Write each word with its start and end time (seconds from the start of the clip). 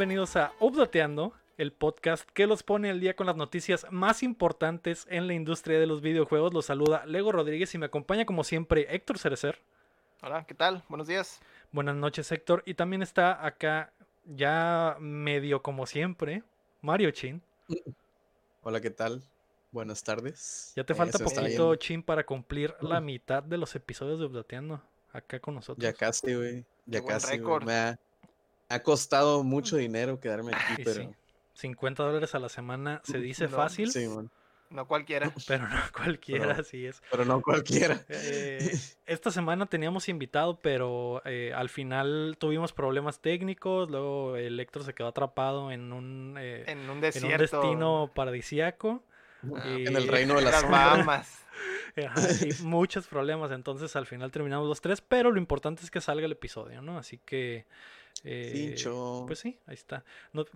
Bienvenidos 0.00 0.34
a 0.36 0.54
Updateando, 0.60 1.34
el 1.58 1.72
podcast 1.74 2.26
que 2.30 2.46
los 2.46 2.62
pone 2.62 2.88
al 2.88 3.00
día 3.00 3.14
con 3.14 3.26
las 3.26 3.36
noticias 3.36 3.84
más 3.90 4.22
importantes 4.22 5.06
en 5.10 5.26
la 5.26 5.34
industria 5.34 5.78
de 5.78 5.86
los 5.86 6.00
videojuegos. 6.00 6.54
Los 6.54 6.64
saluda 6.64 7.04
Lego 7.04 7.32
Rodríguez 7.32 7.74
y 7.74 7.78
me 7.78 7.84
acompaña 7.84 8.24
como 8.24 8.42
siempre 8.42 8.86
Héctor 8.88 9.18
Cerecer. 9.18 9.58
Hola, 10.22 10.46
¿qué 10.46 10.54
tal? 10.54 10.84
Buenos 10.88 11.06
días. 11.06 11.42
Buenas 11.70 11.96
noches 11.96 12.32
Héctor. 12.32 12.62
Y 12.64 12.72
también 12.72 13.02
está 13.02 13.44
acá 13.44 13.92
ya 14.24 14.96
medio 15.00 15.60
como 15.60 15.84
siempre 15.84 16.44
Mario 16.80 17.10
Chin. 17.10 17.42
Hola, 18.62 18.80
¿qué 18.80 18.88
tal? 18.88 19.22
Buenas 19.70 20.02
tardes. 20.02 20.72
Ya 20.76 20.84
te 20.84 20.94
falta 20.94 21.18
poquito, 21.18 21.76
Chin, 21.76 22.02
para 22.02 22.24
cumplir 22.24 22.74
la 22.80 23.02
mitad 23.02 23.42
de 23.42 23.58
los 23.58 23.74
episodios 23.74 24.18
de 24.18 24.24
Updateando 24.24 24.80
acá 25.12 25.40
con 25.40 25.56
nosotros. 25.56 25.84
Ya 25.84 25.92
casi, 25.92 26.34
güey. 26.34 26.64
Ya 26.86 27.04
casi. 27.04 27.38
Me 27.66 27.74
ha, 27.74 27.98
ha, 28.70 28.82
costado 28.82 29.42
mucho 29.44 29.76
dinero 29.76 30.20
quedarme 30.20 30.52
aquí, 30.54 30.82
pero. 30.82 31.12
50 31.54 32.02
dólares 32.02 32.34
a 32.34 32.38
la 32.38 32.48
semana 32.48 33.02
se 33.04 33.18
dice 33.18 33.46
fácil. 33.46 33.90
Sí, 33.90 34.08
man. 34.08 34.30
No 34.70 34.86
cualquiera. 34.86 35.32
Pero 35.48 35.66
no 35.68 35.80
cualquiera, 35.92 36.52
así 36.52 36.86
es. 36.86 37.02
Pero 37.10 37.24
no 37.24 37.42
cualquiera. 37.42 38.04
Eh, 38.08 38.72
esta 39.06 39.32
semana 39.32 39.66
teníamos 39.66 40.08
invitado, 40.08 40.60
pero 40.60 41.22
eh, 41.24 41.52
al 41.52 41.68
final 41.68 42.36
tuvimos 42.38 42.72
problemas 42.72 43.20
técnicos. 43.20 43.90
Luego 43.90 44.36
Electro 44.36 44.84
se 44.84 44.94
quedó 44.94 45.08
atrapado 45.08 45.72
en 45.72 45.92
un, 45.92 46.36
eh, 46.38 46.62
en 46.68 46.88
un, 46.88 47.00
desierto. 47.00 47.60
destino 47.60 48.12
paradisiaco. 48.14 49.02
Ah, 49.56 49.64
en 49.66 49.96
el 49.96 50.06
reino 50.06 50.36
de 50.36 50.42
las 50.42 50.62
Bahamas. 50.68 51.44
y 52.60 52.62
muchos 52.62 53.08
problemas. 53.08 53.50
Entonces 53.50 53.96
al 53.96 54.06
final 54.06 54.30
terminamos 54.30 54.68
los 54.68 54.80
tres, 54.80 55.00
pero 55.00 55.32
lo 55.32 55.38
importante 55.38 55.82
es 55.82 55.90
que 55.90 56.00
salga 56.00 56.26
el 56.26 56.32
episodio, 56.32 56.80
¿no? 56.80 56.96
Así 56.96 57.18
que. 57.18 57.66
Eh, 58.22 58.74
pues 59.26 59.38
sí, 59.38 59.58
ahí 59.66 59.74
está. 59.74 60.04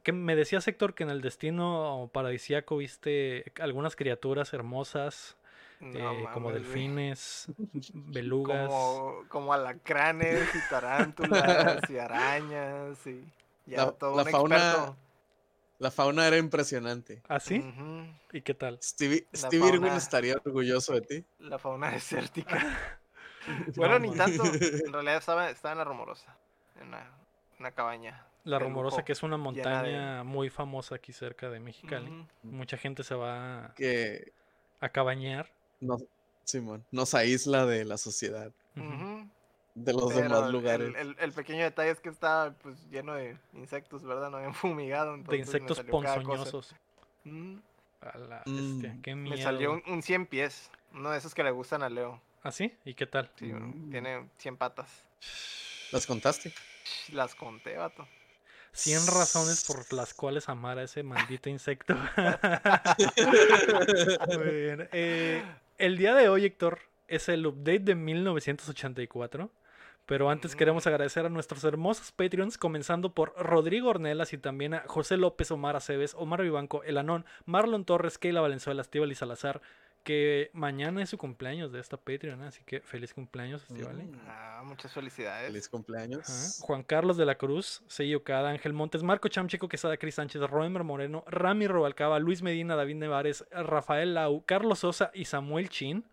que 0.02 0.12
me 0.12 0.36
decía 0.36 0.60
Héctor, 0.64 0.94
que 0.94 1.04
en 1.04 1.10
el 1.10 1.22
destino 1.22 2.10
paradisiaco 2.12 2.76
viste 2.76 3.52
algunas 3.60 3.96
criaturas 3.96 4.52
hermosas. 4.52 5.36
Eh, 5.80 6.24
como 6.32 6.52
delfines, 6.52 7.46
belugas. 7.92 8.68
Como, 8.68 9.24
como, 9.28 9.52
alacranes 9.52 10.48
y 10.54 10.58
tarántulas 10.70 11.90
y 11.90 11.98
arañas 11.98 13.06
y 13.06 13.22
ya 13.66 13.90
todo 13.90 14.16
un 14.16 14.24
fauna, 14.26 14.56
experto. 14.56 14.96
La 15.78 15.90
fauna 15.90 16.26
era 16.26 16.38
impresionante. 16.38 17.22
¿Ah, 17.28 17.40
sí? 17.40 17.62
¿Y 18.32 18.40
qué 18.42 18.54
tal? 18.54 18.78
Stevie, 18.82 19.26
Irwin 19.52 19.92
estaría 19.92 20.36
orgulloso 20.42 20.94
de 20.94 21.00
ti. 21.00 21.24
La 21.40 21.58
fauna 21.58 21.90
desértica. 21.90 22.78
bueno, 23.76 23.98
ni 23.98 24.14
tanto. 24.16 24.44
En 24.44 24.92
realidad 24.92 25.16
estaba, 25.16 25.50
estaba 25.50 25.72
en 25.72 25.78
la 25.78 25.84
rumorosa. 25.84 26.36
En 26.80 26.92
una, 27.58 27.72
cabaña. 27.72 28.26
La 28.44 28.58
rumorosa, 28.58 29.04
que 29.04 29.12
es 29.12 29.22
una 29.22 29.36
montaña 29.36 30.22
muy 30.24 30.50
famosa 30.50 30.96
aquí 30.96 31.12
cerca 31.12 31.50
de 31.50 31.60
Mexicali. 31.60 32.26
Mucha 32.42 32.76
gente 32.76 33.02
se 33.02 33.14
va 33.14 33.72
que... 33.76 34.32
a 34.80 34.88
cabañar. 34.88 35.50
No, 35.80 35.96
Simón, 36.44 36.84
nos 36.90 37.14
aísla 37.14 37.66
de 37.66 37.84
la 37.84 37.96
sociedad 37.96 38.52
de 39.74 39.92
los 39.92 40.14
demás 40.14 40.50
lugares. 40.50 40.94
El, 41.18 41.32
pequeño 41.32 41.64
detalle 41.64 41.90
es 41.90 42.00
que 42.00 42.08
está 42.08 42.54
pues 42.62 42.76
lleno 42.90 43.14
de 43.14 43.36
insectos, 43.54 44.04
¿verdad? 44.04 44.30
No 44.30 44.38
habían 44.38 44.54
fumigado. 44.54 45.16
De 45.16 45.36
insectos 45.36 45.80
ponzoñosos. 45.82 46.74
Mm. 47.24 47.56
A 48.00 48.18
la 48.18 48.42
mm. 48.46 49.00
qué 49.02 49.14
miedo. 49.14 49.36
Me 49.36 49.42
salió 49.42 49.72
un, 49.72 49.82
un, 49.86 50.02
100 50.02 50.26
pies, 50.26 50.70
uno 50.92 51.10
de 51.10 51.18
esos 51.18 51.34
que 51.34 51.42
le 51.42 51.50
gustan 51.50 51.82
a 51.82 51.88
Leo. 51.88 52.20
¿Ah, 52.42 52.52
sí? 52.52 52.72
¿Y 52.84 52.94
qué 52.94 53.06
tal? 53.06 53.30
Sí, 53.36 53.46
mm. 53.46 53.90
tiene 53.90 54.28
100 54.38 54.56
patas. 54.56 55.04
¿Las 55.90 56.06
contaste? 56.06 56.52
Las 57.12 57.34
conté, 57.34 57.76
vato. 57.76 58.06
100 58.72 59.06
razones 59.06 59.64
por 59.64 59.92
las 59.92 60.14
cuales 60.14 60.48
amar 60.48 60.78
a 60.78 60.82
ese 60.82 61.02
maldito 61.02 61.48
insecto. 61.48 61.94
Muy 64.36 64.54
bien. 64.54 64.88
Eh, 64.92 65.44
el 65.78 65.96
día 65.96 66.14
de 66.14 66.28
hoy, 66.28 66.44
Héctor, 66.44 66.80
es 67.06 67.28
el 67.28 67.46
update 67.46 67.80
de 67.80 67.94
1984. 67.94 69.50
Pero 70.06 70.28
antes 70.28 70.54
queremos 70.54 70.86
agradecer 70.86 71.24
a 71.24 71.30
nuestros 71.30 71.64
hermosos 71.64 72.12
Patreons, 72.12 72.58
comenzando 72.58 73.14
por 73.14 73.32
Rodrigo 73.38 73.88
Ornelas 73.88 74.34
y 74.34 74.38
también 74.38 74.74
a 74.74 74.84
José 74.86 75.16
López, 75.16 75.50
Omar 75.50 75.76
Aceves, 75.76 76.14
Omar 76.14 76.42
Vivanco, 76.42 76.82
El 76.84 76.98
Anón, 76.98 77.24
Marlon 77.46 77.86
Torres, 77.86 78.18
Keila 78.18 78.42
Valenzuela, 78.42 78.82
Estíbal 78.82 79.12
y 79.12 79.14
Salazar, 79.14 79.62
que 80.04 80.50
mañana 80.52 81.02
es 81.02 81.08
su 81.08 81.18
cumpleaños 81.18 81.72
de 81.72 81.80
esta 81.80 81.96
Patreon, 81.96 82.42
así 82.42 82.62
que 82.64 82.80
feliz 82.80 83.12
cumpleaños, 83.12 83.62
Estíbal. 83.62 83.96
Mm, 83.96 84.20
ah, 84.28 84.62
muchas 84.64 84.92
felicidades. 84.92 85.46
Feliz 85.48 85.68
cumpleaños. 85.68 86.60
Juan 86.60 86.82
Carlos 86.82 87.16
de 87.16 87.24
la 87.24 87.36
Cruz, 87.36 87.82
Sello 87.88 88.22
Cada, 88.22 88.50
Ángel 88.50 88.74
Montes, 88.74 89.02
Marco 89.02 89.28
Chamchico 89.28 89.68
Quesada, 89.68 89.96
Cris 89.96 90.14
Sánchez, 90.14 90.42
Roemer 90.42 90.84
Moreno, 90.84 91.24
Rami 91.26 91.66
Robalcaba, 91.66 92.18
Luis 92.20 92.42
Medina, 92.42 92.76
David 92.76 92.96
Nevares, 92.96 93.44
Rafael 93.50 94.14
Lau, 94.14 94.44
Carlos 94.46 94.78
Sosa 94.78 95.10
y 95.14 95.24
Samuel 95.24 95.68
Chin. 95.70 96.04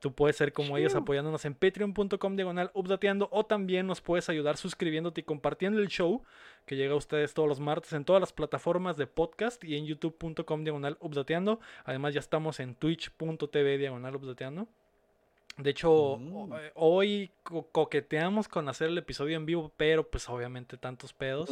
Tú 0.00 0.12
puedes 0.12 0.36
ser 0.36 0.52
como 0.52 0.76
ellos 0.76 0.94
apoyándonos 0.94 1.44
en 1.44 1.54
patreon.com 1.54 2.36
diagonal 2.36 2.70
updateando 2.74 3.28
o 3.32 3.46
también 3.46 3.86
nos 3.86 4.00
puedes 4.00 4.28
ayudar 4.28 4.56
suscribiéndote 4.56 5.22
y 5.22 5.24
compartiendo 5.24 5.80
el 5.80 5.88
show 5.88 6.22
que 6.66 6.76
llega 6.76 6.92
a 6.92 6.96
ustedes 6.96 7.32
todos 7.32 7.48
los 7.48 7.60
martes 7.60 7.92
en 7.92 8.04
todas 8.04 8.20
las 8.20 8.32
plataformas 8.32 8.96
de 8.96 9.06
podcast 9.06 9.64
y 9.64 9.76
en 9.76 9.86
youtube.com 9.86 10.64
diagonal 10.64 10.98
updateando. 11.00 11.60
Además 11.84 12.12
ya 12.12 12.20
estamos 12.20 12.60
en 12.60 12.74
twitch.tv 12.74 13.78
diagonal 13.78 14.16
updateando. 14.16 14.68
De 15.56 15.70
hecho, 15.70 16.18
mm. 16.18 16.52
eh, 16.52 16.72
hoy 16.74 17.30
coqueteamos 17.72 18.48
con 18.48 18.68
hacer 18.68 18.88
el 18.88 18.98
episodio 18.98 19.36
en 19.36 19.46
vivo, 19.46 19.72
pero 19.76 20.08
pues 20.08 20.28
obviamente 20.28 20.76
tantos 20.76 21.14
pedos. 21.14 21.48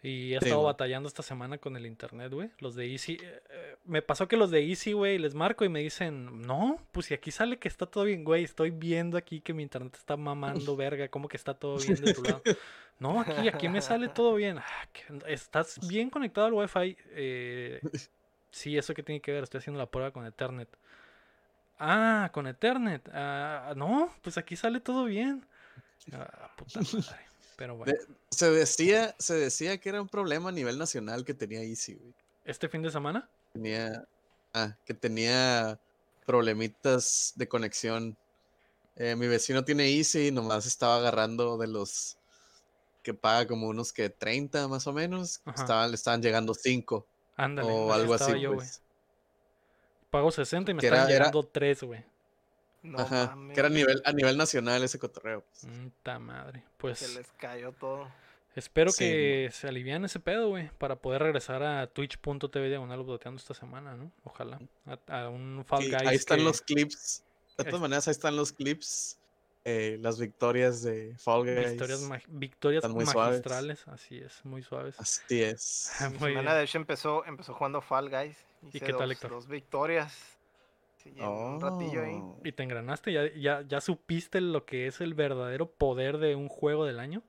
Y 0.00 0.34
he 0.34 0.36
estado 0.36 0.62
batallando 0.62 1.08
esta 1.08 1.24
semana 1.24 1.58
con 1.58 1.76
el 1.76 1.84
internet, 1.84 2.32
güey. 2.32 2.50
Los 2.60 2.76
de 2.76 2.86
Easy. 2.92 3.14
Eh, 3.14 3.42
eh, 3.50 3.76
me 3.84 4.00
pasó 4.00 4.28
que 4.28 4.36
los 4.36 4.50
de 4.50 4.64
Easy, 4.64 4.92
güey, 4.92 5.18
les 5.18 5.34
marco 5.34 5.64
y 5.64 5.68
me 5.68 5.80
dicen, 5.80 6.40
no, 6.42 6.80
pues 6.92 7.06
si 7.06 7.14
aquí 7.14 7.32
sale 7.32 7.58
que 7.58 7.66
está 7.66 7.86
todo 7.86 8.04
bien, 8.04 8.22
güey. 8.22 8.44
Estoy 8.44 8.70
viendo 8.70 9.18
aquí 9.18 9.40
que 9.40 9.52
mi 9.52 9.64
internet 9.64 9.96
está 9.96 10.16
mamando, 10.16 10.76
verga. 10.76 11.08
¿Cómo 11.08 11.26
que 11.26 11.36
está 11.36 11.54
todo 11.54 11.78
bien 11.78 11.96
de 11.96 12.14
tu 12.14 12.22
lado? 12.22 12.42
No, 13.00 13.20
aquí, 13.20 13.46
aquí 13.46 13.68
me 13.68 13.80
sale 13.80 14.08
todo 14.08 14.34
bien. 14.34 14.58
Ah, 14.58 14.88
¿Estás 15.28 15.78
bien 15.86 16.10
conectado 16.10 16.48
al 16.48 16.52
Wi-Fi? 16.52 16.96
Eh, 17.10 17.80
sí, 18.50 18.76
eso 18.76 18.92
que 18.92 19.04
tiene 19.04 19.20
que 19.20 19.30
ver. 19.30 19.44
Estoy 19.44 19.58
haciendo 19.58 19.78
la 19.78 19.86
prueba 19.86 20.10
con 20.10 20.26
Ethernet. 20.26 20.68
Ah, 21.78 22.28
con 22.32 22.48
Ethernet. 22.48 23.08
Ah, 23.12 23.72
no, 23.76 24.12
pues 24.20 24.36
aquí 24.36 24.56
sale 24.56 24.80
todo 24.80 25.04
bien. 25.04 25.46
Ah, 26.10 26.50
puta 26.56 26.80
madre. 26.80 27.27
Pero 27.58 27.76
bueno. 27.76 27.92
se, 28.30 28.50
decía, 28.52 29.16
se 29.18 29.34
decía 29.34 29.78
que 29.78 29.88
era 29.88 30.00
un 30.00 30.08
problema 30.08 30.50
a 30.50 30.52
nivel 30.52 30.78
nacional 30.78 31.24
que 31.24 31.34
tenía 31.34 31.60
Easy, 31.60 31.94
güey. 31.94 32.14
¿Este 32.44 32.68
fin 32.68 32.82
de 32.82 32.90
semana? 32.92 33.28
Tenía. 33.52 34.06
Ah, 34.54 34.76
que 34.86 34.94
tenía 34.94 35.80
problemitas 36.24 37.32
de 37.34 37.48
conexión. 37.48 38.16
Eh, 38.94 39.16
mi 39.16 39.26
vecino 39.26 39.64
tiene 39.64 39.88
Easy 39.88 40.28
y 40.28 40.30
nomás 40.30 40.66
estaba 40.66 40.98
agarrando 40.98 41.58
de 41.58 41.66
los 41.66 42.16
que 43.02 43.12
paga 43.12 43.48
como 43.48 43.66
unos 43.66 43.92
que 43.92 44.08
30 44.08 44.68
más 44.68 44.86
o 44.86 44.92
menos. 44.92 45.42
le 45.44 45.94
estaban 45.94 46.22
llegando 46.22 46.54
5. 46.54 47.06
Ándale, 47.36 47.68
o 47.68 47.92
algo 47.92 48.14
así. 48.14 48.32
pues. 48.46 48.80
Pago 50.10 50.30
60 50.30 50.70
y 50.70 50.74
me 50.74 50.80
están 50.82 51.08
llegando 51.08 51.42
3, 51.42 51.82
güey. 51.82 52.04
Ajá, 52.96 53.36
que 53.52 53.58
era 53.58 53.68
a 53.68 53.70
nivel, 53.70 54.02
a 54.04 54.12
nivel 54.12 54.36
nacional 54.36 54.82
ese 54.82 54.98
cotorreo. 54.98 55.42
Pues. 55.42 56.20
madre. 56.20 56.64
Pues. 56.76 56.98
Se 56.98 57.18
les 57.18 57.28
cayó 57.32 57.72
todo. 57.72 58.08
Espero 58.54 58.90
que 58.96 59.50
se 59.52 59.68
alivian 59.68 60.04
ese 60.04 60.18
pedo, 60.18 60.48
güey, 60.48 60.68
para 60.78 60.96
poder 60.96 61.22
regresar 61.22 61.62
a 61.62 61.86
twitch.tv 61.86 62.68
diagonal 62.68 63.02
boteando 63.04 63.38
esta 63.38 63.54
semana, 63.54 63.94
¿no? 63.94 64.10
Ojalá. 64.24 64.58
A, 65.06 65.28
un 65.28 65.64
Fall 65.64 65.84
Guys. 65.84 66.06
Ahí 66.06 66.16
están 66.16 66.42
los 66.42 66.60
clips. 66.60 67.22
De 67.56 67.64
todas 67.64 67.80
maneras, 67.80 68.08
ahí 68.08 68.12
están 68.12 68.36
los 68.36 68.52
clips. 68.52 69.18
Eh, 69.64 69.98
las 70.00 70.18
victorias 70.18 70.82
de 70.82 71.14
Fall 71.18 71.44
Guys. 71.44 71.70
Victorias, 71.70 72.08
victorias 72.28 72.84
magistrales, 73.14 73.86
así 73.88 74.18
es, 74.18 74.44
muy 74.44 74.62
suaves. 74.62 74.98
Así 74.98 75.42
es. 75.42 75.92
muy 76.18 76.30
semana, 76.32 76.54
de 76.54 76.64
hecho, 76.64 76.78
empezó, 76.78 77.24
empezó 77.26 77.54
jugando 77.54 77.80
Fall 77.80 78.08
Guys. 78.08 78.36
¿Y 78.72 78.80
qué 78.80 78.92
tal, 78.92 79.12
Héctor? 79.12 79.30
Dos 79.30 79.46
victorias 79.46 80.37
un 81.16 81.60
ratillo 81.60 82.02
ahí. 82.02 82.18
Oh. 82.20 82.40
¿Y 82.44 82.52
te 82.52 82.62
engranaste? 82.62 83.12
¿Ya, 83.12 83.32
ya, 83.34 83.62
¿Ya 83.62 83.80
supiste 83.80 84.40
lo 84.40 84.64
que 84.64 84.86
es 84.86 85.00
el 85.00 85.14
verdadero 85.14 85.70
poder 85.70 86.18
de 86.18 86.34
un 86.34 86.48
juego 86.48 86.84
del 86.84 87.00
año? 87.00 87.22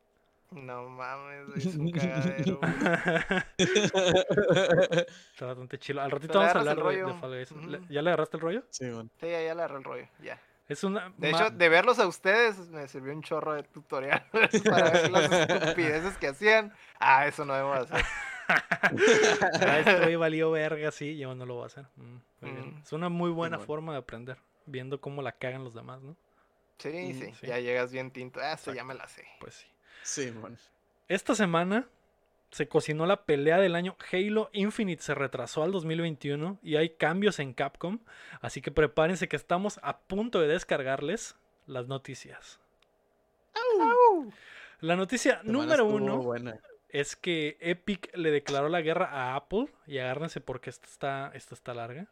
No 0.52 0.90
mames, 0.90 1.66
es 1.66 1.76
un 1.76 1.92
cagadero. 1.92 2.60
Está 3.58 5.46
bastante 5.46 5.78
chido. 5.78 6.02
Al 6.02 6.10
ratito 6.12 6.40
vamos 6.40 6.56
a 6.56 6.60
hablar 6.60 6.78
de, 6.78 7.14
Fall 7.14 7.36
Guys. 7.36 7.54
¿Ya 7.90 8.02
le 8.02 8.10
agarraste 8.10 8.38
el 8.38 8.42
rollo? 8.42 8.64
Sí, 8.70 8.90
bueno. 8.90 9.10
Sí, 9.20 9.28
ya, 9.28 9.44
ya 9.44 9.54
le 9.54 9.62
agarré 9.62 9.78
el 9.78 9.84
rollo, 9.84 10.08
ya. 10.24 10.40
Es 10.68 10.84
una... 10.84 11.12
De 11.18 11.32
hecho, 11.32 11.50
de 11.50 11.68
verlos 11.68 11.98
a 11.98 12.08
ustedes 12.08 12.70
me 12.70 12.88
sirvió 12.88 13.12
un 13.14 13.24
chorro 13.24 13.54
de 13.54 13.64
tutorial 13.64 14.24
para 14.66 14.92
ver 14.92 15.10
las 15.12 15.32
estupideces 15.32 16.16
que 16.18 16.28
hacían. 16.28 16.74
Ah, 17.00 17.26
eso 17.28 17.44
no 17.44 17.56
debo 17.56 17.74
hacer. 17.74 18.06
Esto 19.86 20.08
hoy 20.08 20.16
valió 20.16 20.52
verga, 20.52 20.92
sí, 20.92 21.18
yo 21.18 21.34
no 21.36 21.46
lo 21.46 21.56
voy 21.56 21.64
a 21.64 21.68
hacer. 21.68 21.86
Mm, 21.96 22.46
mm. 22.46 22.82
Es 22.84 22.94
una 22.94 23.10
muy 23.10 23.32
buena 23.32 23.60
forma 23.60 23.94
de 23.94 24.00
aprender, 24.00 24.38
viendo 24.66 25.00
cómo 25.02 25.22
la 25.22 25.34
cagan 25.34 25.64
los 25.64 25.74
demás, 25.74 26.02
¿no? 26.02 26.16
Sí, 26.78 26.90
mm, 26.90 27.34
sí, 27.36 27.48
ya 27.48 27.60
llegas 27.60 27.92
bien 27.92 28.12
tinto. 28.12 28.40
Ah, 28.42 28.54
eso 28.54 28.74
ya 28.74 28.84
me 28.84 28.94
la 28.94 29.08
sé. 29.08 29.26
Pues 29.40 29.56
sí. 29.56 29.68
Sí, 30.04 30.32
bueno. 30.32 30.58
Esta 31.08 31.36
semana 31.36 31.88
se 32.52 32.68
cocinó 32.68 33.06
la 33.06 33.26
pelea 33.26 33.58
del 33.58 33.76
año. 33.76 33.96
Halo 34.12 34.50
Infinite 34.54 35.04
se 35.04 35.14
retrasó 35.14 35.64
al 35.64 35.72
2021 35.72 36.60
y 36.64 36.78
hay 36.78 36.92
cambios 36.92 37.40
en 37.40 37.54
Capcom. 37.54 38.00
Así 38.42 38.62
que 38.62 38.72
prepárense 38.72 39.28
que 39.28 39.36
estamos 39.36 39.80
a 39.84 40.00
punto 40.00 40.40
de 40.40 40.48
descargarles 40.48 41.36
las 41.68 41.88
noticias. 41.88 42.60
La 44.82 44.96
noticia 44.96 45.42
número 45.44 45.86
uno 45.86 46.34
es 46.90 47.16
que 47.16 47.58
Epic 47.62 48.16
le 48.16 48.32
declaró 48.32 48.70
la 48.70 48.82
guerra 48.82 49.10
a 49.12 49.36
Apple. 49.36 49.68
Y 49.88 49.98
agárrense 49.98 50.42
porque 50.42 50.70
esta 50.70 50.88
está, 50.88 51.32
esta 51.34 51.56
está 51.56 51.74
larga. 51.74 52.08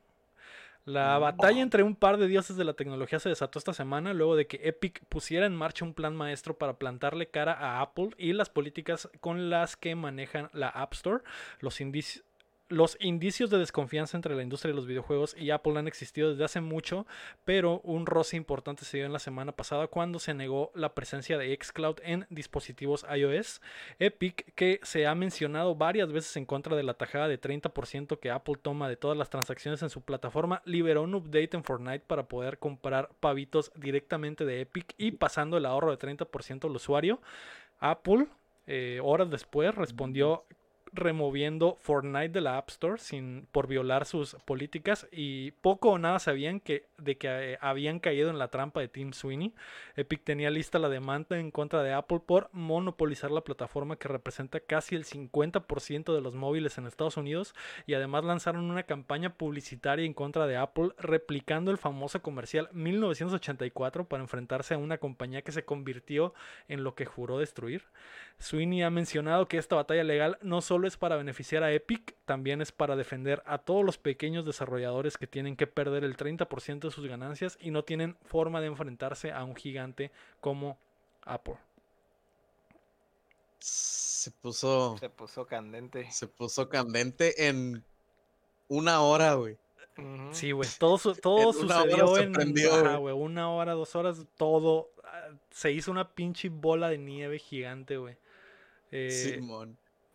La 0.88 1.18
batalla 1.18 1.62
entre 1.62 1.84
un 1.84 1.98
par 1.98 2.16
de 2.16 2.28
dioses 2.28 2.56
de 2.56 2.64
la 2.64 2.72
tecnología 2.72 3.20
se 3.20 3.28
desató 3.28 3.60
esta 3.60 3.74
semana 3.74 4.14
luego 4.14 4.38
de 4.38 4.48
que 4.48 4.62
Epic 4.64 5.04
pusiera 5.10 5.46
en 5.46 5.54
marcha 5.54 5.84
un 5.84 5.94
plan 5.94 6.16
maestro 6.16 6.58
para 6.58 6.78
plantarle 6.78 7.28
cara 7.28 7.52
a 7.52 7.82
Apple 7.82 8.12
y 8.18 8.32
las 8.32 8.50
políticas 8.50 9.10
con 9.20 9.50
las 9.50 9.76
que 9.76 9.96
manejan 9.96 10.50
la 10.54 10.70
App 10.70 10.94
Store. 10.94 11.26
Los 11.60 11.82
indicios 11.82 12.24
los 12.70 12.98
indicios 13.00 13.50
de 13.50 13.58
desconfianza 13.58 14.18
entre 14.18 14.36
la 14.36 14.44
industria 14.44 14.72
de 14.72 14.76
los 14.76 14.88
videojuegos 14.88 15.36
y 15.38 15.52
Apple 15.52 15.78
han 15.78 15.88
existido 15.88 16.32
desde 16.32 16.44
hace 16.44 16.62
mucho, 16.62 17.06
pero 17.46 17.80
un 17.82 18.06
roce 18.06 18.36
importante 18.36 18.86
se 18.86 18.98
dio 18.98 19.06
en 19.06 19.14
la 19.14 19.20
semana 19.20 19.52
pasada 19.52 19.88
cuando 19.88 20.20
se 20.20 20.34
negó 20.34 20.72
la 20.76 20.94
presencia 20.94 21.38
de 21.38 21.58
Xcloud 21.60 21.98
en 22.04 22.26
dispositivos 22.30 23.06
iOS. 23.14 23.62
Epic, 24.00 24.54
que 24.56 24.80
se 24.84 25.08
ha 25.08 25.16
mencionado 25.16 25.76
varias 25.76 26.12
veces 26.12 26.36
en 26.38 26.46
contra 26.46 26.76
de 26.76 26.84
la 26.84 26.96
tajada 26.96 27.28
de 27.28 27.40
30% 27.40 28.20
que 28.20 28.32
Apple 28.32 28.56
toma 28.62 28.90
de 28.90 28.98
todas 28.98 29.18
las 29.18 29.30
transacciones 29.30 29.82
en 29.82 29.90
su 29.90 30.02
plataforma, 30.02 30.62
liberó 30.66 31.04
un 31.04 31.16
update 31.16 31.56
en 31.56 31.64
Fortnite 31.64 32.06
para 32.06 32.28
poder 32.28 32.60
comprar 32.60 33.10
pavitos 33.20 33.72
directamente 33.76 34.46
de 34.46 34.62
Epic 34.62 34.94
y 34.98 35.12
pasando 35.12 35.58
el 35.58 35.66
ahorro 35.66 35.96
de 35.96 35.98
30% 35.98 36.66
al 36.66 36.76
usuario. 36.76 37.22
Apple 37.80 38.28
eh, 38.66 39.00
horas 39.02 39.30
después 39.30 39.74
respondió 39.76 40.44
removiendo 40.98 41.78
Fortnite 41.80 42.30
de 42.30 42.42
la 42.42 42.58
App 42.58 42.70
Store 42.70 42.98
sin, 43.00 43.48
por 43.52 43.68
violar 43.68 44.06
sus 44.06 44.36
políticas 44.46 45.08
y 45.12 45.52
poco 45.52 45.92
o 45.92 45.98
nada 45.98 46.20
sabían 46.20 46.60
que, 46.60 46.88
de 46.98 47.18
que 47.18 47.54
eh, 47.54 47.58
habían 47.62 48.00
caído 48.00 48.30
en 48.30 48.38
la 48.38 48.50
trampa 48.50 48.82
de 48.82 48.88
Tim 48.88 49.14
Sweeney. 49.14 49.54
Epic 49.96 50.24
tenía 50.24 50.50
lista 50.50 50.80
la 50.80 50.90
demanda 50.90 51.40
en 51.40 51.52
contra 51.52 51.84
de 51.84 51.94
Apple 51.94 52.22
por 52.26 52.50
monopolizar 52.52 53.32
la 53.32 53.42
plataforma 53.42 53.96
que 53.96 54.08
representa 54.08 54.60
casi 54.60 54.96
el 54.96 55.06
50% 55.06 56.14
de 56.14 56.22
los 56.22 56.36
móviles 56.36 56.78
en 56.78 56.88
Estados 56.88 57.18
Unidos 57.18 57.54
y 57.86 57.94
además 57.94 58.26
lanzaron 58.26 58.70
una 58.70 58.84
campaña 58.84 59.34
publicitaria 59.34 60.06
en 60.06 60.14
contra 60.14 60.48
de 60.48 60.58
Apple 60.58 60.90
replicando 60.98 61.72
el 61.72 61.78
famoso 61.78 62.22
comercial 62.22 62.70
1984 62.74 64.06
para 64.06 64.24
enfrentarse 64.24 64.74
a 64.74 64.78
una 64.78 64.98
compañía 64.98 65.42
que 65.42 65.52
se 65.52 65.66
convirtió 65.66 66.34
en 66.68 66.84
lo 66.84 66.96
que 66.96 67.06
juró 67.06 67.40
destruir. 67.40 67.84
Sweeney 68.40 68.84
ha 68.84 68.90
mencionado 68.90 69.48
que 69.48 69.58
esta 69.58 69.76
batalla 69.76 70.04
legal 70.04 70.38
no 70.42 70.62
solo 70.62 70.87
es 70.88 70.98
para 70.98 71.16
beneficiar 71.16 71.64
a 71.64 71.72
Epic, 71.72 72.16
también 72.26 72.62
es 72.62 72.72
para 72.72 72.96
defender 72.96 73.44
a 73.46 73.60
todos 73.60 73.86
los 73.86 73.98
pequeños 73.98 74.46
desarrolladores 74.46 75.18
que 75.18 75.28
tienen 75.28 75.56
que 75.56 75.68
perder 75.68 76.04
el 76.04 76.18
30% 76.18 76.80
de 76.80 76.92
sus 76.92 77.06
ganancias 77.06 77.58
y 77.62 77.72
no 77.72 77.84
tienen 77.84 78.18
forma 78.26 78.62
de 78.62 78.68
enfrentarse 78.68 79.32
a 79.32 79.44
un 79.44 79.56
gigante 79.56 80.12
como 80.42 80.78
Apple. 81.24 81.58
Se 83.60 84.32
puso. 84.32 84.98
Se 85.00 85.10
puso 85.10 85.46
candente. 85.46 86.10
Se 86.12 86.28
puso 86.28 86.70
candente 86.70 87.48
en 87.48 87.84
una 88.68 89.02
hora, 89.02 89.34
güey. 89.36 89.58
Sí, 90.32 90.52
güey. 90.52 90.70
Todo, 90.78 91.16
todo 91.16 91.54
sucedió 91.54 92.18
en 92.18 92.36
una 93.16 93.50
hora, 93.50 93.74
dos 93.74 93.96
horas, 93.96 94.26
todo. 94.36 94.92
Ah, 95.04 95.30
se 95.50 95.72
hizo 95.72 95.90
una 95.90 96.14
pinche 96.14 96.50
bola 96.50 96.90
de 96.90 97.00
nieve 97.00 97.40
gigante, 97.40 97.98
güey. 97.98 98.16
Eh, 98.92 99.40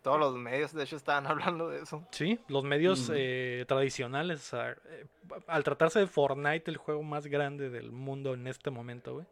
Todos 0.03 0.19
los 0.19 0.35
medios, 0.35 0.73
de 0.73 0.83
hecho, 0.83 0.95
estaban 0.95 1.25
hablando 1.27 1.69
de 1.69 1.81
eso. 1.81 2.05
Sí, 2.11 2.39
los 2.47 2.63
medios 2.63 3.11
eh, 3.13 3.65
tradicionales. 3.67 4.53
Eh, 4.53 5.05
al 5.47 5.63
tratarse 5.63 5.99
de 5.99 6.07
Fortnite, 6.07 6.69
el 6.69 6.77
juego 6.77 7.01
más 7.01 7.25
grande 7.25 7.69
del 7.69 7.91
mundo 7.91 8.35
en 8.35 8.47
este 8.47 8.69
momento, 8.69 9.13
güey. 9.15 9.25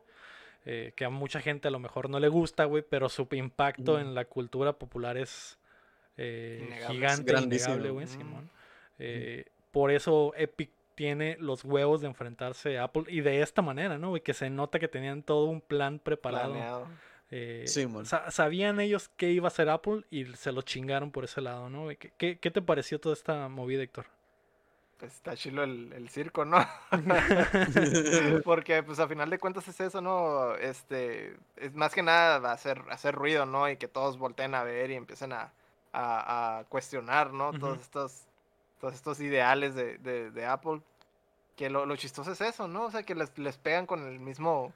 que 0.95 1.06
a 1.06 1.09
mucha 1.09 1.41
gente 1.41 1.68
a 1.68 1.71
lo 1.71 1.79
mejor 1.79 2.09
no 2.09 2.19
le 2.19 2.29
gusta, 2.29 2.65
güey, 2.65 2.83
pero 2.88 3.09
su 3.09 3.27
impacto 3.31 4.00
en 4.00 4.15
la 4.15 4.25
cultura 4.25 4.73
popular 4.73 5.18
es 5.18 5.59
gigante, 6.88 7.33
innegable, 7.39 7.91
güey, 7.91 8.07
Simón. 8.07 8.50
por 9.71 9.91
eso 9.91 10.33
Epic 10.35 10.71
tiene 10.95 11.35
los 11.39 11.63
huevos 11.65 12.01
de 12.01 12.07
enfrentarse 12.07 12.77
a 12.77 12.83
Apple 12.83 13.06
y 13.07 13.21
de 13.21 13.41
esta 13.41 13.62
manera, 13.62 13.97
¿no? 13.97 14.15
Y 14.15 14.21
que 14.21 14.33
se 14.33 14.50
nota 14.50 14.79
que 14.79 14.88
tenían 14.88 15.23
todo 15.23 15.45
un 15.45 15.62
plan 15.62 16.00
preparado. 16.00 16.88
Eh, 17.33 17.66
sabían 18.30 18.81
ellos 18.81 19.10
qué 19.16 19.31
iba 19.31 19.48
a 19.48 19.48
hacer 19.48 19.69
Apple 19.69 20.04
y 20.10 20.25
se 20.36 20.51
lo 20.51 20.62
chingaron 20.63 21.12
por 21.12 21.24
ese 21.24 21.39
lado, 21.39 21.69
¿no? 21.69 21.88
¿Qué, 22.18 22.38
qué, 22.38 22.51
te 22.51 22.62
pareció 22.62 23.00
toda 23.00 23.13
esta 23.13 23.48
movida, 23.48 23.81
Héctor? 23.81 24.06
Pues 25.00 25.13
está 25.13 25.36
chilo 25.38 25.63
el, 25.63 26.10
circo, 26.10 26.44
¿no? 26.44 26.57
Porque 28.44 28.83
pues 28.83 29.00
a 29.00 29.07
final 29.07 29.30
de 29.30 29.39
cuentas 29.39 29.66
es 29.69 29.80
eso, 29.80 30.01
¿no? 30.01 30.56
Este, 30.56 31.38
es 31.56 31.74
más 31.74 31.94
que 31.94 32.04
nada 32.04 32.51
hacer, 32.51 32.83
hacer 32.89 33.16
ruido, 33.16 33.45
¿no? 33.45 33.69
Y 33.69 33.78
que 33.78 33.88
todos 33.88 34.18
volteen 34.18 34.54
a 34.54 34.63
ver 34.63 34.92
y 34.92 34.95
empiecen 34.95 35.31
a, 35.31 35.54
a, 35.94 36.66
cuestionar, 36.68 37.31
¿no? 37.31 37.54
Todos 37.54 37.80
estos 37.80 38.25
todos 38.81 38.94
estos 38.95 39.22
ideales 39.22 39.74
de, 39.74 39.98
de, 40.00 40.45
Apple. 40.45 40.81
Que 41.56 41.69
lo, 41.69 41.86
lo, 41.86 41.95
chistoso 41.95 42.31
es 42.31 42.42
eso, 42.42 42.68
¿no? 42.68 42.86
O 42.86 42.92
sea, 42.92 43.04
que 43.04 43.16
les, 43.16 43.38
les 43.38 43.57
pegan 43.57 43.86
con 43.86 44.06
el 44.06 44.19
mismo 44.19 44.74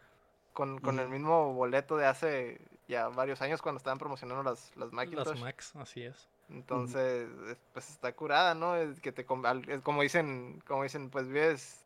con, 0.56 0.80
con 0.80 1.00
el 1.00 1.10
mismo 1.10 1.54
boleto 1.54 1.98
de 1.98 2.06
hace 2.07 2.62
ya 2.88 3.10
varios 3.10 3.42
años 3.42 3.62
cuando 3.62 3.78
estaban 3.78 4.00
promocionando 4.00 4.42
las, 4.42 4.72
las 4.78 4.92
Macintosh. 4.94 5.28
Las 5.28 5.40
Macs, 5.42 5.75
así 5.75 6.04
es. 6.04 6.30
Entonces, 6.50 7.28
pues 7.74 7.90
está 7.90 8.16
curada, 8.16 8.56
¿no? 8.56 8.75
Es 8.75 9.02
que 9.02 9.12
te 9.12 9.25
como 9.25 10.02
dicen, 10.02 10.63
como 10.66 10.84
dicen, 10.84 11.10
pues 11.10 11.28
vives 11.28 11.86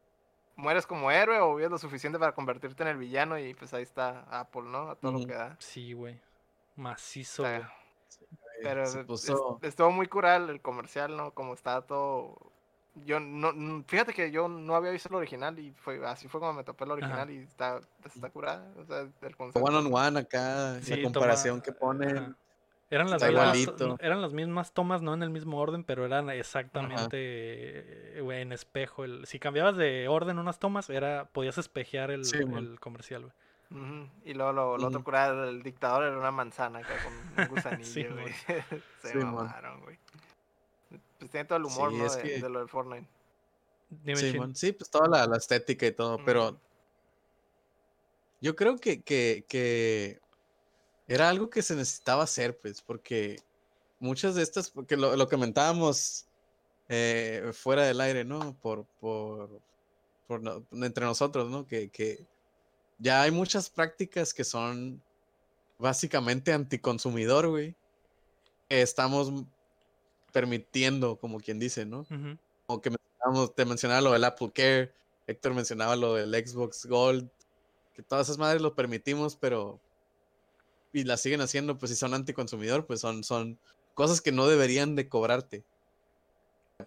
mueres 0.56 0.86
como 0.86 1.10
héroe 1.10 1.40
o 1.40 1.56
vives 1.56 1.72
lo 1.72 1.78
suficiente 1.80 2.20
para 2.20 2.34
convertirte 2.34 2.84
en 2.84 2.90
el 2.90 2.98
villano 2.98 3.40
y 3.40 3.56
pues 3.56 3.74
ahí 3.74 3.84
está 3.84 4.26
Apple, 4.30 4.64
¿no? 4.64 4.92
A 4.92 4.96
todo 4.96 5.14
lo 5.14 5.26
que 5.26 5.34
da. 5.34 5.56
Sí, 5.60 5.94
güey. 5.94 6.20
Macizo, 6.76 7.44
Pero 8.62 8.84
estuvo 9.64 9.92
muy 9.92 10.08
curada 10.08 10.52
el 10.52 10.62
comercial, 10.62 11.18
¿no? 11.18 11.32
Como 11.32 11.56
está 11.56 11.82
todo 11.82 12.38
yo 13.06 13.20
no, 13.20 13.84
fíjate 13.88 14.14
que 14.14 14.32
yo 14.32 14.48
no 14.48 14.76
había 14.76 14.92
visto 14.92 15.10
el 15.10 15.16
original 15.16 15.58
y 15.60 15.72
fue 15.72 16.06
así 16.06 16.28
fue 16.28 16.40
como 16.40 16.54
me 16.54 16.64
topé 16.64 16.86
el 16.86 16.92
original 16.92 17.30
y 17.30 17.38
está, 17.38 17.80
está 18.06 18.30
curada. 18.30 18.72
O 18.78 18.86
sea, 18.86 19.00
el 19.00 19.36
One 19.38 19.78
on 19.78 19.94
one 19.94 20.20
acá, 20.20 20.80
la 20.88 21.04
comparación 21.04 21.62
que 21.62 21.72
pone. 21.72 22.34
Eran 22.92 23.12
las, 23.12 23.22
mismas, 23.22 23.68
eran 24.00 24.20
las 24.20 24.34
mismas 24.34 24.74
tomas, 24.74 25.04
no 25.04 25.14
en 25.14 25.22
el 25.22 25.30
mismo 25.30 25.60
orden, 25.60 25.84
pero 25.84 26.08
eran 26.08 26.32
exactamente 26.32 27.18
eh, 27.18 28.42
en 28.42 28.52
espejo. 28.52 29.04
El, 29.04 29.28
si 29.28 29.38
cambiabas 29.38 29.78
de 29.78 30.08
orden 30.08 30.40
unas 30.40 30.58
tomas, 30.58 30.90
era 30.90 31.26
podías 31.26 31.60
espejear 31.60 32.10
el, 32.10 32.24
el 32.34 32.80
comercial, 32.80 33.32
Y 34.26 34.34
luego 34.34 34.54
lo, 34.54 34.78
lo 34.80 34.88
otro 34.88 35.04
curado, 35.04 35.48
el 35.48 35.62
dictador 35.62 36.06
era 36.06 36.18
una 36.18 36.32
manzana 36.32 36.80
acá 36.80 36.96
con 37.04 37.14
un 37.14 37.50
gusanillo, 37.50 38.12
güey. 38.16 38.34
Se 39.04 39.16
mamaron, 39.20 39.82
güey. 39.82 40.00
Pues 41.20 41.30
tiene 41.32 41.46
todo 41.46 41.58
el 41.58 41.66
humor, 41.66 41.92
¿no? 41.92 42.04
de, 42.16 42.50
lo 42.50 42.60
del 42.60 42.70
Fortnite. 42.70 43.08
Sí, 44.56 44.72
pues 44.72 44.90
toda 44.90 45.28
la, 45.28 45.38
estética 45.38 45.86
y 45.86 45.92
todo, 45.92 46.24
pero 46.24 46.60
yo 48.40 48.56
creo 48.56 48.78
que, 48.78 49.02
que, 49.02 50.20
era 51.08 51.30
algo 51.30 51.50
que 51.50 51.62
se 51.62 51.76
necesitaba 51.76 52.24
hacer, 52.24 52.58
pues, 52.60 52.82
porque 52.82 53.38
muchas 54.00 54.36
de 54.36 54.44
estas, 54.44 54.70
porque 54.70 54.96
lo, 54.96 55.16
lo 55.16 55.28
comentábamos 55.28 56.28
eh, 56.88 57.52
fuera 57.54 57.84
del 57.84 58.00
aire, 58.00 58.24
¿no? 58.24 58.56
Por, 58.62 58.86
por, 59.00 59.62
por 60.28 60.42
entre 60.72 61.06
nosotros, 61.06 61.50
¿no? 61.50 61.66
Que, 61.66 61.90
que 61.90 62.26
ya 63.00 63.24
hay 63.24 63.32
muchas 63.32 63.70
prácticas 63.70 64.34
que 64.34 64.44
son 64.44 65.02
básicamente 65.80 66.54
anticonsumidor, 66.54 67.48
güey. 67.48 67.76
Estamos 68.70 69.32
permitiendo, 70.32 71.18
como 71.18 71.40
quien 71.40 71.60
dice, 71.60 71.86
¿no? 71.86 72.06
Como 72.68 72.82
que 72.82 72.92
te 73.56 73.66
mencionaba 73.66 74.02
lo 74.02 74.12
del 74.14 74.24
Apple 74.24 74.52
Care, 74.54 74.94
Héctor 75.28 75.54
mencionaba 75.54 75.96
lo 75.96 76.16
del 76.16 76.34
Xbox 76.34 76.86
Gold, 76.86 77.30
que 77.94 78.02
todas 78.02 78.28
esas 78.28 78.38
madres 78.38 78.62
lo 78.62 78.76
permitimos, 78.76 79.36
pero 79.36 79.80
y 80.92 81.04
las 81.04 81.22
siguen 81.22 81.42
haciendo, 81.42 81.78
pues 81.78 81.92
si 81.92 81.96
son 81.96 82.14
anticonsumidor, 82.14 82.86
pues 82.86 83.00
son, 83.02 83.24
son 83.24 83.60
cosas 83.94 84.22
que 84.22 84.32
no 84.32 84.48
deberían 84.48 84.96
de 84.96 85.08
cobrarte. 85.08 85.64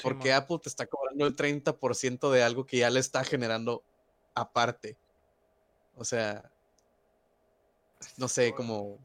Porque 0.03 0.33
Apple 0.33 0.59
te 0.63 0.69
está 0.69 0.87
cobrando 0.87 1.27
el 1.27 1.37
30% 1.37 2.31
de 2.31 2.43
algo 2.43 2.65
que 2.67 2.79
ya 2.79 2.91
le 2.91 2.99
está 2.99 3.25
generando 3.25 3.83
aparte. 4.35 4.97
O 5.97 6.05
sea, 6.05 6.51
no 8.17 8.27
sé, 8.29 8.55
como 8.55 8.99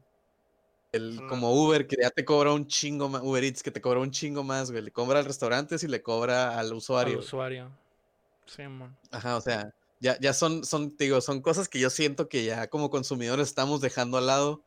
el, 0.92 1.20
como 1.28 1.52
Uber, 1.52 1.86
que 1.86 1.96
ya 2.00 2.10
te 2.10 2.24
cobra 2.24 2.52
un 2.52 2.66
chingo 2.66 3.08
más, 3.08 3.22
Uber 3.22 3.44
Eats, 3.44 3.62
que 3.62 3.70
te 3.70 3.80
cobra 3.80 4.00
un 4.00 4.10
chingo 4.10 4.42
más, 4.42 4.70
güey. 4.70 4.82
Le 4.82 4.90
cobra 4.90 5.18
al 5.18 5.24
restaurante 5.24 5.76
y 5.80 5.86
le 5.86 6.02
cobra 6.02 6.58
al 6.58 6.72
usuario. 6.72 7.14
Al 7.14 7.20
usuario. 7.20 7.70
Sí, 8.46 8.62
man. 8.62 8.96
Ajá, 9.10 9.36
o 9.36 9.40
sea, 9.40 9.74
ya, 10.00 10.18
ya 10.20 10.32
son, 10.32 10.64
son, 10.64 10.96
digo, 10.96 11.20
son 11.20 11.42
cosas 11.42 11.68
que 11.68 11.78
yo 11.78 11.90
siento 11.90 12.28
que 12.28 12.44
ya 12.44 12.68
como 12.68 12.88
consumidores 12.88 13.48
estamos 13.48 13.80
dejando 13.80 14.16
al 14.16 14.26
lado. 14.26 14.62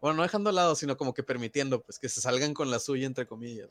bueno, 0.00 0.16
no 0.18 0.22
dejando 0.22 0.50
al 0.50 0.56
lado, 0.56 0.74
sino 0.76 0.96
como 0.96 1.14
que 1.14 1.22
permitiendo, 1.22 1.82
pues, 1.82 1.98
que 1.98 2.08
se 2.08 2.20
salgan 2.20 2.54
con 2.54 2.70
la 2.70 2.78
suya, 2.78 3.06
entre 3.06 3.26
comillas. 3.26 3.68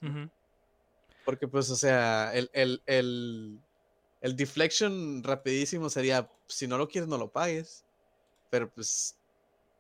Porque, 1.26 1.48
pues, 1.48 1.70
o 1.70 1.76
sea, 1.76 2.34
el, 2.34 2.50
el, 2.54 2.82
el, 2.86 3.60
el 4.22 4.36
deflection 4.36 5.24
rapidísimo 5.24 5.90
sería, 5.90 6.30
si 6.48 6.68
no 6.68 6.78
lo 6.78 6.88
quieres, 6.88 7.08
no 7.08 7.18
lo 7.18 7.32
pagues. 7.32 7.86
Pero, 8.50 8.70
pues, 8.70 9.16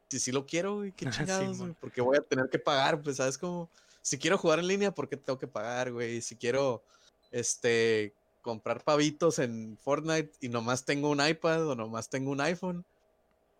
si 0.09 0.19
sí 0.19 0.31
lo 0.31 0.45
quiero, 0.45 0.77
güey, 0.77 0.91
qué 0.91 1.05
chingados, 1.09 1.59
güey, 1.59 1.73
porque 1.79 2.01
voy 2.01 2.17
a 2.17 2.21
tener 2.21 2.49
que 2.49 2.59
pagar, 2.59 3.01
pues, 3.01 3.17
¿sabes 3.17 3.37
cómo? 3.37 3.69
Si 4.01 4.17
quiero 4.17 4.37
jugar 4.37 4.59
en 4.59 4.67
línea, 4.67 4.91
¿por 4.91 5.07
qué 5.07 5.17
tengo 5.17 5.37
que 5.37 5.47
pagar, 5.47 5.91
güey? 5.91 6.21
Si 6.21 6.35
quiero, 6.35 6.83
este, 7.31 8.13
comprar 8.41 8.83
pavitos 8.83 9.39
en 9.39 9.77
Fortnite 9.77 10.31
y 10.39 10.49
nomás 10.49 10.85
tengo 10.85 11.09
un 11.09 11.25
iPad 11.25 11.67
o 11.67 11.75
nomás 11.75 12.09
tengo 12.09 12.31
un 12.31 12.41
iPhone, 12.41 12.85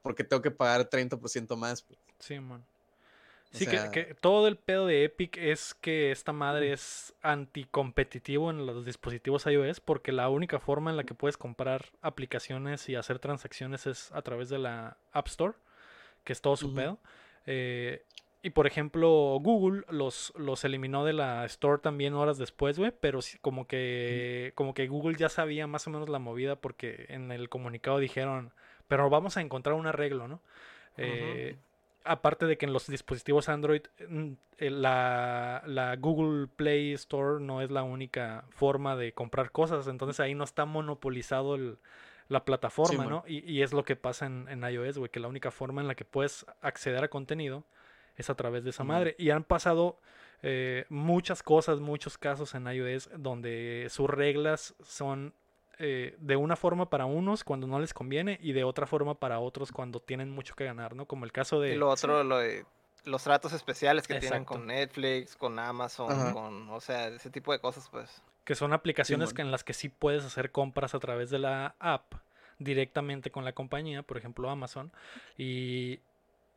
¿por 0.02 0.16
qué 0.16 0.24
tengo 0.24 0.42
que 0.42 0.52
pagar 0.52 0.90
30% 0.90 1.56
más? 1.56 1.82
Pues? 1.82 2.00
Sí, 2.20 2.40
man. 2.40 2.66
Sí, 3.52 3.66
que, 3.66 4.16
todo 4.22 4.48
el 4.48 4.58
pedo 4.58 4.86
de 4.86 5.04
Epic 5.04 5.36
es 5.38 5.74
que 5.74 6.12
esta 6.12 6.32
madre 6.32 6.72
es 6.72 7.16
anticompetitivo 7.24 8.52
en 8.52 8.68
los 8.68 8.86
dispositivos 8.86 9.48
iOS 9.48 9.80
porque 9.80 10.12
la 10.12 10.30
única 10.30 10.60
forma 10.60 10.92
en 10.92 10.98
la 10.98 11.04
que 11.04 11.16
puedes 11.16 11.36
comprar 11.36 11.86
aplicaciones 12.02 12.88
y 12.90 12.96
hacer 12.96 13.18
transacciones 13.18 13.88
es 13.88 14.12
a 14.12 14.22
través 14.22 14.50
de 14.50 14.60
la 14.60 14.98
App 15.14 15.28
Store, 15.28 15.56
que 16.30 16.34
es 16.34 16.42
todo 16.42 16.56
su 16.56 16.76
pedo. 16.76 17.00
Eh, 17.48 18.04
y 18.44 18.52
por 18.52 18.68
ejemplo, 18.68 19.40
Google 19.42 19.84
los, 19.90 20.32
los 20.38 20.64
eliminó 20.64 21.04
de 21.04 21.14
la 21.14 21.44
Store 21.46 21.82
también 21.82 22.14
horas 22.14 22.38
después, 22.38 22.78
güey, 22.78 22.92
pero 22.92 23.20
como 23.42 23.66
que, 23.66 24.52
como 24.54 24.76
que 24.76 24.88
Google 24.88 25.18
ya 25.18 25.28
sabía 25.28 25.66
más 25.66 25.88
o 25.88 25.90
menos 25.90 26.08
la 26.08 26.20
movida 26.20 26.56
porque 26.56 27.08
en 27.10 27.32
el 27.32 27.50
comunicado 27.50 27.98
dijeron, 27.98 28.54
pero 28.88 29.10
vamos 29.10 29.38
a 29.38 29.42
encontrar 29.42 29.74
un 29.74 29.88
arreglo, 29.88 30.28
¿no? 30.28 30.44
Eh, 30.98 31.58
aparte 32.04 32.46
de 32.46 32.60
que 32.60 32.68
en 32.68 32.74
los 32.74 32.86
dispositivos 32.86 33.50
Android 33.50 33.82
mm, 34.08 34.34
eh, 34.60 34.70
la, 34.70 35.98
Google 36.00 36.46
Play 36.46 36.94
Store 36.94 37.44
no 37.44 37.64
es 37.64 37.72
la 37.72 37.82
única 37.82 38.46
forma 38.52 38.96
de 38.96 39.14
comprar 39.14 39.52
cosas, 39.52 39.88
entonces 39.88 40.20
ahí 40.20 40.36
no 40.36 40.44
está 40.44 40.66
monopolizado 40.66 41.58
la 42.30 42.46
plataforma, 42.46 43.06
¿no? 43.06 43.24
Y, 43.28 43.62
es 43.62 43.74
lo 43.74 43.84
que 43.84 43.96
pasa 43.96 44.28
en, 44.28 44.48
en 44.50 44.64
iOS, 44.64 45.00
güey, 45.00 45.10
que 45.10 45.20
la 45.20 45.28
única 45.28 45.52
forma 45.52 45.82
en 45.82 45.88
la 45.88 45.96
que 45.96 46.06
puedes 46.06 46.46
acceder 46.62 47.04
a 47.04 47.10
contenido 47.10 47.66
es 48.16 48.30
a 48.30 48.36
través 48.36 48.64
de 48.64 48.70
esa 48.70 48.84
madre. 48.84 49.16
Y 49.18 49.32
han 49.32 49.44
pasado 49.44 50.00
eh, 50.42 50.86
muchas 50.90 51.42
cosas, 51.42 51.80
muchos 51.80 52.18
casos 52.18 52.54
en 52.54 52.68
iOS 52.68 53.10
donde 53.18 53.88
sus 53.90 54.10
reglas 54.10 54.76
son 54.84 55.34
eh, 55.80 56.16
de 56.20 56.36
una 56.36 56.56
forma 56.56 56.90
para 56.90 57.06
unos 57.06 57.44
cuando 57.44 57.66
no 57.66 57.80
les 57.80 57.94
conviene 57.94 58.38
y 58.42 58.54
de 58.54 58.64
otra 58.64 58.86
forma 58.86 59.16
para 59.16 59.40
otros 59.40 59.72
cuando 59.72 60.00
tienen 60.00 60.30
mucho 60.30 60.56
que 60.56 60.66
ganar, 60.66 60.96
¿no? 60.96 61.06
Como 61.06 61.26
el 61.26 61.32
caso 61.32 61.60
de... 61.60 61.74
Y 61.74 61.78
lo 61.78 61.90
otro, 61.90 62.24
lo 62.24 62.38
de 62.38 62.66
los 63.06 63.24
tratos 63.24 63.54
especiales 63.54 64.08
que 64.08 64.20
tienen 64.20 64.46
con 64.46 64.68
Netflix, 64.68 65.36
con 65.36 65.58
Amazon, 65.58 66.34
con, 66.34 66.70
o 66.70 66.80
sea, 66.80 67.08
ese 67.08 67.30
tipo 67.30 67.52
de 67.52 67.60
cosas, 67.60 67.90
pues. 67.90 68.22
Que 68.50 68.56
son 68.56 68.74
aplicaciones 68.74 69.32
que 69.32 69.44
en 69.44 69.52
las 69.52 69.64
que 69.64 69.76
sí 69.76 69.90
puedes 69.90 70.26
hacer 70.26 70.50
compras 70.50 70.96
a 70.96 71.00
través 71.00 71.30
de 71.30 71.38
la 71.38 71.76
app 71.78 72.16
directamente 72.58 73.30
con 73.30 73.46
la 73.46 73.54
compañía, 73.54 74.02
por 74.02 74.18
ejemplo 74.18 74.50
Amazon, 74.50 74.92
y 75.38 76.00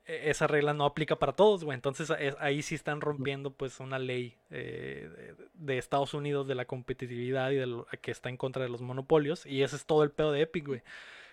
e-, 0.06 0.30
esa 0.30 0.46
regla 0.46 0.72
no 0.72 0.86
aplica 0.86 1.16
para 1.16 1.34
todos, 1.34 1.64
güey. 1.64 1.74
Entonces 1.74 2.10
ahí 2.40 2.62
sí 2.62 2.76
están 2.76 3.02
rompiendo 3.02 3.50
pues 3.50 3.78
una 3.78 3.98
ley 3.98 4.34
eh, 4.50 5.34
de 5.52 5.76
Estados 5.76 6.14
Unidos 6.14 6.48
de 6.48 6.54
la 6.54 6.64
competitividad 6.64 7.50
y 7.50 7.56
de 7.56 7.66
lo, 7.66 7.86
que 8.00 8.10
está 8.10 8.30
en 8.30 8.38
contra 8.38 8.62
de 8.62 8.70
los 8.70 8.80
monopolios. 8.80 9.44
Y 9.44 9.62
ese 9.62 9.76
es 9.76 9.84
todo 9.84 10.02
el 10.02 10.12
pedo 10.12 10.32
de 10.32 10.40
Epic, 10.40 10.66
güey. 10.66 10.80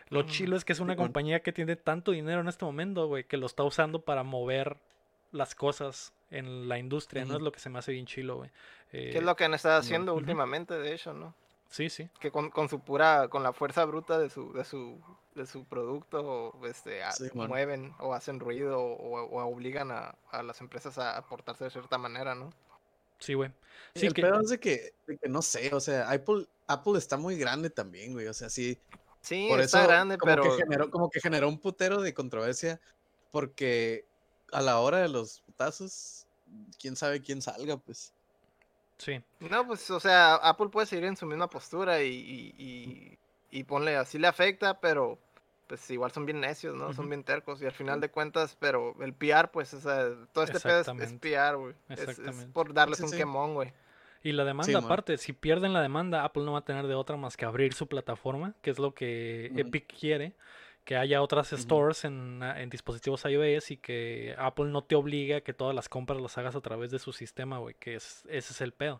Lo 0.09 0.23
chilo 0.23 0.57
es 0.57 0.65
que 0.65 0.73
es 0.73 0.81
una 0.81 0.97
compañía 0.97 1.39
que 1.39 1.53
tiene 1.53 1.77
tanto 1.77 2.11
dinero 2.11 2.41
en 2.41 2.49
este 2.49 2.65
momento, 2.65 3.07
güey, 3.07 3.23
que 3.23 3.37
lo 3.37 3.45
está 3.45 3.63
usando 3.63 4.01
para 4.01 4.23
mover 4.23 4.75
las 5.31 5.55
cosas 5.55 6.13
en 6.31 6.67
la 6.67 6.77
industria, 6.77 7.25
¿no? 7.25 7.35
Es 7.35 7.41
lo 7.41 7.51
que 7.51 7.59
se 7.59 7.69
me 7.69 7.79
hace 7.79 7.91
bien 7.91 8.05
chilo, 8.05 8.37
güey. 8.37 8.51
¿Qué 8.91 9.17
es 9.17 9.23
lo 9.23 9.35
que 9.35 9.45
han 9.45 9.53
estado 9.53 9.79
haciendo 9.79 10.15
últimamente, 10.15 10.75
de 10.75 10.93
hecho, 10.93 11.13
no? 11.13 11.33
Sí, 11.69 11.89
sí. 11.89 12.09
Que 12.19 12.31
con, 12.31 12.49
con, 12.49 12.67
su 12.67 12.79
pura, 12.79 13.27
con 13.27 13.43
la 13.43 13.53
fuerza 13.53 13.85
bruta 13.85 14.17
de 14.17 14.29
su, 14.29 14.51
de 14.53 14.65
su, 14.65 14.99
de 15.35 15.45
su 15.45 15.65
producto, 15.65 16.53
este, 16.65 17.01
mueven 17.35 17.93
o 17.99 18.13
hacen 18.15 18.39
ruido 18.39 18.81
o, 18.81 19.43
obligan 19.43 19.91
a, 19.91 20.15
a, 20.31 20.41
las 20.41 20.61
empresas 20.61 20.97
a 20.97 21.15
aportarse 21.15 21.65
de 21.65 21.69
cierta 21.69 21.99
manera, 21.99 22.33
¿no? 22.33 22.51
Sí, 23.19 23.35
güey. 23.35 23.51
Sí, 23.93 24.07
el 24.07 24.13
que... 24.13 24.23
peor 24.23 24.41
es 24.43 24.49
de 24.49 24.59
que, 24.59 24.93
no 25.27 25.41
sé, 25.43 25.73
o 25.73 25.79
sea, 25.79 26.09
Apple, 26.09 26.47
Apple 26.67 26.97
está 26.97 27.17
muy 27.17 27.37
grande 27.37 27.69
también, 27.69 28.13
güey, 28.13 28.27
o 28.27 28.33
sea, 28.33 28.49
sí. 28.49 28.79
Sí, 29.21 29.47
por 29.49 29.59
está 29.59 29.85
grande, 29.85 30.17
como 30.17 30.31
pero... 30.31 30.43
Que 30.43 30.63
generó, 30.63 30.89
como 30.89 31.09
que 31.09 31.19
generó 31.19 31.49
un 31.49 31.59
putero 31.59 32.01
de 32.01 32.13
controversia 32.13 32.79
porque 33.31 34.05
a 34.51 34.61
la 34.61 34.79
hora 34.79 34.99
de 34.99 35.09
los 35.09 35.41
putazos, 35.41 36.25
quién 36.79 36.95
sabe 36.95 37.21
quién 37.21 37.41
salga, 37.41 37.77
pues. 37.77 38.13
Sí. 38.97 39.21
No, 39.39 39.65
pues, 39.65 39.89
o 39.91 39.99
sea, 39.99 40.35
Apple 40.35 40.69
puede 40.69 40.87
seguir 40.87 41.05
en 41.05 41.15
su 41.15 41.25
misma 41.25 41.49
postura 41.49 42.03
y, 42.03 42.53
y, 42.57 43.17
y, 43.49 43.63
ponle, 43.63 43.95
así 43.95 44.17
le 44.17 44.27
afecta, 44.27 44.79
pero 44.79 45.17
pues 45.67 45.89
igual 45.91 46.11
son 46.11 46.25
bien 46.25 46.41
necios, 46.41 46.75
¿no? 46.75 46.93
Son 46.93 47.07
bien 47.07 47.23
tercos 47.23 47.61
y 47.61 47.65
al 47.65 47.71
final 47.71 48.01
de 48.01 48.09
cuentas, 48.09 48.57
pero 48.59 48.95
el 49.01 49.13
PR, 49.13 49.49
pues, 49.51 49.73
o 49.75 49.79
sea, 49.79 50.09
todo 50.33 50.43
este 50.43 50.59
pedo 50.59 50.81
es, 50.81 50.87
es 50.87 51.13
PR, 51.13 51.55
güey. 51.55 51.75
Es, 51.89 52.47
por 52.51 52.73
darles 52.73 52.99
un 53.01 53.11
quemón, 53.11 53.53
güey. 53.53 53.71
Y 54.21 54.33
la 54.33 54.43
demanda, 54.43 54.79
aparte, 54.79 55.17
si 55.17 55.31
pierden 55.31 55.71
la 55.71 55.81
demanda, 55.81 56.25
Apple 56.25 56.43
no 56.43 56.53
va 56.53 56.59
a 56.59 56.65
tener 56.65 56.87
de 56.87 56.95
otra 56.95 57.15
más 57.15 57.37
que 57.37 57.45
abrir 57.45 57.73
su 57.73 57.87
plataforma, 57.87 58.53
que 58.61 58.71
es 58.71 58.79
lo 58.79 58.93
que 58.93 59.45
Epic 59.55 59.87
quiere 59.97 60.33
que 60.89 60.97
haya 60.97 61.21
otras 61.21 61.49
stores 61.49 62.03
en, 62.03 62.41
dispositivos 62.71 63.23
iOS 63.23 63.69
y 63.69 63.77
que 63.77 64.33
Apple 64.39 64.71
no 64.71 64.83
te 64.83 64.95
obligue 64.95 65.35
a 65.35 65.41
que 65.41 65.53
todas 65.53 65.75
las 65.75 65.87
compras 65.87 66.19
las 66.19 66.35
hagas 66.39 66.55
a 66.55 66.61
través 66.61 66.89
de 66.89 66.97
su 66.97 67.13
sistema, 67.13 67.59
güey, 67.59 67.75
que 67.75 67.93
es, 67.93 68.23
ese 68.27 68.53
es 68.53 68.61
el 68.61 68.71
pedo. 68.71 68.99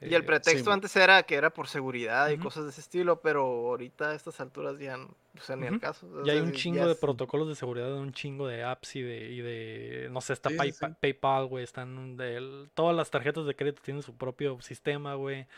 Y 0.00 0.14
el 0.14 0.22
eh, 0.22 0.24
pretexto 0.24 0.70
antes 0.70 0.94
era 0.94 1.24
que 1.24 1.34
era 1.34 1.50
por 1.50 1.66
seguridad 1.66 2.28
y 2.28 2.38
cosas 2.38 2.62
de 2.62 2.70
ese 2.70 2.80
estilo, 2.80 3.22
pero 3.22 3.40
ahorita 3.40 4.10
a 4.10 4.14
estas 4.14 4.38
alturas 4.40 4.78
ya, 4.78 4.98
no, 4.98 5.06
o 5.36 5.40
sea, 5.40 5.56
ni 5.56 5.66
el 5.66 5.80
caso. 5.80 6.06
ya 6.22 6.32
hay 6.32 6.38
un 6.38 6.52
chingo 6.52 6.86
de 6.86 6.94
protocolos 6.94 7.48
de 7.48 7.56
seguridad, 7.56 7.92
un 7.92 8.12
chingo 8.12 8.46
de 8.46 8.62
apps 8.62 8.94
y 8.94 9.02
de, 9.02 9.28
y 9.32 9.40
de 9.40 10.08
no 10.12 10.20
sé, 10.20 10.32
está 10.32 10.50
PayPal, 11.00 11.46
güey, 11.46 11.64
están, 11.64 12.16
de, 12.16 12.68
todas 12.74 12.94
las 12.94 13.10
tarjetas 13.10 13.46
de 13.46 13.56
crédito 13.56 13.82
tienen 13.82 14.04
su 14.04 14.14
propio 14.14 14.60
sistema, 14.60 15.16
güey. 15.16 15.48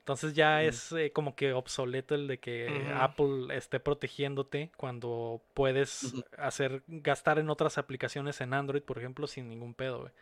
Entonces 0.00 0.34
ya 0.34 0.62
es 0.62 0.92
eh, 0.92 1.12
como 1.12 1.36
que 1.36 1.52
obsoleto 1.52 2.14
el 2.14 2.26
de 2.26 2.38
que 2.38 2.90
Apple 2.94 3.54
esté 3.54 3.80
protegiéndote 3.80 4.72
cuando 4.76 5.42
puedes 5.54 6.14
hacer 6.36 6.82
gastar 6.88 7.38
en 7.38 7.50
otras 7.50 7.78
aplicaciones 7.78 8.40
en 8.40 8.54
Android, 8.54 8.82
por 8.82 8.98
ejemplo, 8.98 9.26
sin 9.26 9.48
ningún 9.48 9.74
pedo, 9.74 10.00
güey. 10.00 10.12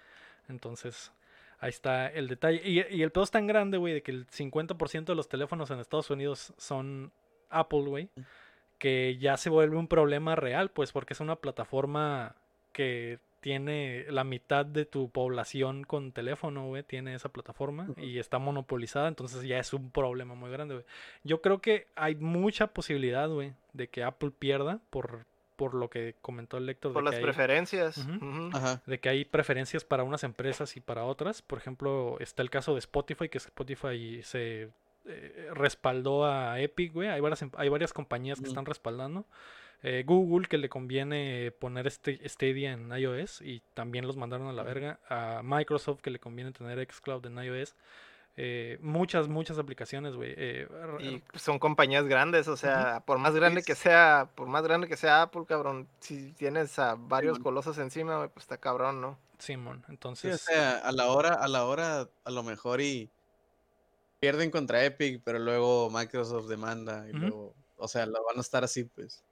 Entonces, 0.49 1.13
ahí 1.61 1.71
está 1.71 2.09
el 2.09 2.27
detalle. 2.27 2.61
Y, 2.65 2.85
y 2.95 3.03
el 3.03 3.13
pedo 3.13 3.25
es 3.25 3.31
tan 3.31 3.47
grande, 3.47 3.79
güey, 3.79 3.95
de 3.95 4.03
que 4.03 4.11
el 4.11 4.27
50% 4.27 5.05
de 5.05 5.15
los 5.15 5.29
teléfonos 5.29 5.71
en 5.71 5.79
Estados 5.79 6.11
Unidos 6.11 6.53
son 6.59 7.13
Apple, 7.49 7.83
güey, 7.83 8.11
que 8.79 9.17
ya 9.19 9.37
se 9.37 9.49
vuelve 9.49 9.77
un 9.77 9.89
problema 9.89 10.35
real, 10.35 10.71
pues 10.71 10.93
porque 10.93 11.15
es 11.15 11.21
una 11.21 11.37
plataforma 11.37 12.35
que 12.73 13.21
tiene 13.49 14.05
la 14.11 14.25
mitad 14.25 14.67
de 14.67 14.85
tu 14.85 15.09
población 15.09 15.83
con 15.85 16.13
teléfono, 16.13 16.67
güey, 16.67 16.83
tiene 16.83 17.15
esa 17.15 17.31
plataforma 17.31 17.89
y 17.97 18.19
está 18.19 18.39
monopolizada, 18.39 19.09
entonces 19.09 19.43
ya 19.43 19.59
es 19.59 19.73
un 19.73 19.91
problema 19.91 20.35
muy 20.35 20.51
grande, 20.51 20.75
güey. 20.75 20.87
Yo 21.25 21.41
creo 21.41 21.63
que 21.63 21.87
hay 21.97 22.15
mucha 22.15 22.67
posibilidad, 22.67 23.27
güey, 23.27 23.55
de 23.73 23.89
que 23.89 24.05
Apple 24.05 24.33
pierda 24.39 24.81
por, 24.91 25.25
por 25.57 25.73
lo 25.73 25.89
que 25.89 26.15
comentó 26.21 26.59
el 26.59 26.67
lector. 26.67 26.93
Por 26.93 27.03
las 27.03 27.15
preferencias. 27.15 28.07
De 28.85 29.01
que 29.01 29.09
hay 29.09 29.25
preferencias 29.25 29.83
para 29.83 30.05
unas 30.05 30.25
empresas 30.25 30.77
y 30.77 30.83
para 30.83 31.07
otras. 31.07 31.41
Por 31.41 31.57
ejemplo, 31.57 32.19
está 32.21 32.43
el 32.43 32.51
caso 32.51 32.75
de 32.75 32.81
Spotify, 32.81 33.31
que 33.31 33.39
Spotify 33.39 34.21
se 34.25 34.69
eh, 35.07 35.49
respaldó 35.55 36.27
a 36.27 36.61
Epic, 36.61 36.93
güey. 36.93 37.09
Hay 37.09 37.23
varias, 37.23 37.43
hay 37.57 37.71
varias 37.71 37.95
compañías 37.95 38.43
que 38.43 38.49
están 38.49 38.67
respaldando. 38.67 39.25
Eh, 39.83 40.03
Google 40.05 40.49
que 40.49 40.59
le 40.59 40.69
conviene 40.69 41.53
poner 41.53 41.87
este 41.87 42.29
Stadia 42.29 42.73
en 42.73 42.91
iOS 42.91 43.43
y 43.43 43.63
también 43.75 44.07
los 44.07 44.17
mandaron 44.17 44.49
a 44.49 44.53
la 44.53 44.63
verga. 44.63 44.99
A 45.09 45.41
Microsoft 45.45 46.01
que 46.01 46.11
le 46.11 46.19
conviene 46.19 46.53
tener 46.53 46.85
Xcloud 46.91 47.27
en 47.27 47.39
iOS. 47.39 47.75
Eh, 48.41 48.79
muchas, 48.81 49.27
muchas 49.27 49.59
aplicaciones, 49.59 50.15
güey. 50.15 50.33
Eh, 50.37 50.69
y 51.01 51.39
son 51.39 51.59
compañías 51.59 52.07
grandes, 52.07 52.47
o 52.47 52.57
sea, 52.57 53.03
por 53.05 53.19
más 53.19 53.35
grande 53.35 53.65
que 53.65 53.75
sea, 53.75 54.31
por 54.37 54.47
más 54.47 54.63
grande 54.63 54.87
que 54.87 54.97
sea 54.97 55.23
Apple, 55.23 55.43
cabrón, 55.47 55.89
si 55.99 56.33
tienes 56.35 56.79
a 56.79 56.95
varios 56.95 57.41
colosos 57.41 57.79
encima, 57.79 58.29
pues 58.29 58.45
está 58.45 58.57
cabrón, 58.59 59.01
¿no? 59.01 59.19
Simón, 59.39 59.85
entonces. 59.89 60.35
o 60.37 60.39
sea, 60.39 60.79
a 60.79 60.93
la 60.93 61.09
hora, 61.09 61.35
a 61.35 61.49
la 61.49 61.65
hora, 61.65 62.09
a 62.25 62.31
lo 62.31 62.43
mejor 62.45 62.81
y 62.81 63.11
pierden 64.21 64.53
contra 64.53 64.85
Epic, 64.85 65.21
pero 65.25 65.41
luego 65.41 65.91
Microsoft 65.91 66.47
demanda 66.47 67.09
y 67.09 67.13
luego, 67.13 67.55
o 67.77 67.89
sea, 67.89 68.07
lo 68.07 68.25
van 68.25 68.39
a 68.39 68.41
estar 68.41 68.63
así, 68.63 68.85
pues. 68.85 69.25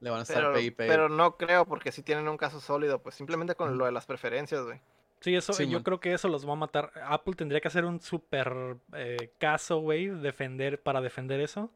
Le 0.00 0.10
van 0.10 0.20
a 0.20 0.22
estar 0.22 0.52
pero, 0.52 0.74
Pero 0.76 1.08
no 1.08 1.36
creo, 1.36 1.66
porque 1.66 1.90
si 1.92 2.02
tienen 2.02 2.28
un 2.28 2.36
caso 2.36 2.60
sólido, 2.60 3.00
pues 3.00 3.14
simplemente 3.14 3.54
con 3.54 3.76
lo 3.76 3.84
de 3.84 3.92
las 3.92 4.06
preferencias, 4.06 4.64
güey. 4.64 4.80
Sí, 5.20 5.34
eso, 5.34 5.60
yo 5.64 5.82
creo 5.82 5.98
que 5.98 6.12
eso 6.12 6.28
los 6.28 6.48
va 6.48 6.52
a 6.52 6.56
matar. 6.56 6.92
Apple 7.04 7.34
tendría 7.34 7.60
que 7.60 7.66
hacer 7.66 7.84
un 7.84 8.00
super 8.00 8.76
eh, 8.92 9.30
caso, 9.38 9.78
güey, 9.78 10.06
defender, 10.06 10.80
para 10.80 11.00
defender 11.00 11.40
eso, 11.40 11.72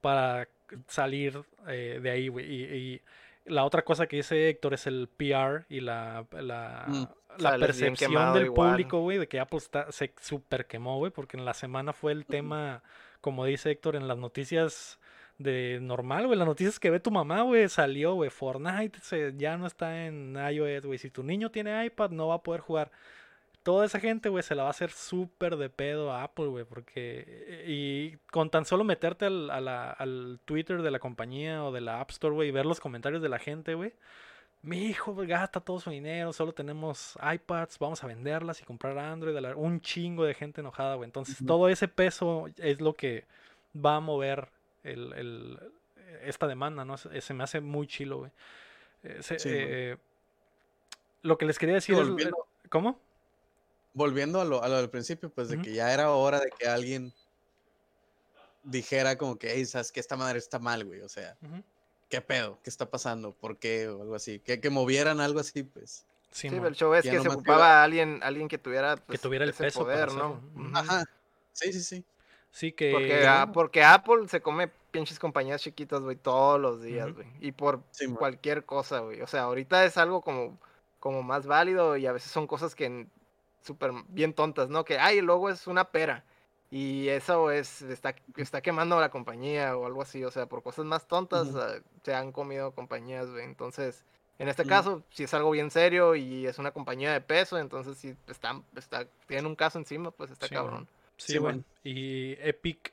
para 0.00 0.48
salir 0.86 1.42
eh, 1.66 1.98
de 2.00 2.10
ahí, 2.10 2.28
güey. 2.28 2.46
Y, 2.46 3.02
La 3.46 3.64
otra 3.64 3.82
cosa 3.82 4.06
que 4.06 4.16
dice 4.16 4.48
Héctor 4.48 4.74
es 4.74 4.86
el 4.86 5.08
PR 5.08 5.66
y 5.68 5.80
la, 5.80 6.26
la, 6.32 6.84
Mm. 7.38 7.42
la 7.42 7.58
percepción 7.58 8.32
del 8.34 8.46
igual. 8.46 8.70
público, 8.70 9.00
güey, 9.00 9.18
de 9.18 9.28
que 9.28 9.40
Apple 9.40 9.58
está, 9.58 9.90
se 9.92 10.12
super 10.20 10.66
quemó, 10.66 10.98
güey, 10.98 11.12
porque 11.12 11.36
en 11.36 11.44
la 11.44 11.54
semana 11.54 11.92
fue 11.92 12.12
el 12.12 12.24
tema, 12.26 12.82
como 13.20 13.44
dice 13.44 13.70
Héctor, 13.70 13.96
en 13.96 14.08
las 14.08 14.18
noticias 14.18 14.98
de 15.38 15.78
normal, 15.82 16.26
güey, 16.26 16.38
las 16.38 16.48
noticias 16.48 16.78
que 16.80 16.90
ve 16.90 16.98
tu 17.00 17.10
mamá, 17.10 17.42
güey, 17.42 17.68
salió, 17.68 18.14
güey, 18.14 18.30
Fortnite 18.30 18.98
se- 19.02 19.34
ya 19.36 19.56
no 19.58 19.66
está 19.66 20.06
en 20.06 20.34
iOS, 20.36 20.86
güey, 20.86 20.98
si 20.98 21.10
tu 21.10 21.22
niño 21.22 21.50
tiene 21.50 21.84
iPad 21.84 22.10
no 22.10 22.28
va 22.28 22.36
a 22.36 22.42
poder 22.42 22.60
jugar. 22.62 22.90
Toda 23.62 23.84
esa 23.84 23.98
gente, 23.98 24.28
güey, 24.28 24.44
se 24.44 24.54
la 24.54 24.62
va 24.62 24.68
a 24.68 24.70
hacer 24.70 24.90
súper 24.90 25.56
de 25.56 25.68
pedo 25.68 26.12
a 26.12 26.22
Apple, 26.22 26.46
güey, 26.46 26.64
porque... 26.64 27.64
Y 27.66 28.16
con 28.30 28.48
tan 28.48 28.64
solo 28.64 28.84
meterte 28.84 29.26
al, 29.26 29.50
a 29.50 29.60
la- 29.60 29.90
al 29.90 30.38
Twitter 30.44 30.82
de 30.82 30.90
la 30.92 31.00
compañía 31.00 31.64
o 31.64 31.72
de 31.72 31.80
la 31.80 32.00
App 32.00 32.10
Store, 32.12 32.32
güey, 32.34 32.48
y 32.48 32.52
ver 32.52 32.64
los 32.64 32.78
comentarios 32.80 33.20
de 33.22 33.28
la 33.28 33.40
gente, 33.40 33.74
güey. 33.74 33.92
Mi 34.62 34.86
hijo 34.86 35.14
gasta 35.16 35.60
todo 35.60 35.80
su 35.80 35.90
dinero, 35.90 36.32
solo 36.32 36.52
tenemos 36.52 37.18
iPads, 37.20 37.78
vamos 37.78 38.02
a 38.02 38.06
venderlas 38.06 38.62
y 38.62 38.64
comprar 38.64 38.96
Android. 38.98 39.36
Un 39.56 39.80
chingo 39.80 40.24
de 40.24 40.34
gente 40.34 40.60
enojada, 40.60 40.94
güey. 40.94 41.06
Entonces, 41.08 41.36
todo 41.46 41.68
ese 41.68 41.88
peso 41.88 42.46
es 42.56 42.80
lo 42.80 42.94
que 42.94 43.24
va 43.74 43.96
a 43.96 44.00
mover 44.00 44.48
el, 44.92 45.12
el- 45.14 45.72
esta 46.22 46.46
demanda, 46.46 46.84
¿no? 46.84 46.96
Se, 46.96 47.20
se 47.20 47.34
me 47.34 47.44
hace 47.44 47.60
muy 47.60 47.86
chilo, 47.86 48.18
güey. 48.18 48.30
Eh, 49.02 49.18
se- 49.22 49.38
Sí, 49.38 49.48
güey. 49.48 49.62
eh, 49.68 49.96
lo 51.22 51.36
que 51.38 51.44
les 51.46 51.58
quería 51.58 51.74
decir 51.74 51.94
es... 51.96 52.08
volviendo, 52.08 52.46
¿Cómo? 52.68 53.00
volviendo 53.94 54.40
a 54.40 54.44
lo, 54.44 54.62
a 54.62 54.68
lo 54.68 54.76
del 54.76 54.90
principio, 54.90 55.30
pues 55.30 55.48
de 55.48 55.60
que 55.60 55.72
ya 55.72 55.92
era 55.92 56.10
hora 56.10 56.38
de 56.38 56.50
que 56.50 56.68
alguien 56.68 57.12
dijera 58.62 59.16
como 59.16 59.38
que, 59.38 59.52
hey, 59.54 59.64
sabes 59.64 59.92
que 59.92 60.00
esta 60.00 60.16
madre 60.16 60.38
está 60.38 60.58
mal, 60.58 60.84
güey. 60.84 61.00
O 61.00 61.08
sea. 61.08 61.36
¿qué 62.08 62.20
pedo? 62.20 62.58
¿Qué 62.62 62.70
está 62.70 62.88
pasando? 62.90 63.32
¿Por 63.32 63.58
qué? 63.58 63.88
O 63.88 64.02
algo 64.02 64.14
así. 64.14 64.38
Que, 64.40 64.60
que 64.60 64.70
movieran 64.70 65.20
algo 65.20 65.40
así, 65.40 65.62
pues. 65.62 66.04
Sí, 66.30 66.50
Sí, 66.50 66.56
el 66.56 66.74
show 66.74 66.92
es 66.94 67.02
que 67.04 67.18
se 67.20 67.28
ocupaba 67.28 67.82
alguien, 67.82 68.20
alguien 68.22 68.48
que 68.48 68.58
tuviera, 68.58 68.96
pues, 68.96 69.20
tuviera 69.20 69.44
el 69.44 69.50
ese 69.50 69.64
peso 69.64 69.80
poder. 69.80 70.12
¿no? 70.12 70.42
Ajá. 70.74 71.04
Sí, 71.52 71.72
sí, 71.72 71.80
sí. 71.82 72.04
Sí 72.56 72.72
que... 72.72 72.90
Porque, 72.90 73.52
porque 73.52 73.84
Apple 73.84 74.28
se 74.28 74.40
come 74.40 74.68
pinches 74.90 75.18
compañías 75.18 75.60
chiquitas, 75.60 76.00
güey, 76.00 76.16
todos 76.16 76.58
los 76.58 76.80
días, 76.80 77.12
güey. 77.12 77.26
Y 77.38 77.52
por 77.52 77.82
Sí, 77.90 78.06
cualquier 78.08 78.64
cosa, 78.64 79.00
güey. 79.00 79.20
O 79.20 79.26
sea, 79.26 79.42
ahorita 79.42 79.84
es 79.84 79.98
algo 79.98 80.22
como, 80.22 80.58
como 80.98 81.22
más 81.22 81.46
válido 81.46 81.98
y 81.98 82.06
a 82.06 82.12
veces 82.12 82.30
son 82.30 82.46
cosas 82.46 82.74
que 82.74 83.08
súper 83.62 83.92
bien 84.08 84.32
tontas, 84.32 84.70
¿no? 84.70 84.86
Que, 84.86 84.98
ay, 84.98 85.18
el 85.18 85.26
logo 85.26 85.50
es 85.50 85.66
una 85.66 85.90
pera. 85.90 86.24
Y 86.70 87.08
eso 87.08 87.50
es, 87.50 87.82
está, 87.82 88.14
está 88.38 88.62
quemando 88.62 88.96
a 88.96 89.02
la 89.02 89.10
compañía 89.10 89.76
o 89.76 89.84
algo 89.84 90.00
así. 90.00 90.24
O 90.24 90.30
sea, 90.30 90.46
por 90.46 90.62
cosas 90.62 90.86
más 90.86 91.06
tontas 91.06 91.54
ah, 91.54 91.74
se 92.04 92.14
han 92.14 92.32
comido 92.32 92.72
compañías, 92.72 93.28
güey. 93.28 93.44
Entonces, 93.44 94.02
en 94.38 94.48
este 94.48 94.64
caso, 94.64 95.02
si 95.10 95.24
es 95.24 95.34
algo 95.34 95.50
bien 95.50 95.70
serio 95.70 96.14
y 96.14 96.46
es 96.46 96.58
una 96.58 96.70
compañía 96.70 97.12
de 97.12 97.20
peso, 97.20 97.58
entonces 97.58 97.98
si 97.98 98.16
están, 98.28 98.64
está, 98.74 99.06
tienen 99.26 99.44
un 99.44 99.56
caso 99.56 99.78
encima, 99.78 100.10
pues 100.10 100.30
está 100.30 100.46
Sí, 100.46 100.54
cabrón. 100.54 100.88
Sí, 101.16 101.38
man. 101.40 101.64
Y 101.84 102.32
Epic, 102.40 102.92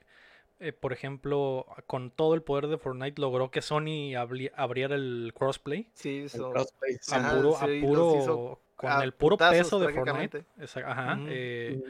eh, 0.60 0.72
por 0.74 0.94
ejemplo, 0.94 1.66
con 1.88 2.12
todo 2.12 2.36
el 2.36 2.42
poder 2.42 2.68
de 2.68 2.78
Fortnite, 2.78 3.20
logró 3.22 3.52
que 3.52 3.62
Sony 3.62 4.14
abri- 4.16 4.52
abriera 4.56 4.96
el 4.96 5.34
crossplay. 5.36 5.90
Sí, 5.94 6.22
el 6.22 6.30
so- 6.30 6.52
crossplay, 6.52 6.98
sí, 7.02 7.14
A 7.16 7.34
puro, 7.36 7.58
a 7.58 7.66
sí, 7.66 7.82
puro- 7.82 8.18
hizo 8.22 8.60
con 8.76 8.92
a 8.92 9.04
el 9.04 9.14
puro 9.14 9.36
putazos 9.38 9.58
peso 9.58 9.80
de 9.80 9.94
Fortnite. 9.94 10.46
Esa- 10.60 10.90
ajá, 10.90 11.20
eh, 11.28 11.82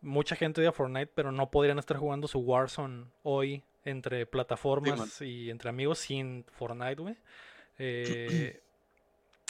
mucha 0.00 0.34
gente 0.36 0.60
odia 0.60 0.72
Fortnite, 0.72 1.10
pero 1.14 1.30
no 1.32 1.50
podrían 1.50 1.78
estar 1.78 1.96
jugando 1.98 2.26
su 2.26 2.38
Warzone 2.40 3.04
hoy 3.22 3.62
entre 3.84 4.24
plataformas 4.26 5.20
y 5.20 5.50
entre 5.50 5.68
amigos 5.70 5.98
sin 5.98 6.44
Fortnite, 6.52 7.02
güey. 7.02 7.16
Eh, 7.78 8.61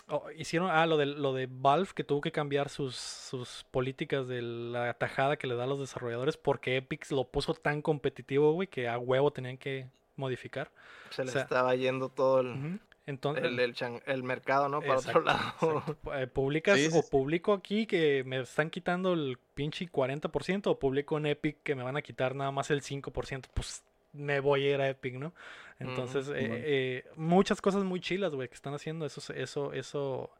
oh, 0.08 0.30
hicieron, 0.36 0.70
ah, 0.70 0.86
lo 0.86 0.96
de, 0.96 1.06
lo 1.06 1.32
de 1.32 1.48
Valve 1.50 1.90
que 1.94 2.04
tuvo 2.04 2.20
que 2.20 2.32
cambiar 2.32 2.68
sus, 2.68 2.96
sus 2.96 3.64
políticas 3.70 4.26
de 4.28 4.42
la 4.42 4.94
tajada 4.94 5.36
que 5.36 5.46
le 5.46 5.54
da 5.54 5.64
a 5.64 5.66
los 5.66 5.80
desarrolladores 5.80 6.36
porque 6.36 6.76
Epic 6.76 7.10
lo 7.10 7.24
puso 7.24 7.54
tan 7.54 7.82
competitivo, 7.82 8.52
güey, 8.52 8.68
que 8.68 8.88
a 8.88 8.98
huevo 8.98 9.30
tenían 9.32 9.58
que 9.58 9.86
modificar. 10.16 10.70
Se 11.10 11.24
le 11.24 11.32
sea, 11.32 11.42
estaba 11.42 11.74
yendo 11.74 12.08
todo 12.08 12.40
el. 12.40 12.80
Entonces, 13.04 13.44
el, 13.44 13.58
el 13.58 13.74
chan- 13.74 14.00
el 14.06 14.22
mercado, 14.22 14.68
¿no? 14.68 14.80
Para 14.80 14.94
Exacto, 14.94 15.18
otro 15.20 15.32
lado. 15.32 15.82
exacto. 15.82 16.12
Eh, 16.14 16.26
publicas 16.28 16.78
Sí, 16.78 16.88
sí, 16.88 16.96
o 16.96 17.02
publico 17.10 17.52
aquí 17.52 17.86
que 17.86 18.22
me 18.24 18.40
están 18.40 18.70
quitando 18.70 19.12
el 19.14 19.38
pinche 19.54 19.88
40% 19.90 20.66
o 20.70 20.78
publico 20.78 21.18
en 21.18 21.26
Epic 21.26 21.58
que 21.64 21.74
me 21.74 21.82
van 21.82 21.96
a 21.96 22.02
quitar 22.02 22.36
nada 22.36 22.52
más 22.52 22.70
el 22.70 22.80
5%, 22.82 23.46
pues 23.54 23.82
me 24.12 24.40
voy 24.40 24.66
a 24.66 24.74
ir 24.74 24.80
a 24.80 24.88
Epic, 24.88 25.14
¿no? 25.14 25.32
Entonces, 25.78 26.28
eh, 26.28 26.34
eh, 26.36 27.04
muchas 27.16 27.60
cosas 27.60 27.82
muy 27.84 28.00
chilas, 28.00 28.34
güey, 28.34 28.48
que 28.48 28.54
están 28.54 28.74
haciendo. 28.74 29.04
Eso, 29.04 29.20
se- 29.20 29.40
eso, 29.42 29.72
eso, 29.72 30.30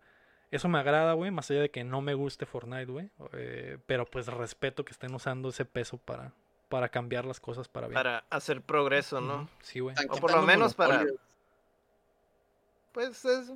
eso 0.50 0.68
me 0.68 0.78
agrada, 0.78 1.14
güey, 1.14 1.30
más 1.30 1.50
allá 1.50 1.62
de 1.62 1.70
que 1.70 1.82
no 1.82 2.00
me 2.00 2.14
guste 2.14 2.46
Fortnite, 2.46 2.85
güey. 2.92 3.11
eh, 3.32 3.78
pero 3.87 4.04
pues 4.06 4.26
respeto 4.28 4.85
que 4.85 4.92
estén 4.92 5.14
usando 5.14 5.48
ese 5.48 5.64
peso 5.64 5.96
para, 5.98 6.32
para 6.68 6.88
cambiar 6.90 7.24
las 7.24 7.40
cosas 7.40 7.66
para 7.68 7.88
bien. 7.88 7.94
Para 7.98 8.24
hacer 8.30 8.62
progreso, 8.62 9.20
¿no? 9.20 9.48
Sí, 9.62 9.80
güey. 9.80 9.96
O 10.11 10.16
por 10.16 10.32
lo 10.32 10.42
menos 10.42 10.74
para-. 10.74 11.04
Pues 12.92 13.24
es 13.24 13.52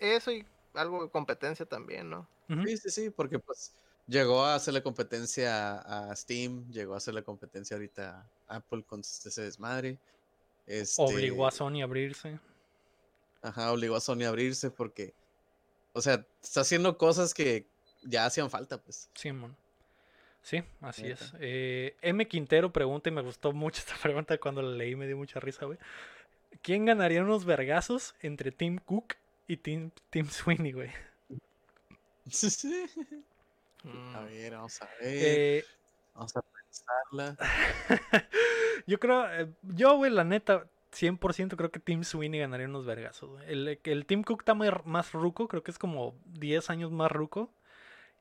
eso 0.00 0.32
y 0.32 0.44
algo 0.74 1.04
de 1.04 1.10
competencia 1.10 1.64
también, 1.66 2.10
¿no? 2.10 2.26
Sí, 2.66 2.76
sí, 2.76 2.90
sí, 2.90 3.10
porque 3.10 3.38
pues 3.38 3.74
llegó 4.10 4.44
a 4.44 4.56
hacerle 4.56 4.82
competencia 4.82 5.78
a 5.78 6.14
Steam, 6.16 6.68
llegó 6.70 6.94
a 6.94 6.96
hacerle 6.98 7.22
competencia 7.22 7.76
ahorita 7.76 8.28
a 8.48 8.56
Apple 8.56 8.82
con 8.82 9.00
ese 9.00 9.42
desmadre. 9.42 9.98
Este, 10.66 11.00
Obligó 11.00 11.46
a 11.46 11.50
Sony 11.50 11.80
a 11.80 11.84
abrirse. 11.84 12.38
Ajá, 13.42 13.72
obligó 13.72 13.96
a 13.96 14.00
Sony 14.00 14.24
a 14.24 14.28
abrirse 14.28 14.70
porque, 14.70 15.14
o 15.92 16.02
sea, 16.02 16.26
está 16.42 16.60
haciendo 16.60 16.98
cosas 16.98 17.32
que 17.32 17.66
ya 18.02 18.26
hacían 18.26 18.50
falta, 18.50 18.78
pues. 18.78 19.08
Simón. 19.14 19.56
Sí, 20.42 20.62
así 20.80 21.06
es. 21.06 21.32
Eh, 21.38 21.96
M. 22.00 22.26
Quintero 22.26 22.72
pregunta, 22.72 23.10
y 23.10 23.12
me 23.12 23.22
gustó 23.22 23.52
mucho 23.52 23.80
esta 23.80 23.94
pregunta 24.02 24.38
cuando 24.38 24.62
la 24.62 24.76
leí, 24.76 24.96
me 24.96 25.06
dio 25.06 25.16
mucha 25.16 25.40
risa, 25.40 25.66
güey. 25.66 25.78
¿Quién 26.62 26.84
ganaría 26.84 27.22
unos 27.22 27.44
vergazos 27.44 28.14
entre 28.20 28.50
Tim 28.50 28.78
Cook 28.78 29.14
y 29.46 29.56
Tim, 29.56 29.90
Tim 30.10 30.28
Sweeney, 30.28 30.72
güey? 30.72 30.90
Mm. 33.84 34.16
A 34.16 34.20
ver, 34.22 34.52
vamos 34.52 34.82
a 34.82 34.86
ver. 35.00 35.02
Eh, 35.02 35.64
Vamos 36.14 36.36
a 36.36 36.42
pensarla. 36.42 37.36
yo 38.86 38.98
creo, 39.00 39.30
eh, 39.32 39.48
yo, 39.62 39.96
güey, 39.96 40.10
la 40.10 40.24
neta, 40.24 40.66
100% 40.92 41.56
creo 41.56 41.70
que 41.70 41.80
Tim 41.80 42.04
Sweeney 42.04 42.40
ganaría 42.40 42.66
unos 42.66 42.84
vergazos. 42.84 43.40
El, 43.46 43.78
el 43.82 44.06
Tim 44.06 44.22
Cook 44.22 44.42
está 44.42 44.54
muy 44.54 44.68
más 44.84 45.12
ruco, 45.12 45.48
creo 45.48 45.62
que 45.62 45.70
es 45.70 45.78
como 45.78 46.14
10 46.26 46.68
años 46.70 46.90
más 46.90 47.10
ruco. 47.10 47.50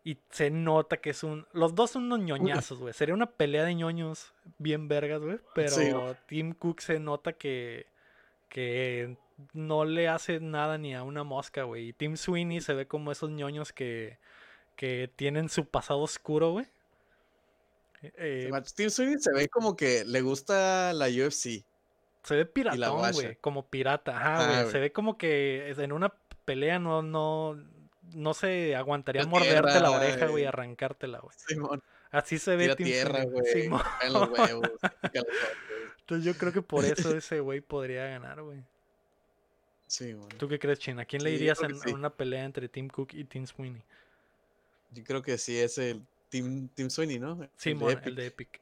Y 0.05 0.17
se 0.29 0.49
nota 0.49 0.97
que 0.97 1.09
es 1.09 1.23
un... 1.23 1.45
Los 1.51 1.75
dos 1.75 1.91
son 1.91 2.03
unos 2.05 2.19
ñoñazos, 2.19 2.79
güey. 2.79 2.93
Sería 2.93 3.13
una 3.13 3.29
pelea 3.31 3.65
de 3.65 3.75
ñoños 3.75 4.33
bien 4.57 4.87
vergas, 4.87 5.21
güey. 5.21 5.39
Pero 5.53 5.71
Sí. 5.71 5.91
Tim 6.25 6.53
Cook 6.53 6.79
se 6.79 6.99
nota 6.99 7.33
que... 7.33 7.85
Que 8.47 9.17
no 9.53 9.83
le 9.85 10.07
hace 10.07 10.39
nada 10.39 10.77
ni 10.77 10.95
a 10.95 11.03
una 11.03 11.23
mosca, 11.25 11.63
güey. 11.63 11.89
Y 11.89 11.93
Tim 11.93 12.15
Sweeney 12.15 12.61
se 12.61 12.73
ve 12.73 12.87
como 12.87 13.11
esos 13.11 13.29
ñoños 13.29 13.73
que... 13.73 14.19
Que 14.79 15.11
tienen 15.13 15.49
su 15.49 15.65
pasado 15.65 15.99
oscuro, 15.99 16.51
güey. 16.51 16.65
Eh, 18.01 18.49
Sweeney 18.89 19.17
se 19.19 19.33
ve 19.33 19.49
como 19.49 19.75
que 19.75 20.05
le 20.05 20.21
gusta 20.21 20.93
la 20.93 21.07
UFC. 21.07 21.65
Se 22.23 22.35
ve 22.37 22.45
piratón, 22.45 23.11
güey. 23.11 23.35
Como 23.41 23.67
pirata. 23.67 24.15
Ajá, 24.15 24.35
Ajá, 24.35 24.45
güey. 24.45 24.59
güey. 24.61 24.71
Se 24.71 24.79
ve 24.79 24.93
como 24.93 25.17
que 25.17 25.69
en 25.77 25.91
una 25.91 26.13
pelea 26.45 26.79
no, 26.79 27.01
no, 27.01 27.61
no 28.13 28.33
se 28.33 28.73
aguantaría 28.77 29.23
La 29.23 29.27
morderte 29.27 29.81
la 29.81 29.91
oreja, 29.91 30.27
güey, 30.27 30.45
arrancártela, 30.45 31.19
güey. 31.19 31.35
Simón, 31.45 31.83
Así 32.09 32.39
se 32.39 32.55
ve 32.55 32.63
tira 32.63 32.75
Tim 32.77 32.85
tierra, 32.85 33.23
Sweeney. 33.23 33.31
güey. 33.41 33.53
Simón. 33.63 33.81
En 34.01 34.13
los 34.13 34.29
huevos. 34.39 34.69
Entonces 35.99 36.25
yo 36.25 36.39
creo 36.39 36.53
que 36.53 36.61
por 36.61 36.85
eso 36.85 37.13
ese 37.17 37.41
güey 37.41 37.59
podría 37.59 38.05
ganar, 38.05 38.41
güey. 38.43 38.63
Simón. 39.87 40.29
¿Tú 40.37 40.47
qué 40.47 40.57
crees, 40.57 40.79
China? 40.79 41.01
¿A 41.01 41.05
quién 41.05 41.21
le 41.21 41.31
Sí, 41.31 41.35
yo 41.35 41.41
irías 41.41 41.59
creo 41.59 41.71
en, 41.71 41.81
sí. 41.81 41.91
una 41.91 42.11
pelea 42.11 42.45
entre 42.45 42.69
Tim 42.69 42.87
Cook 42.87 43.09
y 43.13 43.25
Tim 43.25 43.45
Sweeney? 43.45 43.83
Yo 44.91 45.03
creo 45.03 45.21
que 45.21 45.37
sí 45.37 45.57
es 45.57 45.77
el 45.77 46.05
Team, 46.29 46.69
team 46.69 46.89
Sweeney, 46.89 47.19
¿no? 47.19 47.49
Simón, 47.57 47.99
el 48.03 48.15
de 48.15 48.27
Epic. 48.27 48.61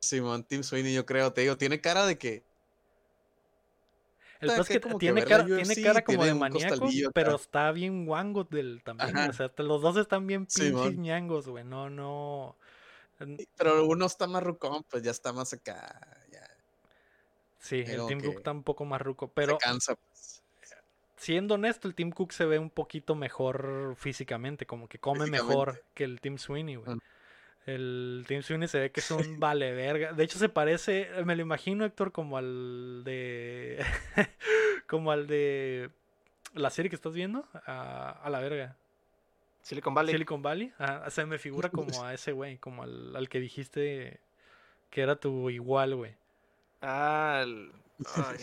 Simón, 0.00 0.44
Team 0.44 0.62
Sweeney, 0.62 0.94
yo 0.94 1.06
creo, 1.06 1.32
te 1.32 1.42
digo, 1.42 1.56
tiene 1.56 1.80
cara 1.80 2.06
de 2.06 2.18
que. 2.18 2.42
El 4.40 4.50
es 4.50 4.66
que 4.66 4.74
que 4.74 4.80
como 4.80 4.98
que 4.98 5.06
tiene 5.06 5.24
cara, 5.24 5.44
tiene 5.46 5.82
cara 5.82 6.04
como 6.04 6.18
tiene 6.18 6.34
de 6.34 6.38
maníaco, 6.38 6.88
pero 7.14 7.36
está 7.36 7.72
bien 7.72 8.04
guango 8.04 8.44
del 8.44 8.82
también. 8.84 9.16
Ajá. 9.16 9.30
O 9.30 9.32
sea, 9.32 9.50
los 9.58 9.80
dos 9.80 9.96
están 9.96 10.26
bien 10.26 10.42
pinches 10.46 10.66
Simón. 10.66 11.00
ñangos, 11.00 11.48
güey. 11.48 11.64
No, 11.64 11.88
no. 11.88 12.56
Pero 13.56 13.86
uno 13.86 14.06
está 14.06 14.26
más 14.26 14.42
rucón, 14.42 14.84
pues 14.90 15.02
ya 15.02 15.12
está 15.12 15.32
más 15.32 15.52
acá. 15.54 15.98
Ya 16.30 16.46
Sí, 17.64 17.76
el 17.86 18.06
Tim 18.06 18.20
Cook 18.20 18.36
está 18.36 18.50
un 18.50 18.62
poco 18.62 18.84
más 18.84 19.00
ruco. 19.00 19.26
se 19.28 19.32
Pero 19.34 19.56
cansa, 19.56 19.94
pues. 19.94 20.13
Siendo 21.16 21.54
honesto, 21.54 21.88
el 21.88 21.94
Tim 21.94 22.10
Cook 22.10 22.32
se 22.32 22.44
ve 22.44 22.58
un 22.58 22.70
poquito 22.70 23.14
mejor 23.14 23.94
físicamente, 23.96 24.66
como 24.66 24.88
que 24.88 24.98
come 24.98 25.26
mejor 25.26 25.84
que 25.94 26.04
el 26.04 26.20
Tim 26.20 26.38
Sweeney, 26.38 26.76
güey. 26.76 26.96
Mm. 26.96 27.00
El 27.66 28.24
Tim 28.28 28.42
Sweeney 28.42 28.68
se 28.68 28.78
ve 28.78 28.90
que 28.90 29.00
es 29.00 29.10
un 29.10 29.18
vale 29.40 29.72
verga. 29.72 30.12
De 30.12 30.24
hecho, 30.24 30.38
se 30.38 30.48
parece, 30.48 31.08
me 31.24 31.34
lo 31.36 31.42
imagino, 31.42 31.84
Héctor, 31.84 32.12
como 32.12 32.36
al 32.36 33.02
de. 33.04 33.84
como 34.86 35.12
al 35.12 35.26
de 35.26 35.90
la 36.52 36.70
serie 36.70 36.90
que 36.90 36.96
estás 36.96 37.14
viendo, 37.14 37.48
a, 37.66 38.10
a 38.10 38.30
la 38.30 38.40
verga. 38.40 38.76
Silicon 39.62 39.94
Valley. 39.94 40.12
Silicon 40.12 40.42
Valley. 40.42 40.72
Ajá, 40.78 41.08
sea, 41.10 41.24
me 41.24 41.38
figura 41.38 41.70
como 41.70 41.88
a 42.04 42.12
ese 42.12 42.32
güey, 42.32 42.58
como 42.58 42.82
al, 42.82 43.16
al 43.16 43.28
que 43.30 43.40
dijiste 43.40 44.20
que 44.90 45.00
era 45.00 45.16
tu 45.16 45.48
igual, 45.48 45.96
güey. 45.96 46.14
Ah, 46.82 47.40
el. 47.42 47.72
Ay, 48.14 48.36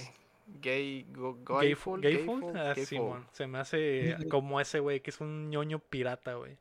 gay. 0.61 1.05
Go, 1.11 1.37
Gayful, 1.43 2.01
Gayful. 2.01 2.53
Gayful, 2.53 2.57
ah. 2.57 2.75
Simón. 2.75 3.27
Se 3.31 3.47
me 3.47 3.59
hace 3.59 4.17
como 4.29 4.59
ese 4.59 4.79
güey, 4.79 5.01
que 5.01 5.09
es 5.09 5.21
un 5.21 5.49
ñoño 5.49 5.79
pirata, 5.79 6.35
güey. 6.35 6.57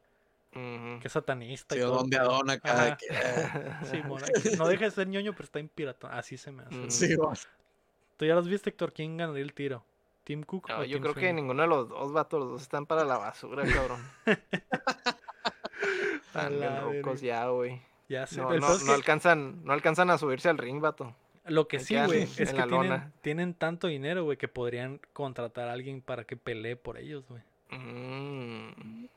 Ujú. 0.52 1.00
Que 1.00 1.06
es 1.06 1.12
satanista. 1.12 1.74
Sí, 1.74 1.80
y 1.80 1.84
todo. 1.84 1.98
donde 1.98 2.18
adona 2.18 2.54
de 2.54 2.60
que, 2.60 2.68
ah, 3.14 3.80
Simón, 3.90 4.22
no 4.58 4.68
deja 4.68 4.86
de 4.86 4.90
ser 4.90 5.08
ñoño, 5.08 5.32
pero 5.32 5.44
está 5.44 5.58
en 5.58 5.68
pirata. 5.68 6.08
Así 6.16 6.36
se 6.36 6.50
me 6.50 6.62
hace. 6.64 6.74
Mm. 6.74 6.90
sí, 6.90 7.16
va. 7.16 7.32
¿Tú 8.16 8.24
ya 8.26 8.34
los 8.34 8.48
viste, 8.48 8.70
Héctor? 8.70 8.92
¿Quién 8.92 9.16
ganaría 9.16 9.42
el 9.42 9.54
tiro? 9.54 9.84
¿Tim 10.24 10.42
Cook 10.42 10.68
No, 10.68 10.80
o 10.80 10.84
yo 10.84 10.96
Tim 10.96 11.02
creo 11.02 11.14
que 11.14 11.20
Sweeney? 11.20 11.42
ninguno 11.42 11.62
de 11.62 11.68
los 11.68 11.88
dos 11.88 12.12
vatos, 12.12 12.40
los 12.40 12.50
dos 12.50 12.62
están 12.62 12.86
para 12.86 13.04
la 13.04 13.16
basura, 13.16 13.64
cabrón. 13.64 14.00
Están 16.26 16.60
bien 16.60 16.80
rucos 16.82 17.20
ya, 17.20 17.48
güey. 17.48 17.82
Ya 18.08 18.26
sé. 18.26 18.40
No, 18.40 18.50
no, 18.50 18.78
no 18.78 18.84
que 18.84 18.92
alcanzan, 18.92 19.64
no 19.64 19.72
alcanzan 19.72 20.10
a 20.10 20.18
subirse 20.18 20.48
al 20.48 20.58
ring, 20.58 20.80
vato. 20.80 21.14
Lo 21.50 21.68
que 21.68 21.80
sí, 21.80 21.94
güey, 21.94 22.22
es 22.38 22.52
que 22.52 23.10
tienen, 23.20 23.54
tanto 23.54 23.88
dinero, 23.88 24.24
güey, 24.24 24.36
que 24.36 24.48
podrían 24.48 25.00
contratar 25.12 25.68
a 25.68 25.72
alguien 25.72 26.00
para 26.00 26.24
que 26.24 26.36
pelee 26.36 26.76
por 26.76 26.98
ellos, 26.98 27.26
güey. 27.28 27.42
Mm, 27.70 29.08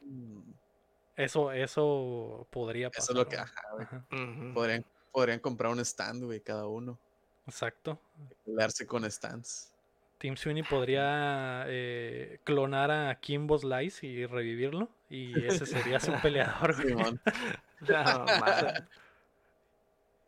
Eso, 1.15 1.51
eso 1.51 2.47
podría 2.49 2.89
pasar. 2.89 3.03
Eso 3.03 3.11
es 3.13 3.17
lo 3.17 3.27
que, 3.27 3.37
ajá, 3.37 3.61
güey. 3.73 3.85
Ajá. 3.85 4.05
Podrían, 4.53 4.85
podrían 5.11 5.39
comprar 5.39 5.71
un 5.71 5.79
stand, 5.79 6.23
güey, 6.23 6.41
cada 6.41 6.67
uno. 6.67 6.99
Exacto. 7.45 7.99
Pelearse 8.45 8.85
con 8.85 9.09
stands. 9.09 9.73
Tim 10.17 10.37
Sweeney 10.37 10.63
podría 10.63 11.65
eh, 11.67 12.39
clonar 12.45 12.91
a 12.91 13.19
Kimbo 13.19 13.57
Slice 13.57 14.07
y 14.07 14.25
revivirlo. 14.25 14.89
Y 15.09 15.33
ese 15.47 15.65
sería 15.65 15.99
su 15.99 16.13
peleador, 16.21 16.75
güey. 16.75 16.87
Simón. 16.89 17.21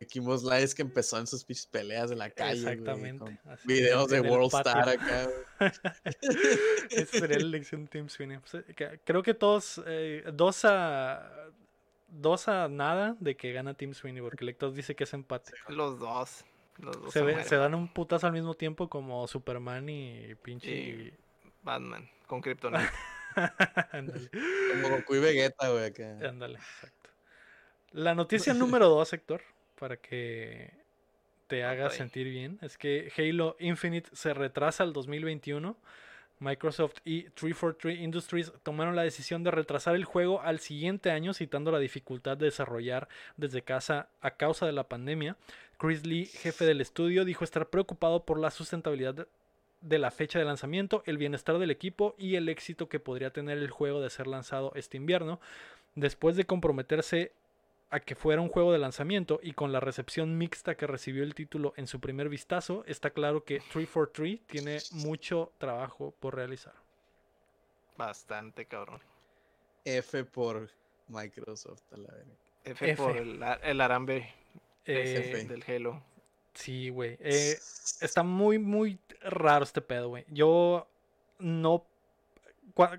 Kimbo 0.04 0.36
Slice 0.36 0.74
que 0.74 0.82
empezó 0.82 1.18
en 1.18 1.26
sus 1.26 1.44
peleas 1.70 2.10
de 2.10 2.16
la 2.16 2.28
calle. 2.30 2.60
güey, 2.60 2.72
Exactamente. 2.74 3.18
con 3.18 3.38
así, 3.50 3.66
videos 3.66 4.08
de 4.10 4.20
World. 4.20 4.52
Star 4.54 4.88
acá. 4.88 5.28
Esa 6.90 7.18
sería 7.18 7.38
la 7.38 7.44
elección 7.44 7.84
de 7.84 7.88
Tim 7.90 8.08
Sweeney. 8.08 8.38
Pues, 8.38 8.54
eh, 8.68 8.98
creo 9.04 9.22
que 9.22 9.32
todos, 9.34 9.82
eh, 9.86 10.22
dos 10.34 10.64
a 10.64 11.30
dos 12.08 12.48
a 12.48 12.68
nada 12.68 13.16
de 13.20 13.36
que 13.36 13.52
gana 13.52 13.74
Tim 13.74 13.94
Sweeney, 13.94 14.22
porque 14.22 14.38
el 14.44 14.46
lector 14.46 14.72
dice 14.72 14.94
que 14.94 15.04
es 15.04 15.14
empate. 15.14 15.52
Los 15.68 15.98
dos. 15.98 16.44
Los 16.78 17.00
dos 17.02 17.12
Se, 17.12 17.22
ve- 17.22 17.42
dan 17.50 17.74
un 17.74 17.88
putazo 17.92 18.26
al 18.26 18.32
mismo 18.34 18.54
tiempo 18.54 18.88
como 18.90 19.26
Superman 19.26 19.88
y 19.88 20.34
pinche... 20.42 20.70
Y- 20.70 21.14
Batman, 21.62 22.08
con 22.26 22.40
Kryptonite. 22.42 22.84
Como 24.72 24.88
Goku 24.96 25.14
y 25.16 25.18
Vegeta, 25.20 25.68
güey. 25.70 25.92
Ándale, 26.24 26.58
exacto. 26.58 27.10
La 27.92 28.14
noticia 28.14 28.54
número 28.54 28.88
dos, 28.88 29.12
Héctor, 29.12 29.42
para 29.78 29.96
que 29.96 30.70
te 31.46 31.64
haga 31.64 31.86
Ok. 31.86 31.92
sentir 31.92 32.28
bien, 32.28 32.58
es 32.62 32.76
que 32.76 33.12
Halo 33.16 33.56
Infinite 33.60 34.10
se 34.12 34.34
retrasa 34.34 34.82
al 34.82 34.92
2021. 34.92 35.76
Microsoft 36.38 36.96
y 37.04 37.22
343 37.30 37.98
Industries 37.98 38.52
tomaron 38.62 38.94
la 38.94 39.02
decisión 39.02 39.42
de 39.42 39.50
retrasar 39.50 39.94
el 39.94 40.04
juego 40.04 40.42
al 40.42 40.58
siguiente 40.58 41.10
año, 41.10 41.32
citando 41.32 41.70
la 41.72 41.78
dificultad 41.78 42.36
de 42.36 42.46
desarrollar 42.46 43.08
desde 43.38 43.62
casa 43.62 44.08
a 44.20 44.32
causa 44.32 44.66
de 44.66 44.72
la 44.72 44.84
pandemia. 44.84 45.36
Chris 45.78 46.04
Lee, 46.04 46.26
jefe 46.26 46.66
del 46.66 46.82
estudio, 46.82 47.24
dijo 47.24 47.42
estar 47.44 47.68
preocupado 47.68 48.24
por 48.24 48.38
la 48.38 48.50
sustentabilidad 48.50 49.26
de 49.80 49.98
la 49.98 50.10
fecha 50.10 50.38
de 50.38 50.44
lanzamiento, 50.44 51.02
el 51.06 51.16
bienestar 51.16 51.58
del 51.58 51.70
equipo 51.70 52.14
y 52.18 52.34
el 52.34 52.48
éxito 52.48 52.88
que 52.88 53.00
podría 53.00 53.30
tener 53.30 53.56
el 53.56 53.70
juego 53.70 54.00
de 54.02 54.10
ser 54.10 54.26
lanzado 54.26 54.72
este 54.74 54.96
invierno. 54.98 55.40
Después 55.94 56.36
de 56.36 56.44
comprometerse 56.44 57.32
a 57.90 58.00
que 58.00 58.14
fuera 58.16 58.40
un 58.42 58.48
juego 58.48 58.72
de 58.72 58.78
lanzamiento 58.78 59.38
y 59.42 59.52
con 59.52 59.70
la 59.72 59.80
recepción 59.80 60.36
mixta 60.38 60.76
que 60.76 60.86
recibió 60.86 61.22
el 61.22 61.34
título 61.34 61.72
en 61.76 61.86
su 61.86 62.00
primer 62.00 62.28
vistazo, 62.28 62.82
está 62.86 63.10
claro 63.10 63.44
que 63.44 63.60
343 63.72 64.40
tiene 64.46 64.78
mucho 65.04 65.52
trabajo 65.58 66.12
por 66.18 66.34
realizar. 66.34 66.74
Bastante, 67.96 68.66
cabrón. 68.66 69.00
F 69.84 70.24
por 70.24 70.68
Microsoft, 71.08 71.80
a 71.92 71.96
la. 71.96 72.08
F, 72.64 72.90
F. 72.90 73.02
por 73.02 73.16
el, 73.16 73.40
el 73.62 73.80
arambe 73.80 74.28
Eh, 74.84 75.46
del 75.48 75.62
Halo. 75.66 76.02
sí, 76.54 76.90
güey. 76.90 77.16
Eh, 77.20 77.56
está 78.00 78.22
muy, 78.24 78.58
muy 78.58 78.98
raro 79.20 79.62
este 79.64 79.80
pedo, 79.80 80.08
güey. 80.08 80.24
Yo 80.28 80.88
no... 81.38 81.84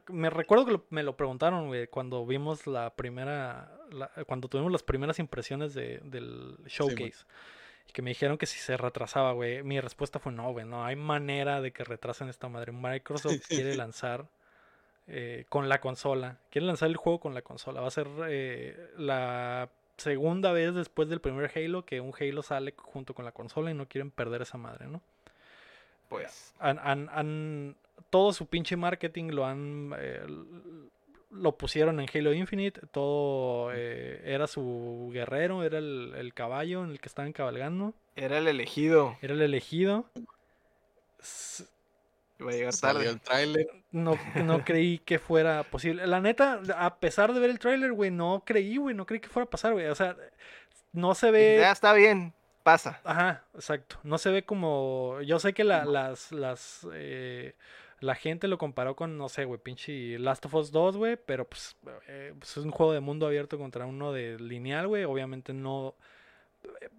Me 0.08 0.30
recuerdo 0.30 0.65
que 0.65 0.71
lo- 0.71 0.86
me 0.89 1.04
lo 1.04 1.15
preguntaron, 1.17 1.67
güey, 1.67 1.88
cuando 1.88 2.26
vimos 2.26 2.65
la 2.65 2.95
primera... 2.95 3.76
la- 3.91 4.10
cuando 4.26 4.47
tuvimos 4.47 4.71
las 4.71 4.84
primeras 4.84 5.19
impresiones 5.19 5.73
de- 5.73 6.00
del 6.04 6.58
showcase. 6.67 7.26
y 7.89 7.93
que 7.93 8.02
me 8.02 8.10
dijeron 8.12 8.38
que 8.38 8.45
si 8.45 8.60
se 8.60 8.76
retrasaba, 8.78 9.32
güey. 9.32 9.63
Mi 9.63 9.80
respuesta 9.80 10.19
fue 10.19 10.32
no, 10.34 10.52
güey. 10.52 10.65
No 10.65 10.84
hay 10.86 10.95
manera 10.97 11.62
de 11.62 11.71
que 11.71 11.84
retrasen 11.86 12.28
esta 12.30 12.50
madre. 12.50 12.71
Microsoft 12.73 13.47
quiere 13.47 13.76
lanzar 13.76 14.28
eh, 15.08 15.45
con 15.47 15.69
la 15.69 15.80
consola. 15.80 16.38
Quiere 16.52 16.67
lanzar 16.67 16.89
el 16.89 16.97
juego 16.97 17.19
con 17.21 17.34
la 17.34 17.41
consola. 17.41 17.80
Va 17.80 17.88
a 17.88 17.91
ser 17.91 18.08
eh, 18.28 18.89
la 18.97 19.69
segunda 19.95 20.52
vez 20.52 20.76
después 20.76 21.08
del 21.10 21.21
primer 21.21 21.50
Halo 21.56 21.86
que 21.86 22.02
un 22.02 22.13
Halo 22.19 22.41
sale 22.43 22.73
junto 22.78 23.13
con 23.13 23.23
la 23.26 23.32
consola 23.32 23.71
y 23.71 23.73
no 23.73 23.88
quieren 23.88 24.12
perder 24.12 24.41
esa 24.41 24.58
madre, 24.58 24.88
¿no? 24.88 25.02
Pues. 26.10 26.54
han, 26.60 26.80
han- 26.80 27.10
han- 27.12 27.76
todo 28.10 28.32
su 28.32 28.45
pinche 28.47 28.76
marketing 28.78 29.30
lo 29.32 29.45
han 29.45 29.93
eh, 29.97 30.26
lo 31.29 31.57
pusieron 31.57 31.99
en 31.99 32.07
Halo 32.13 32.33
Infinite 32.33 32.81
todo 32.91 33.71
eh, 33.73 34.21
era 34.25 34.47
su 34.47 35.09
guerrero 35.13 35.63
era 35.63 35.77
el, 35.77 36.13
el 36.17 36.33
caballo 36.33 36.83
en 36.83 36.91
el 36.91 36.99
que 37.01 37.09
estaban 37.09 37.33
cabalgando 37.33 37.93
Era 38.15 38.37
el 38.37 38.47
elegido. 38.47 39.17
era 39.21 39.33
el 39.33 39.41
elegido 39.41 40.05
S- 41.19 41.65
Iba 42.39 42.51
a 42.51 42.53
llegar 42.53 42.75
tarde. 42.75 43.09
el 43.09 43.19
tráiler. 43.19 43.67
no, 43.91 44.17
no 44.43 44.63
creí 44.65 44.99
que 44.99 45.17
fuera 45.19 45.63
posible 45.63 46.05
la 46.07 46.21
neta 46.21 46.61
a 46.77 46.99
pesar 46.99 47.33
de 47.33 47.39
ver 47.39 47.49
el 47.49 47.59
tráiler 47.59 47.91
güey 47.93 48.11
no 48.11 48.43
creí 48.45 48.77
güey 48.77 48.95
no 48.95 49.05
creí 49.05 49.19
que 49.19 49.27
fuera 49.29 49.45
a 49.45 49.49
pasar 49.49 49.73
güey 49.73 49.87
o 49.87 49.95
sea 49.95 50.15
no 50.93 51.13
se 51.15 51.31
ve 51.31 51.57
Ya 51.59 51.71
está 51.71 51.93
bien. 51.93 52.33
Pasa. 52.63 52.99
Ajá, 53.05 53.45
exacto. 53.55 53.97
No 54.03 54.17
se 54.17 54.29
ve 54.29 54.43
como. 54.43 55.21
Yo 55.21 55.39
sé 55.39 55.53
que 55.53 55.63
la, 55.63 55.85
las. 55.85 56.33
las 56.33 56.85
eh, 56.93 57.55
la 57.99 58.15
gente 58.15 58.47
lo 58.47 58.57
comparó 58.57 58.95
con, 58.95 59.17
no 59.17 59.27
sé, 59.29 59.45
güey, 59.45 59.60
pinche 59.60 60.19
Last 60.19 60.45
of 60.45 60.53
Us 60.53 60.71
2, 60.71 60.97
güey. 60.97 61.17
Pero 61.17 61.45
pues, 61.45 61.75
eh, 62.07 62.33
pues, 62.38 62.57
es 62.57 62.63
un 62.63 62.71
juego 62.71 62.93
de 62.93 62.99
mundo 62.99 63.25
abierto 63.25 63.57
contra 63.57 63.86
uno 63.86 64.13
de 64.13 64.39
lineal, 64.39 64.88
güey. 64.88 65.03
Obviamente 65.03 65.53
no. 65.53 65.95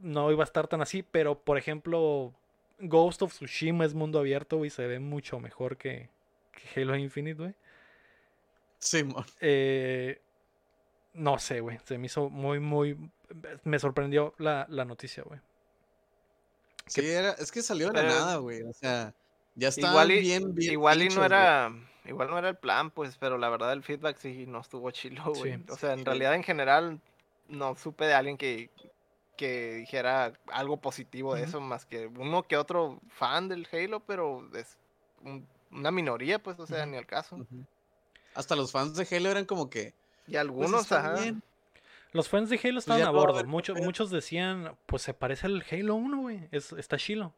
No 0.01 0.31
iba 0.33 0.43
a 0.43 0.47
estar 0.47 0.67
tan 0.67 0.81
así. 0.81 1.03
Pero, 1.03 1.39
por 1.39 1.59
ejemplo, 1.59 2.33
Ghost 2.81 3.23
of 3.23 3.33
Tsushima 3.33 3.85
es 3.85 3.95
mundo 3.95 4.19
abierto, 4.19 4.57
güey. 4.57 4.71
Se 4.71 4.87
ve 4.87 4.99
mucho 4.99 5.39
mejor 5.39 5.77
que, 5.77 6.09
que 6.53 6.81
Halo 6.81 6.97
Infinite, 6.97 7.41
güey. 7.41 7.55
Simón. 8.79 9.25
Eh, 9.41 10.21
no 11.15 11.39
sé, 11.39 11.61
güey. 11.61 11.79
Se 11.85 11.99
me 11.99 12.07
hizo 12.07 12.29
muy, 12.29 12.59
muy. 12.59 12.97
Me 13.65 13.79
sorprendió 13.79 14.35
la, 14.39 14.67
la 14.69 14.85
noticia, 14.85 15.23
güey. 15.23 15.41
Sí, 16.87 17.07
era, 17.07 17.33
es 17.33 17.53
que 17.53 17.63
salió 17.63 17.89
de 17.89 17.95
la 17.95 18.03
nada, 18.03 18.37
güey. 18.37 18.63
O 18.63 18.73
sea, 18.73 19.15
ya 19.59 19.69
estaba 19.69 19.93
Igual 19.93 20.11
y, 20.13 20.21
bien, 20.21 20.55
bien. 20.55 20.73
igual 20.73 21.03
y 21.03 21.09
no 21.09 21.15
güey. 21.17 21.27
era. 21.27 21.73
Igual 22.07 22.31
no 22.31 22.39
era 22.39 22.49
el 22.49 22.57
plan, 22.57 22.91
pues, 22.91 23.19
pero 23.19 23.37
la 23.37 23.51
verdad 23.51 23.73
el 23.75 23.83
feedback 23.83 24.17
sí 24.17 24.47
no 24.47 24.61
estuvo 24.61 24.91
chilo, 24.91 25.25
güey. 25.35 25.57
Sí. 25.57 25.65
O 25.71 25.77
sea, 25.77 25.93
en 25.93 25.99
Sí. 25.99 26.05
realidad 26.07 26.35
en 26.35 26.43
general 26.43 27.01
no 27.49 27.75
supe 27.75 28.07
de 28.07 28.15
alguien 28.15 28.39
que, 28.39 28.71
que 29.37 29.75
dijera 29.75 30.33
algo 30.51 30.79
positivo 30.79 31.35
de 31.35 31.43
eso, 31.45 31.61
más 31.61 31.85
que 31.85 32.07
uno 32.07 32.45
que 32.45 32.57
otro 32.57 33.01
fan 33.11 33.49
del 33.49 33.69
Halo, 33.71 34.01
pero 34.01 34.49
es 34.57 34.79
un- 35.23 35.47
una 35.71 35.91
minoría, 35.91 36.39
pues, 36.43 36.59
o 36.61 36.67
sea, 36.67 36.87
ni 36.87 36.97
al 36.97 37.05
caso. 37.07 37.47
Hasta 38.35 38.57
los 38.57 38.73
fans 38.73 38.95
de 38.97 39.07
Halo 39.15 39.31
eran 39.31 39.45
como 39.45 39.69
que. 39.69 39.89
Y 40.27 40.33
Pues 40.33 40.37
algunos, 40.41 40.81
está 40.83 41.01
ajá. 41.01 41.21
bien. 41.21 41.43
Los 42.13 42.29
fans 42.31 42.49
de 42.49 42.59
Halo 42.65 42.79
estaban 42.79 43.03
ya 43.03 43.09
a 43.09 43.11
bordo. 43.11 43.35
haber 43.35 43.47
Muchos, 43.47 44.09
decían, 44.11 44.75
pues 44.87 45.03
se 45.03 45.13
parece 45.13 45.47
al 45.47 45.63
Halo 45.71 45.95
1, 45.97 46.21
güey. 46.23 46.49
Es, 46.53 46.73
está 46.73 46.97
chilo. 46.97 47.35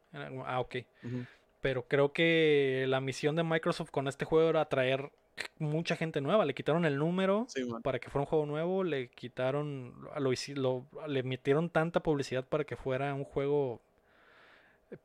Ah, 0.47 0.61
ok. 0.61 0.77
Pero 1.61 1.87
creo 1.87 2.12
que 2.12 2.87
la 2.88 3.01
misión 3.01 3.37
de 3.37 3.42
Microsoft 3.42 3.90
con 3.90 4.09
este 4.09 4.25
juego 4.25 4.49
era 4.51 4.62
atraer 4.62 5.11
mucha 5.59 5.94
gente 5.96 6.20
nueva. 6.20 6.44
Le 6.44 6.55
quitaron 6.55 6.85
el 6.85 6.96
número 6.99 7.46
para 7.83 7.99
que 7.99 8.09
fuera 8.09 8.23
un 8.23 8.27
juego 8.27 8.46
nuevo. 8.46 8.83
Le 8.85 9.09
quitaron, 9.09 9.94
lo, 10.18 10.31
lo- 10.57 11.07
le 11.07 11.23
metieron 11.23 11.68
tanta 11.70 12.01
publicidad 12.01 12.44
para 12.46 12.64
que 12.64 12.77
fuera 12.77 13.12
un 13.14 13.25
juego 13.25 13.81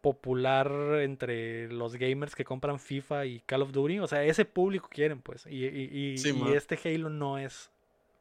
popular 0.01 0.71
entre 1.01 1.67
los 1.71 1.95
gamers 1.95 2.35
que 2.35 2.43
compran 2.43 2.79
FIFA 2.79 3.25
y 3.25 3.39
Call 3.41 3.61
of 3.61 3.71
Duty. 3.71 3.99
O 3.99 4.07
sea, 4.07 4.23
ese 4.23 4.45
público 4.45 4.89
quieren, 4.91 5.21
pues. 5.21 5.45
Y, 5.45 5.65
y- 5.65 5.89
y- 6.13 6.17
Sí, 6.17 6.29
y 6.29 6.33
man. 6.33 6.53
este 6.53 6.79
Halo 6.83 7.09
no 7.09 7.37
es, 7.37 7.69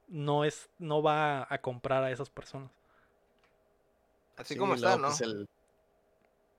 no 0.08 0.44
es, 0.44 0.68
no 0.78 1.02
va 1.02 1.46
a 1.48 1.58
comprar 1.60 2.04
a 2.04 2.10
esas 2.10 2.28
personas. 2.30 2.70
Así 4.36 4.54
Sí, 4.54 4.60
como 4.60 4.74
está, 4.74 4.88
luego, 4.96 5.02
¿no? 5.02 5.08
pues, 5.08 5.20
el, 5.22 5.48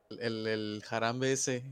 el, 0.09 0.47
el 0.47 0.83
jarambe 0.85 1.31
ese. 1.33 1.63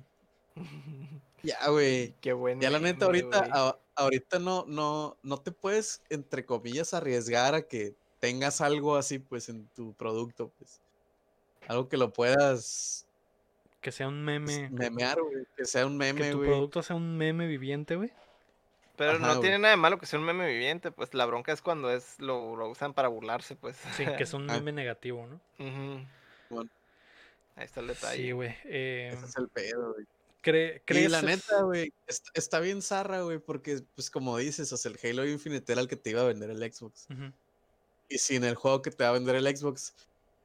Ya, 1.45 1.67
güey. 1.67 2.13
Qué 2.21 2.31
bueno. 2.31 2.61
Ya 2.61 2.69
la 2.69 2.79
neta, 2.79 3.03
ahorita, 3.03 3.49
a- 3.51 3.77
ahorita 3.95 4.39
no, 4.39 4.63
no, 4.65 5.17
no 5.23 5.37
te 5.41 5.51
puedes, 5.51 6.01
entre 6.09 6.45
comillas, 6.45 6.93
arriesgar 6.93 7.53
a 7.53 7.63
que 7.63 7.93
tengas 8.21 8.61
algo 8.61 8.95
así, 8.95 9.19
pues, 9.19 9.49
en 9.49 9.67
tu 9.75 9.91
producto, 9.91 10.53
pues. 10.57 10.79
Algo 11.67 11.89
que 11.89 11.97
lo 11.97 12.13
puedas 12.13 13.05
Que 13.81 13.91
sea 13.91 14.07
un 14.07 14.23
pues, 14.23 14.39
meme. 14.39 14.69
memear, 14.69 15.19
güey. 15.21 15.45
Que 15.57 15.65
sea 15.65 15.85
un 15.85 15.99
Que 15.99 16.13
meme, 16.13 16.31
tu 16.31 16.37
güey. 16.37 16.49
producto 16.49 16.81
sea 16.81 16.95
un 16.95 17.17
meme 17.17 17.45
viviente, 17.45 17.97
güey. 17.97 18.11
Pero 18.95 19.17
Ajá, 19.17 19.33
no 19.33 19.39
tiene 19.41 19.59
nada 19.59 19.71
de 19.73 19.77
malo 19.81 19.97
que 19.97 20.05
sea 20.05 20.19
un 20.19 20.25
meme 20.25 20.47
viviente, 20.47 20.91
pues 20.91 21.13
la 21.13 21.25
bronca 21.25 21.51
es 21.51 21.61
cuando 21.61 21.91
es 21.91 22.17
lo, 22.21 22.55
lo 22.55 22.69
usan 22.69 22.93
para 22.93 23.09
burlarse, 23.09 23.57
pues. 23.57 23.75
Sí, 23.97 24.05
que 24.05 24.23
es 24.23 24.33
un 24.33 24.49
Ah. 24.49 24.53
meme 24.53 24.71
negativo, 24.71 25.27
¿no? 25.27 25.41
Bueno. 26.49 26.69
Ahí 27.55 27.65
está 27.65 27.81
el 27.81 27.87
detalle. 27.87 28.23
Sí, 28.23 28.31
güey. 28.31 28.55
eh, 28.65 29.11
Ese 29.13 29.25
es 29.25 29.37
el 29.37 29.49
pedo, 29.49 29.93
güey. 29.93 30.05
cre- 30.41 30.77
Y 30.77 30.79
¿Crees 30.85 31.11
la 31.11 31.21
neta, 31.21 31.61
güey, 31.63 31.93
est- 32.07 32.27
está 32.33 32.59
bien 32.59 32.81
zarra, 32.81 33.21
güey, 33.21 33.39
porque, 33.39 33.81
pues, 33.95 34.09
como 34.09 34.37
dices, 34.37 34.71
o 34.73 34.77
sea, 34.77 34.91
el 34.91 34.99
Halo 35.01 35.25
Infinite 35.27 35.71
era 35.71 35.81
el 35.81 35.87
que 35.87 35.95
te 35.95 36.09
iba 36.09 36.21
a 36.21 36.25
vender 36.25 36.49
el 36.49 36.73
Xbox. 36.73 37.07
Y 38.09 38.17
sin 38.17 38.43
el 38.43 38.55
juego 38.55 38.81
que 38.81 38.91
te 38.91 39.03
va 39.03 39.11
a 39.11 39.13
vender 39.13 39.35
el 39.35 39.55
Xbox. 39.57 39.95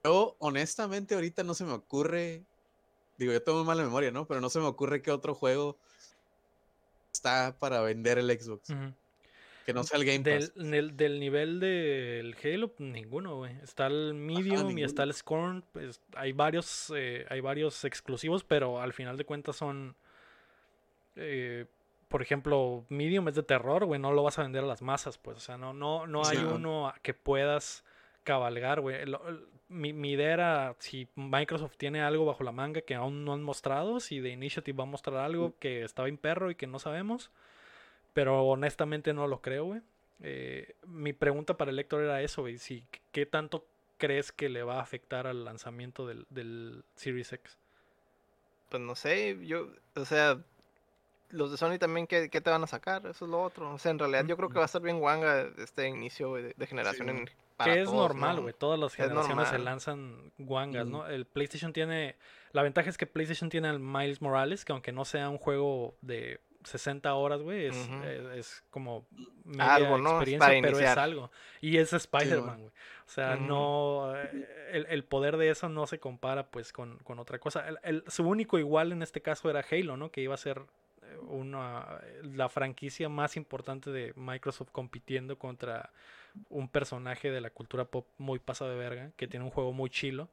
Yo, 0.05 0.37
honestamente, 0.39 1.15
ahorita 1.15 1.43
no 1.43 1.55
se 1.55 1.65
me 1.65 1.73
ocurre. 1.73 2.45
Digo, 3.17 3.33
yo 3.33 3.43
tengo 3.43 3.65
mala 3.65 3.83
memoria, 3.83 4.13
¿no? 4.13 4.27
Pero 4.29 4.41
no 4.41 4.49
se 4.49 4.61
me 4.61 4.67
ocurre 4.67 5.03
qué 5.03 5.11
otro 5.11 5.35
juego 5.35 5.79
está 7.13 7.59
para 7.59 7.81
vender 7.81 8.19
el 8.19 8.31
Xbox. 8.41 8.71
Ujú. 8.71 8.95
Que 9.69 9.75
no 9.75 9.85
sea 9.85 9.99
el 9.99 10.07
Game 10.07 10.21
Del, 10.21 10.39
Pass. 10.39 10.57
nel- 10.57 10.93
del 10.97 11.21
nivel 11.21 11.61
del 11.61 12.35
Halo, 12.43 12.73
ninguno, 12.79 13.37
güey. 13.37 13.55
Está 13.63 13.87
el 13.89 14.15
Medium 14.15 14.79
y 14.79 14.83
está 14.83 15.03
el 15.03 15.13
Scorn. 15.13 15.63
Pues, 15.73 16.01
hay 16.17 16.33
varios, 16.33 16.91
eh, 16.97 17.27
hay 17.29 17.41
varios 17.43 17.85
exclusivos, 17.85 18.45
pero 18.45 18.81
al 18.81 18.95
final 18.95 19.19
de 19.19 19.27
cuentas 19.27 19.57
son. 19.57 19.95
eh, 21.17 21.67
por 22.09 22.23
ejemplo, 22.23 22.87
Medium 22.89 23.29
es 23.29 23.35
de 23.35 23.43
terror, 23.43 23.85
güey. 23.85 24.01
No 24.01 24.11
lo 24.13 24.23
vas 24.23 24.39
a 24.39 24.43
vender 24.43 24.65
a 24.65 24.67
las 24.67 24.81
masas, 24.81 25.19
pues. 25.19 25.37
O 25.37 25.41
sea, 25.41 25.59
no, 25.59 25.75
no, 25.75 26.07
no 26.07 26.25
hay 26.25 26.39
Sí. 26.39 26.45
uno 26.45 26.91
que 27.03 27.13
puedas 27.13 27.85
cabalgar, 28.25 28.81
güey. 28.81 28.97
Mi, 29.69 29.93
mi 29.93 30.13
idea 30.13 30.33
era 30.33 30.77
si 30.79 31.09
Microsoft 31.15 31.77
tiene 31.77 32.01
algo 32.01 32.25
bajo 32.25 32.43
la 32.43 32.53
manga 32.53 32.81
que 32.81 32.95
aún 32.95 33.27
no 33.27 33.35
han 33.35 33.43
mostrado, 33.43 34.01
si 34.01 34.23
The 34.23 34.31
Initiative 34.31 34.75
va 34.79 34.85
a 34.85 34.87
mostrar 34.87 35.19
algo 35.19 35.53
que 35.59 35.83
estaba 35.83 36.07
bien 36.07 36.17
perro 36.17 36.51
y 36.51 36.55
que 36.55 36.67
no 36.67 36.79
sabemos. 36.79 37.31
Pero 38.19 38.43
honestamente 38.43 39.15
no 39.15 39.29
lo 39.29 39.41
creo, 39.41 39.67
güey. 39.67 39.81
Eh, 40.25 40.75
mi 40.89 41.13
pregunta 41.13 41.57
para 41.57 41.71
el 41.71 41.79
Héctor 41.79 42.03
era 42.03 42.21
eso, 42.21 42.43
güey. 42.43 42.59
Si, 42.59 42.85
¿Qué 43.13 43.27
tanto 43.27 43.65
crees 43.97 44.33
que 44.33 44.49
le 44.49 44.65
va 44.65 44.79
a 44.79 44.83
afectar 44.83 45.29
al 45.29 45.45
lanzamiento 45.45 46.05
del, 46.05 46.27
del 46.29 46.83
Series 46.97 47.33
X? 47.33 47.57
Pues 48.71 48.83
no 48.83 48.97
sé, 48.97 49.39
yo, 49.47 49.69
o 49.95 50.05
sea, 50.05 50.43
los 51.29 51.53
de 51.53 51.59
Sony 51.59 51.79
también, 51.79 52.09
¿qué, 52.09 52.29
qué 52.29 52.41
te 52.41 52.51
van 52.51 52.65
a 52.65 52.67
sacar? 52.67 53.07
Eso 53.07 53.27
es 53.27 53.31
lo 53.31 53.41
otro. 53.41 53.73
O 53.73 53.79
sea, 53.79 53.93
en 53.93 54.01
realidad 54.01 54.27
yo 54.27 54.37
creo 54.37 54.49
que 54.49 54.57
va 54.57 54.65
a 54.65 54.67
estar 54.67 54.83
bien 54.83 54.99
guanga 54.99 55.43
este 55.57 55.87
inicio 55.87 56.35
de, 56.35 56.55
de 56.57 56.67
generación 56.67 57.07
güey. 57.07 57.19
en, 57.21 57.31
para 57.57 57.73
que 57.73 57.83
es 57.83 57.85
todos, 57.85 57.99
normal, 57.99 58.35
¿no? 58.35 58.43
güey. 58.43 58.55
Todas 58.59 58.81
las 58.81 58.91
Es 58.95 58.97
generaciones 58.97 59.49
se 59.49 59.59
lanzan 59.61 60.33
guangas. 60.39 60.89
¿no? 60.89 61.07
El 61.07 61.25
PlayStation 61.25 61.73
tiene. 61.73 62.17
La 62.51 62.63
ventaja 62.63 62.91
es 62.91 62.99
que 62.99 63.07
PlayStation 63.07 63.49
tiene 63.49 63.69
al 63.69 63.79
Miles 63.79 64.21
Morales, 64.21 64.65
que 64.65 64.73
aunque 64.73 64.91
no 64.91 65.05
sea 65.05 65.29
un 65.29 65.39
juego 65.39 65.95
de 66.01 66.41
60 66.71 67.13
horas, 67.15 67.41
güey, 67.43 67.67
es, 67.67 67.77
Ujú. 67.77 68.03
es- 68.05 68.37
es 68.39 68.65
como 68.71 69.07
media 69.45 69.75
Algo, 69.75 69.99
¿no? 69.99 70.11
Experiencia, 70.11 70.49
pero 70.63 70.79
es 70.79 70.97
algo. 70.97 71.31
Y 71.61 71.77
es 71.79 71.93
Spider-Man, 71.93 72.47
man. 72.47 72.61
güey. 72.61 72.71
O 73.07 73.11
sea, 73.11 73.37
no. 73.37 74.13
eh, 74.17 74.69
El, 74.73 74.87
el 74.91 75.03
poder 75.05 75.37
de 75.39 75.49
eso 75.51 75.69
no 75.69 75.87
se 75.87 75.99
compara, 75.99 76.47
pues, 76.51 76.73
con, 76.73 76.99
con 76.99 77.19
otra 77.19 77.39
cosa. 77.39 77.67
El- 77.69 77.79
el- 77.83 78.05
su 78.09 78.23
único 78.29 78.59
igual 78.59 78.93
en 78.93 79.03
este 79.03 79.23
caso 79.23 79.49
era 79.51 79.65
Halo, 79.71 79.97
¿no? 79.97 80.11
Que 80.11 80.21
iba 80.21 80.35
a 80.35 80.39
ser 80.39 80.63
eh, 81.03 81.17
una, 81.23 82.01
la 82.23 82.49
franquicia 82.51 83.09
más 83.09 83.37
importante 83.37 83.91
de 83.91 84.13
Microsoft 84.15 84.69
compitiendo 84.73 85.39
contra 85.39 85.91
un 86.51 86.69
personaje 86.69 87.31
de 87.31 87.41
la 87.41 87.49
cultura 87.51 87.87
pop 87.87 88.07
muy 88.19 88.39
pasado 88.39 88.71
de 88.71 88.77
verga, 88.77 89.11
que 89.17 89.27
tiene 89.27 89.45
un 89.45 89.51
juego 89.51 89.73
muy 89.73 89.89
chilo. 89.91 90.29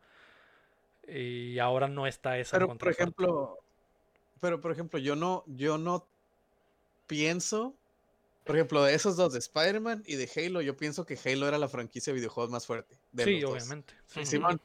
Y 1.08 1.60
ahora 1.60 1.88
no 1.88 2.08
está 2.08 2.38
esa 2.40 2.58
Pero, 2.58 2.76
por 2.76 2.90
ejemplo, 2.92 3.60
pero, 4.42 4.60
por 4.60 4.72
ejemplo, 4.72 5.00
yo 5.00 5.16
no, 5.16 5.44
yo 5.48 5.78
no 5.78 6.08
pienso, 7.08 7.76
por 8.44 8.56
ejemplo, 8.56 8.84
de 8.84 8.94
esos 8.94 9.16
dos, 9.16 9.34
de 9.34 9.40
Spider-Man 9.40 10.04
y 10.06 10.16
de 10.16 10.30
Halo, 10.36 10.62
yo 10.62 10.76
pienso 10.78 11.06
que 11.06 11.18
Halo 11.24 11.48
era 11.48 11.58
la 11.58 11.68
franquicia 11.68 12.12
de 12.14 12.20
videojuegos 12.20 12.52
más 12.52 12.66
fuerte. 12.66 12.98
de 13.12 13.24
Sí, 13.24 13.42
los 13.42 13.52
dos. 13.52 13.64
obviamente. 13.64 13.94
sí. 14.08 14.26
Simón, 14.26 14.60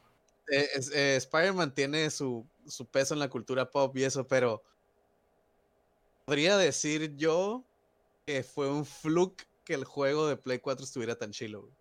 eh, 0.50 0.68
eh, 0.94 1.14
Spider-Man 1.16 1.74
tiene 1.74 2.11
su, 2.11 2.46
su 2.66 2.87
peso 2.87 3.14
en 3.14 3.20
la 3.20 3.31
cultura 3.31 3.70
pop 3.70 3.96
y 3.96 4.05
eso, 4.05 4.26
pero 4.26 4.62
podría 6.24 6.57
decir 6.57 7.16
yo 7.16 7.64
que 8.26 8.42
fue 8.42 8.68
un 8.70 8.85
fluke 8.85 9.46
que 9.64 9.74
el 9.74 9.85
juego 9.85 10.26
de 10.29 10.37
Play 10.37 10.59
4 10.59 10.85
estuviera 10.85 11.16
tan 11.16 11.31
chilo, 11.33 11.62
güey, 11.62 11.72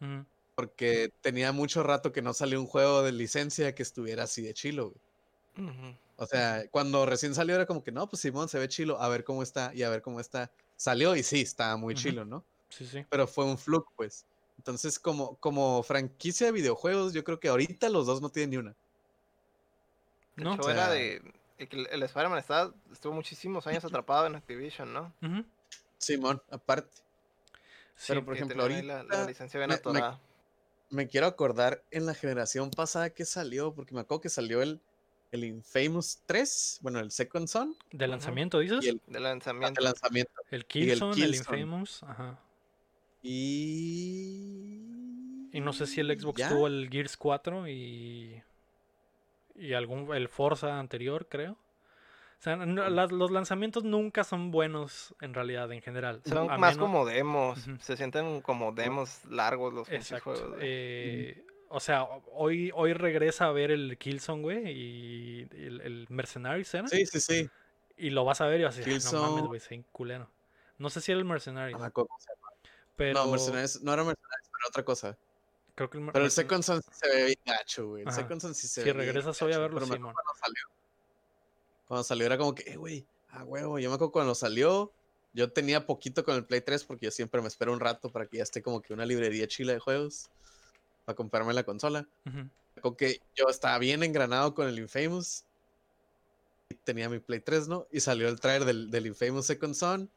Ujú. 0.00 0.26
porque 0.54 1.10
tenía 1.22 1.52
mucho 1.52 1.82
rato 1.82 2.12
que 2.12 2.22
no 2.22 2.34
salió 2.34 2.60
un 2.60 2.66
juego 2.66 3.02
de 3.02 3.12
licencia 3.12 3.74
que 3.74 3.82
estuviera 3.82 4.24
así 4.24 4.42
de 4.42 4.54
chilo, 4.54 4.90
güey. 4.90 5.68
Ujú. 5.68 5.96
O 6.22 6.26
sea, 6.26 6.68
cuando 6.70 7.06
recién 7.06 7.34
salió 7.34 7.54
era 7.54 7.64
como 7.64 7.82
que 7.82 7.92
no, 7.92 8.06
pues 8.06 8.20
Simón 8.20 8.46
se 8.50 8.58
ve 8.58 8.68
chilo, 8.68 9.00
a 9.00 9.08
ver 9.08 9.24
cómo 9.24 9.42
está 9.42 9.72
y 9.74 9.82
a 9.84 9.88
ver 9.88 10.02
cómo 10.02 10.20
está. 10.20 10.52
Salió 10.76 11.16
y 11.16 11.22
sí, 11.22 11.40
estaba 11.40 11.78
muy 11.78 11.94
chilo, 11.94 12.26
¿no? 12.26 12.44
Sí, 12.68 12.86
sí. 12.86 13.06
Pero 13.08 13.26
fue 13.26 13.46
un 13.46 13.56
fluke, 13.56 13.90
pues. 13.96 14.26
Entonces, 14.58 14.98
como, 14.98 15.36
como 15.36 15.82
franquicia 15.82 16.46
de 16.48 16.52
videojuegos, 16.52 17.14
yo 17.14 17.24
creo 17.24 17.40
que 17.40 17.48
ahorita 17.48 17.88
los 17.88 18.04
dos 18.06 18.20
no 18.20 18.28
tienen 18.28 18.50
ni 18.50 18.56
una. 18.58 18.76
De 20.36 20.44
No. 20.44 20.52
hecho, 20.54 20.62
O 20.64 20.70
era 20.70 20.90
de. 20.90 21.22
El, 21.56 21.68
que 21.70 21.76
el- 21.78 21.88
el 21.90 22.02
Spider-Man 22.02 22.38
estaba- 22.38 22.74
estuvo 22.92 23.14
muchísimos 23.14 23.66
años 23.66 23.84
atrapado 23.86 24.26
en 24.26 24.34
Activision, 24.36 24.92
¿no? 24.92 25.14
Simón, 25.96 26.42
aparte. 26.50 26.98
Sí, 27.96 28.08
Pero 28.08 28.24
por 28.26 28.34
ejemplo, 28.34 28.62
ahí 28.64 28.82
la, 28.82 28.96
la 28.96 29.00
ahorita 29.02 29.26
licencia 29.26 29.58
bien 29.58 29.68
me- 29.70 29.74
me- 29.74 29.78
atorada. 29.78 30.20
Me 30.90 31.08
quiero 31.08 31.26
acordar 31.26 31.82
en 31.90 32.04
la 32.04 32.12
generación 32.14 32.70
pasada 32.70 33.08
que 33.10 33.24
salió, 33.24 33.74
porque 33.74 33.94
me 33.94 34.00
acuerdo 34.00 34.20
que 34.22 34.28
salió 34.28 34.60
el, 34.60 34.82
el 35.32 35.44
Infamous 35.44 36.22
3, 36.26 36.78
bueno, 36.82 36.98
el 37.00 37.10
Second 37.10 37.46
Son 37.48 37.74
de 37.92 38.08
lanzamiento, 38.08 38.58
dices. 38.58 38.84
el 38.84 39.00
De 39.06 39.14
de 39.14 39.20
lanzamiento. 39.20 39.80
lanzamiento. 39.80 40.32
El 40.50 40.56
el 40.60 40.66
Killzone, 40.66 41.10
el, 41.24 41.30
Killzone. 41.32 41.58
Infamous. 41.60 42.02
Ajá. 42.02 42.38
Y... 43.22 44.86
Y 45.52 45.60
no 45.60 45.72
sé 45.72 45.86
si 45.86 46.00
el 46.00 46.18
Xbox 46.18 46.38
ya. 46.38 46.48
tuvo 46.48 46.66
el 46.68 46.88
Gears 46.90 47.16
4 47.16 47.66
y. 47.68 48.40
Y 49.56 49.72
algún. 49.74 50.14
El 50.14 50.28
Forza 50.28 50.78
anterior, 50.78 51.26
creo. 51.28 51.52
O 51.52 52.42
sea, 52.42 52.56
no- 52.56 52.88
las- 52.88 53.10
los 53.12 53.30
lanzamientos 53.32 53.84
nunca 53.84 54.22
son 54.24 54.50
buenos 54.52 55.14
en 55.20 55.34
realidad, 55.34 55.70
en 55.72 55.82
general. 55.82 56.22
Son 56.24 56.50
A 56.50 56.56
más 56.56 56.76
menos- 56.76 56.78
como 56.88 57.04
demos. 57.04 57.58
Se 57.80 57.96
sienten 57.96 58.40
como 58.42 58.72
demos 58.72 59.24
largos 59.26 59.74
los 59.74 59.88
Exacto. 59.90 60.34
juegos. 60.36 60.56
eh, 60.60 61.44
O 61.72 61.78
sea, 61.78 62.02
hoy, 62.32 62.72
hoy 62.74 62.94
regresa 62.94 63.46
a 63.46 63.52
ver 63.52 63.70
el 63.70 63.96
Killzone, 63.96 64.42
güey, 64.42 64.72
y 64.72 65.40
el, 65.52 65.80
el 65.82 66.06
Mercenaries, 66.10 66.74
¿era? 66.74 66.88
Sí, 66.88 67.06
sí, 67.06 67.20
sí. 67.20 67.48
Y 67.96 68.10
lo 68.10 68.24
vas 68.24 68.40
a 68.40 68.46
ver 68.46 68.60
y 68.60 68.64
vas 68.64 68.74
a 68.74 68.78
decir, 68.78 68.92
"Ah, 68.92 68.98
no 69.12 69.20
mames, 69.20 69.28
Killzone. 69.34 69.46
güey, 69.46 69.60
se 69.60 69.84
culero. 69.92 70.28
No 70.78 70.90
sé 70.90 71.00
si 71.00 71.12
era 71.12 71.20
el 71.20 71.24
Mercenaries, 71.24 71.76
acuerdo 71.76 72.08
cómo 72.08 72.20
se 72.20 72.30
llama. 72.34 72.48
pero 72.96 73.24
No, 73.24 73.30
Mercenaries, 73.30 73.82
no 73.82 73.92
era 73.92 74.02
Mercenaries, 74.02 74.48
pero 74.52 74.68
otra 74.68 74.84
cosa. 74.84 75.16
creo 75.76 75.88
que 75.90 75.98
el 75.98 76.04
Mer- 76.04 76.12
Pero 76.12 76.24
el 76.24 76.30
Second 76.32 76.62
Son 76.64 76.82
sí 76.82 76.90
se 76.92 77.08
ve 77.08 77.24
bien 77.26 77.38
gacho, 77.46 77.86
güey. 77.86 78.02
El 78.02 78.08
Ajá. 78.08 78.16
Second 78.20 78.40
Son 78.40 78.54
sí 78.54 78.66
se 78.66 78.80
Si 78.82 78.88
ve 78.88 78.92
bien 78.92 79.06
regresas 79.06 79.40
hoy 79.40 79.52
a 79.52 79.58
verlo, 79.58 79.80
Simón. 79.80 80.12
Cuando 80.12 80.32
salió. 80.40 80.62
Cuando 81.86 82.02
salió 82.04 82.26
era 82.26 82.36
como 82.36 82.52
que, 82.54 82.68
eh, 82.72 82.76
güey, 82.76 83.06
ah, 83.28 83.44
huevo. 83.44 83.78
Yo 83.78 83.90
me 83.90 83.94
acuerdo 83.94 84.10
cuando 84.12 84.34
salió, 84.34 84.92
yo 85.34 85.52
tenía 85.52 85.86
poquito 85.86 86.24
con 86.24 86.34
el 86.34 86.44
Play 86.44 86.62
3 86.62 86.82
porque 86.84 87.06
yo 87.06 87.10
siempre 87.12 87.40
me 87.40 87.46
espero 87.48 87.72
un 87.72 87.78
rato 87.80 88.10
para 88.10 88.26
que 88.26 88.38
ya 88.38 88.42
esté 88.42 88.60
como 88.60 88.82
que 88.82 88.92
una 88.92 89.06
librería 89.06 89.46
chila 89.46 89.72
de 89.72 89.78
juegos 89.78 90.30
para 91.04 91.16
comprarme 91.16 91.52
la 91.54 91.64
consola. 91.64 92.06
Me 92.24 92.50
acuerdo 92.76 92.96
que 92.96 93.20
yo 93.34 93.46
estaba 93.48 93.78
bien 93.78 94.02
engranado 94.02 94.54
con 94.54 94.68
el 94.68 94.78
Infamous. 94.78 95.44
y 96.68 96.74
Tenía 96.76 97.08
mi 97.08 97.18
Play 97.18 97.40
3, 97.40 97.68
¿no? 97.68 97.86
Y 97.90 98.00
salió 98.00 98.28
el 98.28 98.40
trailer 98.40 98.64
del, 98.64 98.90
del 98.90 99.06
Infamous 99.06 99.46
Second 99.46 99.74
Son, 99.74 100.10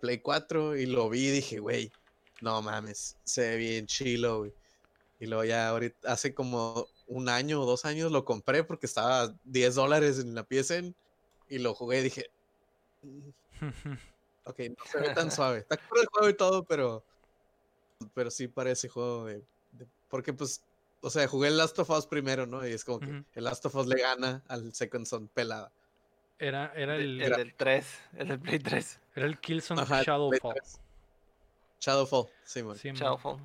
Play 0.00 0.18
4, 0.18 0.76
y 0.76 0.86
lo 0.86 1.08
vi 1.08 1.26
y 1.28 1.30
dije, 1.30 1.58
güey, 1.60 1.90
no 2.40 2.60
mames, 2.62 3.16
se 3.24 3.40
ve 3.50 3.56
bien 3.56 3.86
chilo, 3.86 4.38
güey. 4.40 4.52
Y 5.20 5.26
luego 5.26 5.44
ya 5.44 5.68
ahorita, 5.68 6.12
hace 6.12 6.34
como 6.34 6.86
un 7.08 7.28
año 7.28 7.60
o 7.60 7.66
dos 7.66 7.84
años 7.84 8.12
lo 8.12 8.24
compré 8.24 8.62
porque 8.62 8.86
estaba 8.86 9.22
a 9.22 9.34
10 9.44 9.74
dólares 9.74 10.18
en 10.20 10.34
la 10.34 10.44
PSN 10.44 10.94
y 11.48 11.58
lo 11.58 11.74
jugué 11.74 12.00
y 12.00 12.02
dije, 12.04 12.30
"Mm, 13.02 13.30
ok, 14.44 14.58
no 14.78 14.84
se 14.92 15.00
ve 15.00 15.14
tan 15.14 15.30
suave. 15.32 15.58
Está 15.60 15.76
cool 15.88 16.00
el 16.02 16.06
juego 16.06 16.28
y 16.28 16.34
todo, 16.36 16.64
pero, 16.64 17.02
pero 18.14 18.30
sí 18.30 18.46
parece 18.46 18.88
juego 18.88 19.24
de- 19.24 19.42
Porque 20.08 20.32
pues, 20.32 20.62
o 21.00 21.10
sea, 21.10 21.26
jugué 21.28 21.48
el 21.48 21.56
Last 21.56 21.78
of 21.78 21.90
Us 21.90 22.06
primero, 22.06 22.46
¿no? 22.46 22.66
Y 22.66 22.72
es 22.72 22.84
como 22.84 23.00
que 23.00 23.24
el 23.34 23.44
Last 23.44 23.64
of 23.66 23.74
Us 23.74 23.86
le 23.86 24.00
gana 24.00 24.42
al 24.48 24.74
Second 24.74 25.06
Son 25.06 25.28
pelada. 25.28 25.70
Era, 26.38 26.72
era 26.76 26.96
el, 26.96 27.20
el 27.20 27.32
del 27.32 27.54
3. 27.54 27.98
El 28.18 28.28
del 28.28 28.38
Play 28.40 28.58
3. 28.60 29.00
era 29.16 29.26
el 29.26 29.38
Killzone 29.38 29.82
Ajá, 29.82 30.02
Shadowfall. 30.02 30.54
3. 30.54 30.80
Shadowfall, 31.80 32.26
sí, 32.44 32.62
man. 32.62 32.76
Sí, 32.76 32.88
man. 32.88 32.96
Shadowfall. 32.96 33.38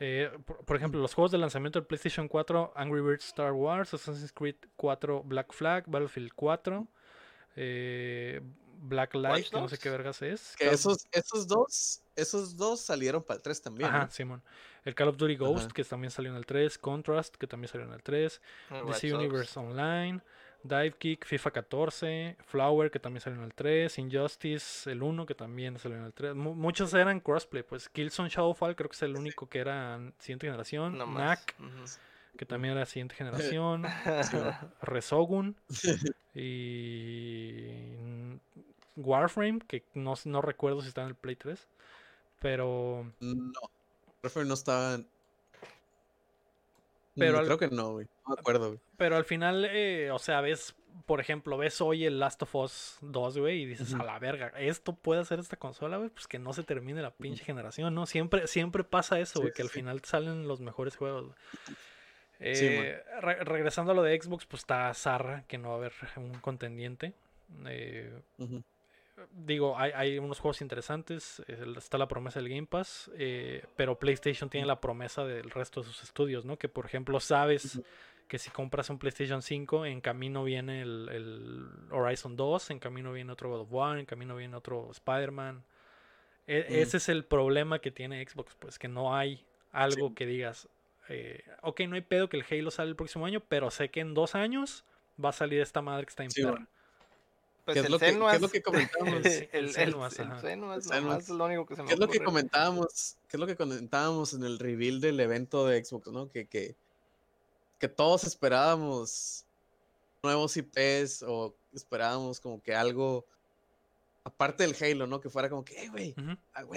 Eh, 0.00 0.30
por, 0.44 0.64
por 0.64 0.76
ejemplo, 0.76 1.00
los 1.00 1.14
juegos 1.14 1.32
de 1.32 1.38
lanzamiento 1.38 1.78
del 1.78 1.86
PlayStation 1.86 2.28
4, 2.28 2.72
Angry 2.76 3.00
Birds 3.00 3.26
Star 3.26 3.52
Wars, 3.52 3.94
Assassin's 3.94 4.32
Creed 4.32 4.56
4 4.76 5.22
Black 5.24 5.52
Flag, 5.52 5.84
Battlefield 5.86 6.32
4, 6.34 6.86
eh, 7.56 8.40
Black 8.82 9.14
Light, 9.14 9.48
que 9.48 9.60
no 9.60 9.68
sé 9.68 9.78
qué 9.78 9.88
vergas 9.88 10.20
es. 10.22 10.54
Que 10.58 10.68
esos, 10.68 11.06
esos 11.12 11.46
dos, 11.46 12.02
esos 12.16 12.56
dos 12.56 12.80
salieron 12.80 13.22
para 13.22 13.36
el 13.36 13.42
3 13.42 13.62
también. 13.62 13.88
Ajá, 13.88 14.10
Simón. 14.10 14.42
El 14.84 14.94
Call 14.94 15.08
of 15.08 15.16
Duty 15.16 15.36
Ghost, 15.36 15.70
que 15.70 15.84
también 15.84 16.10
salió 16.10 16.32
en 16.32 16.36
el 16.36 16.44
3. 16.44 16.76
Contrast, 16.78 17.36
que 17.36 17.46
también 17.46 17.70
salió 17.70 17.86
en 17.86 17.92
el 17.92 18.02
3. 18.02 18.40
DC 18.86 19.14
Universe 19.14 19.58
Online. 19.58 20.20
Dive 20.64 20.92
Kick, 20.92 21.26
FIFA 21.26 21.50
14, 21.50 22.36
Flower, 22.44 22.90
que 22.90 23.00
también 23.00 23.20
salió 23.20 23.38
en 23.38 23.44
el 23.44 23.54
3, 23.54 23.98
Injustice, 23.98 24.90
el 24.90 25.02
1, 25.02 25.26
que 25.26 25.34
también 25.34 25.76
salió 25.78 25.98
en 25.98 26.04
el 26.04 26.12
3. 26.12 26.36
muchos 26.36 26.94
eran 26.94 27.18
crossplay, 27.18 27.64
pues 27.64 27.88
Killzone 27.88 28.28
Shadowfall 28.28 28.76
creo 28.76 28.88
que 28.88 28.94
es 28.94 29.02
el 29.02 29.16
único 29.16 29.48
que 29.48 29.58
era 29.58 29.98
siguiente 30.18 30.46
generación. 30.46 30.96
No 30.96 31.06
Knack, 31.06 31.56
que 32.36 32.46
también 32.46 32.76
era 32.76 32.86
siguiente 32.86 33.16
generación. 33.16 33.82
Resogun 34.82 35.56
y 36.34 38.38
Warframe, 38.96 39.60
que 39.60 39.84
no, 39.94 40.14
no 40.24 40.42
recuerdo 40.42 40.82
si 40.82 40.88
está 40.88 41.02
en 41.02 41.08
el 41.08 41.14
Play 41.14 41.36
3, 41.36 41.68
pero... 42.38 43.12
No, 43.20 43.52
Warframe 44.22 44.48
no 44.48 44.54
estaba 44.54 44.94
en... 44.94 45.08
Pero 47.14 47.44
creo 47.44 47.58
que 47.58 47.68
no, 47.68 47.92
güey. 47.92 48.06
No 48.26 48.34
me 48.34 48.40
acuerdo, 48.40 48.68
güey. 48.68 48.80
Pero 48.96 49.16
al 49.16 49.24
final, 49.24 49.66
eh, 49.68 50.10
o 50.10 50.18
sea, 50.18 50.40
ves, 50.40 50.74
por 51.04 51.20
ejemplo, 51.20 51.58
ves 51.58 51.80
hoy 51.80 52.06
el 52.06 52.18
Last 52.18 52.42
of 52.42 52.54
Us 52.54 52.98
2, 53.02 53.38
güey, 53.38 53.62
y 53.62 53.66
dices, 53.66 53.92
a 53.94 54.02
la 54.02 54.18
verga, 54.18 54.48
¿esto 54.56 54.94
puede 54.94 55.20
hacer 55.20 55.38
esta 55.38 55.56
consola, 55.56 55.98
güey? 55.98 56.08
Pues 56.08 56.26
que 56.26 56.38
no 56.38 56.52
se 56.52 56.62
termine 56.62 57.02
la 57.02 57.10
pinche 57.10 57.44
generación, 57.44 57.94
¿no? 57.94 58.06
Siempre, 58.06 58.46
siempre 58.46 58.84
pasa 58.84 59.20
eso, 59.20 59.40
güey, 59.40 59.52
que 59.52 59.62
al 59.62 59.68
final 59.68 60.00
salen 60.04 60.48
los 60.48 60.60
mejores 60.60 60.96
juegos. 60.96 61.34
Eh, 62.40 63.00
regresando 63.20 63.92
a 63.92 63.94
lo 63.94 64.02
de 64.02 64.20
Xbox, 64.20 64.46
pues 64.46 64.62
está 64.62 64.92
Zarra, 64.94 65.44
que 65.46 65.58
no 65.58 65.68
va 65.68 65.74
a 65.74 65.78
haber 65.78 65.92
un 66.16 66.34
contendiente. 66.40 67.12
Eh, 67.66 68.12
digo, 69.32 69.78
hay, 69.78 70.18
unos 70.18 70.40
juegos 70.40 70.60
interesantes, 70.60 71.42
está 71.76 71.98
la 71.98 72.08
promesa 72.08 72.40
del 72.40 72.48
Game 72.48 72.66
Pass, 72.66 73.10
eh, 73.16 73.64
pero 73.76 73.98
PlayStation 73.98 74.48
tiene 74.48 74.66
la 74.66 74.80
promesa 74.80 75.24
del 75.24 75.50
resto 75.50 75.80
de 75.80 75.86
sus 75.86 76.02
estudios, 76.02 76.44
¿no? 76.44 76.58
Que 76.58 76.68
por 76.68 76.86
ejemplo 76.86 77.20
sabes 77.20 77.80
que 78.28 78.38
si 78.38 78.50
compras 78.50 78.88
un 78.90 78.98
PlayStation 78.98 79.42
5, 79.42 79.86
en 79.86 80.00
camino 80.00 80.44
viene 80.44 80.82
el, 80.82 81.68
Horizon 81.90 82.36
2, 82.36 82.70
en 82.70 82.78
camino 82.78 83.12
viene 83.12 83.32
otro 83.32 83.50
God 83.50 83.60
of 83.60 83.72
War, 83.72 83.98
en 83.98 84.06
camino 84.06 84.36
viene 84.36 84.56
otro 84.56 84.90
Spider-Man. 84.90 85.62
E, 86.46 86.80
ese 86.80 86.96
es 86.96 87.08
el 87.08 87.24
problema 87.24 87.78
que 87.80 87.90
tiene 87.90 88.26
Xbox, 88.26 88.54
pues 88.58 88.78
que 88.78 88.88
no 88.88 89.14
hay 89.14 89.44
algo 89.70 90.14
que 90.14 90.26
digas, 90.26 90.68
eh, 91.08 91.44
ok, 91.62 91.80
no 91.82 91.94
hay 91.94 92.00
pedo 92.00 92.28
que 92.28 92.38
el 92.38 92.44
Halo 92.50 92.70
sale 92.70 92.90
el 92.90 92.96
próximo 92.96 93.26
año, 93.26 93.40
pero 93.40 93.70
sé 93.70 93.90
que 93.90 94.00
en 94.00 94.14
dos 94.14 94.34
años 94.34 94.84
va 95.22 95.28
a 95.28 95.32
salir 95.32 95.60
esta 95.60 95.82
madre 95.82 96.06
que 96.06 96.10
está 96.10 96.24
en 96.24 96.30
perra. 96.30 96.66
Pues 97.64 97.74
¿Qué, 97.76 97.80
es 97.80 97.90
lo 97.90 97.98
que, 97.98 98.06
¿Qué 98.06 98.34
es 98.34 98.40
lo 98.40 98.48
que 98.48 98.62
comentábamos? 98.62 99.24
el, 99.24 99.48
el, 99.52 99.68
es 99.68 101.28
lo 101.28 101.44
único 101.44 101.66
que 101.66 101.76
se 101.76 101.82
me 101.82 101.88
¿Qué 101.88 101.94
es 101.94 102.00
lo 102.00 102.08
que 102.08 102.20
comentábamos? 102.20 103.16
¿Qué 103.28 103.36
es 103.36 103.40
lo 103.40 103.46
que 103.46 103.56
comentábamos 103.56 104.34
en 104.34 104.42
el 104.42 104.58
reveal 104.58 105.00
del 105.00 105.20
evento 105.20 105.66
de 105.66 105.84
Xbox, 105.84 106.08
no? 106.08 106.28
Que, 106.28 106.46
que, 106.46 106.74
que 107.78 107.88
todos 107.88 108.24
esperábamos 108.24 109.44
nuevos 110.24 110.56
IPs 110.56 111.24
o 111.26 111.54
esperábamos 111.72 112.40
como 112.40 112.60
que 112.60 112.74
algo 112.74 113.24
aparte 114.24 114.66
del 114.66 114.76
Halo, 114.80 115.06
¿no? 115.06 115.20
Que 115.20 115.30
fuera 115.30 115.48
como 115.48 115.64
que, 115.64 115.84
eh, 115.84 115.88
güey, 115.88 116.14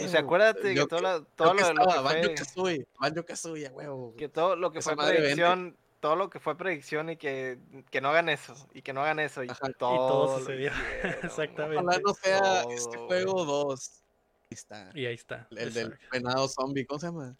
O 0.06 0.08
sea, 0.08 0.22
acuérdate 0.22 0.74
que 0.74 0.86
todo, 0.86 1.02
lo, 1.02 1.24
todo 1.24 1.54
lo, 1.54 1.74
lo 1.74 1.86
que 1.86 1.94
fue... 1.94 2.04
Banjo 2.04 2.36
Kazooie, 2.36 2.88
Banjo 3.00 3.26
Kazooie, 3.26 3.70
huevo. 3.70 4.14
Que 4.18 4.30
todo 4.30 4.56
lo 4.56 4.72
que 4.72 4.82
fue 4.82 4.96
predicción 4.96 5.76
todo 6.06 6.16
lo 6.16 6.30
que 6.30 6.40
fue 6.40 6.56
predicción 6.56 7.10
y 7.10 7.18
que, 7.18 7.58
que 7.90 8.00
no 8.00 8.10
hagan 8.10 8.30
eso, 8.30 8.54
y 8.76 8.84
que 8.84 8.94
no 8.94 9.02
hagan 9.02 9.20
eso, 9.20 9.44
y, 9.44 9.48
todo, 9.80 10.38
sucedió. 10.38 10.70
Exactamente. 11.24 11.82
Ojalá 11.82 12.00
no 12.06 12.14
sea 12.14 12.62
este 12.70 12.96
juego 12.98 13.44
2. 13.44 14.04
Ahí 14.44 14.48
está. 14.52 14.92
Y 14.94 15.08
ahí 15.08 15.16
está. 15.16 15.48
El 15.50 15.74
del 15.74 15.98
penado 16.12 16.48
zombie, 16.48 16.86
¿cómo 16.86 17.00
se 17.00 17.08
llama? 17.08 17.36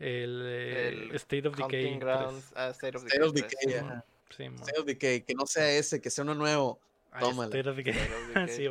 El, 0.00 1.12
State 1.14 1.46
of 1.46 1.56
Decay. 1.56 2.00
Ah, 2.56 2.70
State 2.70 2.96
of 2.96 3.04
State 3.06 3.20
Decay. 3.20 3.22
Of 3.22 3.34
Decay 3.34 3.56
sí, 4.30 4.44
State 4.46 4.80
of 4.80 4.84
Decay, 4.86 5.20
que 5.22 5.34
no 5.34 5.46
sea 5.46 5.70
ese, 5.70 6.00
que 6.00 6.10
sea 6.10 6.24
uno 6.24 6.34
nuevo. 6.34 6.80
Tómala. 7.20 7.56
State 7.56 7.68
of 7.68 7.76
Decay. 7.76 7.94
sí, 8.48 8.66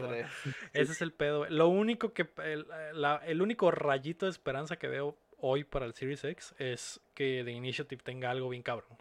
Ese 0.73 0.91
es 0.91 1.01
el 1.01 1.13
pedo. 1.13 1.45
Lo 1.45 1.69
único 1.69 2.11
que, 2.11 2.27
el, 2.43 2.67
la, 2.95 3.21
el 3.25 3.41
único 3.41 3.71
rayito 3.71 4.25
de 4.25 4.31
esperanza 4.31 4.75
que 4.75 4.89
veo 4.89 5.15
hoy 5.37 5.63
para 5.63 5.85
el 5.85 5.93
Series 5.93 6.21
X 6.21 6.53
es 6.59 6.99
que 7.13 7.43
The 7.45 7.51
Initiative 7.51 8.01
tenga 8.03 8.29
algo 8.29 8.49
bien 8.49 8.61
cabrón. 8.61 8.97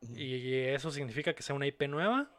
Y 0.00 0.54
eso 0.54 0.90
significa 0.90 1.34
que 1.34 1.42
sea 1.42 1.56
una 1.56 1.66
IP 1.66 1.82
nueva 1.88 2.30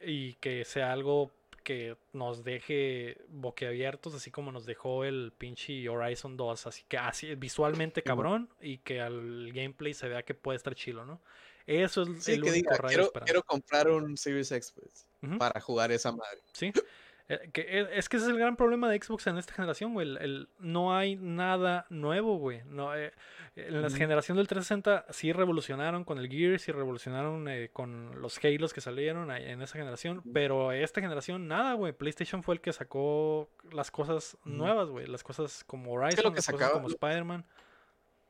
y 0.00 0.34
que 0.34 0.64
sea 0.64 0.92
algo 0.92 1.32
que 1.66 1.96
nos 2.12 2.44
deje 2.44 3.18
boquiabiertos, 3.28 4.14
así 4.14 4.30
como 4.30 4.52
nos 4.52 4.66
dejó 4.66 5.04
el 5.04 5.32
pinche 5.36 5.88
Horizon 5.88 6.36
2. 6.36 6.66
Así 6.66 6.84
que 6.86 6.96
así 6.96 7.34
visualmente 7.34 8.02
cabrón 8.02 8.48
y 8.60 8.78
que 8.78 9.00
al 9.00 9.52
gameplay 9.52 9.92
se 9.92 10.08
vea 10.08 10.22
que 10.22 10.34
puede 10.34 10.58
estar 10.58 10.74
chilo, 10.76 11.04
¿no? 11.04 11.20
Eso 11.66 12.02
es 12.02 12.28
el 12.28 12.44
único 12.44 12.72
quiero, 12.86 13.10
quiero, 13.24 13.42
comprar 13.42 13.90
un 13.90 14.16
Series 14.16 14.52
X 14.52 14.72
pues, 14.76 15.08
para 15.38 15.60
jugar 15.60 15.90
esa 15.90 16.12
madre. 16.12 16.40
Sí. 16.52 16.72
Eh, 17.28 17.50
que 17.52 17.88
es 17.92 18.08
que 18.08 18.18
ese 18.18 18.26
es 18.26 18.32
el 18.32 18.38
gran 18.38 18.56
problema 18.56 18.88
de 18.88 19.02
Xbox 19.02 19.26
en 19.26 19.36
esta 19.36 19.52
generación, 19.52 19.94
güey. 19.94 20.06
El, 20.06 20.48
no 20.60 20.96
hay 20.96 21.16
nada 21.16 21.86
nuevo, 21.90 22.38
güey. 22.38 22.62
No, 22.66 22.94
eh, 22.94 23.12
en 23.56 23.82
la 23.82 23.90
generación 23.90 24.36
del 24.36 24.46
360 24.46 25.06
sí 25.12 25.32
revolucionaron 25.32 26.04
con 26.04 26.18
el 26.18 26.28
Gears 26.28 26.68
y 26.68 26.72
revolucionaron 26.72 27.48
eh, 27.48 27.70
con 27.72 28.20
los 28.20 28.38
Halos 28.44 28.72
que 28.72 28.80
salieron 28.80 29.30
en 29.32 29.60
esa 29.60 29.76
generación. 29.76 30.22
Pero 30.32 30.70
esta 30.70 31.00
generación, 31.00 31.48
nada, 31.48 31.72
güey. 31.74 31.92
PlayStation 31.92 32.44
fue 32.44 32.54
el 32.54 32.60
que 32.60 32.72
sacó 32.72 33.48
las 33.72 33.90
cosas 33.90 34.36
nuevas, 34.44 34.88
güey. 34.88 35.06
Las 35.06 35.24
cosas 35.24 35.64
como 35.66 35.92
Horizon, 35.92 36.32
las 36.32 36.46
cosas 36.46 36.70
como 36.70 36.88
Spider-Man. 36.88 37.44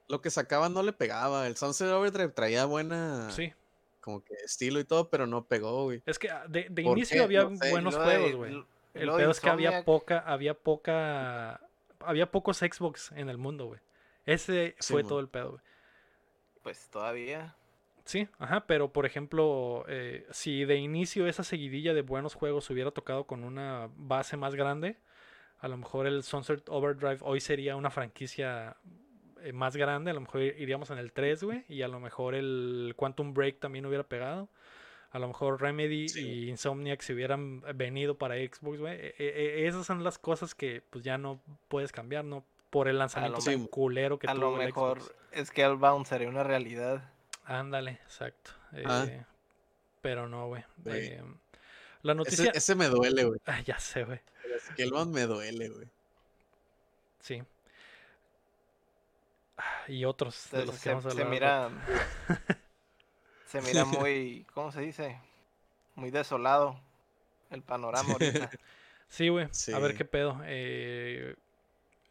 Lo 0.08 0.22
que 0.22 0.30
sacaban 0.30 0.72
no 0.72 0.82
le 0.82 0.92
pegaba. 0.92 1.46
El 1.46 1.56
Sunset 1.56 1.88
Overdrive 1.88 2.30
traía 2.30 2.64
buena. 2.64 3.30
Sí 3.30 3.52
como 4.06 4.22
que 4.22 4.34
estilo 4.34 4.78
y 4.78 4.84
todo, 4.84 5.10
pero 5.10 5.26
no 5.26 5.48
pegó, 5.48 5.82
güey. 5.82 6.00
Es 6.06 6.20
que 6.20 6.30
ah, 6.30 6.44
de, 6.48 6.68
inicio 6.80 7.24
había 7.24 7.42
buenos 7.42 7.96
juegos, 7.96 8.36
güey. 8.36 8.64
El 8.96 9.10
peor 9.10 9.30
es 9.30 9.40
que 9.40 9.50
había 9.50 9.84
poca, 9.84 10.18
había 10.20 10.54
poca, 10.54 11.60
había 12.00 12.30
pocos 12.30 12.58
Xbox 12.58 13.12
en 13.12 13.28
el 13.28 13.38
mundo, 13.38 13.66
güey. 13.66 13.80
Ese 14.24 14.76
fue 14.80 15.04
todo 15.04 15.20
el 15.20 15.28
pedo, 15.28 15.52
güey. 15.52 15.62
Pues 16.62 16.88
todavía. 16.90 17.54
Sí, 18.04 18.28
ajá, 18.38 18.66
pero 18.66 18.92
por 18.92 19.06
ejemplo, 19.06 19.84
eh, 19.88 20.26
si 20.30 20.64
de 20.64 20.76
inicio 20.76 21.26
esa 21.26 21.42
seguidilla 21.42 21.92
de 21.94 22.02
buenos 22.02 22.34
juegos 22.34 22.70
hubiera 22.70 22.90
tocado 22.92 23.26
con 23.26 23.44
una 23.44 23.88
base 23.96 24.36
más 24.36 24.54
grande, 24.54 24.96
a 25.58 25.68
lo 25.68 25.76
mejor 25.76 26.06
el 26.06 26.22
Sunset 26.22 26.68
Overdrive 26.68 27.18
hoy 27.22 27.40
sería 27.40 27.76
una 27.76 27.90
franquicia 27.90 28.76
eh, 29.42 29.52
más 29.52 29.76
grande, 29.76 30.10
a 30.10 30.14
lo 30.14 30.20
mejor 30.20 30.42
iríamos 30.42 30.90
en 30.90 30.98
el 30.98 31.12
3, 31.12 31.42
güey, 31.44 31.64
y 31.68 31.82
a 31.82 31.88
lo 31.88 31.98
mejor 31.98 32.34
el 32.34 32.94
Quantum 32.96 33.34
Break 33.34 33.58
también 33.58 33.86
hubiera 33.86 34.04
pegado 34.04 34.48
a 35.16 35.18
lo 35.18 35.28
mejor 35.28 35.62
Remedy 35.62 36.06
y 36.14 36.50
Insomniac 36.50 37.00
si 37.00 37.14
hubieran 37.14 37.62
venido 37.74 38.18
para 38.18 38.34
Xbox, 38.34 38.78
güey. 38.78 38.94
E, 38.96 39.14
e, 39.18 39.62
e, 39.62 39.66
esas 39.66 39.86
son 39.86 40.04
las 40.04 40.18
cosas 40.18 40.54
que 40.54 40.82
pues 40.90 41.02
ya 41.02 41.16
no 41.16 41.40
puedes 41.68 41.90
cambiar, 41.90 42.22
¿no? 42.26 42.44
Por 42.68 42.86
el 42.86 42.98
lanzamiento 42.98 43.38
tan 43.38 43.66
culero 43.66 44.18
que 44.18 44.26
a 44.26 44.34
lo 44.34 44.50
mejor 44.50 45.00
es 45.32 45.50
que 45.50 45.64
Albound 45.64 46.04
sería 46.04 46.28
una 46.28 46.42
realidad. 46.42 47.10
Ándale, 47.46 47.92
exacto. 48.04 48.50
Ah. 48.84 49.06
Eh, 49.08 49.24
pero 50.02 50.28
no, 50.28 50.48
güey. 50.48 50.64
Eh, 50.84 51.22
la 52.02 52.12
noticia... 52.12 52.50
Ese, 52.50 52.74
me 52.74 52.88
duele, 52.88 53.24
güey. 53.24 53.40
Ah, 53.46 53.62
ya 53.62 53.78
sé, 53.78 54.04
güey. 54.04 54.20
Scalebound 54.72 55.14
me 55.14 55.22
duele, 55.22 55.70
güey. 55.70 55.88
Sí. 57.20 57.42
Y 59.88 60.04
otros 60.04 60.48
de 60.52 60.66
los 60.66 60.78
que 60.78 60.90
vamos 60.90 61.06
a 61.06 61.08
hablar. 61.08 61.24
Se 61.24 61.30
mira... 61.30 61.70
Se 63.46 63.60
mira 63.62 63.84
muy, 63.84 64.46
¿cómo 64.54 64.72
se 64.72 64.80
dice? 64.80 65.20
Muy 65.94 66.10
desolado 66.10 66.78
el 67.50 67.62
panorama 67.62 68.12
ahorita. 68.12 68.50
Sí, 69.08 69.28
güey. 69.28 69.46
A 69.72 69.78
ver 69.78 69.96
qué 69.96 70.04
pedo. 70.04 70.40
Eh, 70.46 71.36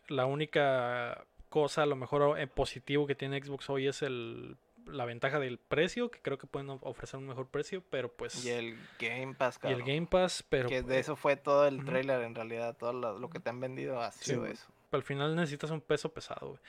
la 0.08 0.26
única 0.26 1.26
cosa, 1.50 1.84
a 1.84 1.86
lo 1.86 1.98
mejor 1.98 2.40
en 2.40 2.48
positivo 2.48 3.06
que 3.06 3.16
tiene 3.16 3.44
Xbox 3.44 3.70
hoy 3.70 3.88
es 3.88 4.02
el 4.02 4.56
la 4.88 5.06
ventaja 5.06 5.40
del 5.40 5.58
precio, 5.58 6.10
que 6.10 6.22
creo 6.22 6.38
que 6.38 6.48
pueden 6.48 6.70
ofrecer 6.82 7.18
un 7.18 7.28
mejor 7.28 7.48
precio, 7.48 7.84
pero 7.90 8.12
pues... 8.12 8.46
Y 8.46 8.50
el 8.50 8.78
Game 9.00 9.34
Pass, 9.34 9.60
Y 9.64 9.68
el 9.68 9.84
Game 9.84 10.08
Pass, 10.08 10.44
pero... 10.48 10.70
Que 10.70 10.82
de 10.82 11.00
eso 11.00 11.16
fue 11.16 11.36
todo 11.36 11.68
el 11.68 11.84
trailer 11.86 12.22
en 12.22 12.36
realidad, 12.36 12.76
todo 12.78 12.94
lo, 12.94 13.30
que 13.30 13.40
te 13.40 13.50
han 13.50 13.60
vendido 13.60 14.02
ha 14.02 14.12
sido 14.12 14.46
eso. 14.46 14.68
Al 14.92 15.04
final 15.04 15.36
necesitas 15.36 15.72
un 15.72 15.82
peso 15.82 16.14
pesado, 16.14 16.50
güey. 16.50 16.60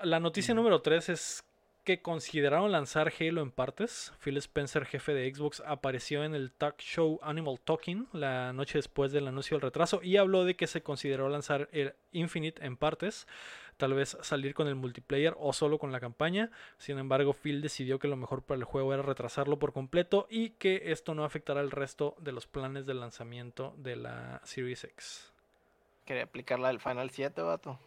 La 0.00 0.20
noticia 0.20 0.54
número 0.54 0.80
3 0.80 1.08
es 1.10 1.44
que 1.86 2.02
consideraron 2.02 2.72
lanzar 2.72 3.12
Halo 3.18 3.42
en 3.42 3.52
partes. 3.52 4.12
Phil 4.18 4.36
Spencer, 4.38 4.84
jefe 4.84 5.14
de 5.14 5.32
Xbox, 5.32 5.62
apareció 5.64 6.24
en 6.24 6.34
el 6.34 6.50
talk 6.50 6.78
show 6.80 7.20
Animal 7.22 7.60
Talking 7.60 8.08
la 8.12 8.52
noche 8.52 8.78
después 8.78 9.12
del 9.12 9.28
anuncio 9.28 9.54
del 9.54 9.62
retraso 9.62 10.02
y 10.02 10.16
habló 10.16 10.44
de 10.44 10.56
que 10.56 10.66
se 10.66 10.82
consideró 10.82 11.28
lanzar 11.28 11.68
el 11.70 11.94
Infinite 12.10 12.66
en 12.66 12.76
partes, 12.76 13.28
tal 13.76 13.94
vez 13.94 14.18
salir 14.20 14.52
con 14.52 14.66
el 14.66 14.74
multiplayer 14.74 15.36
o 15.38 15.52
solo 15.52 15.78
con 15.78 15.92
la 15.92 16.00
campaña. 16.00 16.50
Sin 16.76 16.98
embargo, 16.98 17.32
Phil 17.32 17.62
decidió 17.62 18.00
que 18.00 18.08
lo 18.08 18.16
mejor 18.16 18.42
para 18.42 18.58
el 18.58 18.64
juego 18.64 18.92
era 18.92 19.04
retrasarlo 19.04 19.60
por 19.60 19.72
completo 19.72 20.26
y 20.28 20.50
que 20.50 20.90
esto 20.90 21.14
no 21.14 21.24
afectará 21.24 21.60
el 21.60 21.70
resto 21.70 22.16
de 22.18 22.32
los 22.32 22.48
planes 22.48 22.86
de 22.86 22.94
lanzamiento 22.94 23.74
de 23.78 23.94
la 23.94 24.40
Series 24.42 24.82
X. 24.82 25.32
Quería 26.04 26.24
aplicar 26.24 26.58
la 26.58 26.68
del 26.68 26.80
Final 26.80 27.10
7, 27.10 27.40
vato. 27.42 27.78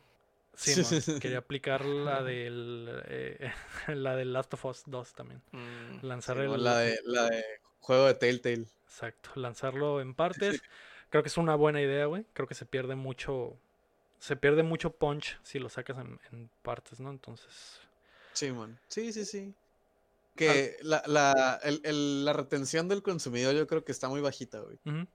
Sí, 0.59 1.19
quería 1.21 1.37
aplicar 1.37 1.85
la 1.85 2.21
del 2.21 3.01
eh, 3.07 3.51
la 3.87 4.15
del 4.15 4.33
Last 4.33 4.53
of 4.55 4.65
Us 4.65 4.83
2 4.85 5.13
también. 5.13 5.41
Mm, 5.51 6.05
Lanzar 6.05 6.35
Sí, 6.37 6.43
el 6.43 6.63
la, 6.63 6.77
de, 6.79 6.99
la 7.05 7.29
de 7.29 7.43
juego 7.79 8.05
de 8.05 8.13
Telltale. 8.15 8.65
exacto, 8.85 9.29
lanzarlo 9.35 10.01
en 10.01 10.13
partes. 10.13 10.61
Creo 11.09 11.23
que 11.23 11.29
es 11.29 11.37
una 11.37 11.55
buena 11.55 11.81
idea, 11.81 12.05
güey. 12.07 12.25
Creo 12.33 12.47
que 12.47 12.55
se 12.55 12.65
pierde 12.65 12.95
mucho 12.95 13.55
se 14.19 14.35
pierde 14.35 14.63
mucho 14.63 14.91
punch 14.91 15.39
si 15.43 15.59
lo 15.59 15.69
sacas 15.69 15.97
en, 15.97 16.19
en 16.33 16.49
partes, 16.61 16.99
¿no? 16.99 17.09
Entonces, 17.09 17.79
Sí, 18.33 18.51
man. 18.51 18.77
Sí, 18.89 19.13
sí, 19.13 19.23
sí. 19.23 19.53
Que 20.35 20.75
la, 20.81 21.01
la, 21.07 21.59
el- 21.63 21.79
el- 21.85 22.25
la 22.25 22.33
retención 22.33 22.87
del 22.89 23.01
consumidor 23.01 23.55
yo 23.55 23.65
creo 23.65 23.85
que 23.85 23.93
está 23.93 24.09
muy 24.09 24.19
bajita, 24.19 24.59
güey. 24.59 24.77
Pues 24.83 25.07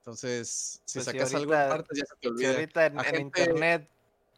Entonces, 0.00 0.80
si 0.84 0.98
sí, 1.00 1.04
sacas 1.04 1.34
algo 1.34 1.52
en 1.54 1.58
ahorita- 1.60 1.76
partes 1.76 1.98
ya 1.98 2.04
se 2.06 2.14
te 2.14 2.20
Si 2.22 2.28
olvida. 2.28 2.50
ahorita 2.50 2.86
en, 2.86 2.98
A 2.98 3.02
en 3.02 3.06
gente- 3.16 3.40
internet 3.42 3.88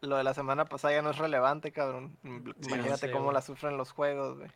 lo 0.01 0.17
de 0.17 0.23
la 0.23 0.33
semana 0.33 0.65
pasada 0.65 0.93
ya 0.95 1.01
no 1.01 1.11
es 1.11 1.17
relevante, 1.17 1.71
cabrón. 1.71 2.17
Mm, 2.23 2.51
Sí, 2.61 2.69
Imagínate 2.73 3.11
cómo 3.11 3.25
güey. 3.25 3.33
la 3.35 3.41
sufren 3.41 3.77
los 3.77 3.91
juegos, 3.91 4.37
güey. 4.37 4.49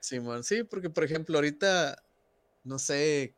Sí, 0.00 0.20
man. 0.20 0.42
Sí, 0.44 0.64
porque 0.64 0.90
por 0.90 1.04
ejemplo, 1.04 1.36
ahorita, 1.38 2.02
no 2.64 2.78
sé, 2.78 3.34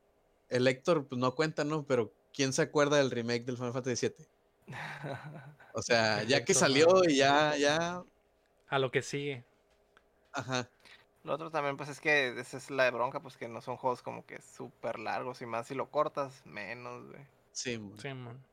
el 0.49 0.67
Héctor 0.67 1.07
pues, 1.07 1.19
no 1.21 1.35
cuenta, 1.35 1.65
¿no? 1.65 1.85
Pero 1.87 2.13
¿quién 2.33 2.53
se 2.53 2.63
acuerda 2.63 2.97
del 2.99 3.11
remake 3.11 3.45
del 3.45 3.57
Final 3.57 3.73
Fantasy 3.73 4.09
VII? 4.09 4.27
O 5.77 5.83
sea, 5.83 6.23
ya 6.23 6.45
que 6.45 6.55
salió 6.55 6.87
y 7.05 7.17
ya, 7.17 7.57
ya, 7.57 8.05
a 8.69 8.79
lo 8.79 8.91
que 8.93 9.03
sigue. 9.03 9.45
ajá. 10.33 10.69
Lo 11.25 11.35
otro 11.35 11.51
también, 11.51 11.77
pues 11.77 11.89
es 11.89 12.01
que 12.01 12.39
esa 12.39 12.59
es 12.59 12.71
la 12.71 12.85
de 12.85 12.91
bronca, 12.93 13.21
pues 13.21 13.37
que 13.37 13.49
no 13.49 13.61
son 13.63 13.77
juegos 13.79 14.03
como 14.03 14.27
que 14.27 14.41
súper 14.43 14.99
largos 15.01 15.41
y 15.43 15.47
más 15.47 15.67
si 15.67 15.75
lo 15.75 15.91
cortas, 15.91 16.45
menos, 16.47 17.07
güey. 17.09 17.27
Sí, 17.53 17.79
man. 17.79 17.99
Sí, 17.99 18.15
man. 18.15 18.45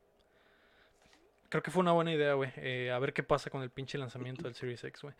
Creo 1.51 1.61
que 1.61 1.69
fue 1.69 1.81
una 1.81 1.91
buena 1.91 2.13
idea, 2.13 2.33
güey. 2.33 2.49
Eh, 2.55 2.91
a 2.91 2.97
ver 2.99 3.11
qué 3.11 3.23
pasa 3.23 3.49
con 3.49 3.61
el 3.61 3.69
pinche 3.69 3.97
lanzamiento 3.97 4.43
del 4.43 4.55
Series 4.55 4.81
X, 4.85 5.01
güey. 5.01 5.13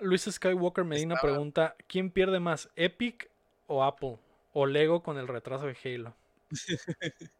Luis 0.00 0.22
Skywalker 0.22 0.84
Medina 0.84 1.16
Estaba- 1.16 1.34
pregunta: 1.34 1.76
¿Quién 1.86 2.10
pierde 2.10 2.40
más, 2.40 2.70
Epic 2.76 3.28
o 3.66 3.84
Apple? 3.84 4.16
O 4.54 4.64
Lego 4.64 5.02
con 5.02 5.18
el 5.18 5.28
retraso 5.28 5.66
de 5.66 5.76
Halo. 5.84 6.14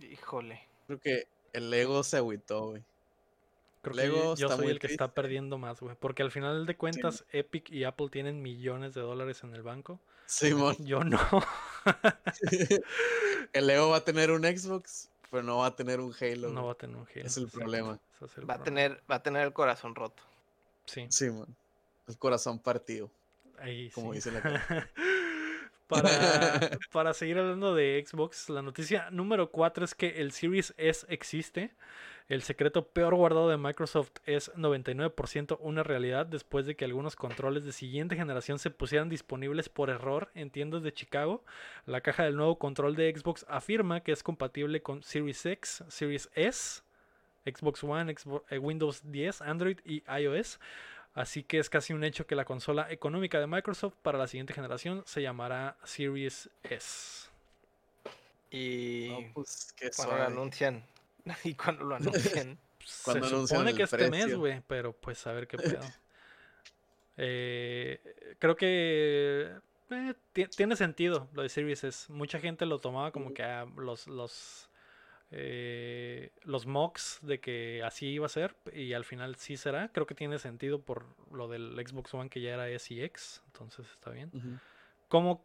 Híjole. 0.00 0.68
Creo 0.86 1.00
que 1.00 1.28
el 1.54 1.70
Lego 1.70 2.02
se 2.02 2.18
agüitó, 2.18 2.66
güey. 2.66 2.82
Creo 3.80 3.96
Lego 3.96 4.34
que 4.34 4.42
yo 4.42 4.46
está 4.48 4.56
soy 4.58 4.68
el 4.68 4.78
que 4.78 4.88
está 4.88 5.14
perdiendo 5.14 5.56
más, 5.56 5.80
güey. 5.80 5.96
Porque 5.98 6.22
al 6.22 6.30
final 6.30 6.66
de 6.66 6.76
cuentas, 6.76 7.24
Epic 7.32 7.70
y 7.70 7.84
Apple 7.84 8.08
tienen 8.10 8.42
millones 8.42 8.92
de 8.92 9.00
dólares 9.00 9.42
en 9.44 9.54
el 9.54 9.62
banco. 9.62 9.98
Simón. 10.26 10.76
Yo 10.80 11.02
no. 11.04 11.18
el 13.52 13.66
Lego 13.66 13.88
va 13.88 13.96
a 13.96 14.04
tener 14.04 14.30
un 14.30 14.42
Xbox, 14.44 15.10
pero 15.32 15.42
no 15.42 15.58
va 15.58 15.66
a 15.68 15.76
tener 15.76 16.00
un 16.00 16.14
Halo. 16.20 16.50
no 16.52 16.66
va 16.66 16.72
a 16.72 16.76
tener 16.76 16.96
un 16.96 17.08
Halo. 17.12 17.26
Es 17.26 17.36
el 17.38 17.44
exacto, 17.44 17.58
problema. 17.60 18.00
ese 18.14 18.26
es 18.26 18.38
el 18.38 18.50
Va 18.50 18.54
a 18.54 18.62
tener, 18.62 19.02
va 19.10 19.16
a 19.16 19.22
tener 19.24 19.42
el 19.46 19.52
corazón 19.54 19.94
roto. 19.96 20.22
Sí, 20.86 21.10
Sí, 21.10 21.30
man. 21.30 21.56
El 22.06 22.18
corazón 22.18 22.58
partido. 22.60 23.10
ahí 23.58 23.90
como 23.90 24.12
sí. 24.12 24.16
dice 24.16 24.30
la 24.32 24.40
para, 25.88 26.08
para 26.92 27.14
seguir 27.14 27.38
hablando 27.38 27.74
de 27.74 28.04
Xbox, 28.06 28.48
la 28.50 28.62
noticia 28.62 29.10
número 29.10 29.50
4 29.50 29.84
es 29.84 29.94
que 29.94 30.20
el 30.20 30.32
Series 30.32 30.74
S 30.76 31.06
existe. 31.08 31.74
El 32.32 32.42
secreto 32.42 32.86
peor 32.86 33.14
guardado 33.14 33.50
de 33.50 33.58
Microsoft 33.58 34.12
es 34.24 34.50
99% 34.54 35.58
una 35.60 35.82
realidad 35.82 36.24
después 36.24 36.64
de 36.64 36.76
que 36.76 36.86
algunos 36.86 37.14
controles 37.14 37.62
de 37.62 37.72
siguiente 37.72 38.16
generación 38.16 38.58
se 38.58 38.70
pusieran 38.70 39.10
disponibles 39.10 39.68
por 39.68 39.90
error 39.90 40.30
en 40.34 40.48
tiendas 40.48 40.82
de 40.82 40.94
Chicago. 40.94 41.44
La 41.84 42.00
caja 42.00 42.24
del 42.24 42.36
nuevo 42.36 42.56
control 42.58 42.96
de 42.96 43.14
Xbox 43.14 43.44
afirma 43.50 44.00
que 44.00 44.12
es 44.12 44.22
compatible 44.22 44.80
con 44.80 45.02
Series 45.02 45.44
X, 45.44 45.84
Series 45.88 46.30
S, 46.34 46.80
Xbox 47.44 47.84
One, 47.84 48.14
Xbox- 48.14 48.44
eh, 48.48 48.56
Windows 48.56 49.02
10, 49.12 49.42
Android 49.42 49.80
y 49.84 50.02
iOS. 50.10 50.58
Así 51.12 51.42
que 51.42 51.58
es 51.58 51.68
casi 51.68 51.92
un 51.92 52.02
hecho 52.02 52.26
que 52.26 52.34
la 52.34 52.46
consola 52.46 52.90
económica 52.90 53.40
de 53.40 53.46
Microsoft 53.46 53.96
para 54.00 54.16
la 54.16 54.26
siguiente 54.26 54.54
generación 54.54 55.02
se 55.04 55.20
llamará 55.20 55.76
Series 55.84 56.48
S. 56.62 57.28
Y 58.50 59.08
No, 59.10 59.34
pues 59.34 59.74
suave. 59.92 60.22
anuncian. 60.22 60.82
Y 61.44 61.54
cuando 61.54 61.84
lo 61.84 61.94
anuncian. 61.96 62.58
Cuando 63.04 63.28
se 63.28 63.46
supone 63.46 63.74
que 63.74 63.84
este 63.84 64.10
mes, 64.10 64.34
güey, 64.36 64.60
pero 64.66 64.92
pues 64.92 65.24
a 65.26 65.32
ver 65.32 65.46
qué 65.46 65.56
pedo. 65.80 65.88
Eh, 67.16 68.00
creo 68.38 68.56
que 68.56 69.52
eh, 69.90 70.14
ti- 70.32 70.46
tiene 70.48 70.76
sentido 70.76 71.28
lo 71.32 71.42
de 71.42 71.48
Series 71.48 71.84
S. 71.84 72.12
Mucha 72.12 72.38
gente 72.40 72.66
lo 72.66 72.80
tomaba 72.80 73.12
como 73.12 73.32
que 73.34 73.42
ah, 73.42 73.66
los 73.76 74.06
los 74.08 74.68
eh, 75.30 76.30
los 76.42 76.66
mocks 76.66 77.18
de 77.22 77.38
que 77.40 77.82
así 77.84 78.06
iba 78.08 78.26
a 78.26 78.30
ser 78.30 78.56
y 78.72 78.92
al 78.94 79.04
final 79.04 79.36
sí 79.36 79.56
será. 79.56 79.88
Creo 79.92 80.06
que 80.06 80.14
tiene 80.14 80.38
sentido 80.38 80.80
por 80.80 81.06
lo 81.30 81.48
del 81.48 81.74
Xbox 81.86 82.12
One 82.14 82.28
que 82.30 82.40
ya 82.40 82.54
era 82.54 82.68
S 82.68 82.92
y 82.92 83.02
X, 83.02 83.42
entonces 83.46 83.86
está 83.90 84.10
bien. 84.10 84.30
Ujú. 84.34 84.58
¿Cómo 85.08 85.44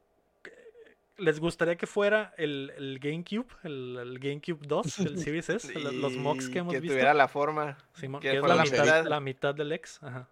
les 1.17 1.39
gustaría 1.39 1.75
que 1.75 1.87
fuera 1.87 2.33
el, 2.37 2.71
el 2.77 2.99
GameCube, 2.99 3.47
el, 3.63 3.97
el 3.97 4.19
GameCube 4.19 4.65
2, 4.65 4.99
el 4.99 5.19
Series 5.23 5.49
S, 5.49 5.73
los 5.79 6.13
mocks 6.13 6.49
que 6.49 6.59
hemos 6.59 6.73
visto? 6.73 6.87
tuviera 6.87 7.13
la 7.13 7.27
forma. 7.27 7.77
Simón, 7.95 8.21
que 8.21 8.31
que 8.31 8.37
es 8.37 8.43
la 8.43 8.55
la 8.55 8.63
mitad, 8.63 8.83
mitad. 8.83 9.05
la 9.05 9.19
mitad 9.19 9.55
del 9.55 9.71
X. 9.73 9.99
Ajá. 10.01 10.27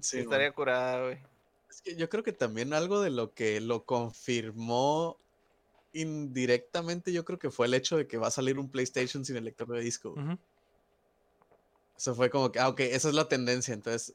Sí, 0.00 0.18
estaría 0.18 0.52
curada, 0.52 1.04
güey. 1.04 1.18
Es 1.70 1.80
que 1.80 1.96
yo 1.96 2.08
creo 2.08 2.22
que 2.22 2.32
también 2.32 2.72
algo 2.72 3.00
de 3.00 3.10
lo 3.10 3.32
que 3.32 3.60
lo 3.60 3.84
confirmó 3.84 5.18
indirectamente, 5.92 7.12
yo 7.12 7.24
creo 7.24 7.38
que 7.38 7.50
fue 7.50 7.66
el 7.66 7.74
hecho 7.74 7.96
de 7.96 8.06
que 8.06 8.18
va 8.18 8.28
a 8.28 8.30
salir 8.30 8.58
un 8.58 8.70
PlayStation 8.70 9.24
sin 9.24 9.36
el 9.36 9.44
lector 9.44 9.68
de 9.68 9.80
disco. 9.80 10.14
Eso 11.96 12.14
fue 12.14 12.28
como 12.28 12.52
que, 12.52 12.58
ah, 12.60 12.68
ok, 12.68 12.80
esa 12.80 13.08
es 13.08 13.14
la 13.14 13.28
tendencia, 13.28 13.72
entonces 13.72 14.12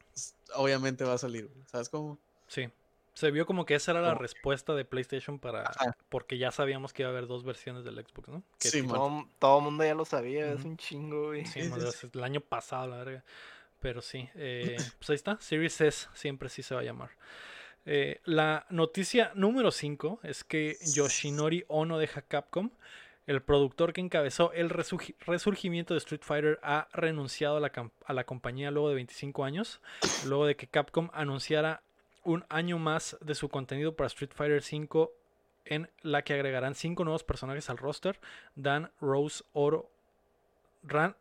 obviamente 0.55 1.03
va 1.03 1.13
a 1.13 1.17
salir. 1.17 1.49
¿Sabes 1.65 1.89
cómo? 1.89 2.19
Sí. 2.47 2.69
Se 3.14 3.30
vio 3.30 3.45
como 3.45 3.66
que 3.66 3.76
esa 3.76 3.91
era 3.91 4.01
la 4.01 4.14
respuesta 4.16 4.74
de 4.74 4.86
PlayStation 4.86 5.38
para. 5.38 5.64
Ajá. 5.64 5.97
Porque 6.09 6.38
ya 6.38 6.51
sabíamos 6.51 6.93
que 6.93 7.03
iba 7.03 7.09
a 7.09 7.12
haber 7.12 7.28
dos 7.28 7.43
versiones 7.43 7.84
del 7.84 7.95
Xbox, 7.95 8.30
¿no? 8.30 8.43
Que 8.57 8.70
Sí, 8.70 8.82
tipo-. 8.82 8.93
Todo, 8.93 9.28
todo 9.38 9.62
mundo 9.62 9.84
ya 9.84 9.93
lo 9.95 10.05
sabía, 10.05 10.51
es 10.53 10.64
un 10.64 10.78
chingo, 10.78 11.28
güey. 11.28 11.45
Sí, 11.45 11.59
el 12.14 12.24
año 12.24 12.39
pasado, 12.41 12.88
la 12.88 12.97
verga. 13.03 13.24
Pero 13.82 14.01
sí, 14.01 14.30
eh, 14.36 14.78
pues 14.99 15.09
ahí 15.09 15.16
está. 15.16 15.38
Series 15.41 15.82
S 15.82 16.07
siempre 16.14 16.47
sí 16.49 16.64
se 16.64 16.74
va 16.74 16.82
a 16.82 16.84
llamar. 16.86 17.09
Eh, 17.86 18.22
la 18.26 18.66
noticia 18.70 19.32
número 19.36 19.72
5 19.72 20.20
es 20.24 20.43
que 20.43 20.78
Yoshinori 20.95 21.66
Ono 21.68 21.97
deja 21.97 22.22
Capcom. 22.22 22.70
El 23.28 23.41
productor 23.43 23.93
que 23.93 24.01
encabezó 24.01 24.51
el 24.53 24.70
resurgi- 24.70 25.16
resurgimiento 25.26 25.93
de 25.93 25.99
Street 25.99 26.22
Fighter 26.24 26.59
ha 26.64 26.88
renunciado 26.93 27.57
a 27.57 27.59
la, 27.59 27.72
a 28.05 28.14
la 28.14 28.24
compañía 28.24 28.72
luego 28.72 28.89
de 28.89 28.95
25 28.95 29.43
años, 29.45 29.80
luego 30.26 30.45
de 30.47 30.55
que 30.55 30.68
Capcom 30.68 31.09
anunciara 31.14 31.84
un 32.24 32.45
año 32.49 32.78
más 32.80 33.17
de 33.22 33.36
su 33.36 33.49
contenido 33.49 33.95
para 33.95 34.07
Street 34.07 34.32
Fighter 34.34 34.61
V 34.61 35.09
en 35.65 35.89
la 36.01 36.24
que 36.24 36.34
agregarán 36.34 36.76
cinco 36.76 37.03
nuevos 37.03 37.24
personajes 37.24 37.69
al 37.69 37.78
roster. 37.78 38.19
Dan, 38.55 38.91
Rose, 38.99 39.43
Oro, 39.53 39.89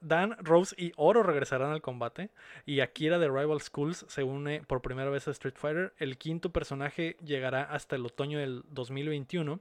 Dan, 0.01 0.36
Rose 0.40 0.74
y 0.78 0.92
Oro 0.96 1.22
regresarán 1.22 1.70
al 1.72 1.82
combate. 1.82 2.30
Y 2.64 2.80
Akira 2.80 3.18
de 3.18 3.28
Rival 3.28 3.61
Schools 3.61 4.07
se 4.09 4.22
une 4.22 4.62
por 4.62 4.80
primera 4.80 5.11
vez 5.11 5.28
a 5.28 5.32
Street 5.32 5.57
Fighter. 5.57 5.92
El 5.98 6.16
quinto 6.16 6.51
personaje 6.51 7.16
llegará 7.22 7.62
hasta 7.62 7.96
el 7.96 8.07
otoño 8.07 8.38
del 8.38 8.64
2021. 8.70 9.61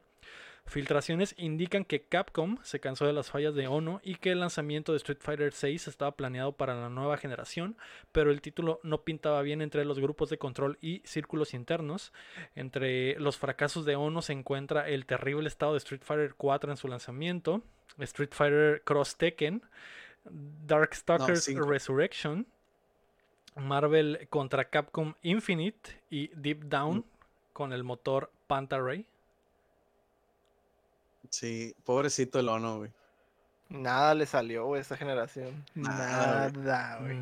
Filtraciones 0.69 1.33
indican 1.35 1.83
que 1.83 2.03
Capcom 2.03 2.57
se 2.61 2.79
cansó 2.79 3.07
de 3.07 3.13
las 3.13 3.31
fallas 3.31 3.55
de 3.55 3.67
Ono 3.67 4.01
y 4.03 4.15
que 4.15 4.31
el 4.31 4.39
lanzamiento 4.39 4.91
de 4.91 4.97
Street 4.97 5.17
Fighter 5.19 5.51
VI 5.51 5.75
estaba 5.87 6.15
planeado 6.15 6.51
para 6.51 6.75
la 6.75 6.89
nueva 6.89 7.17
generación, 7.17 7.75
pero 8.11 8.29
el 8.29 8.39
título 8.41 8.79
no 8.83 9.01
pintaba 9.01 9.41
bien 9.41 9.63
entre 9.63 9.83
los 9.83 9.99
grupos 9.99 10.29
de 10.29 10.37
control 10.37 10.77
y 10.79 11.01
círculos 11.05 11.55
internos. 11.55 12.13
Entre 12.53 13.19
los 13.19 13.35
fracasos 13.37 13.83
de 13.83 13.95
Ono 13.95 14.21
se 14.21 14.33
encuentra 14.33 14.87
el 14.87 15.07
terrible 15.07 15.47
estado 15.47 15.71
de 15.71 15.79
Street 15.79 16.03
Fighter 16.03 16.35
4 16.35 16.69
en 16.69 16.77
su 16.77 16.87
lanzamiento, 16.87 17.63
Street 17.97 18.31
Fighter 18.31 18.83
Cross 18.83 19.17
Tekken, 19.17 19.63
Darkstalkers. 20.23 21.47
Resurrection, 21.47 22.45
Marvel 23.55 24.27
contra 24.29 24.69
Capcom 24.69 25.15
Infinite 25.23 25.99
y 26.11 26.27
Deep 26.35 26.65
Down 26.65 27.05
con 27.53 27.73
el 27.73 27.83
motor 27.83 28.31
Panta 28.45 28.77
Ray. 28.77 29.07
Sí, 31.29 31.75
pobrecito 31.83 32.39
el 32.39 32.49
Ono, 32.49 32.79
güey. 32.79 32.91
Nada 33.69 34.15
le 34.15 34.25
salió, 34.25 34.65
güey, 34.65 34.81
esta 34.81 34.97
generación. 34.97 35.63
Nada, 35.75 36.97
güey. 36.99 37.15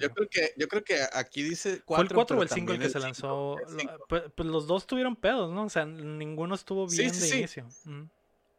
Yo 0.00 0.10
creo 0.10 0.28
que 0.30 0.54
yo 0.56 0.66
creo 0.66 0.82
que 0.82 0.96
aquí 1.12 1.42
dice 1.42 1.82
4, 1.84 1.96
Fue 1.96 2.02
el 2.04 2.14
4 2.14 2.38
o 2.38 2.42
el 2.42 2.48
5 2.48 2.72
el 2.72 2.78
que 2.78 2.88
se 2.88 2.98
lanzó. 2.98 3.56
Pues, 4.08 4.24
pues 4.34 4.48
los 4.48 4.66
dos 4.66 4.86
tuvieron 4.86 5.14
pedos, 5.14 5.52
¿no? 5.52 5.64
O 5.64 5.68
sea, 5.68 5.84
ninguno 5.84 6.54
estuvo 6.54 6.88
Sí, 6.88 7.02
bien 7.02 7.14
sí, 7.14 7.20
de 7.20 7.26
sí. 7.26 7.38
inicio. 7.38 7.68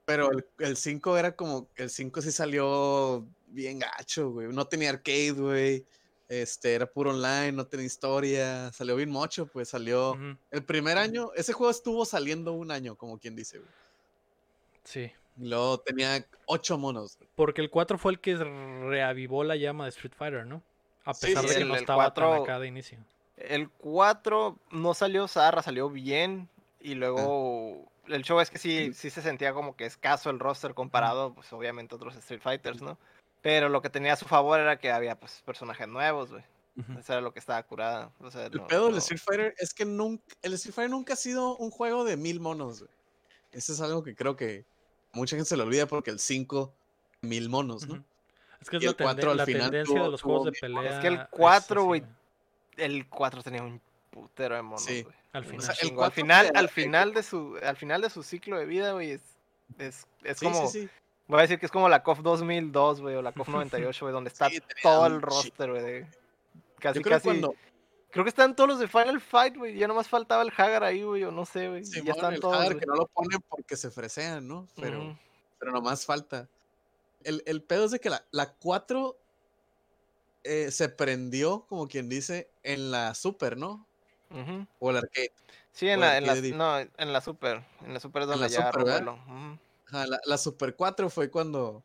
Pero 0.05 0.31
el, 0.31 0.45
el 0.59 0.77
5 0.77 1.17
era 1.17 1.35
como, 1.35 1.67
el 1.77 1.89
5 1.89 2.21
sí 2.21 2.31
salió 2.31 3.25
bien 3.47 3.79
gacho, 3.79 4.29
güey. 4.29 4.49
No 4.49 4.67
tenía 4.67 4.91
arcade, 4.91 5.31
güey. 5.31 5.87
Este, 6.27 6.75
era 6.75 6.85
puro 6.85 7.09
online, 7.11 7.53
no 7.53 7.65
tenía 7.65 7.87
historia. 7.87 8.71
Salió 8.71 8.95
bien 8.95 9.09
mocho, 9.09 9.47
pues 9.47 9.69
salió. 9.69 10.15
El 10.51 10.63
primer 10.63 10.99
año, 10.99 11.31
ese 11.35 11.53
juego 11.53 11.71
estuvo 11.71 12.05
saliendo 12.05 12.53
un 12.53 12.69
año, 12.69 12.95
como 12.95 13.17
quien 13.17 13.35
dice, 13.35 13.57
güey. 13.57 13.69
Sí. 14.83 15.11
Luego 15.37 15.79
tenía 15.79 16.25
ocho 16.45 16.77
monos. 16.77 17.17
Porque 17.35 17.61
el 17.61 17.69
4 17.69 17.97
fue 17.97 18.11
el 18.11 18.19
que 18.19 18.35
reavivó 18.35 19.43
la 19.43 19.55
llama 19.55 19.85
de 19.85 19.89
Street 19.89 20.13
Fighter, 20.15 20.45
¿no? 20.45 20.61
A 21.05 21.13
pesar 21.13 21.43
sí, 21.43 21.49
de 21.49 21.55
que 21.55 21.61
el- 21.61 21.67
no 21.67 21.75
estaba 21.75 22.13
tan 22.13 22.25
4 22.25 22.43
acá 22.43 22.59
de 22.59 22.67
inicio. 22.67 22.99
El 23.37 23.69
4 23.69 24.57
no 24.71 24.93
salió 24.93 25.27
zarra, 25.27 25.61
salió 25.63 25.89
bien. 25.89 26.47
Y 26.79 26.95
luego 26.95 27.89
el 28.07 28.23
show 28.23 28.39
es 28.41 28.49
que 28.49 28.57
sí, 28.59 28.93
sí 28.93 29.09
se 29.09 29.21
sentía 29.21 29.53
como 29.53 29.75
que 29.75 29.85
escaso 29.85 30.29
el 30.29 30.39
roster 30.39 30.73
comparado, 30.73 31.33
pues 31.33 31.51
obviamente 31.53 31.95
a 31.95 31.97
otros 31.97 32.15
Street 32.17 32.41
Fighters, 32.41 32.81
¿no? 32.81 32.97
Pero 33.41 33.69
lo 33.69 33.81
que 33.81 33.89
tenía 33.89 34.13
a 34.13 34.17
su 34.17 34.25
favor 34.25 34.59
era 34.59 34.77
que 34.77 34.91
había 34.91 35.19
pues 35.19 35.41
personajes 35.45 35.87
nuevos, 35.87 36.31
güey. 36.31 36.43
Ujú. 36.77 36.99
Eso 36.99 37.13
era 37.13 37.21
lo 37.21 37.33
que 37.33 37.39
estaba 37.39 37.61
curada. 37.63 38.11
O 38.19 38.29
sea, 38.31 38.45
El 38.47 38.51
no- 38.53 38.67
pedo 38.67 38.83
del 38.85 38.93
no- 38.93 38.97
Street 38.99 39.21
Fighter 39.23 39.55
es 39.57 39.73
que 39.73 39.85
nunca, 39.85 40.23
el 40.41 40.53
Street 40.53 40.73
Fighter 40.75 40.91
nunca 40.91 41.13
ha 41.13 41.17
sido 41.17 41.55
un 41.57 41.71
juego 41.71 42.03
de 42.03 42.17
mil 42.17 42.39
monos, 42.39 42.79
güey. 42.81 42.91
Eso 43.51 43.73
es 43.73 43.81
algo 43.81 44.03
que 44.03 44.15
creo 44.15 44.35
que 44.35 44.65
mucha 45.13 45.35
gente 45.35 45.47
se 45.49 45.57
le 45.57 45.63
olvida 45.63 45.85
porque 45.87 46.11
el 46.11 46.19
5, 46.19 46.73
mil 47.21 47.49
monos, 47.49 47.87
¿no? 47.87 47.95
Ujú. 47.95 48.03
Es 48.61 48.69
que 48.69 48.77
es 48.77 48.83
Y 48.83 48.85
la, 48.85 48.91
el 48.91 48.97
cuatro 48.97 49.21
tende- 49.21 49.31
al 49.31 49.37
la 49.37 49.45
final 49.45 49.61
tendencia 49.71 49.95
tuvo- 49.95 50.03
de 50.05 50.11
los 50.11 50.21
tuvo 50.21 50.31
juegos 50.39 50.45
de 50.53 50.59
pelea. 50.59 50.95
Es 50.95 50.99
que 50.99 51.07
el 51.07 51.13
es 51.15 51.27
4, 51.31 51.79
así, 51.81 51.87
güey, 51.87 52.03
El 52.77 53.07
4 53.07 53.43
tenía 53.43 53.61
un 53.63 53.79
putero 54.09 54.55
de 54.55 54.61
monos, 54.61 54.83
Sí. 54.83 55.03
güey. 55.03 55.15
Al 55.33 55.45
final. 55.45 55.61
sea, 55.61 55.73
el 55.73 55.77
chingo. 55.79 56.03
al 56.03 56.09
4 56.11 56.15
final, 56.21 56.51
al 56.55 56.69
final 56.69 57.13
de 57.13 57.23
su, 57.23 57.57
al 57.63 57.75
final 57.77 58.01
de 58.01 58.09
su 58.09 58.23
ciclo 58.23 58.57
de 58.57 58.65
vida, 58.65 58.93
güey, 58.93 59.11
es, 59.11 59.21
es, 59.79 60.05
es 60.23 60.39
Sí, 60.39 60.45
como, 60.45 60.67
sí, 60.67 60.81
sí. 60.83 60.89
voy 61.27 61.39
a 61.39 61.41
decir 61.41 61.59
que 61.59 61.65
es 61.65 61.71
como 61.71 61.89
la 61.89 62.03
KOF 62.03 62.21
2002, 62.21 63.01
güey, 63.01 63.15
o 63.15 63.21
la 63.21 63.31
KOF 63.31 63.49
98, 63.49 64.05
güey, 64.05 64.13
donde 64.13 64.29
está 64.29 64.49
todo 64.81 65.05
el 65.07 65.21
roster, 65.21 65.69
güey, 65.71 65.81
de- 65.83 66.07
casi, 66.79 66.99
Yo 66.99 67.03
creo 67.03 67.15
casi, 67.17 67.23
cuando 67.25 67.55
creo 68.13 68.23
que 68.23 68.29
están 68.29 68.55
todos 68.55 68.69
los 68.69 68.79
de 68.79 68.87
Final 68.87 69.19
Fight, 69.19 69.57
güey, 69.57 69.75
ya 69.75 69.87
nomás 69.87 70.07
faltaba 70.07 70.43
el 70.43 70.53
Hagar 70.55 70.83
ahí, 70.83 71.01
güey, 71.01 71.23
o 71.23 71.31
no 71.31 71.45
sé, 71.45 71.67
güey, 71.67 71.83
Simón, 71.83 72.05
ya 72.05 72.11
están 72.13 72.33
el 72.35 72.39
todos, 72.39 72.63
güey. 72.65 72.79
que 72.79 72.85
no 72.85 72.95
lo 72.95 73.07
ponen 73.07 73.39
porque 73.49 73.75
se 73.75 73.89
fresean, 73.89 74.47
¿no? 74.47 74.67
Pero, 74.75 75.01
Ujú. 75.01 75.17
pero 75.59 75.71
nomás 75.71 76.05
falta. 76.05 76.47
El, 77.23 77.41
el 77.47 77.63
pedo 77.63 77.85
es 77.85 77.91
de 77.91 77.99
que 77.99 78.11
la, 78.11 78.23
la 78.31 78.53
4 78.53 79.17
eh, 80.43 80.69
se 80.69 80.89
prendió, 80.89 81.65
como 81.67 81.87
quien 81.87 82.07
dice, 82.07 82.51
en 82.61 82.91
la 82.91 83.15
Super, 83.15 83.57
¿no? 83.57 83.87
Ujú. 84.29 84.67
O 84.79 84.91
el 84.91 84.97
arcade. 84.97 85.33
Sí, 85.71 85.89
en 85.89 85.99
la, 85.99 86.17
en 86.17 86.27
la, 86.27 86.35
no, 86.35 86.79
en 86.79 87.13
la 87.13 87.19
Super, 87.21 87.65
en 87.81 87.95
la 87.95 87.99
Super 87.99 88.21
es 88.21 88.27
donde 88.27 88.43
la 88.43 88.47
ya 88.47 88.71
Super, 88.71 88.83
vuelo. 88.83 89.13
Ujú. 89.13 89.59
Ajá, 89.87 90.05
la, 90.05 90.19
la 90.23 90.37
Super 90.37 90.75
4 90.75 91.09
fue 91.09 91.31
cuando, 91.31 91.83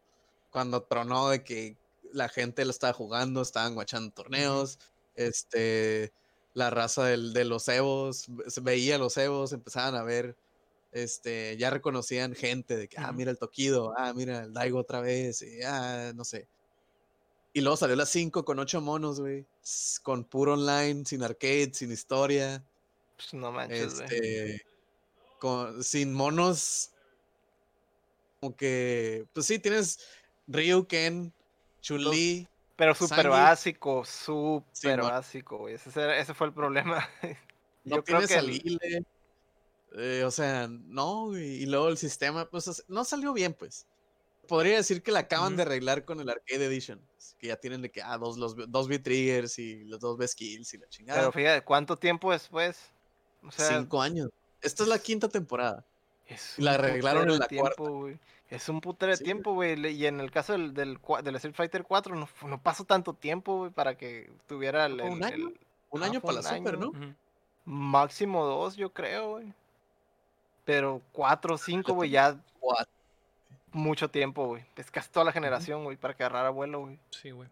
cuando 0.50 0.82
tronó 0.82 1.30
de 1.30 1.42
que 1.42 1.78
la 2.12 2.28
gente 2.28 2.66
lo 2.66 2.70
estaba 2.70 2.92
jugando, 2.92 3.40
estaban 3.40 3.74
guachando 3.74 4.12
torneos, 4.12 4.78
este, 5.14 6.12
la 6.58 6.70
raza 6.70 7.04
del- 7.06 7.32
de 7.32 7.44
los 7.44 7.62
se 7.62 8.60
veía 8.60 8.98
los 8.98 9.16
Evos, 9.16 9.52
empezaban 9.52 9.94
a 9.94 10.02
ver, 10.02 10.36
este, 10.92 11.56
ya 11.56 11.70
reconocían 11.70 12.34
gente 12.34 12.76
de 12.76 12.88
que, 12.88 12.96
ah, 12.98 13.12
mira 13.12 13.30
el 13.30 13.38
Tokido, 13.38 13.94
ah, 13.96 14.12
mira 14.12 14.40
el 14.44 14.52
Daigo 14.52 14.78
otra 14.80 15.00
vez, 15.00 15.40
y, 15.42 15.62
ah, 15.64 16.12
no 16.14 16.24
sé. 16.24 16.48
Y 17.52 17.60
luego 17.60 17.76
salió 17.76 17.94
la 17.96 18.06
5 18.06 18.44
con 18.44 18.58
8 18.58 18.80
monos, 18.80 19.20
güey, 19.20 19.46
con 20.02 20.24
puro 20.24 20.54
online, 20.54 21.04
sin 21.06 21.22
arcade, 21.22 21.70
sin 21.74 21.92
historia, 21.92 22.64
Pues 23.16 23.32
no 23.34 23.52
manches, 23.52 23.94
güey. 24.00 24.04
este, 24.14 24.66
con, 25.38 25.82
sin 25.84 26.12
monos, 26.12 26.90
como 28.40 28.56
que, 28.56 29.26
pues 29.32 29.46
sí, 29.46 29.58
tienes 29.58 29.98
Ryu, 30.46 30.86
Ken, 30.86 31.32
Chun-Li, 31.82 32.48
Pero 32.78 32.94
súper 32.94 33.28
básico, 33.28 34.04
súper 34.04 35.02
básico, 35.02 35.58
güey. 35.58 35.74
Ese, 35.74 36.32
fue 36.32 36.46
el 36.46 36.52
problema. 36.52 37.08
no 37.84 37.96
Yo 37.96 38.04
creo 38.04 38.24
que 38.24 38.36
el- 38.36 39.04
eh, 39.96 40.22
o 40.24 40.30
sea, 40.30 40.68
no, 40.68 41.26
güey, 41.26 41.62
y 41.62 41.66
luego 41.66 41.88
el 41.88 41.98
sistema, 41.98 42.48
pues, 42.48 42.84
no 42.86 43.04
salió 43.04 43.32
bien, 43.32 43.52
pues. 43.52 43.88
Podría 44.46 44.76
decir 44.76 45.02
que 45.02 45.10
la 45.10 45.20
acaban 45.20 45.56
de 45.56 45.62
arreglar 45.62 46.04
con 46.04 46.20
el 46.20 46.28
Arcade 46.28 46.66
Edition, 46.66 47.00
que 47.40 47.48
ya 47.48 47.56
tienen 47.56 47.82
de 47.82 47.90
que, 47.90 48.00
ah, 48.00 48.16
dos, 48.16 48.38
los, 48.38 48.54
dos 48.70 48.86
B-Triggers 48.86 49.58
y 49.58 49.82
los 49.84 49.98
dos 49.98 50.16
B-Skills 50.16 50.74
y 50.74 50.78
la 50.78 50.88
chingada. 50.88 51.18
Pero 51.18 51.32
fíjate, 51.32 51.64
¿cuánto 51.64 51.96
tiempo 51.96 52.30
después? 52.30 52.78
O 53.42 53.50
sea, 53.50 53.80
Cinco 53.80 54.00
años. 54.00 54.30
Esta 54.62 54.84
es 54.84 54.88
la 54.88 55.00
quinta 55.00 55.28
temporada. 55.28 55.84
es 56.26 56.56
y 56.58 56.62
la 56.62 56.74
arreglaron 56.74 57.28
en 57.28 57.40
la 57.40 57.48
cuarta. 57.48 57.48
tiempo, 57.48 57.98
güey. 58.02 58.20
Es 58.50 58.68
un 58.68 58.80
putero 58.80 59.10
de 59.10 59.16
Sí, 59.18 59.24
tiempo, 59.24 59.52
güey. 59.52 59.78
Y 59.94 60.06
en 60.06 60.20
el 60.20 60.30
caso 60.30 60.52
del, 60.52 60.72
del, 60.72 60.98
del 61.22 61.36
Street 61.36 61.54
Fighter 61.54 61.84
4, 61.84 62.14
no, 62.14 62.62
pasó 62.62 62.84
tanto 62.84 63.12
tiempo, 63.12 63.58
güey, 63.58 63.70
para 63.70 63.96
que 63.96 64.30
tuviera 64.46 64.86
el, 64.86 65.00
un 65.02 65.18
el- 65.18 65.24
año, 65.24 65.48
el 65.48 65.58
Un 65.90 66.02
año 66.02 66.20
para 66.20 66.34
la 66.40 66.42
Super, 66.42 66.74
año. 66.76 66.92
¿no? 66.92 67.14
Máximo 67.64 68.46
dos, 68.46 68.76
yo 68.76 68.90
creo, 68.92 69.32
güey. 69.32 69.52
Pero 70.64 71.02
cuatro 71.12 71.54
o 71.54 71.58
cinco, 71.58 71.92
güey, 71.94 72.10
ya 72.10 72.38
Cuatro. 72.60 72.92
mucho 73.72 74.08
tiempo, 74.10 74.46
güey. 74.46 74.64
Es 74.76 74.90
casi 74.90 75.10
toda 75.10 75.24
la 75.24 75.32
generación, 75.32 75.84
güey, 75.84 75.96
para 75.96 76.14
que 76.14 76.22
agarrara 76.24 76.50
vuelo, 76.50 76.80
güey. 76.80 76.98
Sí, 77.10 77.30
güey. 77.30 77.48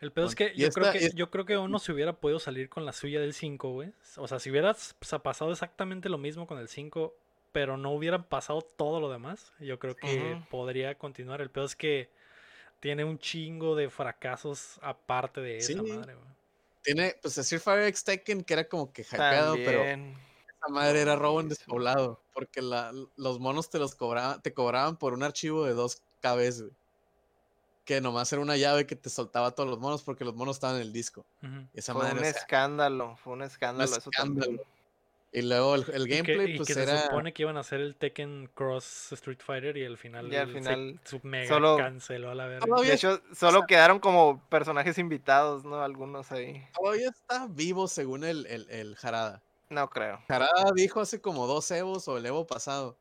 El 0.00 0.10
pedo 0.10 0.26
es 0.26 0.34
que 0.34 0.52
yo 0.56 0.68
creo 0.70 0.90
que 0.92 0.98
es- 0.98 1.14
yo 1.14 1.30
creo 1.30 1.44
que 1.44 1.56
uno 1.58 1.78
se 1.78 1.92
hubiera 1.92 2.12
podido 2.14 2.40
salir 2.40 2.68
con 2.68 2.84
la 2.84 2.92
suya 2.92 3.20
del 3.20 3.34
5, 3.34 3.70
güey. 3.70 3.92
O 4.16 4.26
sea, 4.26 4.38
si 4.40 4.50
hubiera 4.50 4.72
s- 4.72 4.94
pasado 5.22 5.52
exactamente 5.52 6.08
lo 6.08 6.18
mismo 6.18 6.46
con 6.46 6.58
el 6.58 6.66
5, 6.68 7.14
pero 7.52 7.76
no 7.76 7.90
hubiera 7.92 8.22
pasado 8.28 8.62
todo 8.62 8.98
lo 9.00 9.10
demás, 9.10 9.52
yo 9.60 9.78
creo 9.78 9.94
que 9.94 10.42
podría 10.50 10.96
continuar. 10.96 11.40
El 11.40 11.50
pedo 11.50 11.66
es 11.66 11.76
que 11.76 12.10
tiene 12.80 13.04
un 13.04 13.18
chingo 13.18 13.76
de 13.76 13.90
fracasos 13.90 14.78
aparte 14.82 15.40
de 15.40 15.58
esa 15.58 15.68
Sí. 15.74 15.74
madre, 15.82 16.14
güey. 16.14 16.26
Tiene, 16.82 17.14
pues, 17.22 17.38
Street 17.38 17.60
Fighter 17.62 17.86
X 17.88 18.02
Tekken, 18.04 18.42
que 18.42 18.54
era 18.54 18.68
como 18.68 18.92
que 18.92 19.02
hypeado, 19.02 19.54
pero 19.54 19.82
esa 19.84 20.68
madre 20.68 21.02
era 21.02 21.14
robo 21.14 21.40
en 21.40 21.48
despoblado. 21.48 22.20
Porque 22.34 22.60
la- 22.60 22.92
los 23.16 23.38
monos 23.38 23.70
te 23.70 23.78
los 23.78 23.94
cobraban, 23.94 24.42
te 24.42 24.52
cobraban 24.52 24.96
por 24.96 25.12
un 25.12 25.22
archivo 25.22 25.64
de 25.64 25.74
2 25.74 26.02
KB, 26.20 26.60
güey. 26.60 26.72
Que 27.84 28.00
nomás 28.00 28.32
era 28.32 28.40
una 28.42 28.56
llave 28.56 28.86
que 28.86 28.96
te 28.96 29.10
soltaba 29.10 29.50
todos 29.52 29.68
los 29.68 29.78
monos 29.78 30.02
porque 30.02 30.24
los 30.24 30.34
monos 30.34 30.56
estaban 30.56 30.76
en 30.76 30.82
el 30.82 30.92
disco. 30.92 31.24
Esa 31.74 31.92
Fue 31.92 32.02
madre, 32.02 32.14
un 32.14 32.18
o 32.20 32.22
sea, 32.22 32.30
escándalo, 32.30 33.16
fue 33.16 33.32
un 33.34 33.42
escándalo 33.42 33.96
eso 33.96 34.10
también. 34.10 34.60
Y 35.34 35.40
luego 35.42 35.74
el, 35.76 35.84
el 35.94 36.02
Y 36.02 36.10
que, 36.10 36.16
gameplay, 36.16 36.52
y 36.52 36.56
pues 36.58 36.68
que 36.68 36.74
se 36.74 36.82
era. 36.82 37.04
supone 37.04 37.32
que 37.32 37.42
iban 37.42 37.56
a 37.56 37.60
hacer 37.60 37.80
el 37.80 37.96
Tekken 37.96 38.50
Cross 38.54 39.12
Street 39.12 39.38
Fighter 39.42 39.76
y 39.78 39.84
al 39.86 39.96
final, 39.96 40.30
Y 40.30 40.36
al 40.36 40.48
se- 40.48 40.52
final 40.52 41.00
su 41.04 41.20
mega 41.22 41.48
solo- 41.48 41.78
canceló 41.78 42.30
a 42.30 42.34
la 42.34 42.46
verga. 42.46 42.66
Todavía 42.66 42.90
De 42.90 42.96
hecho, 42.96 43.22
solo 43.34 43.62
quedaron 43.66 43.98
como 43.98 44.46
personajes 44.50 44.98
invitados, 44.98 45.64
¿no? 45.64 45.82
Algunos 45.82 46.30
ahí. 46.32 46.62
Todavía 46.78 47.08
está 47.08 47.46
vivo 47.48 47.88
según 47.88 48.24
el, 48.24 48.44
el, 48.46 48.68
el 48.68 48.96
Harada. 49.02 49.42
No 49.70 49.88
creo. 49.88 50.20
Harada 50.28 50.70
dijo 50.74 51.00
hace 51.00 51.22
como 51.22 51.46
dos 51.46 51.70
Evos 51.70 52.06
o 52.08 52.18
el 52.18 52.26
Evo 52.26 52.46
pasado 52.46 52.98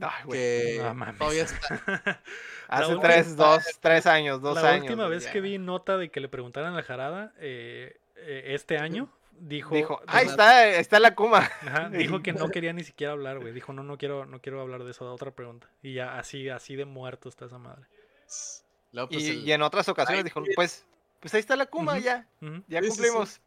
Ay, 0.00 0.24
güey. 0.24 0.38
que 0.38 0.80
No 0.82 0.94
mames. 0.94 1.16
todavía 1.16 1.44
está. 1.44 2.20
Hace 2.68 2.84
última- 2.92 3.02
tres, 3.02 3.36
dos, 3.36 3.62
tres 3.80 4.04
años, 4.06 4.42
dos 4.42 4.60
la 4.60 4.68
años. 4.70 4.82
última 4.82 5.04
güey, 5.04 5.14
vez 5.16 5.26
ya. 5.26 5.32
que 5.32 5.40
vi 5.40 5.58
nota 5.58 5.96
de 5.96 6.10
que 6.10 6.18
le 6.20 6.28
preguntaran 6.28 6.76
a 6.76 6.82
Jarada 6.82 7.32
eh, 7.38 7.96
eh, 8.16 8.42
este 8.48 8.78
año, 8.78 9.08
dijo, 9.40 9.74
Dijo, 9.74 10.00
ahí 10.06 10.26
está, 10.26 10.68
está 10.68 11.00
la 11.00 11.14
Kuma. 11.14 11.38
ajá, 11.38 11.90
dijo 11.90 12.22
que 12.22 12.32
no 12.32 12.50
quería 12.50 12.72
ni 12.72 12.84
siquiera 12.84 13.12
hablar, 13.12 13.38
güey. 13.38 13.52
Dijo, 13.52 13.72
no, 13.72 13.82
no 13.82 13.98
quiero, 13.98 14.26
no 14.26 14.40
quiero 14.40 14.60
hablar 14.60 14.84
de 14.84 14.90
eso, 14.90 15.04
de 15.04 15.10
otra 15.10 15.30
pregunta. 15.32 15.68
Y 15.82 15.94
ya 15.94 16.18
así, 16.18 16.48
así 16.48 16.76
de 16.76 16.84
muerto 16.84 17.28
está 17.28 17.46
esa 17.46 17.58
madre. 17.58 17.86
Pues, 18.26 18.64
Y, 19.10 19.28
el- 19.30 19.48
y 19.48 19.52
en 19.52 19.62
otras 19.62 19.88
ocasiones 19.88 20.20
Ay, 20.20 20.24
dijo, 20.24 20.42
pues, 20.54 20.86
pues 21.20 21.34
ahí 21.34 21.40
está 21.40 21.56
la 21.56 21.66
Kuma, 21.66 21.94
Ujú. 21.94 22.02
ya, 22.04 22.26
Ujú. 22.40 22.62
ya 22.68 22.80
Sí, 22.80 22.86
sí, 22.86 22.90
sí. 22.92 22.96
cumplimos. 22.96 23.40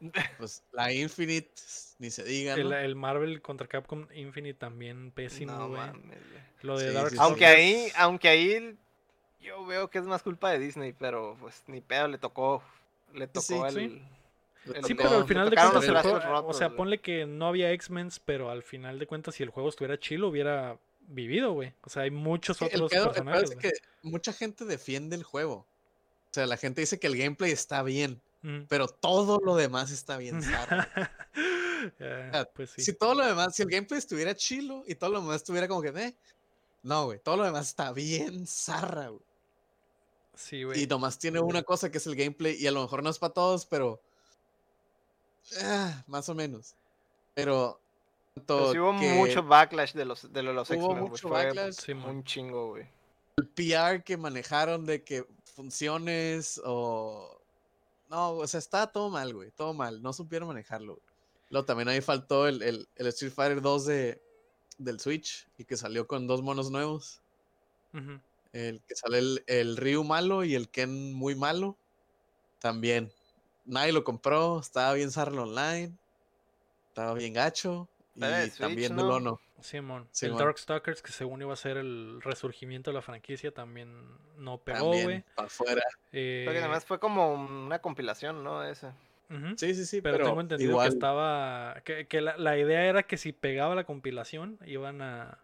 pues, 0.38 0.62
la 0.72 0.92
Infinite, 0.92 1.50
ni 1.98 2.10
se 2.10 2.24
diga, 2.24 2.54
El, 2.54 2.70
¿no? 2.70 2.76
el 2.76 2.94
Marvel 2.96 3.40
contra 3.42 3.66
Capcom 3.66 4.06
Infinite 4.14 4.58
también 4.58 5.10
pésimo, 5.12 5.52
No 5.52 5.68
mames. 5.68 6.18
Lo 6.62 6.78
de 6.78 6.88
Sí, 6.88 6.94
Dark 6.94 7.10
sí, 7.10 7.16
sí. 7.16 7.22
Aunque 7.22 7.46
ahí, 7.46 7.92
aunque 7.96 8.28
ahí 8.28 8.78
yo 9.40 9.64
veo 9.66 9.88
que 9.90 9.98
es 9.98 10.04
más 10.04 10.22
culpa 10.22 10.50
de 10.50 10.58
Disney, 10.58 10.92
pero 10.92 11.36
pues 11.40 11.62
ni 11.66 11.80
pedo 11.80 12.08
le 12.08 12.18
tocó, 12.18 12.62
le 13.12 13.26
tocó 13.26 13.42
Sí, 13.70 13.78
el, 13.78 14.02
sí. 14.86 14.94
Pero 14.94 15.10
al 15.10 15.26
final 15.26 15.50
de 15.50 15.56
cuentas, 15.56 15.84
el 15.84 15.96
juego- 16.00 16.46
o 16.48 16.52
sea, 16.54 16.68
güey. 16.68 16.76
ponle 16.76 17.00
que 17.00 17.26
no 17.26 17.48
había 17.48 17.72
X-Men, 17.72 18.10
pero 18.24 18.50
al 18.50 18.62
final 18.62 18.98
de 18.98 19.06
cuentas, 19.06 19.34
si 19.34 19.42
el 19.42 19.50
juego 19.50 19.68
estuviera 19.68 19.98
chilo, 19.98 20.28
hubiera 20.28 20.78
vivido, 21.08 21.52
güey. 21.52 21.72
O 21.82 21.90
sea, 21.90 22.02
hay 22.02 22.10
muchos 22.10 22.56
Sí, 22.56 22.64
el 22.70 22.82
otros 22.82 22.90
pedo, 22.90 23.04
el 23.06 23.12
pedo 23.12 23.24
personajes. 23.24 23.50
es 23.50 23.56
que 23.56 23.72
mucha 24.02 24.32
gente 24.32 24.64
defiende 24.64 25.16
el 25.16 25.22
juego. 25.22 25.54
O 25.56 26.34
sea, 26.34 26.46
la 26.46 26.56
gente 26.56 26.80
dice 26.80 26.98
que 26.98 27.06
el 27.06 27.16
gameplay 27.16 27.52
está 27.52 27.82
bien, 27.82 28.20
Ujú. 28.42 28.66
pero 28.68 28.88
todo 28.88 29.38
lo 29.44 29.54
demás 29.56 29.90
está 29.90 30.16
bien 30.16 30.42
sea, 31.98 32.48
pues 32.54 32.70
sí. 32.70 32.82
Si 32.82 32.92
todo 32.94 33.14
lo 33.14 33.26
demás, 33.26 33.54
si 33.54 33.62
el 33.62 33.68
gameplay 33.68 33.98
estuviera 33.98 34.34
chilo 34.34 34.82
y 34.86 34.94
todo 34.94 35.10
lo 35.10 35.20
demás 35.20 35.36
estuviera 35.36 35.68
como 35.68 35.82
que, 35.82 35.88
eh, 35.88 36.14
No, 36.82 37.06
güey. 37.06 37.18
Todo 37.18 37.36
lo 37.38 37.44
demás 37.44 37.68
está 37.68 37.92
bien 37.92 38.46
zarra, 38.46 39.08
güey. 39.08 39.22
Sí, 40.34 40.64
güey. 40.64 40.82
Y 40.82 40.86
nomás 40.86 41.18
tiene 41.18 41.40
una 41.40 41.62
cosa 41.62 41.90
que 41.90 41.98
es 41.98 42.06
el 42.06 42.16
gameplay. 42.16 42.56
Y 42.58 42.66
a 42.66 42.72
lo 42.72 42.82
mejor 42.82 43.02
no 43.02 43.10
es 43.10 43.18
para 43.18 43.32
todos, 43.32 43.64
pero. 43.66 44.00
Ah, 45.62 46.02
más 46.06 46.28
o 46.28 46.34
menos. 46.34 46.74
Pero. 47.34 47.80
Pero 48.34 48.72
sí 48.72 48.78
hubo 48.78 48.98
que 48.98 49.12
mucho 49.14 49.44
backlash 49.44 49.92
de 49.92 50.04
los, 50.04 50.32
de 50.32 50.42
los 50.42 50.68
Hubo 50.70 50.94
mucho 50.94 51.28
Fue 51.28 51.44
backlash. 51.44 51.90
Un 51.90 52.24
chingo, 52.24 52.70
güey. 52.70 52.86
el 53.36 53.48
PR 53.48 54.02
que 54.02 54.16
manejaron 54.16 54.84
de 54.84 55.02
que 55.02 55.24
funciones 55.44 56.60
o. 56.64 57.40
No, 58.10 58.32
o 58.32 58.46
sea, 58.46 58.58
está 58.58 58.86
todo 58.88 59.08
mal, 59.08 59.32
güey. 59.32 59.50
Todo 59.52 59.72
mal. 59.72 60.02
No 60.02 60.12
supieron 60.12 60.48
manejarlo. 60.48 60.94
güey. 60.94 61.14
Luego 61.50 61.66
también 61.66 61.88
ahí 61.88 62.00
faltó 62.00 62.48
el, 62.48 62.62
el, 62.62 62.88
el 62.96 63.06
Street 63.08 63.32
Fighter 63.32 63.60
2 63.60 63.86
de, 63.86 64.22
del 64.78 65.00
Switch 65.00 65.46
y 65.58 65.64
que 65.64 65.76
salió 65.76 66.06
con 66.06 66.26
dos 66.26 66.42
monos 66.42 66.70
nuevos. 66.70 67.20
El 68.52 68.82
que 68.82 68.96
sale 68.96 69.18
el, 69.18 69.44
el 69.46 69.76
Ryu 69.76 70.02
malo 70.02 70.42
y 70.42 70.56
el 70.56 70.68
Ken 70.68 71.12
muy 71.14 71.36
malo. 71.36 71.76
También. 72.58 73.12
Nadie 73.64 73.92
lo 73.92 74.04
compró. 74.04 74.60
Estaba 74.60 74.92
bien 74.94 75.10
zarlo 75.10 75.42
online. 75.44 75.92
Estaba 76.88 77.14
bien 77.14 77.32
gacho. 77.34 77.88
Y 78.16 78.20
Switch, 78.20 78.58
también 78.58 78.94
¿no? 78.96 79.08
Ono. 79.08 79.40
Simón. 79.60 80.06
el. 80.22 80.36
Darkstalkers, 80.36 81.00
que 81.02 81.10
según 81.10 81.40
iba 81.42 81.52
a 81.52 81.56
ser 81.56 81.78
el 81.78 82.20
resurgimiento 82.22 82.90
de 82.90 82.94
la 82.94 83.02
franquicia, 83.02 83.50
también 83.52 83.90
no 84.36 84.58
pegó, 84.58 84.92
güey. 84.92 85.24
para 85.34 85.46
afuera. 85.46 85.82
Eh, 86.12 86.42
Creo 86.44 86.52
que 86.52 86.58
además 86.60 86.84
fue 86.84 87.00
como 87.00 87.32
una 87.34 87.78
compilación, 87.80 88.44
¿no? 88.44 88.62
Ese. 88.62 88.88
ujú. 89.30 89.54
Sí, 89.56 89.74
sí, 89.74 89.86
sí. 89.86 90.00
Pero, 90.02 90.16
Pero, 90.18 90.26
tengo 90.28 90.40
entendido 90.42 90.70
igual. 90.70 90.88
que 90.88 90.94
estaba. 90.94 91.80
Que, 91.84 92.06
que 92.06 92.20
la, 92.20 92.36
la 92.36 92.58
idea 92.58 92.84
era 92.84 93.02
que 93.04 93.16
si 93.16 93.32
pegaba 93.32 93.74
la 93.74 93.84
compilación, 93.84 94.58
iban 94.66 95.00
a, 95.02 95.38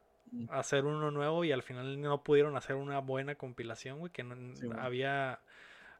a 0.51 0.59
hacer 0.61 0.85
uno 0.85 1.11
nuevo 1.11 1.43
y 1.45 1.51
al 1.53 1.63
final 1.63 2.01
no 2.01 2.23
pudieron 2.23 2.57
hacer 2.57 2.77
una 2.77 2.99
buena 3.01 3.35
compilación, 3.37 3.99
güey. 4.01 4.13
Que 4.13 4.23
no, 4.23 4.55
Sí, 4.55 4.69
había. 4.79 5.41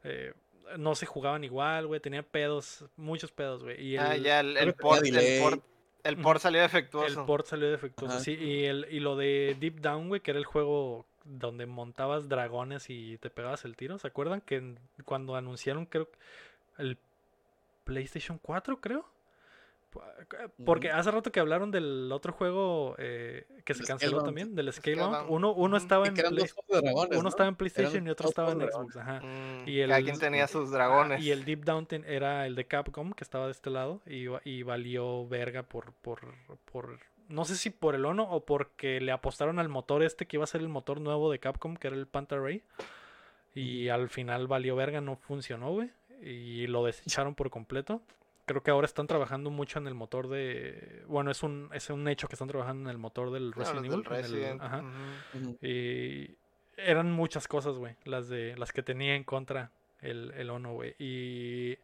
eh, 0.03 0.33
no 0.77 0.95
se 0.95 1.05
jugaban 1.05 1.43
igual, 1.43 1.87
güey. 1.87 1.99
Tenía 1.99 2.23
pedos, 2.23 2.85
muchos 2.95 3.31
pedos, 3.31 3.63
güey. 3.63 3.81
Y 3.83 3.97
ah, 3.97 4.15
el- 4.15 4.23
ya, 4.23 4.39
el, 4.39 4.57
el 4.57 4.73
port, 4.73 5.05
el 5.05 5.41
port, 5.41 5.63
el 6.03 6.39
salió 6.39 6.61
El 6.61 6.67
defectuoso. 6.67 7.25
port 7.25 7.45
salió 7.45 7.69
defectuoso, 7.69 8.15
Ajá. 8.15 8.23
sí. 8.23 8.33
Y, 8.33 8.65
el, 8.65 8.87
y 8.89 8.99
lo 8.99 9.15
de 9.15 9.55
Deep 9.59 9.81
Down, 9.81 10.07
güey, 10.09 10.21
que 10.21 10.31
era 10.31 10.39
el 10.39 10.45
juego 10.45 11.05
donde 11.23 11.65
montabas 11.65 12.27
dragones 12.29 12.89
y 12.89 13.17
te 13.19 13.29
pegabas 13.29 13.65
el 13.65 13.75
tiro. 13.75 13.97
¿Se 13.99 14.07
acuerdan 14.07 14.41
que 14.41 14.75
cuando 15.05 15.35
anunciaron, 15.35 15.85
creo, 15.85 16.09
el 16.77 16.97
PlayStation 17.83 18.39
4, 18.41 18.79
creo? 18.81 19.05
Porque 20.65 20.89
hace 20.91 21.11
rato 21.11 21.31
que 21.31 21.39
hablaron 21.39 21.71
del 21.71 22.11
otro 22.11 22.31
juego 22.33 22.95
eh, 22.97 23.45
que 23.65 23.73
se 23.73 23.81
El 23.81 23.87
canceló 23.87 24.09
Scalebound. 24.11 24.25
también, 24.25 24.55
del 24.55 24.71
Scalebound. 24.73 25.25
Uno, 25.29 25.53
uno 25.53 25.77
estaba 25.77 26.07
en 26.07 26.13
que 26.13 26.21
eran 26.21 26.33
Play- 26.33 26.43
dos 26.43 26.53
juegos 26.53 26.81
de 26.81 26.81
dragones, 26.89 27.11
uno 27.17 27.23
¿no? 27.23 27.29
estaba 27.29 27.49
en 27.49 27.55
PlayStation 27.55 28.07
y 28.07 28.09
otro 28.09 28.29
estaba 28.29 28.51
en 28.51 28.61
Xbox. 28.61 28.97
Ajá. 28.97 29.19
Mm, 29.21 29.67
Y 29.67 29.79
el- 29.79 30.03
quien 30.03 30.19
tenía 30.19 30.47
sus 30.47 30.71
dragones. 30.71 31.21
Y 31.21 31.31
el 31.31 31.43
Deep 31.45 31.63
Down 31.65 31.85
ten- 31.85 32.05
era 32.07 32.45
el 32.45 32.55
de 32.55 32.65
Capcom, 32.65 33.11
que 33.13 33.23
estaba 33.23 33.45
de 33.45 33.51
este 33.51 33.69
lado, 33.69 34.01
y, 34.05 34.25
y 34.43 34.63
valió 34.63 35.27
verga 35.27 35.63
por, 35.63 35.93
por, 35.93 36.21
por, 36.71 36.99
no 37.27 37.45
sé 37.45 37.55
si 37.55 37.69
por 37.69 37.95
el 37.95 38.05
Ono 38.05 38.23
o 38.23 38.45
porque 38.45 39.01
le 39.01 39.11
apostaron 39.11 39.59
al 39.59 39.69
motor 39.69 40.03
este 40.03 40.25
que 40.25 40.37
iba 40.37 40.43
a 40.43 40.47
ser 40.47 40.61
el 40.61 40.69
motor 40.69 41.01
nuevo 41.01 41.31
de 41.31 41.39
Capcom, 41.39 41.75
que 41.75 41.87
era 41.87 41.95
el 41.97 42.07
Panther 42.07 42.41
Ray. 42.41 42.63
Y 43.53 43.89
al 43.89 44.09
final 44.09 44.47
valió 44.47 44.75
verga, 44.77 45.01
no 45.01 45.17
funcionó, 45.17 45.71
güey. 45.71 45.89
Y 46.21 46.67
lo 46.67 46.85
desecharon 46.85 47.35
por 47.35 47.49
completo. 47.49 48.01
Creo 48.51 48.63
que 48.63 48.71
ahora 48.71 48.85
están 48.85 49.07
trabajando 49.07 49.49
mucho 49.49 49.79
en 49.79 49.87
el 49.87 49.93
motor 49.95 50.27
de... 50.27 51.03
Bueno, 51.07 51.31
es 51.31 51.41
un, 51.43 51.69
es 51.73 51.89
un 51.89 52.07
hecho 52.07 52.27
que 52.27 52.35
están 52.35 52.47
trabajando 52.47 52.89
en 52.89 52.93
el 52.93 52.97
motor 52.97 53.31
del 53.31 53.51
Ah, 53.55 53.59
Resident 53.59 53.85
del 54.07 54.25
Evil. 54.25 54.43
el- 54.43 54.61
ajá. 54.61 54.83
Y 55.61 56.35
eran 56.77 57.11
muchas 57.11 57.47
cosas, 57.47 57.75
güey, 57.75 57.95
las 58.05 58.27
de 58.29 58.55
las 58.57 58.71
que 58.73 58.83
tenía 58.83 59.15
en 59.15 59.23
contra 59.23 59.71
el, 60.01 60.31
el 60.35 60.49
Ono, 60.49 60.73
güey. 60.73 60.95
Y 60.99 61.77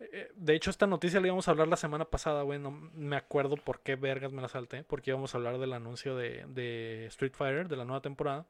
eh, 0.00 0.30
de 0.34 0.54
hecho 0.54 0.70
esta 0.70 0.86
noticia 0.86 1.20
la 1.20 1.28
íbamos 1.28 1.46
a 1.48 1.52
hablar 1.52 1.68
la 1.68 1.76
semana 1.76 2.04
pasada, 2.04 2.42
güey, 2.42 2.58
no 2.58 2.70
me 2.70 3.16
acuerdo 3.16 3.56
por 3.56 3.80
qué 3.80 3.94
vergas 3.96 4.32
me 4.32 4.42
la 4.42 4.48
salté, 4.48 4.82
porque 4.84 5.10
íbamos 5.10 5.34
a 5.34 5.38
hablar 5.38 5.58
del 5.58 5.72
anuncio 5.72 6.16
de, 6.16 6.44
de 6.48 7.06
Street 7.06 7.32
Fighter, 7.34 7.68
de 7.68 7.76
la 7.76 7.84
nueva 7.84 8.00
temporada. 8.02 8.44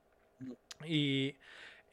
Y 0.86 1.36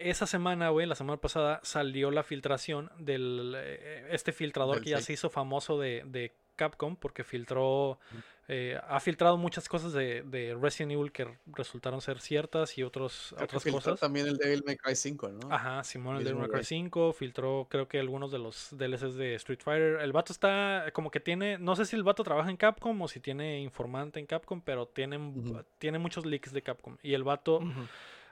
esa 0.09 0.25
semana, 0.25 0.69
güey, 0.69 0.87
la 0.87 0.95
semana 0.95 1.19
pasada 1.19 1.59
salió 1.63 2.11
la 2.11 2.23
filtración 2.23 2.91
del 2.97 3.55
eh, 3.57 4.07
este 4.11 4.31
filtrador 4.31 4.75
Del 4.75 4.83
que 4.83 4.89
ya 4.91 5.01
se 5.01 5.13
hizo 5.13 5.29
famoso 5.29 5.79
de, 5.79 6.03
de 6.05 6.33
Capcom 6.55 6.95
porque 6.95 7.23
filtró 7.23 7.99
eh, 8.53 8.77
ha 8.85 8.99
filtrado 8.99 9.37
muchas 9.37 9.69
cosas 9.69 9.93
de, 9.93 10.23
de 10.23 10.57
Resident 10.59 10.91
Evil 10.91 11.13
que 11.13 11.25
resultaron 11.45 12.01
ser 12.01 12.19
ciertas 12.19 12.77
y 12.77 12.83
otros, 12.83 13.33
Creo 13.35 13.45
otras 13.45 13.63
cosas. 13.63 13.99
también 13.99 14.27
el 14.27 14.35
Devil 14.35 14.61
May 14.65 14.75
Cry 14.75 14.93
5, 14.93 15.29
¿no? 15.29 15.53
Ajá, 15.53 15.83
Simón, 15.85 16.17
el 16.17 16.23
Mismo 16.23 16.41
Devil 16.41 16.41
May 16.41 16.49
Cry 16.49 16.57
güey. 16.57 16.65
5, 16.65 17.13
filtró 17.13 17.67
creo 17.69 17.87
que 17.87 17.97
algunos 17.97 18.29
de 18.29 18.39
los 18.39 18.67
DLCs 18.71 19.15
de 19.15 19.35
Street 19.35 19.61
Fighter. 19.63 20.01
El 20.01 20.11
vato 20.11 20.33
está 20.33 20.85
como 20.91 21.11
que 21.11 21.21
tiene, 21.21 21.59
no 21.59 21.77
sé 21.77 21.85
si 21.85 21.95
el 21.95 22.03
vato 22.03 22.23
trabaja 22.23 22.49
en 22.49 22.57
Capcom 22.57 23.01
o 23.01 23.07
si 23.07 23.21
tiene 23.21 23.61
informante 23.61 24.19
en 24.19 24.25
Capcom, 24.25 24.59
pero 24.61 24.85
tiene, 24.85 25.17
tiene 25.77 25.99
muchos 25.99 26.25
leaks 26.25 26.51
de 26.51 26.61
Capcom. 26.61 26.97
Y 27.01 27.13
el 27.13 27.23
vato. 27.23 27.61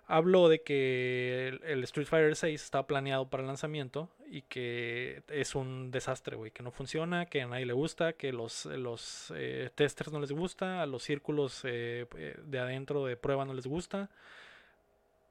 Habló 0.10 0.50
de 0.50 0.64
que 0.64 1.48
el, 1.48 1.62
el 1.64 1.84
Street 1.84 2.08
Fighter 2.08 2.36
6 2.36 2.62
está 2.62 2.86
planeado 2.88 3.30
para 3.30 3.42
el 3.42 3.48
lanzamiento 3.48 4.10
y 4.28 4.42
que 4.42 5.22
es 5.30 5.54
un 5.54 5.92
desastre, 5.92 6.36
güey, 6.36 6.52
que 6.52 6.64
no 6.64 6.72
funciona, 6.72 7.28
que 7.28 7.44
a 7.44 7.48
nadie 7.48 7.68
le 7.68 7.74
gusta, 7.74 8.14
que 8.14 8.34
los, 8.34 8.66
los 8.66 9.32
eh, 9.36 9.70
testers 9.76 10.12
no 10.12 10.20
les 10.20 10.32
gusta, 10.32 10.82
a 10.82 10.88
los 10.88 11.04
círculos 11.04 11.62
eh, 11.64 12.08
eh, 12.18 12.38
de 12.44 12.60
adentro 12.60 13.06
de 13.06 13.18
prueba 13.18 13.46
no 13.46 13.54
les 13.54 13.68
gusta. 13.68 14.10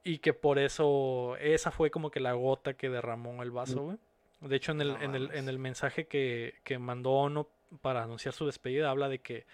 Y 0.05 0.19
que 0.19 0.33
por 0.33 0.57
eso 0.57 1.35
esa 1.41 1.71
fue 1.71 1.91
como 1.91 2.09
que 2.09 2.21
la 2.21 2.31
gota 2.31 2.73
que 2.73 2.89
derramó 2.89 3.43
el 3.43 3.51
vaso, 3.51 3.81
güey. 3.81 3.97
De 4.39 4.55
hecho, 4.55 4.71
en 4.71 4.79
el, 4.79 4.95
en 5.01 5.13
el, 5.13 5.29
en 5.33 5.49
el 5.49 5.59
mensaje 5.59 6.07
que, 6.07 6.55
que 6.63 6.79
mandó 6.79 7.11
Ono 7.11 7.49
para 7.81 8.03
anunciar 8.03 8.33
su 8.33 8.45
despedida, 8.45 8.89
habla 8.89 9.09
de 9.09 9.19
que 9.19 9.45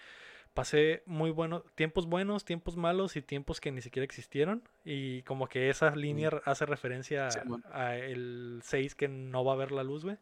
pasé 0.56 1.04
muy 1.06 1.30
buenos, 1.30 1.62
tiempos 1.76 2.06
buenos, 2.06 2.44
tiempos 2.44 2.76
malos 2.76 3.14
y 3.14 3.22
tiempos 3.22 3.60
que 3.60 3.70
ni 3.70 3.82
siquiera 3.82 4.04
existieron. 4.04 4.64
Y 4.84 5.22
como 5.22 5.48
que 5.48 5.70
esa 5.70 5.94
línea 5.94 6.30
hace 6.44 6.66
referencia 6.66 7.30
Sí, 7.30 7.38
a, 7.70 7.96
el 7.96 8.60
6 8.64 8.96
que 8.96 9.06
no 9.06 9.44
va 9.44 9.52
a 9.52 9.56
ver 9.56 9.70
la 9.70 9.84
luz, 9.84 10.04
güey. 10.04 10.16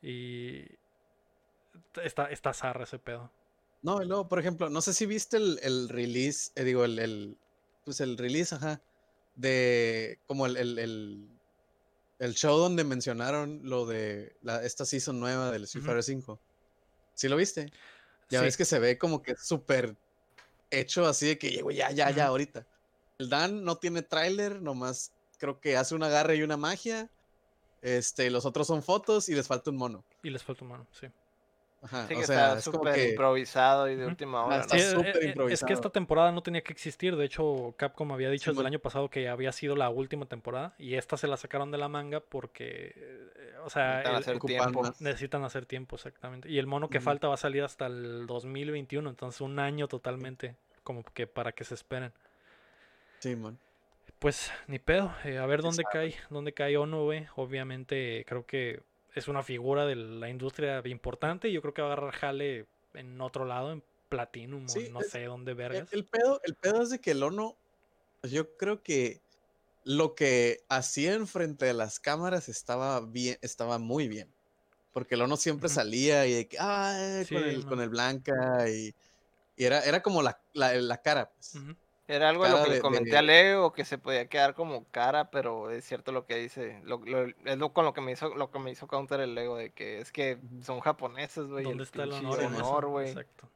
Y 0.00 0.64
está, 2.02 2.30
está 2.30 2.54
zarra 2.54 2.84
ese 2.84 2.98
pedo. 2.98 3.30
No, 3.82 4.02
y 4.02 4.06
luego, 4.06 4.28
por 4.28 4.38
ejemplo, 4.38 4.70
no 4.70 4.80
sé 4.80 4.94
si 4.94 5.04
viste 5.04 5.36
el, 5.36 5.58
el 5.62 5.88
release, 5.88 6.52
eh, 6.54 6.64
digo, 6.64 6.84
el, 6.84 6.98
el, 6.98 7.36
pues 7.84 8.00
el 8.00 8.16
release, 8.16 8.54
ajá, 8.54 8.80
de 9.34 10.18
como 10.26 10.46
el, 10.46 10.56
el, 10.56 10.78
el, 10.78 11.28
el 12.20 12.34
show 12.34 12.56
donde 12.56 12.84
mencionaron 12.84 13.60
lo 13.64 13.84
de 13.84 14.36
la, 14.42 14.64
esta 14.64 14.84
season 14.84 15.18
nueva 15.20 15.50
del 15.50 15.64
Street 15.64 15.82
Ujú. 15.82 15.92
Fighter 15.92 16.04
5. 16.04 16.40
¿Sí 17.14 17.28
lo 17.28 17.36
viste? 17.36 17.72
Ya 18.28 18.40
Sí. 18.40 18.44
ves 18.46 18.56
que 18.56 18.64
se 18.64 18.78
ve 18.78 18.98
como 18.98 19.22
que 19.22 19.36
súper 19.36 19.96
hecho 20.70 21.06
así 21.06 21.26
de 21.26 21.38
que 21.38 21.50
"Ye, 21.50 21.62
güey, 21.62 21.76
ya, 21.76 21.90
ya, 21.92 22.10
ya, 22.10 22.26
ahorita. 22.26 22.66
El 23.18 23.28
Dan 23.28 23.64
no 23.64 23.76
tiene 23.78 24.02
tráiler, 24.02 24.60
nomás 24.60 25.12
creo 25.38 25.60
que 25.60 25.76
hace 25.76 25.94
un 25.94 26.02
agarre 26.02 26.36
y 26.36 26.42
una 26.42 26.56
magia. 26.56 27.08
Este, 27.82 28.30
los 28.30 28.44
otros 28.46 28.66
son 28.66 28.82
fotos 28.82 29.28
y 29.28 29.34
les 29.34 29.46
falta 29.46 29.70
un 29.70 29.76
mono. 29.76 30.04
Y 30.22 30.30
les 30.30 30.42
falta 30.42 30.64
un 30.64 30.70
mano, 30.70 30.86
sí. 30.92 31.06
Ajá, 31.82 32.08
Sí, 32.08 32.14
o 32.14 32.18
que 32.18 32.26
sea, 32.26 32.48
está 32.56 32.60
súper 32.62 32.94
que 32.94 33.10
improvisado 33.10 33.88
y 33.88 33.96
de 33.96 34.06
última 34.06 34.40
Ah, 34.40 34.44
hora. 34.46 34.56
está 34.60 34.74
¿no? 34.76 34.80
Sí, 34.82 34.88
súper 34.88 35.06
eh, 35.06 35.10
eh, 35.10 35.14
es 35.14 35.20
que 35.20 35.26
improvisado. 35.28 35.72
esta 35.72 35.90
temporada 35.90 36.32
no 36.32 36.42
tenía 36.42 36.62
que 36.62 36.72
existir. 36.72 37.14
De 37.16 37.24
hecho, 37.24 37.74
Capcom 37.76 38.10
había 38.12 38.30
dicho 38.30 38.50
desde 38.50 38.60
el 38.62 38.66
año 38.66 38.78
pasado 38.80 39.08
que 39.08 39.28
había 39.28 39.52
sido 39.52 39.76
la 39.76 39.88
última 39.90 40.26
temporada. 40.26 40.74
Y 40.78 40.94
esta 40.94 41.16
se 41.16 41.28
la 41.28 41.36
sacaron 41.36 41.70
de 41.70 41.78
la 41.78 41.88
manga 41.88 42.20
porque, 42.20 42.92
eh, 42.96 43.54
o 43.64 43.70
sea, 43.70 43.88
Necesitan 43.98 44.12
el- 44.14 44.18
hacer 44.20 44.38
tiempo. 44.40 44.82
más. 44.82 45.00
necesitan 45.00 45.44
hacer 45.44 45.66
tiempo 45.66 45.96
exactamente. 45.96 46.48
Y 46.50 46.58
el 46.58 46.66
mono 46.66 46.88
que 46.88 47.00
falta 47.00 47.28
va 47.28 47.34
a 47.34 47.38
salir 47.38 47.62
hasta 47.62 47.86
el 47.86 48.26
2021. 48.26 49.08
Entonces, 49.10 49.40
un 49.40 49.58
año 49.58 49.86
totalmente 49.86 50.56
como 50.82 51.04
que 51.04 51.26
para 51.26 51.52
que 51.52 51.64
se 51.64 51.74
esperen. 51.74 52.12
Sí, 53.20 53.36
man. 53.36 53.58
Pues 54.18 54.50
ni 54.66 54.78
pedo. 54.78 55.14
eh, 55.24 55.38
a 55.38 55.46
ver 55.46 55.60
dónde 55.62 55.84
cae, 55.84 56.14
dónde 56.30 56.52
cae 56.52 56.76
Ono, 56.78 57.04
güey. 57.04 57.26
Obviamente 57.36 58.24
creo 58.26 58.46
que 58.46 58.80
es 59.16 59.28
una 59.28 59.42
figura 59.42 59.86
de 59.86 59.96
la 59.96 60.28
industria 60.28 60.80
importante. 60.84 61.48
y 61.48 61.52
Yo 61.52 61.62
creo 61.62 61.74
que 61.74 61.82
va 61.82 61.88
a 61.88 61.92
agarrar 61.94 62.12
jale 62.14 62.66
en 62.94 63.20
otro 63.20 63.44
lado, 63.46 63.72
en 63.72 63.82
Platinum 64.08 64.64
o 64.66 64.68
Sí, 64.68 64.88
no 64.90 65.00
es- 65.00 65.08
sé 65.10 65.24
dónde 65.24 65.54
vergas. 65.54 65.92
el 65.92 66.04
pedo, 66.04 66.40
el 66.44 66.54
pedo 66.54 66.82
es 66.82 66.90
de 66.90 67.00
que 67.00 67.10
el 67.12 67.22
Ono, 67.22 67.56
yo 68.22 68.56
creo 68.56 68.82
que 68.82 69.20
lo 69.84 70.14
que 70.14 70.60
hacían 70.68 71.26
frente 71.26 71.68
a 71.70 71.72
las 71.72 71.98
cámaras 71.98 72.48
estaba 72.48 73.00
bien, 73.00 73.38
estaba 73.40 73.78
muy 73.78 74.06
bien. 74.06 74.32
Porque 74.92 75.14
el 75.14 75.22
Ono 75.22 75.36
siempre 75.36 75.68
salía 75.68 76.26
y 76.26 76.32
de 76.34 76.48
que, 76.48 76.56
ah, 76.60 77.22
Sí, 77.26 77.34
con, 77.34 77.44
el, 77.44 77.66
con 77.66 77.80
el 77.80 77.88
blanca 77.88 78.68
y, 78.68 78.94
y 79.56 79.64
era, 79.64 79.80
era 79.80 80.02
como 80.02 80.22
la, 80.22 80.38
la, 80.52 80.74
la 80.74 81.00
cara, 81.02 81.30
pues. 81.30 81.54
Era 82.08 82.28
algo 82.28 82.44
de 82.44 82.50
lo 82.50 82.62
que 82.62 82.70
de- 82.70 82.76
le 82.76 82.80
comenté 82.80 83.10
de- 83.10 83.18
a 83.18 83.22
Leo, 83.22 83.72
que 83.72 83.84
se 83.84 83.98
podía 83.98 84.26
quedar 84.28 84.54
como 84.54 84.84
cara, 84.92 85.30
pero 85.30 85.70
es 85.70 85.84
cierto 85.84 86.12
lo 86.12 86.24
que 86.24 86.36
dice. 86.36 86.80
Lo, 86.84 86.98
lo- 87.04 87.26
es 87.44 87.58
lo 87.58 87.72
con 87.72 87.84
lo 87.84 87.92
que 87.94 88.00
me 88.00 88.12
hizo, 88.12 88.34
lo 88.34 88.50
que 88.50 88.58
me 88.60 88.70
hizo 88.70 88.86
counter 88.86 89.20
el 89.20 89.34
Lego, 89.34 89.56
de 89.56 89.70
que 89.72 89.98
es 90.00 90.12
que 90.12 90.38
son 90.62 90.78
japoneses, 90.80 91.46
güey. 91.48 91.62
y 91.64 91.68
¿Dónde 91.68 91.82
el 91.82 91.86
está 91.88 92.02
el 92.04 92.12
honor 92.12 92.86
güey. 92.86 93.08
Exacto. 93.08 93.48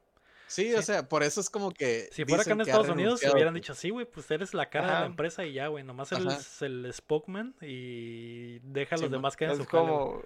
Sí, 0.47 0.73
o 0.73 0.81
sea, 0.81 1.07
por 1.07 1.23
eso 1.23 1.39
es 1.39 1.49
como 1.49 1.71
que. 1.71 2.09
Si 2.11 2.25
fuera 2.25 2.41
acá 2.43 2.51
en 2.51 2.59
Estados 2.59 2.89
Unidos, 2.89 3.21
renunciado, 3.21 3.35
hubieran 3.35 3.53
dicho, 3.53 3.73
sí, 3.73 3.89
güey, 3.89 4.05
pues 4.05 4.29
eres 4.31 4.53
la 4.53 4.69
cara 4.69 4.87
de 4.95 4.99
la 4.99 5.05
empresa 5.05 5.45
y 5.45 5.53
ya, 5.53 5.67
güey. 5.67 5.85
Nomás 5.85 6.11
Ajá. 6.11 6.21
eres 6.21 6.61
el 6.61 6.91
spokesman 6.93 7.55
y 7.61 8.59
deja 8.59 8.95
a 8.95 8.97
los 8.97 9.07
Sí, 9.07 9.11
demás 9.13 9.37
que 9.37 9.45
hagan 9.45 9.61
Es 9.61 9.65
su 9.65 9.77
güey. 9.77 10.23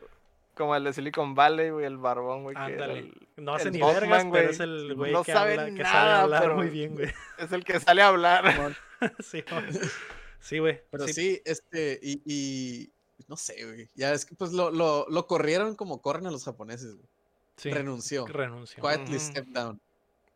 Como, 0.56 0.76
el 0.76 0.84
de 0.86 0.93
Silicon 0.93 1.36
Valley, 1.36 1.70
güey, 1.70 1.86
el 1.86 1.97
barbón, 1.97 2.43
güey. 2.43 2.56
Ándale. 2.58 2.99
el- 2.99 3.28
No 3.38 3.53
hace 3.56 3.70
ni 3.72 3.80
Bossman, 3.80 4.01
vergas, 4.01 4.24
pero 4.24 4.30
güey. 4.32 4.45
es 4.53 4.60
el 4.60 4.95
güey 4.95 5.12
No 5.14 5.24
que, 5.24 5.34
sabe 5.34 5.51
habla, 5.60 5.66
que 5.66 5.84
sabe 5.84 5.84
nada, 5.93 6.22
hablar 6.22 6.41
pero- 6.41 6.56
muy 6.56 6.70
bien, 6.70 6.93
güey. 6.95 7.14
Es 7.38 7.51
el 7.51 7.64
que 7.64 7.80
sale 7.80 8.01
a 8.01 8.08
hablar. 8.08 8.76
sí, 9.20 9.43
güey. 9.49 9.64
Sí, 10.39 10.60
güey. 10.60 10.82
Pero 10.91 11.06
sí. 11.08 11.14
sí, 11.14 11.41
este, 11.45 11.99
y, 12.01 12.22
y 12.26 12.89
no 13.28 13.36
sé, 13.38 13.64
güey. 13.66 13.89
Ya 13.95 14.14
es 14.14 14.26
que 14.26 14.36
pues 14.36 14.51
lo, 14.53 14.72
lo, 14.72 15.06
lo 15.10 15.28
corrieron 15.28 15.76
como 15.76 16.01
corren 16.01 16.28
a 16.28 16.32
los 16.32 16.45
japoneses, 16.45 16.95
güey. 16.95 17.08
sí, 17.58 17.72
Renunció. 17.72 18.26
Renunció. 18.28 18.82
Quietly 18.84 19.20
step 19.20 19.45
down. 19.47 19.80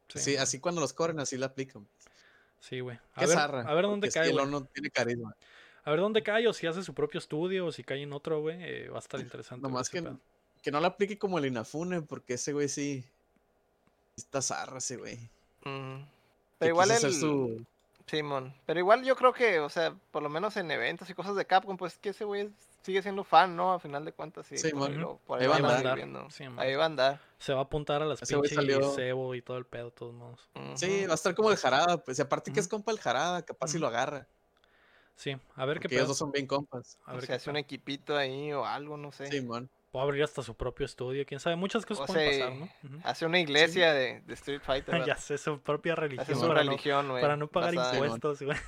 Sí, 0.08 0.20
Sí, 0.20 0.38
así 0.38 0.60
cuando 0.60 0.82
los 0.82 0.94
corren, 0.94 1.20
así 1.20 1.38
la 1.38 1.46
aplican. 1.48 1.88
Sí, 2.60 2.80
güey. 2.80 2.98
A 3.14 3.20
Qué 3.22 3.28
ver, 3.28 3.36
zarra. 3.36 3.62
a 3.62 3.74
ver 3.74 3.86
dónde 3.86 4.10
cae, 4.10 4.28
el 4.28 4.34
güey. 4.34 4.46
Ono 4.46 4.66
tiene 4.66 4.90
carisma. 4.90 5.36
A 5.90 5.92
ver 5.92 6.02
dónde 6.02 6.22
cae 6.22 6.48
o 6.48 6.54
si 6.54 6.68
hace 6.68 6.84
su 6.84 6.94
propio 6.94 7.18
estudio 7.18 7.66
o 7.66 7.72
si 7.72 7.84
cae 7.84 8.04
en 8.04 8.14
otro, 8.14 8.42
güey. 8.42 8.58
eh, 8.62 8.90
va 8.90 8.98
a 8.98 9.00
estar 9.00 9.20
interesante. 9.20 9.62
güey, 9.62 9.72
Nomás 9.72 9.90
que, 9.90 10.04
pedo. 10.04 10.20
que 10.62 10.72
no 10.72 10.80
la 10.80 10.90
aplique 10.90 11.18
como 11.18 11.40
el 11.40 11.48
Inafune, 11.48 12.02
porque 12.04 12.36
ese 12.36 12.54
güey 12.54 12.70
sí. 12.70 13.04
Está 14.16 14.42
zarra 14.42 14.78
ese 14.78 14.98
güey. 14.98 15.18
Mm. 15.64 16.04
Pero 16.60 16.70
igual 16.74 16.92
el... 16.92 17.14
su. 17.14 17.66
Simón. 18.06 18.54
Pero 18.66 18.80
igual 18.80 19.04
yo 19.04 19.16
creo 19.16 19.34
que, 19.34 19.60
o 19.60 19.70
sea, 19.70 19.94
por 20.12 20.24
lo 20.24 20.30
menos 20.30 20.58
en 20.58 20.70
eventos 20.72 21.10
y 21.10 21.14
cosas 21.14 21.36
de 21.36 21.46
Capcom, 21.46 21.78
pues 21.78 21.98
que 22.00 22.10
ese 22.10 22.26
güey 22.26 22.50
sigue 22.82 23.02
siendo 23.04 23.24
fan, 23.24 23.56
¿no? 23.56 23.72
A 23.74 23.80
final 23.80 24.04
de 24.04 24.12
cuentas, 24.14 24.48
sí. 24.48 24.58
Sí, 24.58 24.72
por, 24.72 24.90
lo- 24.90 25.18
por 25.28 25.40
Ahí 25.40 25.46
ahí 25.46 25.62
va 25.62 25.70
a 25.74 25.78
andar. 25.78 26.32
Sí. 26.32 26.44
Ahí 26.58 26.76
va 26.76 26.84
a 26.84 26.86
andar. 26.88 27.22
Se 27.38 27.54
va 27.54 27.60
a 27.60 27.64
apuntar 27.64 28.02
a 28.02 28.06
las 28.06 28.22
Ese 28.22 28.34
pinches 28.36 28.56
salió- 28.56 28.94
cebo 28.96 29.36
y 29.36 29.42
todo 29.44 29.58
el 29.58 29.66
pedo, 29.66 29.86
de 29.86 29.92
todos 29.92 30.14
modos. 30.14 30.50
Sí, 30.76 31.00
Ujú. 31.02 31.08
va 31.08 31.12
a 31.12 31.16
estar 31.16 31.36
como 31.36 31.52
el 31.52 31.58
Jarada, 31.58 31.98
pues. 32.04 32.18
Y 32.20 32.22
aparte 32.24 32.52
que 32.52 32.60
es 32.60 32.68
compa 32.68 32.92
el 32.92 33.00
Jarada, 33.00 33.44
capaz 33.44 33.68
si 33.70 33.78
Ujú. 33.78 33.82
lo 33.84 33.88
agarra. 33.88 34.28
Sí, 35.20 35.36
a 35.56 35.66
ver 35.66 35.80
qué 35.80 35.90
Porque 35.90 35.96
ellos 35.96 36.08
dos 36.08 36.18
son 36.18 36.32
bien 36.32 36.48
compas. 36.48 36.98
A 37.04 37.12
ver 37.12 37.22
se 37.24 37.28
qué 37.28 37.34
hace 37.34 37.50
un 37.50 37.58
equipito 37.58 38.16
ahí 38.16 38.54
o 38.54 38.66
algo, 38.66 38.96
no 38.96 39.12
sé. 39.12 39.28
Sí, 39.28 39.42
man. 39.42 39.70
Puede 39.92 40.06
abrir 40.06 40.24
hasta 40.24 40.42
su 40.42 40.56
propio 40.56 40.86
estudio, 40.86 41.26
quién 41.26 41.42
sabe. 41.42 41.58
Muchas 41.58 41.86
cosas 41.86 42.10
O 42.10 42.14
pueden 42.14 42.34
sea, 42.34 42.50
pasar, 42.50 42.70
¿no? 42.90 43.02
Hace 43.04 43.26
una 43.26 43.38
iglesia 43.38 43.94
de, 43.94 44.22
de 44.22 44.34
Street 44.36 44.62
Fighter. 44.64 45.04
ya 45.06 45.18
sé, 45.18 45.38
su 45.38 45.60
propia 45.60 45.92
Hace 45.92 46.02
religión. 46.04 46.40
su 46.40 46.48
para, 46.48 46.64
no, 46.64 46.70
religión, 46.70 47.10
güey. 47.10 47.22
para 47.22 47.36
no 47.36 47.48
pagar 47.48 47.74
impuestos, 47.74 48.42
güey. 48.42 48.58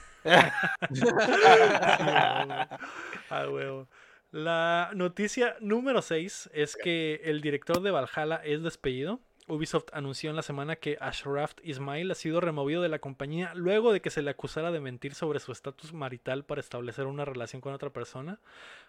Ah, 3.29 3.47
huevo. 3.49 3.87
La 4.31 4.91
noticia 4.93 5.55
número 5.61 6.01
6 6.01 6.49
es 6.53 6.75
que 6.75 7.21
el 7.23 7.39
director 7.39 7.81
de 7.81 7.91
Valhalla 7.91 8.41
es 8.43 8.61
despedido. 8.61 9.21
Ubisoft 9.51 9.87
anunció 9.91 10.29
en 10.29 10.37
la 10.37 10.41
semana 10.43 10.77
que 10.77 10.97
Ashraf 11.01 11.53
Ismail 11.61 12.09
ha 12.09 12.15
sido 12.15 12.39
removido 12.39 12.81
de 12.81 12.87
la 12.87 12.99
compañía 12.99 13.51
luego 13.53 13.91
de 13.91 14.01
que 14.01 14.09
se 14.09 14.21
le 14.21 14.31
acusara 14.31 14.71
de 14.71 14.79
mentir 14.79 15.13
sobre 15.13 15.39
su 15.39 15.51
estatus 15.51 15.91
marital 15.91 16.45
para 16.45 16.61
establecer 16.61 17.05
una 17.05 17.25
relación 17.25 17.61
con 17.61 17.73
otra 17.73 17.89
persona. 17.89 18.39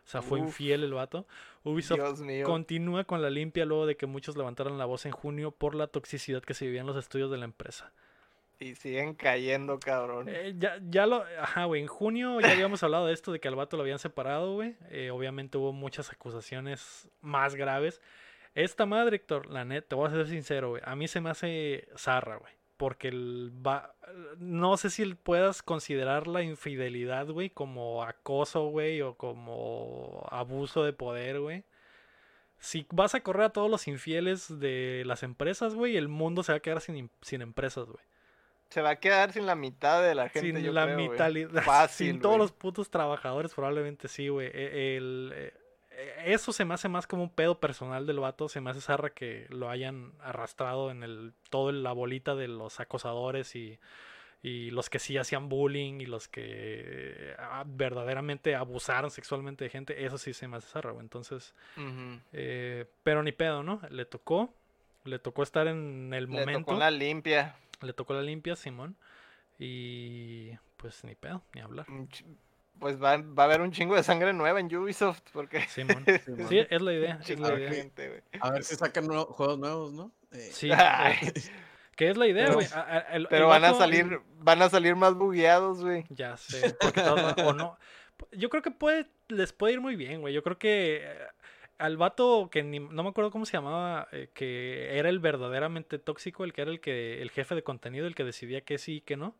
O 0.04 0.08
sea, 0.08 0.22
fue 0.22 0.40
Uf. 0.40 0.46
infiel 0.46 0.84
el 0.84 0.94
vato. 0.94 1.26
Ubisoft 1.64 2.00
continúa 2.44 3.04
con 3.04 3.22
la 3.22 3.30
limpia 3.30 3.64
luego 3.64 3.86
de 3.86 3.96
que 3.96 4.06
muchos 4.06 4.36
levantaron 4.36 4.78
la 4.78 4.84
voz 4.84 5.04
en 5.04 5.12
junio 5.12 5.50
por 5.50 5.74
la 5.74 5.88
toxicidad 5.88 6.42
que 6.42 6.54
se 6.54 6.66
vivía 6.66 6.82
en 6.82 6.86
los 6.86 6.96
estudios 6.96 7.30
de 7.30 7.38
la 7.38 7.44
empresa. 7.44 7.92
Y 8.60 8.76
siguen 8.76 9.14
cayendo, 9.14 9.80
cabrón. 9.80 10.28
Eh, 10.28 10.54
ya, 10.56 10.78
ya 10.88 11.06
lo. 11.06 11.24
Ajá, 11.40 11.64
güey. 11.64 11.82
En 11.82 11.88
junio 11.88 12.40
ya 12.40 12.52
habíamos 12.52 12.80
hablado 12.84 13.06
de 13.06 13.12
esto, 13.12 13.32
de 13.32 13.40
que 13.40 13.48
al 13.48 13.56
vato 13.56 13.76
lo 13.76 13.82
habían 13.82 13.98
separado, 13.98 14.54
güey. 14.54 14.76
Eh, 14.90 15.10
obviamente 15.10 15.58
hubo 15.58 15.72
muchas 15.72 16.12
acusaciones 16.12 17.08
más 17.20 17.56
graves. 17.56 18.00
Esta 18.55 18.86
madre, 18.86 19.16
Héctor, 19.16 19.46
la 19.50 19.64
neta, 19.64 19.88
te 19.88 19.94
voy 19.94 20.09
a 20.09 20.11
ser 20.11 20.26
sincero, 20.28 20.70
güey. 20.70 20.82
A 20.84 20.94
mí 20.94 21.09
se 21.09 21.20
me 21.20 21.30
hace 21.30 21.88
zarra, 21.96 22.36
güey. 22.36 22.53
Porque 22.76 23.09
el 23.09 23.53
va... 23.64 23.94
no 24.38 24.76
sé 24.76 24.90
si 24.90 25.14
puedas 25.14 25.62
considerar 25.62 26.26
la 26.26 26.42
infidelidad, 26.42 27.28
güey, 27.28 27.48
como 27.50 28.03
acoso, 28.03 28.66
güey, 28.66 29.00
o 29.03 29.14
como 29.14 30.26
abuso 30.30 30.84
de 30.84 30.92
poder, 30.92 31.40
güey. 31.40 31.64
Si 32.59 32.86
vas 32.90 33.14
a 33.14 33.22
correr 33.22 33.44
a 33.44 33.50
todos 33.50 33.70
los 33.70 33.88
infieles 33.88 34.61
de 34.61 35.03
las 35.07 35.22
empresas, 35.22 35.74
güey, 35.74 35.96
el 35.96 36.09
mundo 36.09 36.42
se 36.42 36.53
va 36.53 36.59
a 36.59 36.61
quedar 36.61 36.80
sin, 36.80 37.11
sin 37.20 37.42
empresas, 37.42 37.86
güey. 37.86 38.05
Se 38.68 38.80
va 38.80 38.90
a 38.90 38.96
quedar 38.96 39.32
sin 39.32 39.46
la 39.46 39.55
mitad 39.55 40.03
de 40.03 40.14
la 40.14 40.28
gente, 40.28 40.53
Sin 40.53 40.64
yo 40.64 40.72
la 40.72 40.86
mitad, 40.86 41.30
sin 41.90 42.20
todos 42.20 42.38
los 42.38 42.53
putos 42.53 42.88
trabajadores, 42.88 43.53
probablemente 43.53 44.09
sí, 44.09 44.28
güey. 44.28 44.46
E- 44.46 44.96
el, 44.96 45.32
eh, 45.34 45.53
eso 46.24 46.53
se 46.53 46.64
me 46.64 46.74
hace 46.74 46.88
más 46.88 47.07
como 47.07 47.22
un 47.24 47.30
pedo 47.30 47.59
personal 47.59 48.07
del 48.07 48.20
vato. 48.20 48.48
Se 48.48 48.61
me 48.61 48.70
hace 48.70 48.80
zarra 48.80 49.11
que 49.11 49.46
lo 49.50 49.68
hayan 49.70 50.12
arrastrado 50.20 50.90
en 50.90 51.03
el 51.03 51.32
todo 51.50 51.70
en 51.70 51.82
la 51.82 51.92
bolita 51.92 52.34
de 52.34 52.48
los 52.48 52.80
acosadores 52.80 53.55
y, 53.57 53.78
y 54.42 54.70
los 54.70 54.90
que 54.90 54.98
sí 54.98 55.16
hacían 55.18 55.48
bullying 55.48 56.00
y 56.00 56.07
los 56.07 56.28
que 56.28 57.34
ah, 57.38 57.64
verdaderamente 57.66 58.55
abusaron 58.55 59.11
sexualmente 59.11 59.64
de 59.64 59.70
gente. 59.70 60.05
Eso 60.05 60.18
sí 60.18 60.32
se 60.32 60.48
me 60.48 60.57
hace 60.57 60.68
zarra. 60.68 60.92
Entonces, 61.00 61.55
eh, 62.32 62.86
pero 63.03 63.22
ni 63.22 63.32
pedo, 63.32 63.62
¿no? 63.62 63.80
Le 63.90 64.05
tocó. 64.05 64.53
Le 65.05 65.18
tocó 65.18 65.42
estar 65.42 65.66
en 65.66 66.12
el 66.14 66.24
Le 66.24 66.30
momento. 66.30 66.61
tocó 66.61 66.78
la 66.78 66.90
limpia. 66.90 67.57
Le 67.80 67.92
tocó 67.92 68.14
la 68.14 68.22
limpia, 68.22 68.55
Simón. 68.55 68.96
Y 69.59 70.53
pues 70.76 71.05
ni 71.05 71.14
pedo, 71.14 71.42
ni 71.55 71.61
hablar. 71.61 71.86
Pues 72.78 73.00
va, 73.00 73.16
va 73.18 73.44
a 73.44 73.46
haber 73.46 73.60
un 73.60 73.70
chingo 73.70 73.94
de 73.94 74.02
sangre 74.02 74.32
nueva 74.32 74.58
en 74.58 74.74
Ubisoft, 74.74 75.20
porque... 75.32 75.60
Sí, 76.48 76.58
es 76.68 76.82
la 76.82 76.92
idea. 76.92 77.14
un 77.16 77.20
Es 77.20 77.26
chingo 77.26 77.48
la 77.48 77.54
de 77.54 77.60
idea. 77.60 77.72
gente, 77.72 78.08
güey. 78.08 78.20
A 78.40 78.50
ver 78.50 78.64
si 78.64 78.74
sacan 78.74 79.06
nuevo- 79.06 79.26
juegos 79.26 79.58
nuevos, 79.58 79.92
¿no? 79.92 80.10
Eh, 80.32 80.50
Sí. 80.52 80.68
Que 81.94 82.08
es 82.08 82.16
la 82.16 82.26
idea, 82.26 82.50
güey. 82.52 82.66
El 83.12 83.28
Pero 83.28 83.48
van 83.48 83.64
a 83.64 83.74
salir, 83.74 84.18
van 84.38 84.62
a 84.62 84.70
salir 84.70 84.96
más 84.96 85.14
bugueados, 85.14 85.82
güey. 85.82 86.06
Ya 86.08 86.36
sé. 86.38 86.74
porque 86.80 87.02
todos- 87.02 87.34
o 87.44 87.52
no. 87.52 87.78
Yo 88.32 88.48
creo 88.48 88.62
que 88.62 88.70
puede, 88.70 89.06
les 89.28 89.52
puede 89.52 89.74
ir 89.74 89.80
muy 89.82 89.94
bien, 89.94 90.22
güey. 90.22 90.32
Yo 90.32 90.42
creo 90.42 90.58
que 90.58 91.02
eh, 91.04 91.18
al 91.78 91.98
vato 91.98 92.48
que 92.50 92.62
ni- 92.62 92.80
no 92.80 93.02
me 93.02 93.10
acuerdo 93.10 93.30
cómo 93.30 93.44
se 93.44 93.52
llamaba, 93.52 94.08
eh, 94.10 94.30
que 94.32 94.98
era 94.98 95.10
el 95.10 95.18
verdaderamente 95.18 95.98
tóxico, 95.98 96.44
el 96.44 96.54
que 96.54 96.62
era 96.62 96.70
el 96.70 96.80
que 96.80 97.20
el 97.20 97.30
jefe 97.30 97.54
de 97.54 97.62
contenido, 97.62 98.06
el 98.06 98.14
que 98.14 98.24
decidía 98.24 98.62
que 98.62 98.78
sí 98.78 98.96
y 98.96 99.00
que 99.02 99.16
no. 99.18 99.36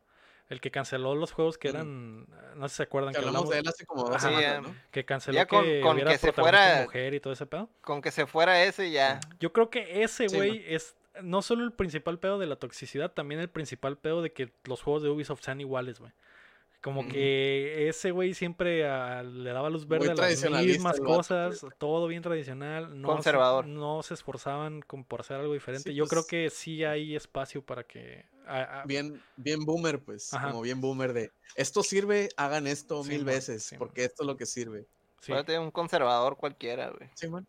El 0.53 0.61
que 0.61 0.71
canceló 0.71 1.15
los 1.15 1.31
juegos 1.33 1.57
que 1.57 1.67
eran, 1.69 2.25
no 2.55 2.67
sé 2.69 2.73
si 2.73 2.77
se 2.77 2.83
acuerdan 2.83 3.13
que 3.13 3.19
que 3.19 3.25
hablamos 3.27 3.49
de 3.49 3.57
hablamos- 3.57 3.67
él 3.67 3.67
hace 3.67 3.85
como 3.85 4.03
dos 4.09 4.23
¿no? 4.63 4.75
que 4.91 5.03
canceló 5.03 5.35
Ya 5.35 5.47
con- 5.47 5.63
que 5.65 5.81
con 5.81 5.97
que 5.97 6.17
se 6.17 6.31
fuera- 6.31 6.83
mujer 6.83 7.13
y 7.13 7.19
todo 7.19 7.33
ese 7.33 7.45
pedo. 7.45 7.69
Con 7.81 8.01
que 8.01 8.11
se 8.11 8.25
fuera 8.25 8.63
ese 8.63 8.89
ya. 8.91 9.19
Yo 9.39 9.51
creo 9.51 9.69
que 9.69 10.03
ese 10.03 10.29
Sí, 10.29 10.35
güey 10.35 10.63
es 10.67 10.95
no 11.21 11.41
solo 11.41 11.63
el 11.63 11.73
principal 11.73 12.17
pedo 12.19 12.39
de 12.39 12.47
la 12.47 12.55
toxicidad, 12.55 13.11
también 13.11 13.39
el 13.41 13.49
principal 13.49 13.97
pedo 13.97 14.21
de 14.21 14.31
que 14.31 14.51
los 14.63 14.81
juegos 14.81 15.03
de 15.03 15.09
Ubisoft 15.09 15.43
sean 15.43 15.59
iguales, 15.61 15.99
güey. 15.99 16.11
Como 16.81 17.03
Mm. 17.03 17.07
que 17.09 17.87
ese 17.87 18.11
güey 18.11 18.33
siempre 18.33 18.85
ah, 18.89 19.23
le 19.23 19.51
daba 19.51 19.69
luz 19.69 19.87
verde 19.87 20.07
Muy 20.13 20.19
a 20.21 20.27
las 20.27 20.65
mismas 20.65 20.99
vato, 20.99 21.03
cosas, 21.15 21.65
todo 21.77 22.07
bien 22.07 22.21
tradicional, 22.21 22.99
no 23.01 23.07
se- 23.09 23.13
Conservador. 23.13 23.65
no 23.67 24.03
se 24.03 24.15
esforzaban 24.15 24.81
por 25.07 25.21
hacer 25.21 25.37
algo 25.37 25.53
diferente. 25.53 25.91
Sí, 25.91 25.95
Yo 25.95 26.05
creo 26.07 26.23
pues- 26.23 26.29
que 26.29 26.49
sí 26.49 26.83
hay 26.83 27.15
espacio 27.15 27.61
para 27.65 27.83
que 27.83 28.25
Bien, 28.85 29.21
bien 29.37 29.65
boomer, 29.65 29.99
pues. 29.99 30.33
Ajá. 30.33 30.49
Como 30.49 30.61
bien 30.61 30.81
boomer 30.81 31.13
de 31.13 31.31
esto 31.55 31.83
sirve, 31.83 32.29
hagan 32.37 32.67
esto 32.67 33.03
Sí, 33.03 33.09
mil 33.11 33.19
man, 33.25 33.35
veces, 33.35 33.63
sí, 33.63 33.75
man. 33.75 33.79
porque 33.79 34.05
esto 34.05 34.23
es 34.23 34.27
lo 34.27 34.37
que 34.37 34.45
sirve. 34.45 34.85
sí. 35.21 35.31
Un 35.31 35.71
conservador 35.71 36.37
cualquiera, 36.37 36.89
güey. 36.89 37.09
Sí, 37.15 37.27
man. 37.29 37.47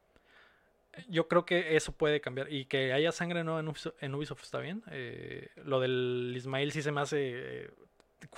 Yo 1.09 1.27
creo 1.27 1.45
que 1.45 1.75
eso 1.77 1.91
puede 1.91 2.21
cambiar 2.21 2.53
y 2.53 2.67
que 2.67 2.93
haya 2.93 3.11
sangre 3.11 3.43
nueva 3.43 3.59
en 3.61 3.67
Ubisoft, 3.69 3.95
en 4.01 4.15
Ubisoft 4.15 4.43
está 4.45 4.59
bien. 4.61 4.83
Eh, 4.93 5.49
lo 5.57 5.81
del 5.81 6.33
Ismail 6.37 6.71
sí 6.71 6.83
se 6.83 6.93
me 6.93 7.01
hace 7.01 7.19
eh, 7.65 7.71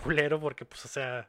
culero 0.02 0.40
porque, 0.40 0.64
pues, 0.64 0.84
o 0.86 0.88
sea, 0.88 1.28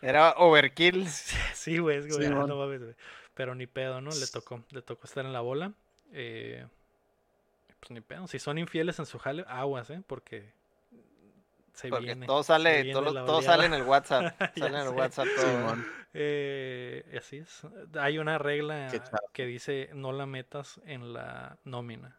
Era 0.00 0.34
overkill. 0.36 1.08
sí, 1.54 1.78
güey, 1.78 1.98
es 1.98 2.14
Sí, 2.14 2.28
mon. 2.28 2.48
no 2.48 2.56
mames, 2.56 2.80
güey. 2.80 2.94
Pero 3.34 3.54
ni 3.56 3.66
pedo, 3.66 4.00
¿no? 4.00 4.10
Le 4.10 4.26
tocó, 4.28 4.62
le 4.70 4.82
tocó 4.82 5.06
estar 5.06 5.24
en 5.26 5.32
la 5.32 5.40
bola. 5.40 5.72
Eh, 6.12 6.64
pues 7.82 7.90
ni 7.90 8.00
pedo. 8.00 8.28
Si 8.28 8.38
son 8.38 8.58
infieles 8.58 8.98
en 9.00 9.06
su 9.06 9.18
jale, 9.18 9.44
aguas, 9.48 9.90
¿eh? 9.90 10.02
Porque 10.06 10.54
se 11.74 11.88
Porque 11.88 12.04
viene. 12.06 12.26
todo 12.26 12.42
sale, 12.44 12.82
viene 12.84 12.92
todo, 13.00 13.24
todo 13.24 13.42
sale 13.42 13.66
en 13.66 13.74
el 13.74 13.82
WhatsApp. 13.82 14.34
Sale 14.56 14.76
en 14.78 14.82
el 14.82 14.88
sé. 14.90 14.94
WhatsApp 14.94 15.26
todo. 15.36 15.76
Eh, 16.14 17.18
así 17.18 17.38
es. 17.38 17.62
Hay 17.98 18.18
una 18.18 18.38
regla 18.38 18.88
que 19.32 19.46
dice 19.46 19.90
no 19.94 20.12
la 20.12 20.26
metas 20.26 20.80
en 20.84 21.12
la 21.12 21.58
nómina. 21.64 22.18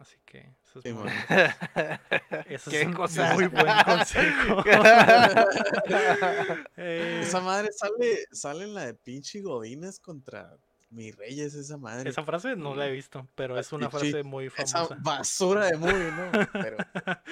Así 0.00 0.16
que 0.24 0.54
eso 0.62 0.80
es 0.80 0.82
Sí, 0.84 0.92
muy, 0.92 1.08
eso 2.46 2.70
Qué 2.70 2.80
es 2.82 2.86
un 2.86 2.92
cosa. 2.94 3.32
muy 3.34 3.46
buen 3.46 3.66
consejo. 3.84 4.62
Eh, 6.76 7.20
Esa 7.22 7.40
madre 7.40 7.70
sale, 7.72 8.26
sale 8.32 8.64
en 8.64 8.74
la 8.74 8.86
de 8.86 8.94
pinche 8.94 9.40
Godines 9.40 9.98
contra 10.00 10.56
mi 10.94 11.10
Reyes, 11.10 11.54
esa 11.54 11.76
madre. 11.76 12.08
esa 12.10 12.22
frase 12.24 12.56
no 12.56 12.74
la 12.74 12.86
he 12.86 12.92
visto, 12.92 13.26
pero 13.34 13.58
es 13.58 13.72
una 13.72 13.90
frase 13.90 14.22
muy 14.22 14.46
Esa 14.46 14.66
famosa. 14.86 14.96
basura 15.00 15.66
de 15.66 15.76
movie, 15.76 16.10
¿no? 16.12 16.30
Pero 16.52 16.76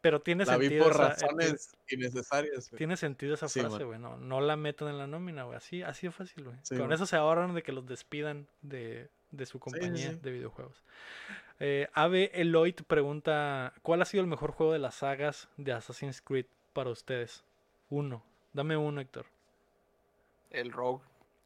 Pero 0.00 0.20
tiene 0.20 0.44
la 0.44 0.56
vi 0.56 0.66
sentido. 0.66 0.84
por 0.86 0.92
esa- 0.94 1.06
eh, 1.06 1.08
razones 1.10 1.76
innecesarias. 1.88 2.70
güey. 2.70 2.78
Tiene 2.78 2.96
sentido 2.96 3.34
esa 3.34 3.48
Sí, 3.48 3.60
frase, 3.60 3.84
güey. 3.84 4.00
No, 4.00 4.16
no 4.16 4.40
la 4.40 4.56
metan 4.56 4.88
en 4.88 4.98
la 4.98 5.06
nómina, 5.06 5.44
güey. 5.44 5.56
Así, 5.56 5.82
así 5.84 6.08
de 6.08 6.12
fácil, 6.12 6.42
güey. 6.42 6.56
Sí, 6.62 6.74
Con 6.74 6.86
man. 6.88 6.92
eso 6.94 7.06
se 7.06 7.14
ahorran 7.14 7.54
de 7.54 7.62
que 7.62 7.70
los 7.70 7.86
despidan 7.86 8.48
de, 8.62 9.08
de 9.30 9.46
su 9.46 9.60
compañía 9.60 10.10
sí. 10.10 10.18
de 10.20 10.30
videojuegos. 10.32 10.82
Eh, 11.60 11.88
Ave 11.94 12.32
Eloy 12.34 12.72
pregunta: 12.72 13.74
¿Cuál 13.82 14.02
ha 14.02 14.04
sido 14.04 14.22
el 14.22 14.26
mejor 14.26 14.50
juego 14.50 14.72
de 14.72 14.80
las 14.80 14.96
sagas 14.96 15.48
de 15.56 15.70
Assassin's 15.72 16.20
Creed 16.20 16.46
para 16.72 16.90
ustedes? 16.90 17.44
Uno. 17.88 18.24
Dame 18.54 18.76
uno, 18.76 19.00
Héctor. 19.00 19.26
El 20.50 20.72
Rogue. 20.72 21.04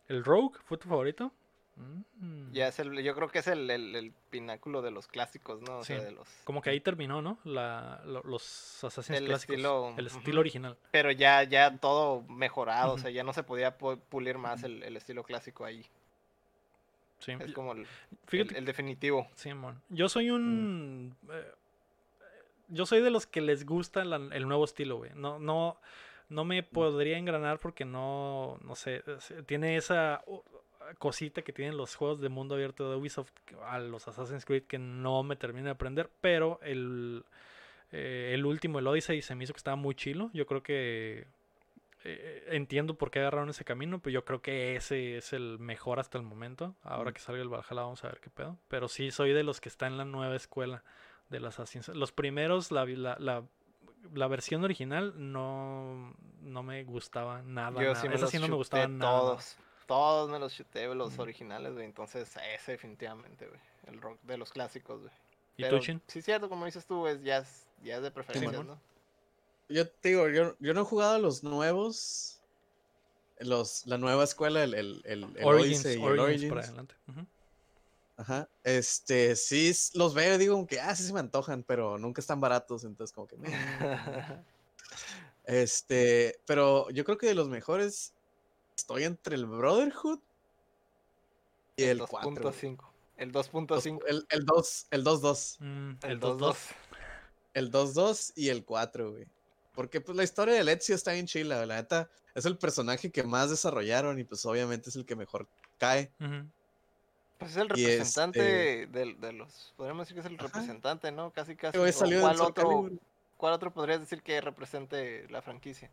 ¿El 0.09 0.25
Rogue 0.25 0.57
fue 0.65 0.79
tu 0.79 0.89
favorito? 0.89 1.31
Mm. 1.77 2.53
Ya 2.53 2.69
es 2.69 2.79
el, 2.79 3.03
yo 3.03 3.15
creo 3.15 3.29
que 3.29 3.41
es 3.41 3.47
el, 3.49 3.71
el- 3.71 3.95
el 3.95 4.13
pináculo 4.31 4.81
de 4.81 4.91
los 4.91 5.07
clásicos, 5.07 5.61
¿no? 5.61 5.79
O 5.79 5.85
Sí. 5.85 5.93
sea, 5.95 6.03
de 6.03 6.13
los. 6.13 6.27
Como 6.45 6.63
que 6.63 6.71
ahí 6.71 6.81
terminó, 6.81 7.21
¿no? 7.21 7.39
La, 7.45 8.01
lo- 8.07 8.23
los 8.23 8.83
Assassin's 8.83 9.19
El 9.19 9.27
clásicos. 9.27 9.57
estilo- 9.57 9.95
el 9.99 10.07
estilo 10.07 10.41
original. 10.41 10.79
Pero 10.91 11.11
ya, 11.11 11.43
ya 11.43 11.77
todo 11.77 12.23
mejorado, 12.23 12.95
o 12.95 12.99
sea, 12.99 13.11
ya 13.11 13.23
no 13.25 13.33
se 13.35 13.43
podía 13.43 13.77
pu- 13.77 14.01
pulir 14.09 14.39
más 14.39 14.63
el, 14.63 14.83
el 14.83 14.97
estilo 14.97 15.23
clásico 15.23 15.65
ahí. 15.67 15.85
Sí. 17.19 17.33
Es 17.41 17.53
como 17.53 17.73
el, 17.73 17.87
Fíjate 18.27 18.59
el- 18.59 18.65
definitivo. 18.65 19.29
Simón. 19.35 19.83
Yo 19.91 20.09
soy 20.09 20.31
un. 20.31 21.17
eh, 21.31 21.53
yo 22.69 22.85
soy 22.87 23.01
de 23.03 23.11
los 23.11 23.27
que 23.27 23.41
les 23.43 23.65
gusta 23.67 24.05
la- 24.05 24.17
el 24.35 24.49
nuevo 24.49 24.65
estilo, 24.65 24.97
güey. 24.97 25.11
No, 25.15 25.39
no, 25.39 25.79
no 26.31 26.45
me 26.45 26.63
podría 26.63 27.17
engranar 27.19 27.59
porque 27.61 27.85
no, 27.85 28.59
no 28.63 28.75
sé, 28.75 29.03
tiene 29.47 29.77
esa 29.77 30.23
cosita 30.99 31.43
que 31.43 31.53
tienen 31.53 31.77
los 31.77 31.95
juegos 31.97 32.21
de 32.21 32.29
mundo 32.29 32.55
abierto 32.55 32.91
de 32.91 32.97
Ubisoft 32.97 33.33
a 33.65 33.79
los 33.79 34.07
Assassin's 34.09 34.45
Creed 34.45 34.65
que 34.65 34.79
no 34.79 35.23
me 35.23 35.37
termina 35.37 35.67
de 35.67 35.71
aprender, 35.73 36.11
pero 36.21 36.59
el, 36.63 37.25
eh, 37.93 38.33
el 38.35 38.47
último, 38.47 38.79
el 38.79 38.87
Odyssey, 38.87 39.23
se 39.23 39.35
me 39.35 39.45
hizo 39.45 39.53
que 39.53 39.59
estaba 39.59 39.77
muy 39.77 39.95
chilo. 39.95 40.31
Yo 40.33 40.47
creo 40.47 40.63
que 40.63 41.27
eh, 42.05 42.45
entiendo 42.51 42.95
por 42.95 43.11
qué 43.11 43.19
agarraron 43.21 43.49
ese 43.51 43.65
camino, 43.65 43.99
pero 44.01 44.15
yo 44.15 44.25
creo 44.25 44.41
que 44.41 44.77
ese 44.77 45.17
es 45.17 45.33
el 45.33 45.59
mejor 45.59 45.99
hasta 45.99 46.19
el 46.19 46.25
momento. 46.25 46.75
Ahora 46.83 47.11
Mm. 47.11 47.15
que 47.15 47.21
salga 47.21 47.43
el 47.43 47.49
Valhalla 47.49 47.83
vamos 47.83 48.05
a 48.05 48.09
ver 48.09 48.21
qué 48.21 48.31
pedo. 48.31 48.57
Pero 48.69 48.89
sí 48.89 49.11
soy 49.11 49.33
de 49.33 49.43
los 49.43 49.61
que 49.61 49.69
está 49.69 49.87
en 49.89 49.97
la 49.97 50.05
nueva 50.05 50.37
escuela 50.37 50.85
de 51.31 51.41
las 51.41 51.59
Assassin's. 51.59 51.89
Los 51.89 52.13
primeros, 52.13 52.71
la, 52.71 52.85
la, 52.85 53.17
la, 53.19 53.43
la 54.15 54.29
versión 54.29 54.63
original 54.63 55.15
no, 55.17 56.15
no 56.43 56.63
me 56.63 56.85
gustaba 56.85 57.43
nada. 57.43 57.73
Yo 57.83 57.89
nada. 57.89 57.95
sí 57.97 58.09
me 58.09 58.15
Esa 58.15 58.29
sí 58.29 58.39
no 58.39 58.47
me 58.47 58.55
gustaba 58.55 58.87
nada. 58.87 59.11
todos. 59.21 59.59
Todos 59.87 60.29
me 60.29 60.39
los 60.39 60.55
chuté, 60.55 60.93
los 60.95 61.19
originales, 61.19 61.73
güey. 61.73 61.85
Entonces, 61.85 62.29
ese 62.55 62.73
definitivamente, 62.73 63.47
güey. 63.47 63.61
El 63.87 64.01
rock 64.01 64.21
de 64.23 64.37
los 64.37 64.51
clásicos, 64.51 65.01
güey. 65.01 65.13
¿Y 65.57 65.63
Pero 65.63 65.81
tú? 65.81 66.01
Sí, 66.07 66.23
cierto, 66.23 66.49
como 66.49 66.67
dices 66.67 66.85
tú, 66.87 67.07
es, 67.07 67.23
ya, 67.23 67.39
es, 67.39 67.67
ya 67.83 67.97
es 67.97 68.03
de. 68.03 68.11
¿no? 68.65 68.81
Yo 69.69 69.89
te 69.89 70.11
digo, 70.11 70.29
yo, 70.29 70.55
yo 70.59 70.75
no 70.75 70.83
he 70.83 70.85
jugado 70.85 71.15
a 71.15 71.19
los 71.19 71.43
nuevos. 71.43 72.41
Los, 73.39 73.87
la 73.87 73.99
nueva 73.99 74.25
escuela, 74.25 74.65
el, 74.65 74.75
el, 74.75 75.03
el, 75.05 75.25
el 75.37 75.45
Origins, 75.45 75.85
Odyssey 75.85 76.01
y 76.01 76.05
el 76.05 76.19
Origins, 76.19 76.23
Origins. 76.23 76.49
para 76.49 76.63
adelante. 76.63 76.95
Ajá. 78.17 78.49
Este, 78.65 79.37
sí, 79.37 79.73
los 79.95 80.15
veo 80.15 80.35
y 80.35 80.39
digo 80.39 80.55
como 80.55 80.67
que, 80.67 80.81
ah, 80.81 80.97
sí 80.97 81.03
se 81.03 81.13
me 81.13 81.21
antojan, 81.21 81.63
pero 81.63 81.99
nunca 81.99 82.21
están 82.21 82.41
baratos, 82.41 82.85
entonces 82.85 83.15
como 83.15 83.27
que... 83.27 83.37
Este, 85.47 86.41
pero 86.45 86.91
yo 86.91 87.05
creo 87.05 87.19
que 87.19 87.29
de 87.29 87.35
los 87.35 87.49
mejores 87.49 88.16
estoy 88.77 89.05
entre 89.05 89.37
el 89.37 89.47
Brotherhood 89.47 90.21
y 91.77 91.85
el 91.85 92.07
4. 92.07 92.53
2.5. 92.53 92.85
El 93.17 93.33
2.5. 93.33 94.03
El, 94.07 94.27
el 94.29 94.45
2, 94.45 94.87
el 94.91 95.05
2-2. 95.05 95.57
Mm, 95.61 95.91
El 96.03 96.11
el 96.11 96.21
2.2. 96.21 96.39
2-2. 96.39 96.57
El 97.55 97.73
2-2 97.73 98.33
y 98.37 98.49
el 98.51 98.65
4, 98.65 99.13
güey. 99.13 99.27
Porque 99.73 100.01
pues 100.01 100.17
la 100.17 100.25
historia 100.25 100.63
de 100.63 100.73
Ezio 100.73 100.95
está 100.95 101.13
bien 101.13 101.27
chila, 101.27 101.65
la 101.67 101.77
neta. 101.77 102.11
Es 102.35 102.45
el 102.45 102.59
personaje 102.59 103.11
que 103.11 103.23
más 103.23 103.51
desarrollaron 103.51 104.19
y 104.19 104.25
pues 104.25 104.45
obviamente 104.45 104.91
es 104.91 104.97
el 104.97 105.07
que 105.07 105.17
mejor 105.17 105.49
cae. 105.79 106.13
Pues 107.39 107.51
es 107.53 107.57
el 107.57 107.67
Y 107.67 107.69
representante 107.69 108.87
de, 108.87 109.17
de 109.19 109.33
los. 109.33 109.75
Podríamos 109.77 110.07
decir 110.07 110.15
que 110.15 110.21
es 110.21 110.27
el 110.27 110.39
Ajá. 110.39 110.47
representante, 110.49 111.13
¿no? 111.13 111.31
Casi, 111.33 111.57
casi. 111.57 111.79
¿cuál, 112.21 112.41
otro. 112.41 112.91
¿Cuál 113.37 113.53
otro 113.53 113.73
podrías 113.73 114.01
decir 114.01 114.23
que 114.23 114.41
represente 114.41 115.27
la 115.29 115.43
franquicia? 115.43 115.91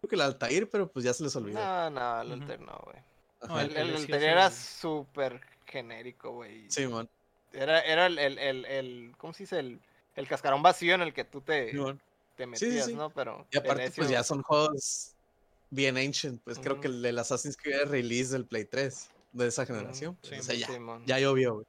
Creo 0.00 0.08
que 0.08 0.14
el 0.16 0.20
Altair, 0.22 0.68
pero 0.70 0.88
pues 0.90 1.04
ya 1.04 1.12
se 1.12 1.24
les 1.24 1.34
olvidó. 1.36 1.58
No, 1.58 1.90
no, 1.90 2.20
el. 2.22 2.32
Alter 2.32 2.60
no, 2.60 2.80
güey. 2.84 2.96
No, 3.48 3.60
El, 3.60 3.76
el 3.76 3.94
es 3.94 4.08
era 4.08 4.50
súper 4.50 5.40
genérico, 5.66 6.32
güey. 6.32 6.70
Simón. 6.70 7.08
Era, 7.52 7.80
era 7.80 8.06
el, 8.06 8.18
el, 8.18 8.38
el, 8.38 8.64
el- 8.66 9.14
¿cómo 9.18 9.32
se 9.32 9.44
dice? 9.44 9.58
El, 9.58 9.80
el 10.14 10.28
cascarón 10.28 10.62
vacío 10.62 10.94
en 10.94 11.02
el 11.02 11.12
que 11.12 11.24
tú 11.24 11.40
te, 11.40 11.72
te 12.36 12.44
sí, 12.44 12.46
metías, 12.46 12.86
sí. 12.86 12.94
¿no? 12.94 13.10
Pero 13.10 13.46
Y 13.50 13.58
aparte, 13.58 13.90
pues 13.94 14.08
ya 14.08 14.22
son 14.22 14.42
juegos 14.42 15.12
bien 15.70 15.96
ancient. 15.96 16.40
Pues 16.42 16.58
creo 16.58 16.80
que 16.80 16.88
el 16.88 17.02
del 17.02 17.18
Assassin's 17.18 17.56
Creed 17.56 17.76
era 17.76 17.84
release 17.90 18.32
del 18.32 18.44
Play 18.46 18.64
3 18.64 19.10
de 19.32 19.46
esa 19.46 19.64
generación. 19.66 20.16
pues, 20.20 20.32
sí, 20.32 20.38
o 20.38 20.42
sea, 20.42 20.54
ya, 20.54 20.68
ya 21.04 21.18
llovió, 21.18 21.54
güey. 21.54 21.66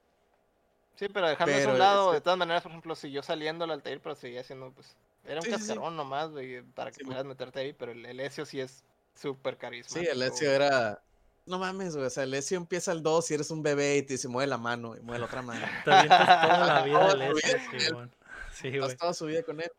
Sí, 0.96 1.08
pero 1.10 1.30
dejando 1.30 1.52
eso 1.54 1.60
a 1.60 1.62
Pero 1.64 1.74
un 1.74 1.80
lado, 1.80 2.12
de 2.12 2.22
todas 2.22 2.40
maneras, 2.40 2.64
por 2.64 2.72
ejemplo, 2.72 2.96
siguió 2.96 3.22
saliendo 3.22 3.66
el 3.66 3.72
Altair, 3.72 4.00
pero 4.02 4.16
seguía 4.16 4.44
siendo, 4.44 4.72
pues, 4.72 4.96
era 5.28 5.36
un 5.40 5.44
Sí, 5.44 5.52
sí, 5.52 5.58
sí. 5.58 5.68
cascarón 5.68 5.96
nomás, 5.96 6.32
güey, 6.32 6.62
para 6.64 6.92
que 6.92 6.98
Sí, 6.98 7.04
pudieras 7.04 7.26
meterte 7.26 7.60
ahí, 7.60 7.74
pero 7.74 7.92
el, 7.92 8.06
el 8.06 8.20
Ezio 8.20 8.46
sí 8.46 8.60
es 8.60 8.84
súper 9.16 9.58
carismático. 9.58 10.00
Sí, 10.00 10.08
el 10.12 10.22
Ezio 10.24 10.48
güey. 10.48 10.56
era. 10.56 11.02
No 11.46 11.60
mames, 11.60 11.96
güey. 11.96 12.08
O 12.08 12.10
sea, 12.10 12.24
el 12.24 12.34
Ezio 12.34 12.58
empieza 12.58 12.92
el 12.92 13.02
2 13.04 13.32
y 13.32 13.34
eres 13.36 13.52
un 13.52 13.64
bebé 13.64 13.98
y 13.98 14.02
te 14.04 14.14
dice 14.14 14.28
mueve 14.28 14.48
la 14.48 14.58
mano 14.58 14.96
y 14.96 15.00
mueve 15.00 15.20
la 15.20 15.26
otra 15.28 15.42
mano. 15.42 15.66
Te 15.86 15.92
toda 15.92 16.66
la 16.66 16.82
vida 16.84 17.30
tu 17.32 17.38
Ezio. 17.38 18.10
Sí, 18.54 18.78
güey. 18.80 18.98
toda 18.98 19.14
su 19.14 19.26
vida 19.28 19.44
con 19.44 19.62
él. 19.62 19.72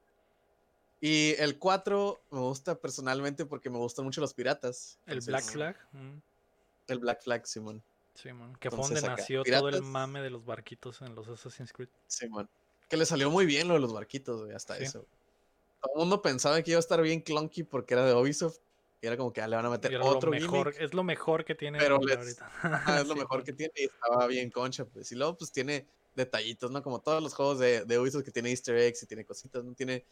Y 1.01 1.34
el 1.38 1.59
4 1.59 2.20
me 2.30 2.38
gusta 2.40 2.74
personalmente 2.74 3.44
porque 3.46 3.70
me 3.70 3.78
gustan 3.78 4.05
mucho 4.05 4.20
los 4.20 4.34
piratas. 4.34 4.99
El 5.07 5.20
Black 5.20 5.44
Flag. 5.44 5.76
mm, 5.92 6.18
El 6.88 6.99
Black 6.99 7.22
Flag, 7.22 7.46
Simón. 7.46 7.82
Simón. 8.14 8.57
Que 8.57 8.70
fue 8.70 8.78
donde 8.80 9.01
nació 9.03 9.44
todo 9.44 9.68
el 9.68 9.82
mame 9.82 10.20
de 10.22 10.30
los 10.30 10.44
barquitos 10.44 11.01
en 11.03 11.14
los 11.14 11.28
Assassin's 11.28 11.72
Creed. 11.72 11.88
Simón. 12.09 12.49
Que 12.88 12.96
le 12.96 13.05
salió 13.07 13.30
muy 13.30 13.46
bien 13.46 13.68
lo 13.68 13.74
de 13.74 13.80
los 13.80 13.92
barquitos, 13.92 14.40
güey, 14.42 14.55
hasta 14.57 14.76
Sí. 14.76 14.84
eso. 14.84 15.05
Todo 15.80 15.92
el 15.94 15.98
mundo 16.00 16.22
pensaba 16.22 16.60
que 16.62 16.72
iba 16.72 16.78
a 16.78 16.80
estar 16.80 17.00
bien 17.02 17.20
clunky 17.20 17.62
porque 17.64 17.94
era 17.94 18.04
de 18.04 18.14
Ubisoft. 18.14 18.58
Y 19.00 19.06
era 19.06 19.16
como 19.16 19.32
que 19.32 19.40
ah, 19.40 19.46
le 19.46 19.54
van 19.54 19.66
a 19.66 19.70
meter 19.70 19.96
otro 20.02 20.30
mejor, 20.32 20.72
gimmick. 20.72 20.80
es 20.88 20.92
lo 20.92 21.04
mejor 21.04 21.44
que 21.44 21.54
tiene 21.54 21.78
Pero 21.78 21.98
les- 22.00 22.16
ahorita. 22.16 22.50
Ah, 22.64 22.98
es 23.00 23.06
lo 23.08 23.14
Sí, 23.14 23.20
mejor 23.20 23.44
que 23.44 23.52
tiene 23.52 23.72
y 23.76 23.84
estaba 23.84 24.26
bien 24.26 24.50
concha, 24.50 24.84
pues. 24.86 25.12
Y 25.12 25.14
luego, 25.14 25.36
pues 25.38 25.52
tiene 25.52 25.86
detallitos, 26.16 26.70
¿no? 26.72 26.82
Como 26.82 27.00
todos 27.00 27.22
los 27.22 27.32
juegos 27.32 27.60
de, 27.60 27.84
de 27.84 27.98
Ubisoft 27.98 28.24
que 28.24 28.32
tiene 28.32 28.50
Easter 28.50 28.76
eggs 28.76 29.02
y 29.04 29.06
tiene 29.06 29.24
cositas, 29.24 29.62
¿no? 29.64 29.72
Tiene. 29.74 30.04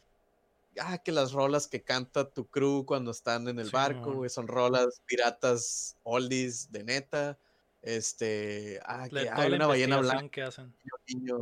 Ah, 0.79 0.99
que 0.99 1.11
las 1.11 1.33
rolas 1.33 1.67
que 1.67 1.81
canta 1.83 2.29
tu 2.29 2.45
crew 2.47 2.85
cuando 2.85 3.11
están 3.11 3.47
en 3.49 3.59
el 3.59 3.65
Sí, 3.65 3.71
barco, 3.73 4.13
güey, 4.13 4.29
son 4.29 4.47
rolas 4.47 5.01
piratas 5.05 5.97
oldies 6.03 6.71
de 6.71 6.83
neta. 6.85 7.37
Este. 7.81 8.79
Ah, 8.85 9.09
que 9.09 9.29
hay 9.29 9.51
una 9.51 9.67
ballena 9.67 9.97
blanca, 9.99 10.29
que 10.29 10.41
hacen. 10.43 10.73
niño. 11.07 11.39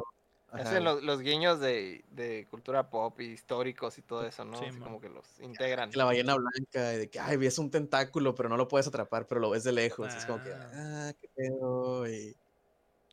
Hacen 0.61 0.83
los, 0.83 1.03
los 1.03 1.19
guiños 1.21 1.59
de, 1.59 2.03
de 2.11 2.47
cultura 2.49 2.89
pop 2.89 3.19
y 3.21 3.25
históricos 3.25 3.97
y 3.97 4.01
todo 4.01 4.25
eso, 4.25 4.43
¿no? 4.45 4.57
Sí, 4.59 4.65
Así 4.65 4.79
como 4.79 4.99
que 5.01 5.09
los 5.09 5.25
integran. 5.39 5.89
la 5.93 6.05
ballena 6.05 6.35
blanca, 6.35 6.93
y 6.93 6.97
de 6.97 7.09
que, 7.09 7.19
ay, 7.19 7.37
ves 7.37 7.57
un 7.59 7.69
tentáculo, 7.71 8.33
pero 8.35 8.49
no 8.49 8.57
lo 8.57 8.67
puedes 8.67 8.87
atrapar, 8.87 9.27
pero 9.27 9.41
lo 9.41 9.49
ves 9.49 9.63
de 9.63 9.71
lejos. 9.71 10.13
Es 10.13 10.25
como 10.25 10.41
que, 10.43 10.51
Ah. 10.53 10.71
ah, 11.09 11.13
qué 11.19 11.27
pedo. 11.35 12.07
Y 12.07 12.35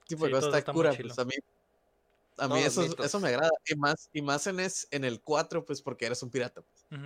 tipo 0.06 0.26
Sí, 0.26 0.32
está 0.34 0.62
cura. 0.72 0.92
Pues 0.98 1.18
a 1.18 1.24
mí, 1.24 1.34
a 2.38 2.48
mí 2.48 2.60
eso, 2.60 2.82
eso 3.02 3.20
me 3.20 3.28
agrada. 3.28 3.50
Y 3.66 3.74
más, 3.76 4.08
y 4.12 4.22
más 4.22 4.46
en, 4.46 4.60
es, 4.60 4.86
en 4.90 5.04
el 5.04 5.20
4, 5.20 5.64
pues 5.64 5.80
porque 5.82 6.06
eres 6.06 6.22
un 6.22 6.30
pirata. 6.30 6.62
Pues. 6.62 7.00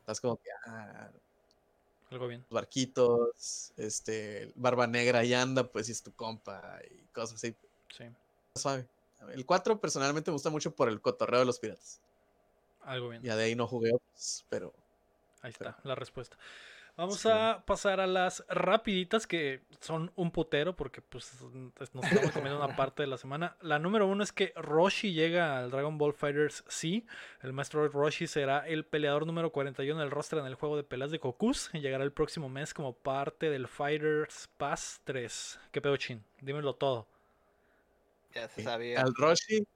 Estás 0.00 0.20
como 0.20 0.36
que, 0.36 0.48
ah, 0.66 1.10
Algo 2.10 2.28
bien. 2.28 2.44
barquitos, 2.50 3.72
este, 3.76 4.52
barba 4.54 4.86
negra 4.86 5.24
y 5.24 5.34
anda, 5.34 5.64
pues 5.70 5.88
y 5.88 5.92
es 5.92 6.02
tu 6.02 6.12
compa 6.12 6.78
y 6.90 7.02
cosas 7.12 7.36
así. 7.36 7.54
Sí. 7.96 8.04
Suave. 8.54 8.86
El 9.32 9.46
4 9.46 9.80
personalmente 9.80 10.30
me 10.30 10.34
gusta 10.34 10.50
mucho 10.50 10.74
por 10.74 10.88
el 10.88 11.00
cotorreo 11.00 11.40
de 11.40 11.46
los 11.46 11.58
piratas. 11.58 12.00
Algo 12.82 13.08
bien. 13.08 13.22
Ya 13.22 13.36
de 13.36 13.44
ahí 13.44 13.54
no 13.54 13.66
jugué 13.66 13.92
otros, 13.94 14.44
pero 14.48 14.72
Ahí 15.42 15.50
está 15.50 15.76
la 15.84 15.94
respuesta. 15.94 16.36
Vamos 16.96 17.20
Sí. 17.20 17.28
a 17.30 17.62
pasar 17.66 18.00
a 18.00 18.06
las 18.06 18.42
rapiditas 18.48 19.26
que 19.26 19.60
son 19.80 20.10
un 20.16 20.30
putero 20.30 20.74
porque 20.74 21.02
pues 21.02 21.30
es- 21.34 21.42
nos 21.42 22.04
estamos 22.10 22.32
comiendo 22.32 22.56
una 22.56 22.74
parte 22.88 23.02
de 23.02 23.06
la 23.06 23.18
semana. 23.18 23.54
La 23.60 23.78
número 23.78 24.06
uno 24.06 24.24
es 24.24 24.32
que 24.32 24.54
Roshi 24.56 25.12
llega 25.12 25.58
al 25.58 25.70
Dragon 25.70 25.98
Ball 25.98 26.14
Fighters 26.14 26.64
C. 26.68 27.04
El 27.42 27.52
maestro 27.52 27.86
Roshi 27.88 28.26
será 28.26 28.66
el 28.66 28.86
peleador 28.86 29.26
número 29.26 29.52
41 29.52 30.00
del 30.00 30.10
roster 30.10 30.38
en 30.38 30.46
el 30.46 30.54
juego 30.54 30.76
de 30.78 30.84
peleas 30.84 31.10
de 31.10 31.18
Gokus 31.18 31.68
y 31.74 31.80
llegará 31.80 32.02
el 32.02 32.12
próximo 32.12 32.48
mes 32.48 32.72
como 32.72 32.94
parte 32.94 33.50
del 33.50 33.68
Fighters 33.68 34.48
Pass 34.56 35.02
3. 35.04 35.60
¿Qué 35.72 35.82
pedo 35.82 35.98
chin? 35.98 36.24
Dímelo 36.40 36.76
todo. 36.76 37.06
Ya 38.34 38.48
se 38.48 38.56
Sí. 38.56 38.62
sabía. 38.64 39.00
Al 39.00 39.14
Roshi 39.14 39.66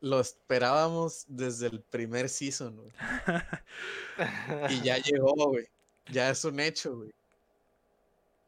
lo 0.00 0.20
esperábamos 0.20 1.24
desde 1.28 1.66
el 1.68 1.80
primer 1.80 2.28
season, 2.28 2.76
güey. 2.76 2.92
Y 4.70 4.80
ya 4.82 4.98
llegó, 4.98 5.32
güey. 5.34 5.66
Ya 6.10 6.30
es 6.30 6.44
un 6.44 6.60
hecho, 6.60 6.96
güey. 6.96 7.12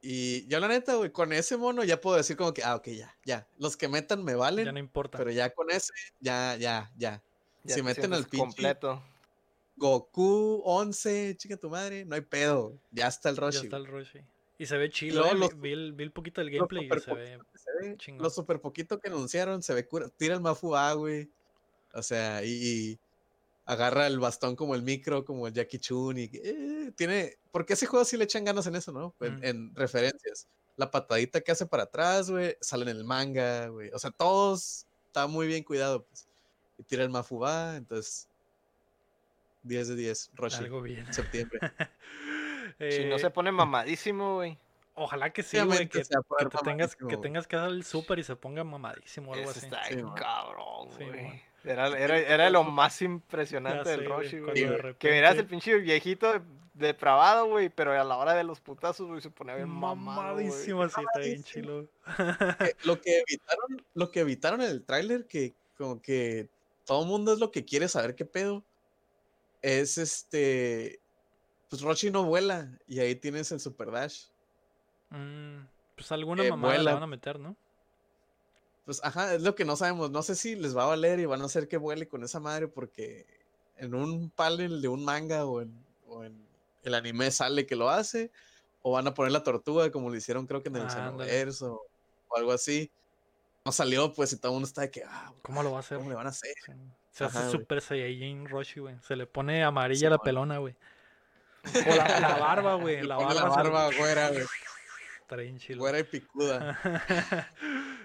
Y 0.02 0.46
yo 0.46 0.60
la 0.60 0.68
neta, 0.68 0.94
güey, 0.94 1.10
con 1.10 1.32
ese 1.32 1.56
mono 1.56 1.82
ya 1.82 2.00
puedo 2.00 2.16
decir 2.16 2.36
como 2.36 2.52
que, 2.54 2.62
ah, 2.62 2.76
ok, 2.76 2.88
ya, 2.88 3.16
ya. 3.24 3.48
Los 3.58 3.76
que 3.76 3.88
metan 3.88 4.22
me 4.22 4.32
Ya 4.32 4.38
valen, 4.38 4.72
no 4.72 4.78
importa. 4.78 5.18
pero 5.18 5.30
ya 5.32 5.50
con 5.52 5.70
ese, 5.70 5.92
ya, 6.20 6.56
ya, 6.56 6.92
ya. 6.96 7.22
Ya 7.64 7.74
si 7.74 7.80
te 7.80 7.82
meten 7.82 8.12
al 8.12 8.26
pinche 8.26 8.38
completo. 8.46 9.02
Goku 9.76 10.62
11, 10.64 11.36
chica 11.36 11.56
tu 11.56 11.68
madre, 11.70 12.04
no 12.04 12.14
hay 12.14 12.20
pedo. 12.20 12.78
Ya 12.92 13.08
está 13.08 13.30
el 13.30 13.36
Ya 13.36 13.40
Roshi. 13.42 13.56
está 13.64 13.78
güey. 13.78 13.86
el 13.86 13.92
Roshi. 13.92 14.20
Y 14.58 14.66
se 14.66 14.76
ve 14.78 14.88
chido. 14.90 15.24
eh, 15.26 15.34
los- 15.34 15.58
vi, 15.60 15.72
el, 15.72 15.92
vi 15.92 16.04
el 16.04 16.12
poquito 16.12 16.40
del 16.40 16.50
gameplay 16.50 16.86
y 16.86 17.00
se 17.00 17.14
ve. 17.14 17.38
se 17.54 17.70
ve, 17.88 17.96
chingón. 17.98 18.22
Lo 18.22 18.30
super 18.30 18.60
poquito 18.60 18.98
que 18.98 19.08
anunciaron 19.08 19.62
se 19.62 19.74
ve 19.74 19.86
cura. 19.86 20.08
Tira 20.16 20.34
el 20.34 20.40
Mafua, 20.40 20.92
güey. 20.94 21.28
O 21.92 22.02
sea, 22.02 22.42
y, 22.44 22.48
y 22.92 22.98
agarra 23.66 24.06
el 24.06 24.18
bastón 24.18 24.56
como 24.56 24.74
el 24.74 24.82
micro, 24.82 25.24
como 25.24 25.46
el 25.46 25.52
Jackie 25.52 25.78
Chun. 25.78 26.16
Y 26.18 26.30
eh, 26.32 26.92
tiene. 26.96 27.36
Porque 27.50 27.74
ese 27.74 27.86
juego 27.86 28.04
sí 28.04 28.16
le 28.16 28.24
echan 28.24 28.44
ganas 28.44 28.66
en 28.66 28.76
eso, 28.76 28.92
¿no? 28.92 29.14
En, 29.20 29.36
Mm. 29.38 29.44
en 29.44 29.74
referencias. 29.74 30.48
La 30.76 30.90
patadita 30.90 31.40
que 31.40 31.52
hace 31.52 31.66
para 31.66 31.84
atrás, 31.84 32.30
güey. 32.30 32.56
Sale 32.60 32.82
en 32.90 32.96
el 32.96 33.04
manga, 33.04 33.68
güey. 33.68 33.90
O 33.92 33.98
sea, 33.98 34.10
todos. 34.10 34.86
Está 35.06 35.26
muy 35.26 35.46
bien 35.46 35.64
cuidado, 35.64 36.04
pues. 36.04 36.26
Y 36.78 36.82
tira 36.82 37.02
el 37.02 37.10
Mafuba, 37.10 37.76
entonces. 37.76 38.28
10 39.62 39.88
de 39.88 39.96
10, 39.96 40.30
Roshi. 40.34 40.58
Algo 40.64 40.80
bien. 40.80 41.12
Septiembre. 41.12 41.58
Si 42.78 43.04
no 43.06 43.16
Eh, 43.16 43.18
se 43.18 43.30
pone 43.30 43.52
mamadísimo, 43.52 44.34
güey. 44.36 44.58
Ojalá 44.94 45.30
que 45.30 45.42
sí, 45.42 45.58
güey. 45.60 45.88
Que, 45.88 46.02
te 46.04 46.58
tengas, 46.64 46.96
que 46.96 47.16
tengas 47.18 47.46
que 47.46 47.56
hacer 47.56 47.68
el 47.70 47.84
súper 47.84 48.18
y 48.18 48.24
se 48.24 48.34
ponga 48.36 48.64
mamadísimo 48.64 49.30
o 49.30 49.34
algo 49.34 49.50
así. 49.50 49.60
está 49.66 49.84
Sí, 49.84 49.96
cabrón, 50.16 50.88
güey. 50.96 51.42
Era, 51.64 51.88
era, 51.98 52.16
era 52.18 52.48
lo 52.50 52.62
más 52.64 53.02
impresionante 53.02 53.90
del 53.90 54.04
Roshi, 54.06 54.38
güey. 54.38 54.94
Que 54.98 55.10
miras 55.10 55.36
el 55.36 55.46
pinche 55.46 55.74
viejito 55.78 56.32
de- 56.32 56.40
depravado, 56.74 57.46
güey, 57.46 57.70
pero 57.70 57.98
a 57.98 58.04
la 58.04 58.16
hora 58.16 58.34
de 58.34 58.44
los 58.44 58.60
putazos, 58.60 59.06
güey, 59.08 59.20
se 59.20 59.30
ponía 59.30 59.54
bien 59.56 59.68
mamado. 59.68 60.22
Mamadísimo, 60.36 60.82
así 60.82 61.00
está 61.00 61.20
bien 61.20 61.42
chilo. 61.42 61.88
que- 62.58 62.76
lo 62.84 63.00
que 63.00 63.18
evitaron, 63.26 63.84
lo 63.94 64.10
que 64.10 64.20
evitaron 64.20 64.60
en 64.62 64.70
el 64.70 64.84
tráiler, 64.84 65.26
que 65.26 65.54
como 65.76 66.00
que 66.00 66.48
todo 66.84 67.02
el 67.02 67.08
mundo 67.08 67.32
es 67.32 67.38
lo 67.40 67.50
que 67.50 67.64
quiere 67.64 67.88
saber 67.88 68.14
qué 68.14 68.24
pedo, 68.26 68.62
es 69.62 69.98
este, 69.98 71.00
pues 71.68 71.82
Rochi 71.82 72.10
no 72.10 72.24
vuela 72.24 72.70
y 72.86 73.00
ahí 73.00 73.14
tienes 73.16 73.50
el 73.52 73.60
Super 73.60 73.90
Dash. 73.90 74.26
Mm, 75.10 75.66
pues 75.94 76.10
alguna 76.12 76.42
Que 76.42 76.50
mamada 76.50 76.74
le 76.74 76.78
vuela. 76.80 76.94
van 76.94 77.02
a 77.02 77.06
meter, 77.06 77.38
¿no? 77.40 77.56
Pues 78.84 79.02
ajá, 79.04 79.34
es 79.34 79.42
lo 79.42 79.54
que 79.54 79.64
no 79.64 79.74
sabemos. 79.76 80.10
No 80.10 80.22
sé 80.22 80.34
si 80.36 80.54
les 80.54 80.76
va 80.76 80.84
a 80.84 80.88
valer 80.88 81.18
y 81.18 81.26
van 81.26 81.42
a 81.42 81.46
hacer 81.46 81.66
que 81.68 81.76
vuele 81.76 82.06
con 82.06 82.22
esa 82.22 82.38
madre 82.40 82.68
porque 82.68 83.26
en 83.76 83.94
un 83.94 84.30
panel 84.30 84.80
de 84.80 84.88
un 84.88 85.04
manga 85.04 85.44
o 85.44 85.60
en, 85.60 85.72
o 86.08 86.22
en 86.24 86.46
el 86.84 86.94
anime 86.94 87.30
sale 87.32 87.66
que 87.66 87.74
lo 87.76 87.90
hace 87.90 88.30
o 88.82 88.92
van 88.92 89.08
a 89.08 89.14
poner 89.14 89.32
la 89.32 89.42
tortuga 89.42 89.90
como 89.90 90.08
lo 90.08 90.16
hicieron 90.16 90.46
creo 90.46 90.62
que 90.62 90.68
en 90.68 90.76
el 90.76 90.82
Ah. 90.82 90.90
Xenoverse 90.90 91.64
o, 91.64 91.82
o 92.28 92.36
algo 92.36 92.52
así. 92.52 92.90
No 93.64 93.72
salió 93.72 94.12
pues 94.12 94.32
y 94.32 94.36
todo 94.36 94.52
el 94.52 94.54
mundo 94.54 94.68
está 94.68 94.82
de 94.82 94.90
que, 94.92 95.02
ah, 95.02 95.32
¿Cómo 95.42 95.64
lo 95.64 95.72
va 95.72 95.78
a 95.78 95.80
hacer? 95.80 95.98
¿cómo 95.98 96.08
le 96.10 96.14
van 96.14 96.26
a 96.26 96.30
hacer? 96.30 96.54
Sí. 96.64 96.72
Se 97.10 97.24
hace. 97.24 97.50
Super 97.50 97.80
Saiyajin 97.80 98.46
Roshi, 98.48 98.78
güey. 98.78 98.94
Se 99.02 99.16
le 99.16 99.26
pone 99.26 99.64
amarilla 99.64 100.10
la 100.10 100.18
pelona, 100.18 100.58
güey. 100.58 100.76
O 101.74 101.94
la, 101.96 102.20
la 102.20 102.36
barba, 102.38 102.74
güey. 102.76 103.02
La 103.02 103.16
barba. 103.18 103.34
la 103.34 103.40
se 103.42 103.48
barba 103.48 103.90
güera, 103.96 104.28
güey, 104.30 104.44
Está 105.22 105.36
bien 105.36 105.58
chilo. 105.58 105.80
güera 105.80 105.98
y 105.98 106.04
picuda. 106.04 106.78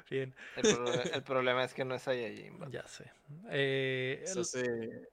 Bien, 0.10 0.34
El, 0.58 0.64
proble- 0.64 1.12
el 1.14 1.24
problema 1.24 1.64
es 1.64 1.74
que 1.74 1.86
no 1.86 1.96
es 1.96 2.02
Saiyajin, 2.02 2.60
vato. 2.60 2.72
ya 2.72 2.86
sé. 2.88 3.10
Eh, 3.50 4.22
Se 4.26 4.34
el- 4.34 4.40
hace 4.42 5.10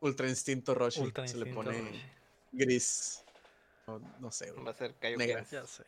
Ultra 0.00 0.28
Instinto 0.28 0.74
Roshi. 0.74 1.00
Ultra 1.00 1.28
se 1.28 1.34
le 1.36 1.50
Instinto 1.50 1.62
pone 1.70 1.78
Roshi. 1.78 2.02
gris. 2.52 3.24
No, 3.86 3.98
no 4.20 4.30
sé, 4.30 4.50
güey. 4.52 4.64
Va 4.64 4.70
a 4.70 4.74
ser 4.74 4.94
Kaioken. 4.94 5.26
Negra. 5.26 5.44
Ya 5.50 5.66
sé. 5.66 5.84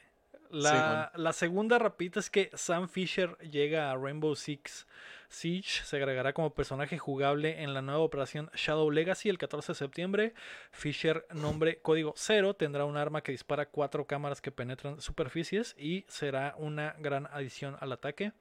La, 0.52 1.10
la 1.14 1.32
segunda 1.32 1.78
rapidita 1.78 2.20
es 2.20 2.28
que 2.28 2.50
Sam 2.52 2.86
Fisher 2.86 3.38
llega 3.38 3.90
a 3.90 3.96
Rainbow 3.96 4.36
Six 4.36 4.86
Siege. 5.30 5.82
Se 5.82 5.96
agregará 5.96 6.34
como 6.34 6.54
personaje 6.54 6.98
jugable 6.98 7.62
en 7.62 7.72
la 7.72 7.80
nueva 7.80 8.00
operación 8.00 8.50
Shadow 8.54 8.90
Legacy 8.90 9.30
el 9.30 9.38
14 9.38 9.72
de 9.72 9.76
septiembre. 9.76 10.34
Fisher, 10.70 11.26
nombre 11.32 11.80
código 11.80 12.12
0, 12.16 12.54
tendrá 12.54 12.84
un 12.84 12.98
arma 12.98 13.22
que 13.22 13.32
dispara 13.32 13.66
cuatro 13.66 14.06
cámaras 14.06 14.42
que 14.42 14.52
penetran 14.52 15.00
superficies 15.00 15.74
y 15.78 16.04
será 16.08 16.54
una 16.58 16.96
gran 16.98 17.28
adición 17.32 17.78
al 17.80 17.92
ataque. 17.92 18.32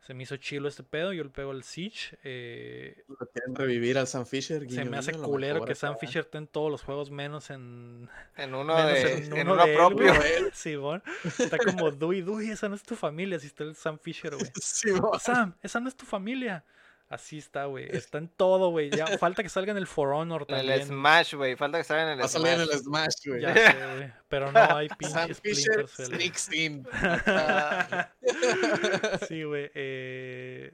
Se 0.00 0.14
me 0.14 0.22
hizo 0.22 0.36
chilo 0.38 0.66
este 0.68 0.82
pedo. 0.82 1.12
Yo 1.12 1.22
le 1.24 1.30
pego 1.30 1.52
el 1.52 1.62
Siege. 1.62 2.16
eh, 2.24 3.04
Lo 3.06 3.16
quieren 3.16 3.54
revivir 3.54 3.98
al 3.98 4.06
Sam 4.06 4.24
Fisher. 4.26 4.68
se 4.70 4.84
me 4.84 4.96
hace 4.96 5.12
culero 5.12 5.64
que. 5.64 5.74
Sam 5.74 5.96
Fisher 6.00 6.22
esté 6.22 6.38
en 6.38 6.46
todos 6.46 6.70
los 6.70 6.82
juegos 6.82 7.10
menos 7.10 7.50
en 7.50 8.08
En 8.36 8.54
uno, 8.54 8.76
de, 8.86 9.12
en 9.12 9.24
en 9.24 9.32
uno 9.48 9.52
uno 9.54 9.64
de 9.64 9.70
él, 9.72 9.76
propio. 9.76 10.14
güey. 10.14 10.32
Simón. 10.54 11.02
Está 11.38 11.58
como 11.58 11.90
Dewey, 11.90 12.22
Dewey, 12.22 12.50
esa 12.50 12.68
no 12.68 12.74
es 12.74 12.82
tu 12.82 12.96
familia. 12.96 13.36
Así 13.36 13.46
está 13.48 13.64
el 13.64 13.74
Sam 13.74 13.98
Fisher, 13.98 14.34
güey. 14.34 14.50
Sí, 14.62 14.90
mo- 14.92 15.18
Sam, 15.18 15.54
esa 15.62 15.80
no 15.80 15.88
es 15.88 15.94
tu 15.96 16.06
familia. 16.06 16.64
Así 17.10 17.38
está, 17.38 17.64
güey. 17.64 17.88
Está 17.90 18.18
en 18.18 18.28
todo, 18.28 18.70
güey. 18.70 18.88
Ya 18.88 19.18
falta 19.18 19.42
que 19.42 19.48
salga 19.48 19.72
en 19.72 19.78
el 19.78 19.88
For 19.88 20.10
Honor 20.10 20.46
En 20.46 20.54
el 20.54 20.66
también. 20.68 20.86
Smash, 20.86 21.34
güey. 21.34 21.56
Falta 21.56 21.78
que 21.78 21.82
salga 21.84 22.12
en 22.12 22.18
Va 22.20 22.22
a 22.22 22.26
el 22.26 22.30
salir 22.30 22.46
en 22.52 22.60
Smash. 22.60 22.70
el 22.72 22.78
Smash, 22.78 23.26
güey. 23.26 23.42
Ya 23.42 23.52
sé, 23.52 23.74
güey. 23.96 24.12
Pero 24.28 24.52
no 24.52 24.76
hay 24.76 24.88
pinches 24.98 25.40
Fisher 25.40 25.88
Splinter 25.88 26.38
Cell. 26.38 26.82
Sí, 29.28 29.42
güey. 29.42 29.72
eh, 29.74 30.72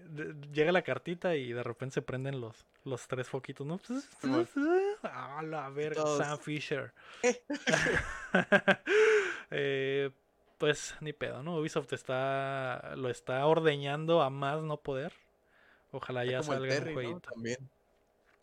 llega 0.53 0.73
la 0.73 0.83
cartita 0.83 1.35
y 1.37 1.55
de 1.55 1.63
repente 1.63 1.95
se 1.95 2.03
prenden 2.03 2.39
los, 2.39 2.67
los 2.85 3.09
tres 3.09 3.31
foquitos, 3.31 3.67
¿no? 3.67 3.81
Ah, 5.05 5.41
la 5.43 5.71
verga, 5.71 6.03
Todos. 6.03 6.19
Sam 6.19 6.39
Fisher. 6.39 6.93
Eh, 9.51 10.11
pues 10.59 10.95
ni 11.01 11.13
pedo, 11.13 11.43
¿no? 11.43 11.57
Ubisoft 11.57 11.93
está, 11.93 12.95
lo 12.97 13.09
está 13.11 13.45
ordeñando 13.47 14.23
a 14.23 14.31
más 14.31 14.63
no 14.63 14.79
poder. 14.79 15.13
Ojalá 15.93 16.25
ya 16.25 16.39
Como 16.41 16.53
el 16.53 16.59
salga 16.59 16.75
Terry, 16.75 16.89
un 16.89 16.89
¿no? 16.89 16.95
jueguito. 16.95 17.31
También. 17.33 17.71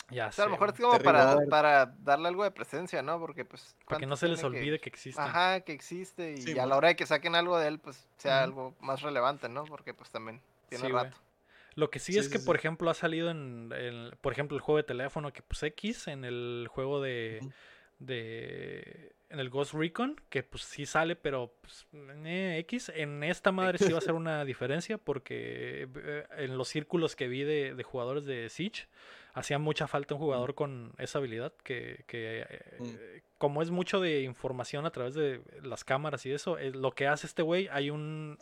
Ya 0.10 0.28
O 0.28 0.32
sea, 0.32 0.44
a 0.44 0.46
sé, 0.46 0.50
lo 0.50 0.52
mejor 0.52 0.70
es 0.70 0.80
como 0.80 1.00
para, 1.00 1.38
para 1.50 1.86
darle 2.00 2.28
algo 2.28 2.44
de 2.44 2.52
presencia, 2.52 3.02
¿no? 3.02 3.20
Porque 3.20 3.46
pues... 3.46 3.64
para 3.64 3.78
que 3.78 3.86
¿cuánto 3.86 4.08
no 4.08 4.16
se 4.18 4.28
les 4.28 4.44
olvide 4.44 4.80
que 4.80 4.90
existe. 4.90 5.20
Ajá, 5.20 5.62
que 5.62 5.72
existe 5.74 6.34
y 6.34 6.42
Sí, 6.42 6.60
a 6.60 6.66
la 6.66 6.78
hora 6.78 6.90
de 6.90 6.96
que 6.96 7.06
saquen 7.06 7.36
algo 7.36 7.58
de 7.58 7.68
él, 7.70 7.80
pues 7.80 8.08
sea 8.18 8.44
algo 8.44 8.76
más 8.80 9.02
relevante, 9.02 9.50
¿no? 9.50 9.64
Porque 9.64 9.94
pues 9.94 10.10
también 10.12 10.42
tiene 10.70 10.86
Sí, 10.88 10.92
rato. 10.92 11.18
Lo 11.76 11.90
que 11.90 12.00
sí, 12.00 12.14
Sí, 12.14 12.20
es 12.20 12.26
sí, 12.26 12.32
que, 12.34 12.40
sí. 12.40 12.46
por 12.46 12.56
ejemplo, 12.56 12.90
ha 12.90 12.94
salido 12.94 13.32
en, 13.32 13.72
en, 13.76 14.12
por 14.22 14.34
ejemplo, 14.34 14.56
el 14.56 14.62
juego 14.62 14.78
de 14.78 14.84
teléfono 14.84 15.32
que 15.34 15.42
pues 15.42 15.64
X, 15.64 16.08
en 16.08 16.26
el 16.26 16.68
juego 16.70 17.02
de, 17.02 17.40
de 18.00 19.14
en 19.34 19.40
el 19.40 19.50
Ghost 19.50 19.74
Recon, 19.74 20.16
que 20.30 20.44
pues 20.44 20.64
sí 20.64 20.86
sale, 20.86 21.16
pero 21.16 21.56
pues, 21.60 21.88
eh, 21.94 22.58
X, 22.60 22.92
en 22.96 23.24
esta 23.24 23.52
madre 23.52 23.80
sí 23.80 23.92
va 23.92 23.98
a 23.98 24.02
ser 24.02 24.14
una 24.14 24.46
diferencia 24.46 24.98
porque 24.98 25.90
eh, 25.96 26.26
en 26.38 26.58
los 26.58 26.68
círculos 26.70 27.16
que 27.16 27.28
vi 27.28 27.44
de, 27.44 27.74
de 27.74 27.84
jugadores 27.84 28.26
de 28.26 28.48
Siege, 28.50 28.88
hacía 29.34 29.58
mucha 29.58 29.88
falta 29.88 30.14
un 30.14 30.20
jugador 30.20 30.54
con 30.54 30.94
esa 31.00 31.18
habilidad 31.18 31.52
que, 31.64 32.04
que, 32.08 32.46
eh, 32.48 32.60
Mm. 32.80 32.96
como 33.38 33.62
es 33.62 33.72
mucho 33.72 34.00
de 34.00 34.22
información 34.22 34.86
a 34.86 34.92
través 34.92 35.16
de 35.16 35.42
las 35.64 35.84
cámaras 35.84 36.26
y 36.26 36.32
eso, 36.32 36.58
eh, 36.58 36.72
lo 36.72 36.92
que 36.92 37.08
hace 37.08 37.28
este 37.28 37.42
güey, 37.42 37.68
hay 37.72 37.90
un 37.90 38.38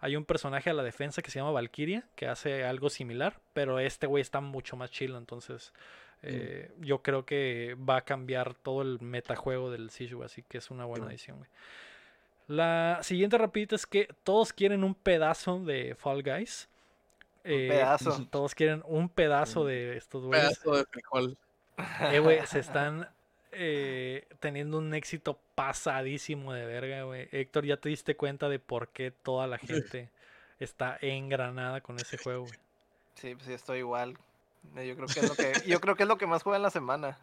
hay 0.00 0.16
un 0.16 0.24
personaje 0.24 0.70
a 0.70 0.74
la 0.74 0.82
defensa 0.82 1.22
que 1.22 1.30
se 1.30 1.38
llama 1.38 1.50
Valkyria, 1.52 2.06
que 2.14 2.26
hace 2.26 2.64
algo 2.64 2.90
similar, 2.90 3.40
pero 3.52 3.78
este 3.78 4.06
güey 4.06 4.20
está 4.20 4.40
mucho 4.40 4.76
más 4.76 4.90
chido, 4.90 5.16
entonces 5.18 5.72
eh, 6.26 6.70
yo 6.80 7.02
creo 7.02 7.24
que 7.24 7.76
va 7.88 7.98
a 7.98 8.00
cambiar 8.04 8.54
todo 8.54 8.82
el 8.82 9.00
metajuego 9.00 9.70
del 9.70 9.90
Siege, 9.90 10.14
güey, 10.14 10.26
así 10.26 10.42
que 10.42 10.58
es 10.58 10.70
una 10.70 10.84
buena 10.84 11.06
edición, 11.06 11.38
güey. 11.38 11.50
La 12.46 12.98
siguiente 13.02 13.38
rapidita 13.38 13.74
es 13.74 13.86
que 13.86 14.08
todos 14.22 14.52
quieren 14.52 14.84
un 14.84 14.94
pedazo 14.94 15.60
de 15.60 15.94
Fall 15.94 16.22
Guys. 16.22 16.68
Eh, 17.44 17.68
pedazo. 17.68 18.26
Todos 18.30 18.54
quieren 18.54 18.82
un 18.86 19.08
pedazo 19.08 19.62
Un 19.62 19.66
de 19.68 19.96
estos 19.96 20.24
güeyes. 20.24 20.58
Pedazo 20.58 20.76
de 20.76 20.84
frijol. 20.84 21.38
Eh, 22.12 22.18
güey, 22.18 22.46
se 22.46 22.58
están 22.60 23.08
eh, 23.52 24.26
teniendo 24.40 24.78
un 24.78 24.92
éxito 24.94 25.38
pasadísimo 25.54 26.52
de 26.52 26.66
verga, 26.66 27.02
güey. 27.04 27.28
Héctor, 27.32 27.64
ya 27.64 27.76
te 27.76 27.88
diste 27.88 28.16
cuenta 28.16 28.48
de 28.48 28.58
por 28.58 28.88
qué 28.88 29.10
toda 29.10 29.46
la 29.46 29.58
gente 29.58 30.10
está 30.58 30.98
engranada 31.00 31.80
con 31.80 31.96
ese 31.96 32.18
juego, 32.18 32.42
güey. 32.42 32.58
Sí, 33.14 33.34
pues 33.34 33.46
sí, 33.46 33.52
estoy 33.52 33.78
igual. 33.78 34.18
Eh, 34.76 34.86
Yo 34.88 34.96
creo 34.96 35.06
que 35.08 35.20
es 35.20 35.28
lo 35.28 35.34
que, 35.34 35.52
yo 35.68 35.80
creo 35.80 35.94
que 35.96 36.02
es 36.04 36.08
lo 36.08 36.18
que 36.18 36.26
más 36.26 36.42
juega 36.42 36.56
en 36.56 36.62
la 36.62 36.70
semana. 36.70 37.18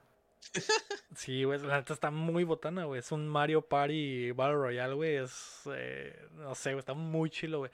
Sí, 1.15 1.43
güey, 1.43 1.59
la 1.59 1.77
neta 1.77 1.93
está 1.93 2.09
muy 2.09 2.43
botana, 2.43 2.85
güey. 2.85 2.99
Es 2.99 3.11
un 3.11 3.27
Mario 3.27 3.61
Party 3.61 4.31
Battle 4.31 4.55
Royale, 4.55 4.93
güey. 4.93 5.15
Es, 5.17 5.61
eh, 5.73 6.27
no 6.33 6.55
sé, 6.55 6.71
güey, 6.71 6.79
está 6.79 6.93
muy 6.93 7.29
chilo, 7.29 7.59
güey. 7.59 7.71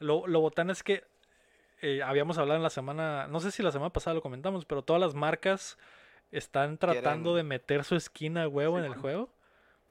Lo, 0.00 0.26
lo 0.26 0.40
botana 0.40 0.72
es 0.72 0.82
que 0.82 1.04
eh, 1.80 2.02
habíamos 2.02 2.38
hablado 2.38 2.56
en 2.56 2.62
la 2.64 2.70
semana, 2.70 3.28
no 3.28 3.38
sé 3.40 3.50
si 3.52 3.62
la 3.62 3.70
semana 3.70 3.90
pasada 3.90 4.14
lo 4.14 4.22
comentamos, 4.22 4.64
pero 4.64 4.82
todas 4.82 5.00
las 5.00 5.14
marcas 5.14 5.78
están 6.32 6.76
tratando 6.78 7.30
Quieren- 7.32 7.36
de 7.36 7.42
meter 7.44 7.84
su 7.84 7.94
esquina 7.94 8.44
a 8.44 8.48
huevo 8.48 8.78
en 8.78 8.84
el 8.84 8.94
juego. 8.96 9.30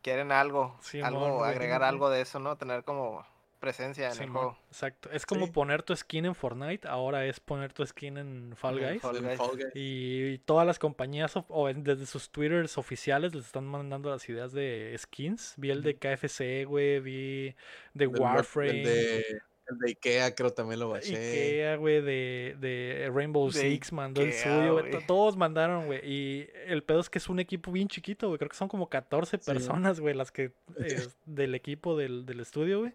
Quieren 0.01 0.32
algo, 0.32 0.78
Simón, 0.82 1.07
algo, 1.07 1.38
güey. 1.38 1.49
agregar 1.51 1.84
algo 1.84 2.09
de 2.09 2.21
eso, 2.21 2.39
¿no? 2.39 2.57
Tener 2.57 2.84
como 2.84 3.25
presencia 3.60 4.12
en 4.12 4.22
el 4.24 4.30
juego. 4.30 4.58
Exacto. 4.68 5.10
Es 5.12 5.26
como 5.26 5.45
Sí. 5.47 5.51
poner 5.51 5.84
tu 5.84 5.95
skin 5.95 6.26
en 6.26 6.36
Fortnite, 6.36 6.88
ahora 6.88 7.26
es 7.26 7.39
poner 7.39 7.74
tu 7.74 7.86
skin 7.86 8.18
en 8.18 8.53
Fall 8.55 8.80
Guys. 8.80 9.01
Fall 9.01 9.18
El 9.18 9.24
Guys. 9.26 9.38
Fall 9.38 9.55
Guys. 9.58 9.72
Y 9.74 10.38
todas 10.39 10.66
las 10.66 10.80
compañías 10.80 11.36
of- 11.36 11.45
o 11.49 11.70
en- 11.70 11.84
desde 11.84 12.05
sus 12.05 12.30
twitters 12.30 12.78
oficiales 12.78 13.34
les 13.36 13.45
están 13.45 13.66
mandando 13.66 14.10
las 14.10 14.28
ideas 14.30 14.51
de 14.53 14.95
skins. 14.97 15.53
Vi 15.58 15.72
el 15.72 15.84
de 15.84 15.95
KFC, 15.97 16.66
güey, 16.66 16.99
vi 16.99 17.55
de 17.93 18.08
Warframe. 18.08 18.70
el 18.82 18.84
de 18.86 19.26
El 19.70 19.80
de 19.80 19.88
Ikea 19.89 20.34
creo 20.34 20.51
también 20.53 20.80
lo 20.80 20.88
baché. 20.88 21.10
Ikea, 21.18 21.76
güey, 21.76 22.01
de, 22.01 22.55
de 22.58 23.12
Rainbow 23.14 23.51
De 23.51 23.60
Six 23.60 23.91
mandó 23.91 24.22
el 24.22 24.32
suyo, 24.32 24.76
güey. 24.76 24.89
güey. 24.89 24.91
to- 24.91 25.01
Todos 25.08 25.36
mandaron, 25.36 25.88
güey. 25.88 25.99
Y 26.10 26.47
el 26.68 26.84
pedo 26.84 27.01
es 27.01 27.10
que 27.10 27.18
es 27.18 27.28
un 27.28 27.41
equipo 27.41 27.74
bien 27.74 27.89
chiquito, 27.89 28.28
güey. 28.30 28.38
Creo 28.38 28.47
que 28.47 28.55
son 28.55 28.70
como 28.70 28.88
14 28.88 29.38
Sí. 29.38 29.43
personas, 29.51 29.99
güey, 29.99 30.16
las 30.16 30.32
que 30.32 30.53
eh, 30.80 31.10
del 31.26 31.53
equipo 31.53 31.97
del, 31.97 32.26
del 32.26 32.39
estudio, 32.39 32.80
güey. 32.80 32.93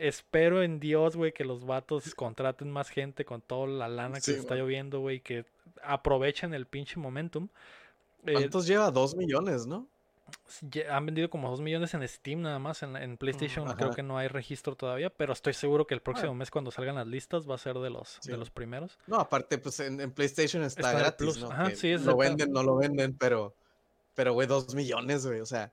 Espero 0.00 0.62
en 0.62 0.80
Dios, 0.80 1.14
güey, 1.16 1.32
que 1.32 1.44
los 1.44 1.66
vatos 1.66 2.14
contraten 2.14 2.70
más 2.70 2.88
gente 2.88 3.24
con 3.26 3.40
toda 3.42 3.66
la 3.66 3.86
lana 3.88 4.14
que 4.16 4.22
Sí, 4.22 4.32
se 4.32 4.38
está 4.38 4.54
güey. 4.54 4.60
lloviendo, 4.62 5.00
güey, 5.00 5.20
que 5.20 5.44
aprovechen 5.82 6.54
el 6.54 6.66
pinche 6.66 6.98
momentum. 6.98 7.48
Eh, 8.24 8.32
¿Cuántos 8.32 8.66
lleva? 8.66 8.90
Dos 8.90 9.14
millones, 9.14 9.66
¿no? 9.66 9.86
han 10.88 11.06
vendido 11.06 11.28
como 11.28 11.50
2 11.50 11.60
millones 11.60 11.92
en 11.94 12.06
Steam 12.06 12.42
nada 12.42 12.60
más. 12.60 12.84
En, 12.84 12.94
en 12.96 13.16
PlayStation 13.16 13.64
creo 13.64 13.74
Mm, 13.74 13.80
ajá. 13.80 13.88
Ah. 13.92 13.96
que 13.96 14.02
no 14.04 14.16
hay 14.16 14.28
registro 14.28 14.76
todavía, 14.76 15.10
pero 15.10 15.32
estoy 15.32 15.54
seguro 15.54 15.86
que 15.88 15.94
el 15.94 16.00
próximo 16.02 16.34
mes 16.36 16.52
cuando 16.52 16.70
salgan 16.70 16.94
las 16.94 17.06
listas 17.08 17.50
va 17.50 17.56
a 17.56 17.58
ser 17.58 17.76
de 17.78 17.90
los, 17.90 18.18
Sí. 18.20 18.30
de 18.30 18.36
los 18.36 18.48
primeros. 18.48 18.96
No, 19.08 19.16
aparte, 19.18 19.58
pues 19.58 19.80
en, 19.80 20.00
en 20.00 20.12
PlayStation 20.12 20.62
está, 20.62 20.82
Está 20.82 20.98
gratis, 21.00 21.16
Plus, 21.26 21.40
¿no? 21.40 21.50
ajá, 21.50 21.68
Que 21.70 21.76
sí, 21.76 21.90
es 21.90 22.04
lo 22.04 22.16
venden, 22.16 22.52
no 22.52 22.62
lo 22.62 22.76
venden, 22.76 23.12
pero, 23.18 23.52
pero, 24.14 24.32
güey, 24.32 24.46
dos 24.46 24.72
millones, 24.74 25.26
güey, 25.26 25.40
o 25.40 25.46
sea, 25.46 25.72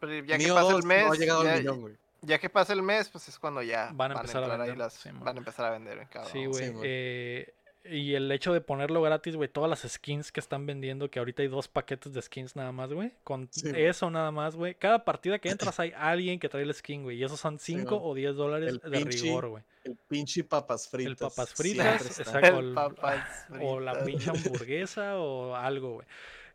Pero 0.00 0.14
ya 0.24 0.36
que 0.36 0.48
pasa 0.48 0.60
2 0.62 0.74
el 0.74 0.86
mes, 0.86 1.06
no 1.06 1.12
ha 1.12 1.16
llegado 1.16 1.44
ya, 1.44 1.52
al 1.52 1.58
millón, 1.60 1.80
güey. 1.82 1.94
Ya 2.22 2.38
que 2.38 2.48
pasa 2.50 2.72
el 2.72 2.82
mes, 2.82 3.08
pues 3.08 3.28
es 3.28 3.38
cuando 3.38 3.62
ya 3.62 3.90
Van 3.94 4.12
a 4.12 4.14
empezar 4.16 4.42
a 4.42 4.46
entrar 4.46 4.60
ahí 4.60 4.68
vender, 4.68 4.78
las, 4.78 4.92
sí, 4.94 5.10
van 5.12 5.36
a 5.36 5.38
empezar 5.38 5.66
a 5.66 5.70
vender, 5.70 6.06
cabrón. 6.08 6.32
Sí, 6.32 6.46
güey. 6.46 6.68
Sí, 6.68 6.74
eh, 6.82 7.54
y 7.82 8.14
el 8.14 8.30
hecho 8.30 8.52
de 8.52 8.60
ponerlo 8.60 9.00
gratis, 9.00 9.36
güey, 9.36 9.48
todas 9.48 9.70
las 9.70 9.90
skins 9.90 10.32
que 10.32 10.38
están 10.40 10.66
vendiendo, 10.66 11.10
que 11.10 11.18
ahorita 11.18 11.40
hay 11.40 11.48
dos 11.48 11.66
paquetes 11.66 12.12
de 12.12 12.20
skins 12.20 12.54
nada 12.54 12.72
más, 12.72 12.92
güey. 12.92 13.12
Con 13.24 13.48
Sí, 13.50 13.66
man. 13.66 13.76
eso 13.76 14.10
nada 14.10 14.30
más, 14.30 14.54
güey. 14.54 14.74
Cada 14.74 15.02
partida 15.04 15.38
que 15.38 15.48
entras 15.48 15.80
hay 15.80 15.92
alguien 15.96 16.38
que 16.38 16.50
trae 16.50 16.62
el 16.62 16.74
skin, 16.74 17.04
güey. 17.04 17.16
Y 17.16 17.24
esos 17.24 17.40
son 17.40 17.58
Sí, 17.58 17.76
5 17.78 17.90
man. 17.96 18.00
o 18.04 18.14
10 18.14 18.34
dólares 18.36 18.78
El 18.84 18.90
de 18.90 18.98
pinche 18.98 19.22
rigor, 19.22 19.48
güey. 19.48 19.62
El 19.84 19.96
pinche 20.08 20.44
papas 20.44 20.88
fritas. 20.88 21.10
El 21.10 21.16
papas 21.16 21.54
fritas, 21.54 22.18
exacto. 22.20 22.58
El 22.58 22.68
el- 22.68 22.74
papas 22.74 23.46
O 23.62 23.80
la 23.80 23.94
fritas. 23.94 24.04
pinche 24.04 24.30
hamburguesa 24.48 25.18
o 25.18 25.54
algo, 25.56 25.94
güey. 25.94 26.06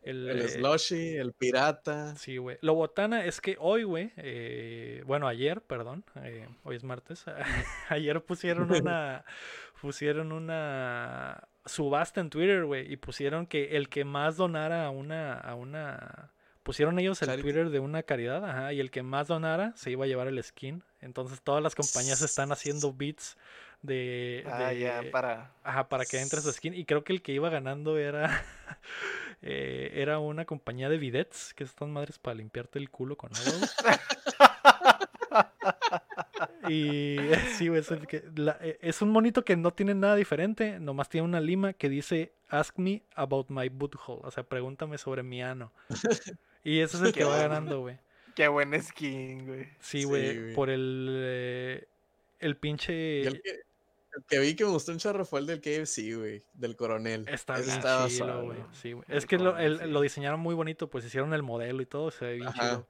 El, 0.06 0.28
El 0.28 0.40
eh, 0.40 0.48
slushy, 0.48 1.16
el 1.16 1.32
pirata. 1.32 2.14
Sí, 2.14 2.36
güey. 2.36 2.58
Lo 2.60 2.74
botana 2.74 3.24
es 3.24 3.40
que 3.40 3.56
hoy, 3.58 3.82
güey, 3.82 4.12
eh, 4.16 5.02
bueno, 5.04 5.26
ayer, 5.26 5.60
perdón, 5.62 6.04
eh, 6.22 6.46
hoy 6.62 6.76
es 6.76 6.84
martes, 6.84 7.24
ayer 7.88 8.22
pusieron 8.24 8.70
una, 8.70 9.24
pusieron 9.82 10.30
una 10.30 11.48
subasta 11.64 12.20
en 12.20 12.30
Twitter, 12.30 12.64
güey, 12.66 12.90
y 12.90 12.96
pusieron 12.98 13.48
que 13.48 13.76
el 13.76 13.88
que 13.88 14.04
más 14.04 14.36
donara 14.36 14.86
a 14.86 14.90
una, 14.90 15.34
a 15.34 15.56
una, 15.56 16.32
pusieron 16.62 17.00
ellos 17.00 17.20
el 17.22 17.26
Charity. 17.26 17.42
Twitter 17.42 17.70
de 17.70 17.80
una 17.80 18.04
caridad, 18.04 18.48
ajá, 18.48 18.72
y 18.72 18.78
el 18.78 18.92
que 18.92 19.02
más 19.02 19.26
donara 19.26 19.72
se 19.74 19.90
iba 19.90 20.04
a 20.04 20.08
llevar 20.08 20.28
el 20.28 20.40
skin. 20.40 20.84
Entonces 21.00 21.42
todas 21.42 21.64
las 21.64 21.74
compañías 21.74 22.22
están 22.22 22.52
haciendo 22.52 22.92
beats 22.92 23.36
de, 23.86 24.44
Ah, 24.46 24.68
de- 24.70 24.78
ya, 24.80 25.02
para... 25.10 25.52
Ajá, 25.64 25.88
para 25.88 26.04
que 26.04 26.20
entre 26.20 26.40
su 26.40 26.52
skin. 26.52 26.74
Y 26.74 26.84
creo 26.84 27.04
que 27.04 27.12
el 27.12 27.22
que 27.22 27.32
iba 27.32 27.48
ganando 27.48 27.96
era. 27.98 28.44
eh, 29.42 29.92
era 29.94 30.18
una 30.18 30.44
compañía 30.44 30.88
de 30.88 30.98
bidets, 30.98 31.54
que 31.54 31.64
están 31.64 31.92
madres 31.92 32.18
para 32.18 32.34
limpiarte 32.34 32.78
el 32.78 32.90
culo 32.90 33.16
con 33.16 33.30
agua. 33.34 33.68
y 36.68 37.16
sí, 37.58 37.68
güey, 37.68 37.80
es, 37.80 37.90
el 37.90 38.06
que- 38.06 38.24
la- 38.36 38.58
eh, 38.60 38.78
es 38.80 39.02
un 39.02 39.10
monito 39.10 39.44
que 39.44 39.56
no 39.56 39.72
tiene 39.72 39.94
nada 39.94 40.14
diferente, 40.16 40.78
nomás 40.80 41.08
tiene 41.08 41.24
una 41.24 41.40
lima 41.40 41.72
que 41.72 41.88
dice 41.88 42.32
Ask 42.48 42.78
me 42.78 43.02
about 43.14 43.48
my 43.50 43.68
butthole. 43.68 44.20
O 44.22 44.30
sea, 44.30 44.44
pregúntame 44.44 44.98
sobre 44.98 45.22
mi 45.22 45.42
ano. 45.42 45.72
Y 46.62 46.80
ese 46.80 46.96
es 46.96 47.02
el 47.02 47.12
que 47.12 47.24
va 47.24 47.38
ganando, 47.38 47.80
güey. 47.80 47.98
Qué 48.34 48.46
buen 48.48 48.80
skin, 48.82 49.46
güey. 49.46 49.68
Sí, 49.80 50.04
güey, 50.04 50.54
por 50.54 50.68
el. 50.70 51.08
eh, 51.10 51.88
el 52.38 52.56
pinche. 52.56 52.92
Y 53.22 53.26
el 53.26 53.40
que, 53.42 53.50
el 53.50 53.64
que 54.28 54.38
vi 54.38 54.54
que 54.56 54.64
me 54.64 54.70
gustó 54.70 54.92
un 54.92 54.98
charro 54.98 55.24
fue 55.24 55.40
el 55.40 55.46
del 55.46 55.60
KFC, 55.60 56.14
güey. 56.16 56.42
Del 56.54 56.76
coronel. 56.76 57.26
Está 57.28 57.56
bien 57.58 57.70
estaba 57.70 58.08
chilo, 58.08 58.42
güey. 58.44 58.58
Sí, 58.72 58.92
güey. 58.92 59.04
El 59.08 59.18
Es 59.18 59.26
que 59.26 59.38
lo, 59.38 59.56
el- 59.58 59.78
sí. 59.78 59.84
lo 59.86 60.00
diseñaron 60.00 60.40
muy 60.40 60.54
bonito, 60.54 60.88
pues 60.90 61.04
hicieron 61.04 61.32
el 61.34 61.42
modelo 61.42 61.82
y 61.82 61.86
todo, 61.86 62.10
se 62.10 62.24
ve 62.24 62.34
bien 62.34 62.48
Ajá. 62.48 62.60
chido. 62.70 62.88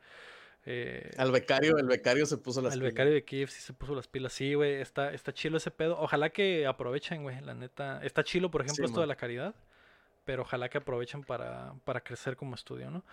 Eh, 0.69 1.13
Al 1.17 1.31
becario, 1.31 1.77
el 1.79 1.87
becario 1.87 2.27
se 2.27 2.39
puso 2.39 2.61
las 2.61 2.75
el 2.75 2.81
pilas. 2.81 2.93
becario 2.93 3.13
de 3.13 3.25
Kiev 3.25 3.49
sí 3.51 3.61
se 3.61 3.73
puso 3.73 3.95
las 3.95 4.09
pilas. 4.09 4.33
Sí, 4.33 4.55
güey, 4.55 4.75
está, 4.81 5.13
está 5.13 5.33
chilo 5.33 5.59
ese 5.59 5.71
pedo. 5.71 5.97
Ojalá 6.01 6.31
que 6.31 6.67
aprovechen, 6.67 7.23
güey, 7.23 7.41
la 7.41 7.55
neta. 7.55 8.03
Está 8.05 8.25
chilo, 8.25 8.51
por 8.51 8.63
ejemplo, 8.63 8.85
Sí, 8.87 8.91
esto 8.91 9.01
de 9.01 9.07
la 9.07 9.15
caridad. 9.17 9.55
Pero 10.25 10.43
ojalá 10.43 10.69
que 10.69 10.79
aprovechen 10.79 11.23
para, 11.23 11.75
para 11.85 12.01
crecer 12.03 12.35
como 12.37 12.57
estudio, 12.57 12.91
¿no? 12.91 13.05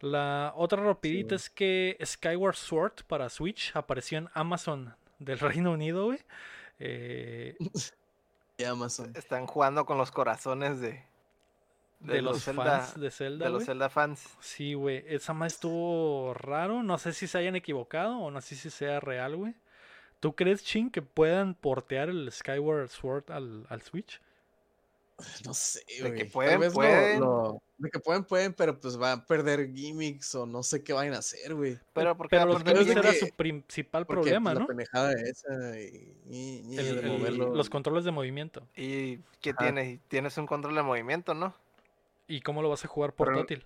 La 0.00 0.52
otra 0.54 0.82
rapidita 0.84 1.34
es 1.34 1.48
que 1.48 1.96
Skyward 2.04 2.54
Sword 2.56 3.04
para 3.06 3.30
Switch 3.30 3.72
apareció 3.74 4.18
en 4.18 4.28
Amazon 4.34 4.94
del 5.18 5.38
Reino 5.38 5.72
Unido, 5.72 6.04
güey. 6.04 6.18
Eh, 6.78 7.56
Y 8.60 8.64
Amazon. 8.64 9.12
Están 9.14 9.46
jugando 9.46 9.86
con 9.86 9.98
los 9.98 10.10
corazones 10.10 10.80
de, 10.80 11.04
de, 12.00 12.22
los 12.22 12.42
Zelda- 12.44 12.80
fans 12.80 13.00
de 13.00 13.10
Zelda, 13.12 13.44
de 13.46 13.52
los. 13.52 13.64
Zelda 13.64 13.88
fans. 13.88 14.28
Sí, 14.40 14.74
güey. 14.74 15.04
Esa 15.06 15.32
más 15.32 15.52
estuvo 15.54 16.34
raro. 16.34 16.82
No 16.82 16.98
sé 16.98 17.12
si 17.12 17.28
se 17.28 17.38
hayan 17.38 17.54
equivocado 17.54 18.18
o 18.18 18.30
no 18.32 18.40
sé 18.40 18.56
si 18.56 18.70
sea 18.70 18.98
real, 18.98 19.36
güey. 19.36 19.54
¿Tú 20.18 20.34
crees, 20.34 20.64
Chin, 20.64 20.90
que 20.90 21.02
puedan 21.02 21.54
portear 21.54 22.08
el 22.08 22.32
Skyward 22.32 22.88
Sword 22.88 23.30
al, 23.30 23.64
al 23.68 23.82
Switch? 23.82 24.20
No 25.46 25.54
sé, 25.54 25.80
De 25.88 26.00
güey. 26.08 26.14
que 26.14 26.24
Tal 26.24 26.32
pueden, 26.32 26.60
lo- 26.60 26.72
pueden. 26.72 27.20
lo- 27.20 27.62
de 27.78 27.90
que 27.90 27.98
pueden, 28.00 28.24
pueden, 28.24 28.52
pero 28.54 28.78
pues 28.80 29.00
va 29.00 29.12
a 29.12 29.24
perder 29.24 29.72
gimmicks 29.72 30.34
o 30.34 30.46
no 30.46 30.64
sé 30.64 30.82
qué 30.82 30.92
vayan 30.92 31.14
a 31.14 31.18
hacer, 31.18 31.54
güey. 31.54 31.78
Pero 31.92 32.16
porque 32.16 32.36
Pero 32.36 32.46
los 32.52 32.62
gimmicks 32.64 32.86
de 32.86 32.92
era 32.92 33.02
que- 33.12 33.18
su 33.20 33.28
principal 33.36 34.04
Porque 34.04 34.22
problema, 34.22 34.50
pues, 34.50 34.54
¿no? 34.54 34.60
la 34.62 34.66
pendejada 34.66 35.12
esa 35.12 35.78
y, 35.80 36.12
y- 36.28 36.74
y 36.74 36.78
El- 36.78 36.96
de 37.22 37.30
los 37.32 37.70
controles 37.70 38.04
de 38.04 38.10
movimiento. 38.10 38.66
¿Y 38.76 39.18
qué 39.40 39.50
Ajá. 39.50 39.58
tienes? 39.58 40.00
Tienes 40.08 40.36
un 40.38 40.46
control 40.46 40.74
de 40.74 40.82
movimiento, 40.82 41.34
¿no? 41.34 41.54
¿Y 42.26 42.40
cómo 42.40 42.62
lo 42.62 42.68
vas 42.68 42.84
a 42.84 42.88
jugar 42.88 43.12
Pero- 43.12 43.32
portátil? 43.32 43.64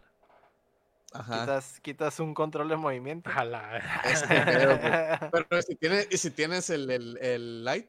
Ajá. 1.14 1.40
Quitas, 1.40 1.80
quitas 1.80 2.20
un 2.20 2.32
control 2.32 2.68
de 2.70 2.76
movimiento. 2.76 3.28
Ojalá. 3.28 3.78
Ese 4.04 4.26
pedo, 4.26 4.78
pues. 4.80 4.92
Pero 5.50 5.62
si 5.62 5.74
tienes, 5.74 6.08
y 6.10 6.16
si 6.16 6.30
tienes 6.30 6.70
el, 6.70 6.90
el, 6.90 7.18
el 7.20 7.64
light, 7.64 7.88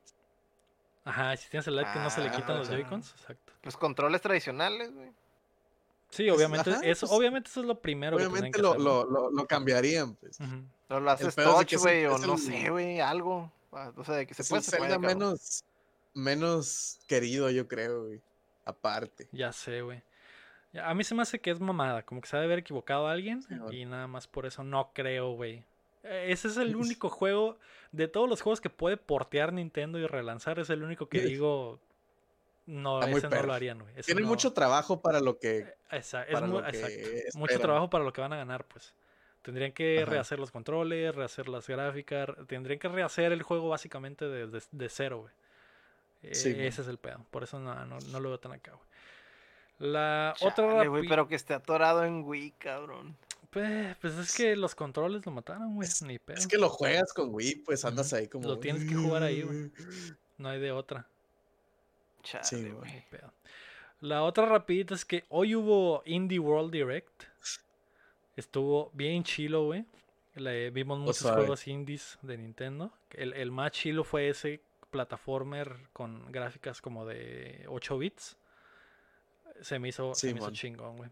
Ajá, 1.06 1.36
si 1.38 1.50
tienes 1.50 1.68
el 1.68 1.76
light 1.76 1.92
que 1.92 2.00
no 2.00 2.10
se 2.10 2.22
le 2.22 2.30
Ah, 2.30 2.32
quitan 2.32 2.58
los. 2.60 2.70
Joy-Cons. 2.70 3.12
Exacto. 3.20 3.54
Los 3.64 3.76
controles 3.78 4.22
tradicionales, 4.22 4.94
güey. 4.94 5.10
Sí, 6.10 6.26
Pues, 6.28 6.38
obviamente, 6.38 6.70
ajá, 6.70 6.82
eso, 6.84 7.08
pues, 7.08 7.12
obviamente 7.18 7.50
eso 7.50 7.62
es 7.62 7.66
lo 7.66 7.80
primero 7.82 8.18
que 8.18 8.26
obviamente 8.26 8.62
lo, 8.62 8.76
lo, 8.76 9.04
lo, 9.06 9.32
lo 9.32 9.48
cambiarían, 9.48 10.16
pues. 10.16 10.40
No 10.40 11.00
lo 11.00 11.10
haces 11.12 11.36
touch, 11.36 11.74
güey, 11.78 12.06
o 12.06 12.18
no 12.20 12.34
el- 12.34 12.40
sé, 12.40 12.70
güey, 12.70 13.00
algo. 13.00 13.52
O 13.72 14.04
sea, 14.04 14.16
de 14.16 14.28
que 14.28 14.34
se 14.36 14.44
puede, 14.44 14.62
se 14.62 14.78
puede, 14.78 15.00
menos, 15.00 15.64
menos 16.14 17.00
querido, 17.08 17.50
yo 17.50 17.68
creo, 17.68 18.06
güey. 18.06 18.22
Aparte. 18.66 19.28
Ya 19.32 19.52
sé, 19.52 19.82
güey. 19.82 20.04
A 20.82 20.94
mí 20.94 21.04
se 21.04 21.14
me 21.16 21.22
hace 21.24 21.40
que 21.42 21.52
es 21.52 21.60
mamada, 21.60 22.04
como 22.04 22.22
que 22.22 22.28
se 22.28 22.36
ha 22.36 22.40
de 22.40 22.46
haber 22.46 22.60
equivocado 22.60 23.08
a 23.08 23.12
alguien 23.12 23.42
Sí, 23.44 23.56
y 23.72 23.86
nada 23.86 24.08
más 24.08 24.28
por 24.28 24.46
eso 24.46 24.64
no 24.64 24.92
creo, 24.94 25.34
güey. 25.34 25.66
Eh, 26.04 26.28
Ese 26.30 26.48
es 26.50 26.58
el 26.58 26.76
único 26.76 27.10
juego 27.10 27.58
de 27.92 28.08
todos 28.08 28.30
los 28.30 28.42
juegos 28.42 28.60
que 28.62 28.70
puede 28.70 28.98
portear 28.98 29.54
Nintendo 29.54 30.00
y 30.00 30.08
relanzar, 30.08 30.60
es 30.60 30.70
el 30.70 30.84
único 30.84 31.08
que 31.08 31.20
digo 31.44 31.80
no, 32.66 33.02
ese 33.02 33.24
no 33.24 33.30
perro. 33.30 33.48
lo 33.48 33.54
harían, 33.54 33.80
güey. 33.80 33.92
Ese 33.94 34.04
Tienen 34.08 34.24
no- 34.24 34.30
mucho 34.30 34.54
trabajo 34.54 35.02
para 35.02 35.20
lo 35.20 35.38
que. 35.38 35.74
Esa- 35.92 36.24
es 36.24 36.34
para 36.34 36.48
mu- 36.48 36.60
lo 36.62 36.64
que 36.66 36.78
exacto. 36.78 37.38
Mucho 37.40 37.60
trabajo 37.60 37.90
para 37.90 38.04
lo 38.04 38.14
que 38.14 38.22
van 38.22 38.34
a 38.34 38.38
ganar, 38.38 38.66
pues. 38.66 38.94
Tendrían 39.42 39.74
que 39.74 40.02
Ajá. 40.04 40.12
rehacer 40.12 40.40
los 40.40 40.52
controles, 40.52 41.14
rehacer 41.14 41.50
las 41.50 41.68
gráficas, 41.68 42.30
tendrían 42.48 42.80
que 42.80 42.88
rehacer 42.88 43.34
el 43.34 43.44
juego 43.44 43.68
básicamente 43.70 44.26
de, 44.30 44.48
de- 44.48 44.64
de 44.72 44.90
cero, 44.90 45.20
güey. 45.24 45.34
Eh, 46.24 46.36
Sí, 46.36 46.54
güey. 46.54 46.68
ese 46.68 46.82
es 46.84 46.88
el 46.88 46.98
pedo. 46.98 47.26
Por 47.30 47.44
eso 47.44 47.60
no, 47.60 47.86
no, 47.86 47.98
no 48.00 48.20
lo 48.22 48.30
veo 48.30 48.40
tan 48.40 48.54
acá, 48.54 48.72
güey. 48.72 48.88
La 49.80 50.34
otra 50.40 50.84
Chale, 50.84 51.08
pero 51.10 51.28
que 51.28 51.36
esté 51.36 51.54
atorado 51.54 52.06
en 52.06 52.24
Wii, 52.24 52.52
cabrón. 52.58 53.18
Pues, 53.54 53.96
pues 54.02 54.14
es 54.16 54.36
que 54.36 54.56
los 54.56 54.74
controles 54.76 55.26
lo 55.26 55.32
mataron, 55.32 55.76
güey. 55.76 55.88
Es- 55.88 56.02
Ni 56.02 56.18
pedo. 56.20 56.38
Es 56.38 56.48
que 56.48 56.58
lo 56.58 56.70
juegas 56.70 57.14
con 57.14 57.34
Wii, 57.34 57.56
pues 57.66 57.86
andas 57.86 58.12
ahí 58.14 58.28
como. 58.28 58.48
Lo 58.48 58.60
tienes 58.60 58.84
que 58.90 58.96
jugar 58.96 59.24
ahí, 59.24 59.42
güey. 59.44 59.72
No 60.38 60.50
hay 60.50 60.60
de 60.60 60.72
otra. 60.72 61.08
Chale, 62.24 62.44
Sí, 62.44 62.56
Ni 62.58 62.70
güey. 62.72 63.06
pedo. 63.12 63.32
La 64.02 64.24
otra 64.24 64.46
rapidita 64.48 64.96
es 64.96 65.06
que 65.06 65.24
hoy 65.30 65.56
hubo 65.56 66.02
Indie 66.06 66.40
World 66.40 66.72
Direct. 66.72 67.24
Estuvo 68.36 68.90
bien 68.94 69.24
chilo, 69.24 69.66
güey. 69.66 69.86
Le- 70.36 70.72
vimos 70.72 70.98
muchos 71.00 71.18
suave. 71.18 71.38
juegos 71.38 71.68
indies 71.68 72.18
de 72.24 72.38
Nintendo. 72.38 72.92
El, 73.12 73.34
el 73.34 73.52
más 73.52 73.72
chilo 73.72 74.04
fue 74.04 74.30
ese 74.30 74.62
plataformer 74.90 75.78
con 75.94 76.32
gráficas 76.32 76.82
como 76.82 77.06
de 77.06 77.66
8 77.70 77.98
bits. 78.00 78.36
Se 79.62 79.78
me 79.78 79.90
hizo, 79.90 80.16
se 80.16 80.34
me 80.34 80.40
hizo 80.40 80.52
chingón, 80.52 80.98
güey. 80.98 81.10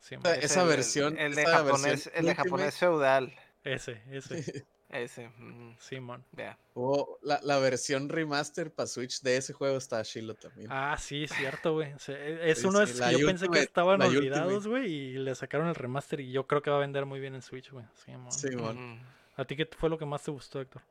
Esa- 0.00 0.34
Es 0.36 0.44
esa 0.44 0.62
el- 0.62 0.68
versión- 0.68 1.18
El, 1.18 1.34
de 1.34 1.46
japonés, 1.46 2.10
el 2.14 2.26
de 2.26 2.34
japonés 2.34 2.76
feudal. 2.78 3.34
Ese, 3.64 4.02
ese. 4.10 4.66
Ese. 4.90 5.28
mm, 5.28 5.76
Simón. 5.78 6.24
ya. 6.32 6.58
O 6.74 7.16
la, 7.22 7.38
la 7.44 7.60
versión 7.60 8.08
remaster 8.08 8.72
para 8.72 8.88
Switch 8.88 9.20
de 9.22 9.36
ese 9.36 9.52
juego 9.52 9.76
está 9.78 10.02
chilo 10.02 10.34
también. 10.34 10.66
Ah, 10.72 10.96
sí, 10.98 11.28
cierto, 11.28 11.74
güey. 11.74 11.92
Se- 11.98 12.50
Es 12.50 12.58
Sí, 12.58 12.66
uno 12.66 12.80
de 12.80 12.86
sí, 12.86 12.92
esos 12.94 13.00
la 13.06 13.10
que 13.12 13.18
yo 13.20 13.26
pensé 13.28 13.48
que 13.48 13.60
estaban 13.60 14.02
olvidados, 14.02 14.66
güey, 14.66 14.92
y 14.92 15.12
le 15.12 15.32
sacaron 15.36 15.68
el 15.68 15.76
remaster 15.76 16.18
y 16.18 16.32
yo 16.32 16.48
creo 16.48 16.60
que 16.62 16.70
va 16.70 16.78
a 16.78 16.80
vender 16.80 17.06
muy 17.06 17.20
bien 17.20 17.36
en 17.36 17.42
Switch, 17.42 17.70
güey. 17.70 17.84
Sí, 18.04 18.10
mm, 18.56 19.00
¿A 19.36 19.44
ti 19.44 19.54
qué 19.54 19.64
fue 19.78 19.88
lo 19.90 19.96
que 19.96 20.06
más 20.06 20.24
te 20.24 20.32
gustó, 20.32 20.60
Héctor? 20.60 20.82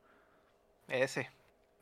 Ese. 0.88 1.28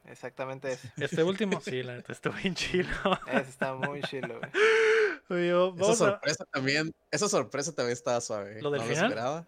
exactamente 0.07 0.73
ese. 0.73 0.91
Este 0.99 1.23
último, 1.23 1.61
sí, 1.61 1.85
la 1.85 1.95
neta, 1.97 2.13
estuvo 2.13 2.35
bien 2.35 2.57
chilo. 2.57 2.89
Ese 3.29 3.49
está 3.51 3.75
muy 3.75 4.01
chilo, 4.03 4.41
güey. 4.41 4.51
Yo- 5.49 5.69
Esa 5.75 5.83
vamos 5.83 6.01
a- 6.01 6.05
sorpresa 6.11 6.45
también, 6.53 6.95
esa 7.11 7.29
sorpresa 7.29 7.73
también 7.75 7.93
estaba 7.93 8.21
suave. 8.21 8.59
¿eh? 8.59 8.63
¿Lo 8.63 8.71
del 8.71 8.81
no 8.81 8.87
final? 8.87 9.03
Lo 9.03 9.09
esperaba. 9.09 9.47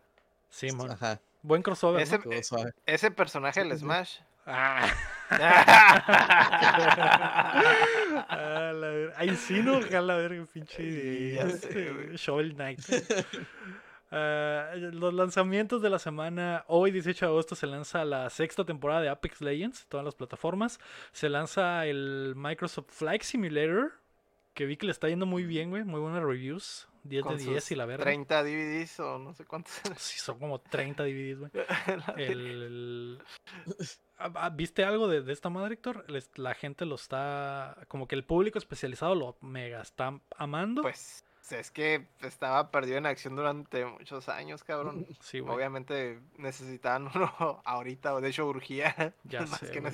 Sí, 0.50 0.72
mon. 0.72 0.90
Ajá, 0.90 1.20
Buen 1.42 1.62
crossover, 1.62 2.02
Ese- 2.02 2.18
¿no? 2.18 2.42
suave. 2.42 2.72
Ese 2.86 3.10
personaje 3.10 3.60
del 3.60 3.70
Sí, 3.72 3.78
sí. 3.78 3.84
Smash. 3.84 4.18
Ah. 4.46 4.88
Ah, 8.28 8.72
la 8.74 8.88
ver- 8.88 9.12
Ay, 9.16 9.36
sí, 9.36 9.60
no, 9.62 9.78
ojalá 9.78 10.16
verga, 10.16 10.44
pinche 10.52 11.40
este. 11.40 12.16
Shovel 12.16 12.54
Knight. 12.54 12.80
Ah, 14.10 14.70
los 14.74 15.14
lanzamientos 15.14 15.80
de 15.82 15.90
la 15.90 15.98
semana, 16.00 16.64
hoy 16.66 16.90
18 16.90 17.26
de 17.26 17.30
agosto 17.30 17.54
se 17.54 17.66
lanza 17.66 18.04
la 18.04 18.28
sexta 18.30 18.64
temporada 18.64 19.00
de 19.00 19.08
Apex 19.08 19.40
Legends, 19.40 19.86
todas 19.88 20.04
las 20.04 20.14
plataformas. 20.16 20.80
Se 21.12 21.28
lanza 21.28 21.86
el 21.86 22.34
Microsoft 22.36 22.88
Flight 22.90 23.22
Simulator, 23.22 23.92
que 24.54 24.66
vi 24.66 24.76
que 24.76 24.86
le 24.86 24.92
está 24.92 25.08
yendo 25.08 25.26
muy 25.26 25.44
bien, 25.44 25.70
güey, 25.70 25.84
muy 25.84 26.00
buenas 26.00 26.22
reviews, 26.22 26.88
10 27.04 27.22
de 27.24 27.28
con 27.28 27.36
10 27.38 27.62
sus 27.62 27.70
y 27.72 27.74
la 27.76 27.86
verga. 27.86 28.04
30 28.04 28.42
DVDs 28.42 29.00
o 29.00 29.18
no 29.18 29.32
sé 29.34 29.44
cuántos. 29.44 29.72
Sí, 29.98 30.18
son 30.18 30.38
como 30.38 30.60
30 30.60 31.02
DVDs, 31.04 31.38
güey. 31.38 31.50
El, 32.16 33.22
Ah, 34.22 34.30
ah, 34.34 34.50
¿Viste 34.50 34.84
algo 34.84 35.08
de, 35.08 35.22
de 35.22 35.32
esta 35.32 35.48
madre, 35.48 35.74
Héctor? 35.74 36.04
Les- 36.10 36.30
La 36.36 36.54
gente 36.54 36.84
lo 36.84 36.96
está. 36.96 37.78
Como 37.88 38.06
que 38.06 38.14
el 38.16 38.24
público 38.24 38.58
especializado 38.58 39.14
lo 39.14 39.36
mega 39.40 39.80
está 39.80 40.20
amando. 40.36 40.82
Pues 40.82 41.24
es 41.50 41.70
que 41.70 42.06
estaba 42.20 42.70
perdido 42.70 42.98
en 42.98 43.06
acción 43.06 43.34
durante 43.34 43.84
muchos 43.86 44.28
años, 44.28 44.62
cabrón. 44.62 45.06
sí, 45.20 45.40
güey. 45.40 45.54
Obviamente 45.56 46.20
necesitaban 46.36 47.08
uno 47.14 47.62
ahorita, 47.64 48.14
o 48.14 48.20
de 48.20 48.28
hecho 48.28 48.46
urgía 48.46 49.14
Ya 49.24 49.40
más 49.40 49.58
sé, 49.58 49.70
que 49.70 49.80
güey. 49.80 49.92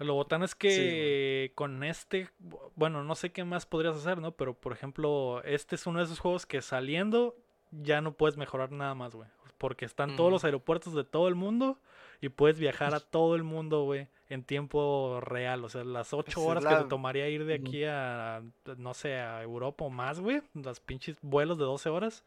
Lo 0.00 0.14
botán 0.14 0.42
es 0.42 0.54
que 0.54 1.52
con 1.54 1.84
este. 1.84 2.28
Bueno, 2.74 3.04
no 3.04 3.14
sé 3.14 3.30
qué 3.32 3.44
más 3.44 3.66
podrías 3.66 3.96
hacer, 3.96 4.18
¿no? 4.20 4.32
Pero 4.32 4.54
por 4.54 4.72
ejemplo, 4.72 5.42
este 5.44 5.74
es 5.76 5.86
uno 5.86 5.98
de 5.98 6.06
esos 6.06 6.18
juegos 6.18 6.46
que 6.46 6.62
saliendo 6.62 7.36
ya 7.70 8.00
no 8.00 8.12
puedes 8.12 8.36
mejorar 8.36 8.72
nada 8.72 8.94
más, 8.94 9.14
güey. 9.14 9.28
Porque 9.58 9.84
están 9.84 10.16
todos 10.16 10.32
los 10.32 10.44
aeropuertos 10.44 10.94
de 10.94 11.04
todo 11.04 11.28
el 11.28 11.34
mundo 11.34 11.78
y 12.22 12.30
puedes 12.30 12.58
viajar 12.58 12.94
a 12.94 13.00
todo 13.00 13.34
el 13.36 13.42
mundo, 13.44 13.84
güey, 13.84 14.08
en 14.30 14.42
tiempo 14.42 15.20
real. 15.20 15.62
O 15.66 15.68
sea, 15.68 15.84
las 15.84 16.14
ocho 16.14 16.40
horas 16.42 16.64
que 16.64 16.70
te 16.84 16.88
tomaría 16.88 17.28
ir 17.28 17.44
de 17.44 17.54
aquí 17.56 17.84
a, 17.84 18.42
no 18.78 18.94
sé, 18.94 19.16
a 19.20 19.42
Europa 19.42 19.84
o 19.84 19.90
más, 19.90 20.18
güey, 20.18 20.40
los 20.54 20.80
pinches 20.80 21.18
vuelos 21.20 21.58
de 21.58 21.64
12 21.64 21.90
horas, 21.90 22.24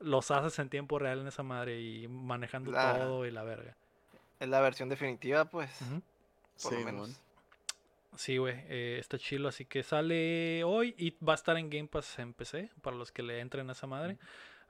los 0.00 0.30
haces 0.30 0.58
en 0.58 0.70
tiempo 0.70 0.98
real 0.98 1.20
en 1.20 1.26
esa 1.26 1.42
madre 1.42 1.78
y 1.80 2.08
manejando 2.08 2.70
La- 2.72 2.98
todo 2.98 3.26
y 3.26 3.30
la 3.30 3.42
verga. 3.42 3.76
Es 4.40 4.48
la 4.48 4.60
versión 4.62 4.88
definitiva, 4.88 5.44
pues. 5.44 5.70
Por 6.62 6.72
lo 6.74 6.80
Sí, 6.80 6.84
menos. 6.84 7.08
mon. 7.08 7.16
Sí, 8.16 8.36
güey, 8.36 8.54
eh, 8.68 8.98
está 9.00 9.18
chilo, 9.18 9.48
así 9.48 9.64
que 9.64 9.82
sale 9.82 10.64
hoy 10.64 10.94
y 10.98 11.16
va 11.24 11.32
a 11.32 11.36
estar 11.36 11.56
en 11.56 11.70
Game 11.70 11.88
Pass 11.88 12.18
en 12.18 12.34
PC 12.34 12.70
para 12.82 12.94
los 12.96 13.10
que 13.10 13.22
le 13.22 13.40
entren 13.40 13.68
a 13.70 13.72
esa 13.72 13.86
madre. 13.86 14.18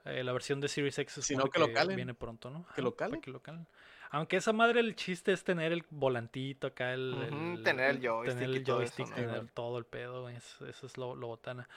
Eh, 0.05 0.23
la 0.23 0.31
versión 0.33 0.61
de 0.61 0.69
Series 0.69 0.97
X 0.99 1.13
se 1.13 1.21
Si 1.21 1.35
no, 1.35 1.49
que 1.49 1.59
lo 1.59 1.73
calen. 1.73 1.95
viene 1.97 2.13
pronto, 2.13 2.49
¿no? 2.49 2.65
Que 2.75 2.81
lo 2.81 2.95
calen. 2.95 3.21
que 3.21 3.31
lo 3.31 3.41
calen. 3.41 3.67
Aunque 4.11 4.37
esa 4.37 4.53
madre 4.53 4.79
el 4.79 4.95
chiste 4.95 5.33
es 5.33 5.43
tener 5.43 5.71
el 5.73 5.83
volantito 5.89 6.67
acá, 6.67 6.93
el, 6.93 7.13
Ujú, 7.13 7.57
el- 7.57 7.63
tener 7.63 7.89
el 7.89 7.97
tener 7.97 8.05
joystick 8.05 8.55
el 8.55 8.55
y 8.61 8.63
todo 8.63 8.81
eso, 8.81 8.91
joystick, 8.91 9.07
¿no? 9.09 9.15
tener 9.15 9.27
Simón. 9.31 9.51
todo 9.53 9.77
el 9.77 9.85
pedo, 9.85 10.21
güey, 10.23 10.35
Eso, 10.37 10.67
eso 10.67 10.85
es 10.87 10.97
lo, 10.97 11.15
lo 11.15 11.27
botana. 11.27 11.67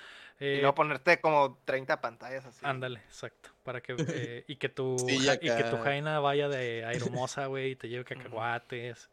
Y 0.40 0.44
Eh, 0.44 0.60
luego 0.60 0.74
ponerte 0.74 1.20
como 1.20 1.58
30 1.64 2.00
pantallas 2.00 2.44
así. 2.46 2.64
Ándale, 2.66 3.00
exacto. 3.00 3.50
Para 3.64 3.80
que 3.80 3.92
eh, 4.12 4.44
y 4.46 4.56
que 4.56 4.68
tu 4.68 4.96
Sí, 5.08 5.16
y 5.16 5.50
que 5.50 5.64
tu 5.64 5.76
jaina 5.78 6.20
vaya 6.20 6.48
de 6.48 6.84
aeromosa, 6.84 7.46
güey, 7.46 7.72
y 7.72 7.76
te 7.76 7.88
lleve 7.88 8.04
cacahuates 8.04 9.10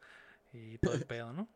y 0.53 0.77
todo 0.77 0.93
el 0.93 1.05
pedo, 1.05 1.33
¿no? 1.33 1.47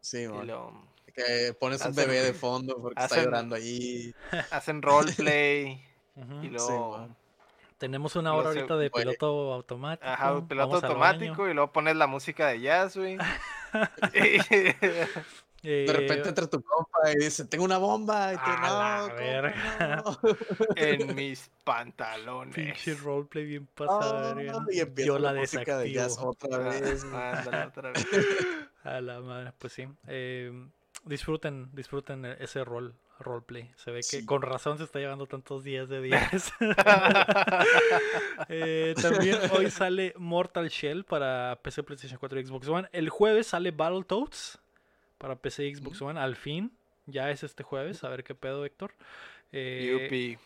Sí, 0.00 0.24
lo 0.26 0.72
Que 1.14 1.54
pones 1.58 1.84
un 1.84 1.94
bebé 1.94 2.20
de 2.20 2.34
fondo 2.34 2.76
porque 2.80 3.02
está 3.02 3.22
llorando 3.22 3.54
ahí. 3.56 4.14
hacen 4.50 4.82
roleplay 4.82 5.82
y 6.16 6.42
Sí, 6.42 6.48
luego. 6.48 7.08
Tenemos 7.78 8.16
una 8.16 8.34
hora 8.34 8.48
ahorita 8.48 8.76
de 8.76 8.90
piloto 8.90 9.52
automático. 9.52 10.08
Ajá, 10.08 10.46
piloto 10.46 10.68
vamos 10.68 10.84
automático 10.84 11.48
y 11.48 11.54
luego 11.54 11.72
pones 11.72 11.96
la 11.96 12.06
música 12.06 12.48
de 12.48 12.60
jazz, 12.60 12.96
güey. 12.96 13.18
Eh, 15.68 15.84
De 15.84 15.92
repente 15.92 16.28
entra 16.28 16.46
tu 16.48 16.62
compa 16.62 17.10
y 17.12 17.16
dice, 17.24 17.44
tengo 17.46 17.64
una 17.64 17.78
bomba. 17.78 18.32
Y 18.34 18.36
A 18.38 18.60
la 18.60 19.06
no, 19.08 19.14
verga. 19.16 20.02
no". 20.04 20.18
en 20.76 21.14
mis 21.16 21.50
pantalones. 21.64 22.54
pinche 22.54 22.94
roleplay 22.94 23.44
bien 23.46 23.66
pasada, 23.74 24.30
Ah, 24.30 24.34
verga. 24.34 24.58
y 24.70 24.78
empieza 24.78 25.06
Yo 25.08 25.18
la 25.18 25.32
la 25.32 25.40
música 25.40 25.78
de 25.78 25.90
jazz 25.92 26.16
desactivo. 26.16 26.30
otra 26.30 26.56
Ah, 26.56 26.68
vez. 26.80 27.04
güey. 27.04 27.16
ándale, 27.22 27.66
otra 27.66 27.90
vez. 27.90 28.06
A 28.84 29.00
la 29.00 29.20
madre, 29.20 29.52
pues 29.58 29.72
sí. 29.72 29.88
Eh, 30.06 30.52
disfruten, 31.04 31.68
disfruten 31.72 32.24
e- 32.24 32.36
ese 32.38 32.62
rol, 32.62 32.94
roleplay. 33.18 33.68
Se 33.74 33.90
ve 33.90 34.02
que 34.08 34.24
con 34.24 34.42
razón 34.42 34.78
se 34.78 34.84
está 34.84 35.00
llevando 35.00 35.26
tantos 35.26 35.64
días 35.64 35.88
de 35.88 36.00
10. 36.02 36.52
Eh, 38.48 38.94
también 39.00 39.38
hoy 39.52 39.70
sale 39.70 40.14
Mortal 40.16 40.68
Shell 40.68 41.04
para 41.04 41.58
PC, 41.62 41.82
PlayStation 41.82 42.18
4 42.18 42.40
y 42.40 42.46
Xbox 42.46 42.68
One. 42.68 42.88
El 42.92 43.08
jueves 43.08 43.48
sale 43.48 43.70
Battletoads 43.72 44.60
para 45.18 45.36
PC 45.36 45.66
y 45.66 45.74
Xbox 45.74 46.00
One. 46.02 46.18
Al 46.20 46.36
fin, 46.36 46.72
ya 47.06 47.30
es 47.30 47.42
este 47.42 47.62
jueves. 47.62 48.04
A 48.04 48.08
ver 48.08 48.24
qué 48.24 48.34
pedo, 48.34 48.64
Héctor. 48.64 48.92
Eh, 49.52 49.98
Yupi. 50.04 50.38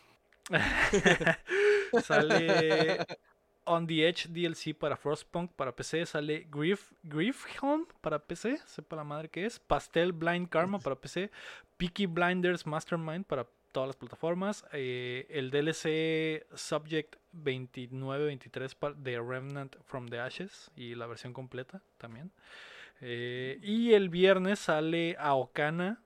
sale 2.02 3.06
On 3.64 3.86
the 3.86 4.08
Edge 4.08 4.26
DLC 4.28 4.74
para 4.74 4.96
Frostpunk 4.96 5.52
para 5.52 5.74
PC. 5.74 6.04
Sale 6.06 6.46
Grief, 6.50 6.90
Griefhelm 7.02 7.86
para 8.00 8.18
PC. 8.18 8.58
Sepa 8.66 8.96
la 8.96 9.04
madre 9.04 9.28
que 9.28 9.46
es. 9.46 9.58
Pastel 9.60 10.12
Blind 10.12 10.48
Karma 10.48 10.78
para 10.80 10.96
PC. 10.96 11.30
Peaky 11.76 12.06
Blinders 12.06 12.66
Mastermind 12.66 13.24
para 13.26 13.46
todas 13.72 13.88
las 13.88 13.96
plataformas. 13.96 14.64
eh, 14.72 15.26
el 15.30 15.50
DLC 15.50 16.44
Subject 16.54 17.16
29-23 17.32 18.74
pa- 18.74 18.92
de 18.92 19.20
Remnant 19.20 19.76
from 19.84 20.08
the 20.08 20.18
Ashes. 20.18 20.70
Y 20.74 20.94
la 20.96 21.06
versión 21.06 21.32
completa 21.32 21.80
también. 21.98 22.32
Eh, 23.00 23.58
y 23.62 23.92
el 23.92 24.08
viernes 24.08 24.58
sale 24.58 25.16
Aokana 25.18 26.02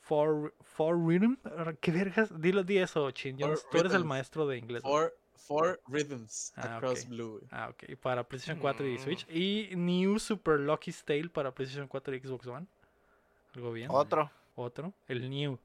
For, 0.00 0.54
for 0.62 0.96
Rhythm. 0.96 1.36
¿Qué 1.80 1.90
vergas? 1.92 2.40
Dilo, 2.40 2.62
di 2.64 2.78
eso, 2.78 3.10
Chin. 3.12 3.36
Yo 3.38 3.48
For 3.48 3.70
tú 3.70 3.78
eres 3.78 3.92
el 3.94 4.04
maestro 4.04 4.46
de 4.46 4.58
inglés. 4.58 4.82
¿no? 4.84 4.90
Four, 4.90 5.14
four 5.34 5.80
rhythms 5.88 6.52
Ah, 6.56 6.76
across 6.76 7.08
blue. 7.08 7.40
Ah, 7.50 7.68
ok. 7.70 7.96
Para 8.00 8.22
PlayStation 8.26 8.60
4 8.60 8.86
y 8.88 8.94
Mm. 8.94 8.98
Switch. 8.98 9.26
Y 9.30 9.70
New 9.76 10.18
Super 10.18 10.58
Lucky 10.60 10.92
Tale 11.04 11.28
para 11.28 11.52
PlayStation 11.52 11.86
4 11.88 12.14
y 12.16 12.20
Xbox 12.20 12.46
One. 12.46 12.66
Algo 13.54 13.72
bien. 13.72 13.88
Otro. 13.90 14.30
Otro. 14.56 14.92
El 15.08 15.28
New. 15.30 15.58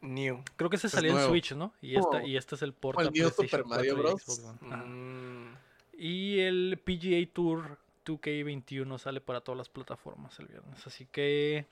New. 0.00 0.42
Creo 0.56 0.70
que 0.70 0.76
Es 0.76 0.82
salió 0.82 1.18
en. 1.18 1.28
Switch, 1.28 1.52
¿no? 1.54 1.74
Y, 1.82 1.96
esta, 1.96 2.18
Oh. 2.18 2.20
y 2.26 2.36
este 2.36 2.54
es 2.54 2.62
el 2.62 2.72
port 2.72 2.98
el 2.98 3.06
New 3.06 3.12
PlayStation 3.30 3.48
Super 3.48 3.64
Mario 3.66 3.94
4 3.94 3.98
y 3.98 4.12
Bros. 4.12 4.22
Xbox 4.22 4.62
One. 4.62 4.76
Mm, 4.86 5.56
Y 5.98 6.38
el 6.40 6.80
PGA 6.82 7.30
Tour 7.32 7.78
2K21 8.04 8.98
sale 8.98 9.20
para 9.20 9.40
todas 9.40 9.58
las 9.58 9.68
plataformas 9.68 10.38
el 10.38 10.46
viernes. 10.48 10.86
Así 10.86 11.06
que 11.06 11.66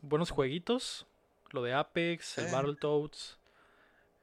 buenos 0.00 0.30
jueguitos. 0.30 1.06
Lo 1.50 1.62
de 1.62 1.74
Apex, 1.74 2.38
el. 2.38 2.50
Battletoads, 2.52 3.38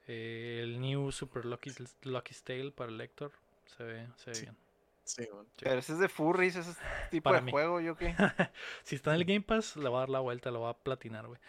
eh, 0.08 0.60
el 0.64 0.82
New 0.82 1.12
Super 1.12 1.46
Lucky, 1.46 1.72
Lucky 2.04 2.36
Tale 2.44 2.72
para 2.72 2.90
el 2.92 2.98
Lector. 2.98 3.32
Se 3.78 3.84
ve, 3.84 4.08
se 4.18 4.30
ve 4.32 4.36
Sí. 4.36 4.42
bien. 4.44 4.58
Sí. 5.06 5.28
Pero 5.60 5.80
ese 5.80 5.94
es 5.94 6.00
de 6.00 6.08
furries, 6.10 6.56
ese 6.56 6.72
es 6.72 6.78
tipo 7.12 7.26
Para 7.26 7.38
de 7.40 7.46
mí. 7.46 7.52
juego, 7.52 7.80
yo 7.82 7.96
qué. 7.98 8.14
Si 8.84 8.96
está 8.96 9.12
en 9.12 9.18
el 9.22 9.26
Game 9.26 9.42
Pass, 9.42 9.76
le 9.78 9.90
va 9.90 9.98
a 9.98 10.02
dar 10.02 10.10
la 10.10 10.20
vuelta, 10.20 10.50
lo 10.52 10.62
va 10.62 10.70
a 10.70 10.78
platinar, 10.78 11.28
güey. 11.28 11.40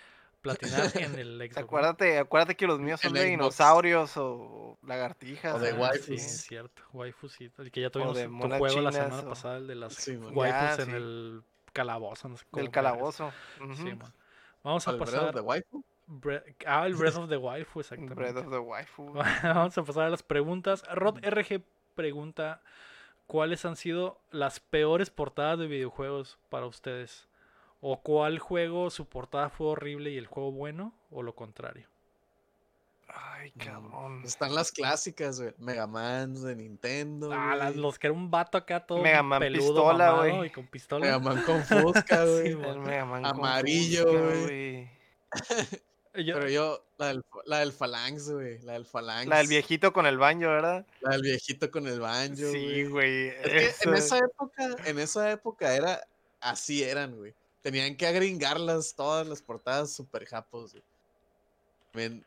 Platinar 0.44 0.90
en 0.94 1.18
el 1.18 1.38
Xbox. 1.38 1.56
Acuérdate, 1.56 2.18
acuérdate 2.18 2.54
que 2.56 2.66
los 2.66 2.78
míos 2.78 3.00
son 3.00 3.14
de 3.14 3.24
dinosaurios 3.24 4.16
o 4.16 4.78
lagartijas. 4.86 5.54
O 5.54 5.58
de 5.58 5.72
waifus. 5.72 6.04
Sí, 6.06 6.14
es 6.14 6.42
cierto. 6.42 6.82
Waifus, 6.92 7.32
sí. 7.32 7.50
El 7.58 7.72
que 7.72 7.80
ya 7.80 7.90
tuvimos 7.90 8.16
de 8.16 8.28
tu 8.28 8.48
juego 8.58 8.80
la 8.82 8.92
semana 8.92 9.20
o- 9.20 9.28
pasada, 9.30 9.56
el 9.56 9.66
de 9.66 9.74
las 9.74 9.94
Sí, 9.94 10.16
waifus 10.16 10.78
en 10.80 10.86
sí. 10.86 10.90
el 10.92 11.42
calabozo. 11.72 12.28
No 12.28 12.36
sé 12.36 12.44
cómo 12.50 12.70
calabozo. 12.70 13.32
Sí, 13.74 13.94
man. 13.94 14.12
Vamos 14.62 14.86
a 14.86 14.90
¿Al 14.92 14.96
Breath 14.98 15.08
of 15.14 15.18
pasar. 15.20 15.34
the 15.34 15.40
Waifu? 15.40 15.84
Bre- 16.06 16.54
Ah, 16.66 16.86
el 16.86 16.94
Breath 16.94 17.16
of 17.16 17.28
the 17.30 17.36
Waifu, 17.38 17.80
exactamente. 17.80 18.14
Breath 18.14 18.36
of 18.36 18.50
the 18.52 18.58
Waifu. 18.58 19.12
Vamos 19.42 19.78
a 19.78 19.82
pasar 19.82 20.04
a 20.04 20.10
las 20.10 20.22
preguntas. 20.22 20.84
Rod 20.94 21.18
RG 21.24 21.62
pregunta: 21.94 22.60
¿Cuáles 23.26 23.64
han 23.64 23.76
sido 23.76 24.20
las 24.30 24.60
peores 24.60 25.08
portadas 25.08 25.58
de 25.58 25.66
videojuegos 25.66 26.38
para 26.50 26.66
ustedes? 26.66 27.26
¿O 27.86 28.00
cuál 28.00 28.38
juego 28.38 28.88
su 28.88 29.04
portada 29.06 29.50
fue 29.50 29.66
horrible 29.66 30.10
y 30.10 30.16
el 30.16 30.26
juego 30.26 30.50
bueno? 30.52 30.94
¿O 31.10 31.22
lo 31.22 31.34
contrario? 31.34 31.86
Ay, 33.08 33.52
Mm, 33.54 33.58
cabrón. 33.58 34.22
Están 34.24 34.54
las 34.54 34.72
clásicas, 34.72 35.38
güey. 35.38 35.52
Mega 35.58 35.86
Man 35.86 36.32
de 36.42 36.56
Nintendo. 36.56 37.30
Ah, 37.30 37.54
las- 37.54 37.76
los 37.76 37.98
que 37.98 38.06
era 38.06 38.14
un 38.14 38.30
vato 38.30 38.56
acá 38.56 38.86
todo 38.86 39.00
Mega 39.02 39.22
Man 39.22 39.38
peludo, 39.38 39.66
pistola, 39.68 40.12
güey. 40.16 40.46
y 40.46 40.50
con 40.50 40.66
pistola. 40.66 41.04
Mega 41.04 41.18
Man 41.18 41.42
con 41.42 41.62
Fusca, 41.62 42.24
güey. 42.24 42.52
Sí, 42.52 42.56
Mega 42.56 43.04
Man 43.04 43.22
con 43.22 43.30
Amarillo, 43.36 44.04
güey. 44.06 44.88
Yo- 46.14 46.34
Pero 46.36 46.48
yo, 46.48 46.84
la 46.96 47.08
del, 47.08 47.22
la 47.44 47.58
del 47.58 47.72
Phalanx, 47.72 48.30
güey. 48.30 48.60
La 48.62 48.74
del 48.74 48.86
Phalanx. 48.86 49.26
La 49.28 49.38
del 49.38 49.48
viejito 49.48 49.92
con 49.92 50.06
el 50.06 50.16
baño, 50.16 50.48
¿verdad? 50.48 50.86
La 51.00 51.10
del 51.10 51.22
viejito 51.22 51.70
con 51.70 51.86
el 51.88 51.98
banjo, 52.00 52.36
Sí, 52.52 52.84
güey. 52.84 53.28
Es 53.42 53.78
que 53.80 53.88
en 53.90 53.94
esa 53.96 54.18
época, 54.18 54.68
en 54.86 54.98
esa 55.00 55.30
época 55.32 55.74
era 55.76 56.00
así 56.40 56.82
eran, 56.82 57.16
güey. 57.16 57.34
Tenían 57.64 57.96
que 57.96 58.06
agringarlas 58.06 58.94
todas 58.94 59.26
las 59.26 59.40
portadas 59.42 59.90
super 59.90 60.24
japos, 60.26 60.76
güey. 61.94 62.22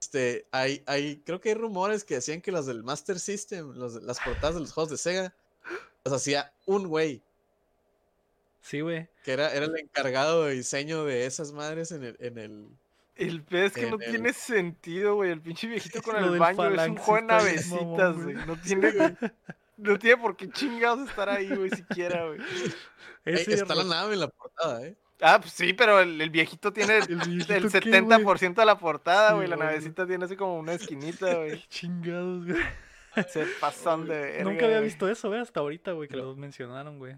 Este, 0.00 0.46
hay, 0.50 0.82
hay, 0.86 1.18
creo 1.26 1.40
que 1.42 1.50
hay 1.50 1.54
rumores 1.54 2.04
que 2.04 2.14
decían 2.14 2.40
que 2.40 2.50
las 2.50 2.64
del 2.66 2.82
Master 2.82 3.20
System, 3.20 3.74
los- 3.74 4.02
las 4.02 4.18
portadas 4.18 4.54
de 4.54 4.62
los 4.62 4.72
juegos 4.72 4.90
de 4.90 4.96
Sega, 4.96 5.34
las 6.04 6.14
hacía 6.14 6.52
un 6.66 6.88
güey, 6.88 7.22
Sí, 8.62 8.80
güey. 8.80 9.08
que 9.24 9.32
era, 9.32 9.52
era 9.52 9.66
el 9.66 9.76
encargado 9.76 10.46
de 10.46 10.54
diseño 10.54 11.04
de 11.04 11.26
esas 11.26 11.52
madres 11.52 11.92
en 11.92 12.02
el, 12.04 12.16
en 12.18 12.38
el, 12.38 12.66
El 13.16 13.42
pez 13.42 13.66
es 13.66 13.72
que 13.84 13.90
no 13.90 13.98
el- 14.00 14.08
tiene 14.10 14.32
sentido, 14.32 15.16
güey. 15.16 15.32
El 15.32 15.42
pinche 15.42 15.66
viejito 15.66 16.00
con 16.02 16.16
el 16.16 16.38
baño 16.38 16.64
es 16.72 16.88
un 16.88 16.94
bien 17.04 17.26
navecitas, 17.26 18.16
güey. 18.16 18.34
No 18.46 18.56
tiene, 18.58 18.90
no 19.82 19.98
tiene 19.98 20.16
por 20.16 20.36
qué 20.36 20.48
chingados 20.50 21.08
estar 21.08 21.28
ahí, 21.28 21.48
güey, 21.54 21.70
siquiera, 21.70 22.26
güey. 22.26 22.38
Ey, 23.24 23.44
está 23.48 23.74
la 23.74 23.84
nave 23.84 24.14
en 24.14 24.20
la 24.20 24.28
portada, 24.28 24.84
¿eh? 24.86 24.96
Ah, 25.20 25.38
pues 25.40 25.52
sí, 25.52 25.72
pero 25.72 26.00
el, 26.00 26.20
el 26.20 26.30
viejito 26.30 26.72
tiene 26.72 26.98
el, 26.98 27.02
¿El 27.10 27.16
viejito 27.18 27.54
el 27.54 27.70
qué, 27.82 28.00
güey? 28.00 28.02
70% 28.24 28.54
de 28.54 28.64
la 28.66 28.76
portada, 28.78 29.28
Sí, 29.30 29.34
güey. 29.36 29.46
la 29.48 29.56
güey. 29.56 29.68
navecita 29.68 30.06
tiene 30.06 30.24
así 30.24 30.36
como 30.36 30.56
una 30.58 30.72
esquinita, 30.72 31.34
güey. 31.36 31.50
Qué 31.60 31.66
chingados, 31.68 32.46
güey. 32.46 32.62
Se 33.28 33.44
pasan 33.60 34.06
de 34.06 34.14
verga, 34.18 34.44
Nunca 34.44 34.64
había 34.64 34.78
güey. 34.78 34.88
visto 34.88 35.08
eso, 35.08 35.28
güey, 35.28 35.40
hasta 35.40 35.60
ahorita, 35.60 35.92
güey, 35.92 36.08
que 36.08 36.16
No. 36.16 36.24
los 36.24 36.36
mencionaron, 36.36 36.98
güey. 36.98 37.14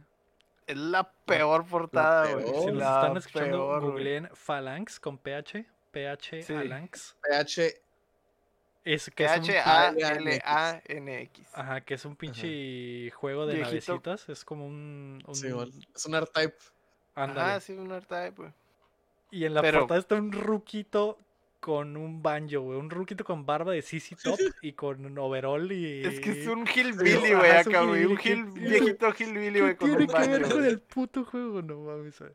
Es 0.66 0.76
la 0.76 1.10
peor 1.24 1.64
portada, 1.66 2.32
güey. 2.32 2.44
peor. 2.44 2.60
Si 2.64 2.66
nos 2.72 2.82
están 2.82 3.16
escuchando, 3.16 3.50
peor, 3.58 3.80
googleen 3.82 4.28
Phalanx 4.34 4.98
con 5.00 5.16
PH. 5.18 5.64
PH 5.92 6.42
Sí. 6.42 6.52
Phalanx. 6.52 7.16
PH, 7.22 7.82
Es 8.84 9.06
que 9.14 9.24
P-H-A-L-A-N-X. 10.34 11.48
Ajá, 11.54 11.80
que 11.80 11.94
es 11.94 12.04
un 12.04 12.16
pinche 12.16 13.10
juego 13.12 13.46
de 13.46 13.54
Viejito. 13.54 13.92
navecitas. 13.94 14.28
Es 14.28 14.44
como 14.44 14.66
un. 14.66 15.22
un 15.26 15.34
sí, 15.34 15.50
bueno, 15.52 15.72
es 15.94 16.06
un 16.06 16.14
art 16.14 16.30
type. 16.32 16.54
ándale. 17.14 17.40
Ajá, 17.40 17.60
sí, 17.60 17.72
un 17.72 17.90
R-Type, 17.90 18.34
güey. 18.36 18.50
Y 19.30 19.44
en 19.46 19.54
la 19.54 19.62
pero- 19.62 19.80
portada 19.80 20.00
está 20.00 20.14
un 20.16 20.32
ruquito 20.32 21.18
con 21.60 21.96
un 21.96 22.22
banjo, 22.22 22.60
güey. 22.60 22.78
Un 22.78 22.90
ruquito 22.90 23.24
con 23.24 23.46
barba 23.46 23.72
de 23.72 23.80
CC 23.82 24.16
Top 24.22 24.38
y 24.60 24.72
con 24.74 25.04
un 25.06 25.18
overall 25.18 25.72
y. 25.72 26.04
Es 26.04 26.20
que 26.20 26.42
es 26.42 26.46
un 26.46 26.66
hillbilly, 26.66 27.32
Ajá, 27.32 27.38
güey, 27.38 27.50
acá, 27.52 27.82
güey. 27.84 28.04
Un 28.04 28.12
hill, 28.12 28.18
¿qué- 28.54 28.60
viejito 28.60 29.14
hillbilly, 29.18 29.52
¿Qué 29.54 29.60
güey, 29.62 29.76
con 29.76 29.88
tiene 29.88 30.04
un 30.04 30.08
que 30.22 30.28
ver 30.28 30.42
con 30.52 30.64
el 30.64 30.78
puto 30.80 31.24
juego? 31.24 31.62
No 31.62 31.78
mames, 31.80 32.18
güey. 32.18 32.32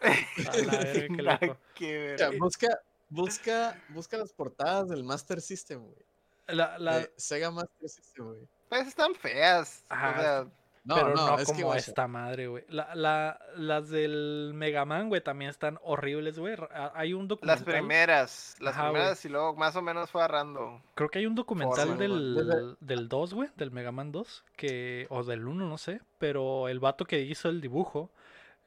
A 0.02 0.56
la 0.56 0.78
verga, 0.78 1.16
qué 1.16 1.22
loco. 1.22 1.56
que 1.76 1.92
ver. 1.98 2.14
O 2.14 2.18
sea, 2.18 2.30
busca, 2.38 2.66
busca, 3.12 3.80
busca 3.90 4.16
las 4.16 4.32
portadas 4.32 4.88
del 4.88 5.04
Master 5.04 5.40
System, 5.40 5.82
güey. 5.84 6.04
La, 6.48 6.78
la, 6.78 6.98
de 7.00 7.12
Sega 7.16 7.50
Master 7.50 7.88
System, 7.88 8.26
güey. 8.26 8.48
Pues 8.68 8.88
están 8.88 9.14
feas. 9.14 9.84
Ajá, 9.88 10.10
O 10.10 10.20
sea, 10.22 10.46
No, 10.84 10.94
pero 10.96 11.14
no, 11.14 11.26
no, 11.30 11.38
es 11.38 11.46
como 11.46 11.72
que 11.72 11.78
esta 11.78 12.08
madre, 12.08 12.48
güey. 12.48 12.64
La, 12.68 12.94
la, 12.94 13.38
las 13.54 13.88
del 13.90 14.52
Mega 14.54 14.84
Man, 14.84 15.08
güey, 15.08 15.22
también 15.22 15.50
están 15.50 15.78
horribles, 15.82 16.38
güey. 16.38 16.56
Hay 16.94 17.12
un 17.12 17.22
las 17.22 17.28
documental. 17.28 17.64
primeras. 17.64 18.56
Las 18.58 18.74
Ajá, 18.74 18.82
güey. 18.88 18.94
primeras 18.94 19.24
y 19.24 19.28
luego 19.28 19.54
más 19.54 19.76
o 19.76 19.82
menos 19.82 20.10
fue 20.10 20.22
agarrando. 20.22 20.82
Creo 20.94 21.08
que 21.08 21.20
hay 21.20 21.26
un 21.26 21.36
documental 21.36 21.88
Forma, 21.90 22.02
del, 22.02 22.76
del 22.80 23.08
2, 23.08 23.34
güey, 23.34 23.50
del 23.56 23.70
Mega 23.70 23.92
Man 23.92 24.10
2, 24.10 24.44
que, 24.56 25.06
o 25.10 25.22
del 25.22 25.46
1, 25.46 25.68
no 25.68 25.78
sé, 25.78 26.00
pero 26.18 26.68
el 26.68 26.80
vato 26.80 27.04
que 27.04 27.20
hizo 27.20 27.48
el 27.48 27.60
dibujo, 27.60 28.10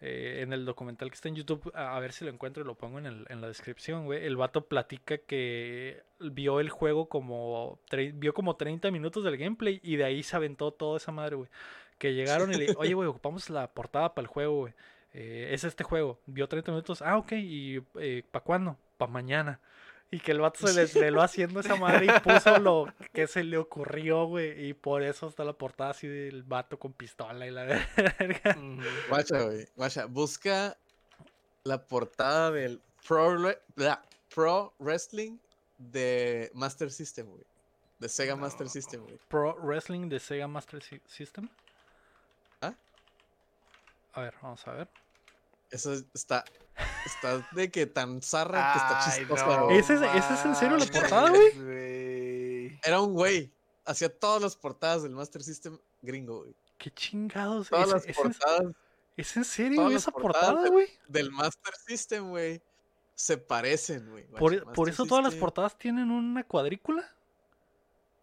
eh, 0.02 0.40
en 0.42 0.54
el 0.54 0.66
documental 0.66 1.10
que 1.10 1.16
está 1.16 1.30
en 1.30 1.36
YouTube, 1.36 1.72
a, 1.76 1.96
a 1.96 2.00
ver 2.00 2.12
si 2.12 2.26
lo 2.26 2.32
encuentro 2.32 2.64
y 2.64 2.68
lo 2.68 2.76
pongo 2.76 3.00
en, 3.00 3.06
el- 3.06 3.26
en 3.30 3.42
la 3.42 3.48
descripción, 3.48 4.06
güey, 4.06 4.26
el 4.26 4.36
vato 4.38 4.66
platica 4.68 5.18
que 5.20 6.04
vio 6.20 6.60
el 6.60 6.70
juego 6.70 7.08
como, 7.10 7.80
vio 8.16 8.34
como 8.34 8.56
30 8.56 8.92
minutos 8.92 9.24
del 9.24 9.38
gameplay 9.38 9.80
y 9.84 9.96
de 9.98 10.04
ahí 10.06 10.24
se 10.24 10.36
aventó 10.36 10.72
toda 10.72 10.98
esa 10.98 11.12
madre, 11.12 11.36
güey. 11.38 11.50
Que 11.98 12.14
llegaron 12.14 12.52
y 12.54 12.58
le, 12.58 12.68
oye, 12.78 12.94
güey, 12.94 13.08
ocupamos 13.08 13.50
la 13.50 13.74
portada 13.74 14.14
para 14.14 14.24
el 14.24 14.28
juego, 14.28 14.58
güey. 14.60 14.74
Eh, 15.14 15.50
es 15.54 15.64
este 15.64 15.84
juego. 15.86 16.20
Vio 16.26 16.48
30 16.48 16.72
minutos. 16.72 17.02
Ah, 17.02 17.18
ok. 17.18 17.32
¿Y 17.38 17.80
para 18.32 18.44
cuándo? 18.44 18.78
Para 18.98 19.12
mañana. 19.12 19.62
Y 20.12 20.20
que 20.20 20.32
el 20.32 20.40
vato 20.40 20.66
se 20.68 20.74
desveló 20.80 21.22
haciendo 21.22 21.60
esa 21.60 21.76
madre 21.76 22.06
y 22.06 22.20
puso 22.22 22.58
lo 22.60 22.86
que 23.12 23.28
se 23.28 23.44
le 23.44 23.58
ocurrió, 23.58 24.26
güey. 24.26 24.68
Y 24.68 24.74
por 24.74 25.04
eso 25.04 25.28
está 25.28 25.44
la 25.44 25.54
portada 25.54 25.90
así 25.92 26.08
del 26.08 26.44
vato 26.44 26.78
con 26.80 26.94
pistola 26.94 27.46
y 27.48 27.52
la 27.52 27.64
verga. 28.20 28.58
Guacha, 29.10 29.42
güey. 29.44 29.68
Guacha, 29.76 30.06
busca 30.06 30.78
la 31.64 31.86
portada 31.86 32.52
del 32.52 32.82
Pro, 33.08 33.36
bla, 33.76 34.02
Pro 34.34 34.74
Wrestling 34.80 35.38
de 35.78 36.50
Master 36.54 36.92
System, 36.92 37.28
güey. 37.28 37.44
De 38.00 38.08
Sega 38.10 38.36
Master. 38.36 38.70
System, 38.70 39.04
güey. 39.04 39.18
Pro 39.28 39.56
Wrestling 39.62 40.08
de 40.10 40.20
Sega 40.20 40.48
Master 40.48 40.82
Sy- 40.82 41.02
System. 41.08 41.50
¿Ah? 42.62 42.74
A 44.14 44.22
ver, 44.22 44.34
vamos 44.42 44.66
a 44.68 44.74
ver. 44.74 44.88
Eso 45.72 45.94
es- 45.94 46.06
está, 46.14 46.44
está 47.06 47.48
de 47.54 47.72
que 47.72 47.86
tan 47.88 48.22
zarra 48.22 48.74
que 48.74 48.80
está 48.80 49.00
chistosa, 49.18 49.46
no 49.58 49.66
güey. 49.66 49.78
¿Ese 49.80 49.96
es- 49.96 50.02
ese 50.02 50.34
es 50.34 50.46
en 50.46 50.56
serio 50.56 50.78
la 50.78 50.86
portada, 50.86 51.30
güey? 51.30 52.80
Era 52.84 53.02
un 53.02 53.14
güey. 53.14 53.52
Hacía 53.86 54.10
todas 54.18 54.42
las 54.42 54.56
portadas 54.56 55.04
del 55.04 55.12
Master 55.14 55.44
System 55.44 55.78
gringo, 56.02 56.40
güey. 56.42 56.56
¿Qué 56.78 56.92
chingados? 56.92 57.70
Todas 57.70 57.88
¿Es, 57.88 57.94
las 57.94 58.04
es 58.06 58.10
en, 58.10 58.16
portadas 58.16 58.62
es 59.18 59.38
en 59.38 59.46
serio 59.46 59.76
todas 59.78 59.86
güey, 59.88 59.94
las 59.96 60.02
esa 60.04 60.12
portada, 60.12 60.62
de- 60.64 60.70
güey? 60.70 60.88
del 61.08 61.32
Master 61.32 61.74
System, 61.88 62.30
güey, 62.30 62.62
se 63.14 63.38
parecen, 63.38 64.10
güey. 64.10 64.26
Por, 64.28 64.54
Guacha, 64.62 64.74
por 64.74 64.90
eso 64.90 65.06
todas 65.06 65.24
las 65.24 65.36
portadas 65.36 65.78
tienen 65.78 66.12
una 66.12 66.44
cuadrícula. 66.44 67.14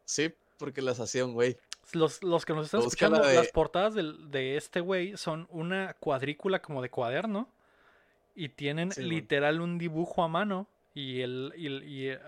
Sí, 0.04 0.34
porque 0.58 0.82
las 0.82 1.00
hacía 1.00 1.24
un 1.24 1.32
güey. 1.34 1.56
Los, 1.92 2.22
los 2.22 2.44
que 2.46 2.54
nos 2.54 2.66
están 2.66 2.80
Busca 2.80 3.08
la 3.08 3.16
escuchando, 3.16 3.28
de- 3.28 3.34
las 3.36 3.48
portadas 3.52 3.94
del- 3.94 4.30
de 4.30 4.56
este 4.56 4.80
güey 4.80 5.16
son 5.16 5.46
una 5.50 5.94
cuadrícula 5.94 6.62
como 6.62 6.80
de 6.82 6.90
cuaderno 6.90 7.48
y 8.34 8.48
tienen 8.50 8.90
literal 8.96 9.60
un 9.60 9.78
dibujo 9.78 10.22
a 10.22 10.28
mano. 10.28 10.68
Y 10.94 11.20
el, 11.22 11.52
y 11.56 11.68
y, 11.84 12.08
eh, 12.10 12.20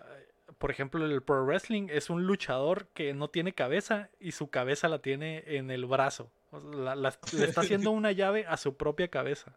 por 0.59 0.71
ejemplo, 0.71 1.05
el 1.05 1.23
pro 1.23 1.45
wrestling 1.45 1.89
es 1.91 2.11
un 2.11 2.27
luchador 2.27 2.87
que 2.95 3.15
no 3.15 3.29
tiene 3.29 3.53
cabeza 3.55 4.09
y 4.21 4.33
su 4.33 4.49
cabeza 4.49 4.89
la 4.89 4.99
tiene 5.01 5.45
en 5.47 5.71
el 5.71 5.87
brazo. 5.87 6.31
O 6.51 6.61
sea, 6.61 6.71
la- 6.71 6.95
la- 6.97 7.19
le 7.33 7.45
está 7.45 7.61
haciendo 7.63 7.91
una 7.93 8.13
llave 8.13 8.47
a 8.47 8.57
su 8.57 8.75
propia 8.77 9.09
cabeza. 9.09 9.57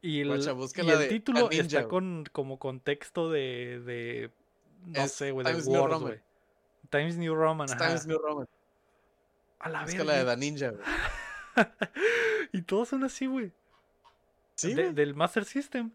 Y 0.00 0.20
el, 0.20 0.28
Guacha, 0.28 0.52
y 0.76 0.90
el 0.90 0.98
de 1.00 1.08
título 1.08 1.50
está 1.50 1.88
con 1.88 2.24
como 2.30 2.58
contexto 2.58 3.30
de, 3.30 3.80
de 3.84 4.30
no 4.86 5.00
Es 5.02 5.12
sé, 5.12 5.32
güey, 5.32 5.44
de 5.44 5.50
Times 5.50 5.66
güey. 5.66 6.20
Times 6.90 7.16
New 7.16 7.34
Roman, 7.34 7.68
ajá. 7.68 7.86
Times 7.88 8.06
New 8.06 8.18
Roman. 8.18 8.48
A 9.60 9.68
la 9.68 9.82
Busca 9.82 9.98
la 10.04 10.12
verga. 10.12 10.18
de 10.18 10.24
Da 10.24 10.36
Ninja, 10.36 10.70
güey. 10.70 10.84
y 12.52 12.62
todos 12.62 12.88
son 12.88 13.04
así, 13.04 13.26
güey. 13.26 13.52
Sí, 14.54 14.74
De- 14.74 14.92
del 14.92 15.14
Master 15.14 15.44
System. 15.44 15.90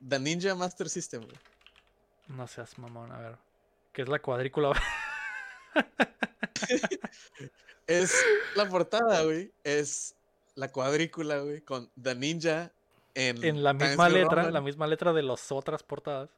Da 0.00 0.18
Ninja 0.18 0.54
Master 0.54 0.88
System, 0.88 1.22
güey. 1.22 1.36
No 2.28 2.46
seas 2.46 2.78
mamón, 2.78 3.10
a 3.12 3.18
ver. 3.18 3.36
¿Qué 3.92 4.02
es 4.02 4.08
la 4.08 4.20
cuadrícula? 4.20 4.72
Es 7.86 8.14
la 8.54 8.68
portada, 8.68 9.22
güey. 9.24 9.52
Es 9.64 10.14
la 10.54 10.70
cuadrícula, 10.70 11.38
güey, 11.40 11.60
con 11.62 11.90
The 12.00 12.14
Ninja 12.14 12.72
en, 13.14 13.42
en 13.44 13.62
la 13.62 13.72
misma 13.74 14.08
letra, 14.08 14.36
Roman. 14.36 14.52
la 14.52 14.60
misma 14.60 14.86
letra 14.86 15.12
de 15.12 15.22
las 15.22 15.50
otras 15.52 15.82
portadas. 15.82 16.30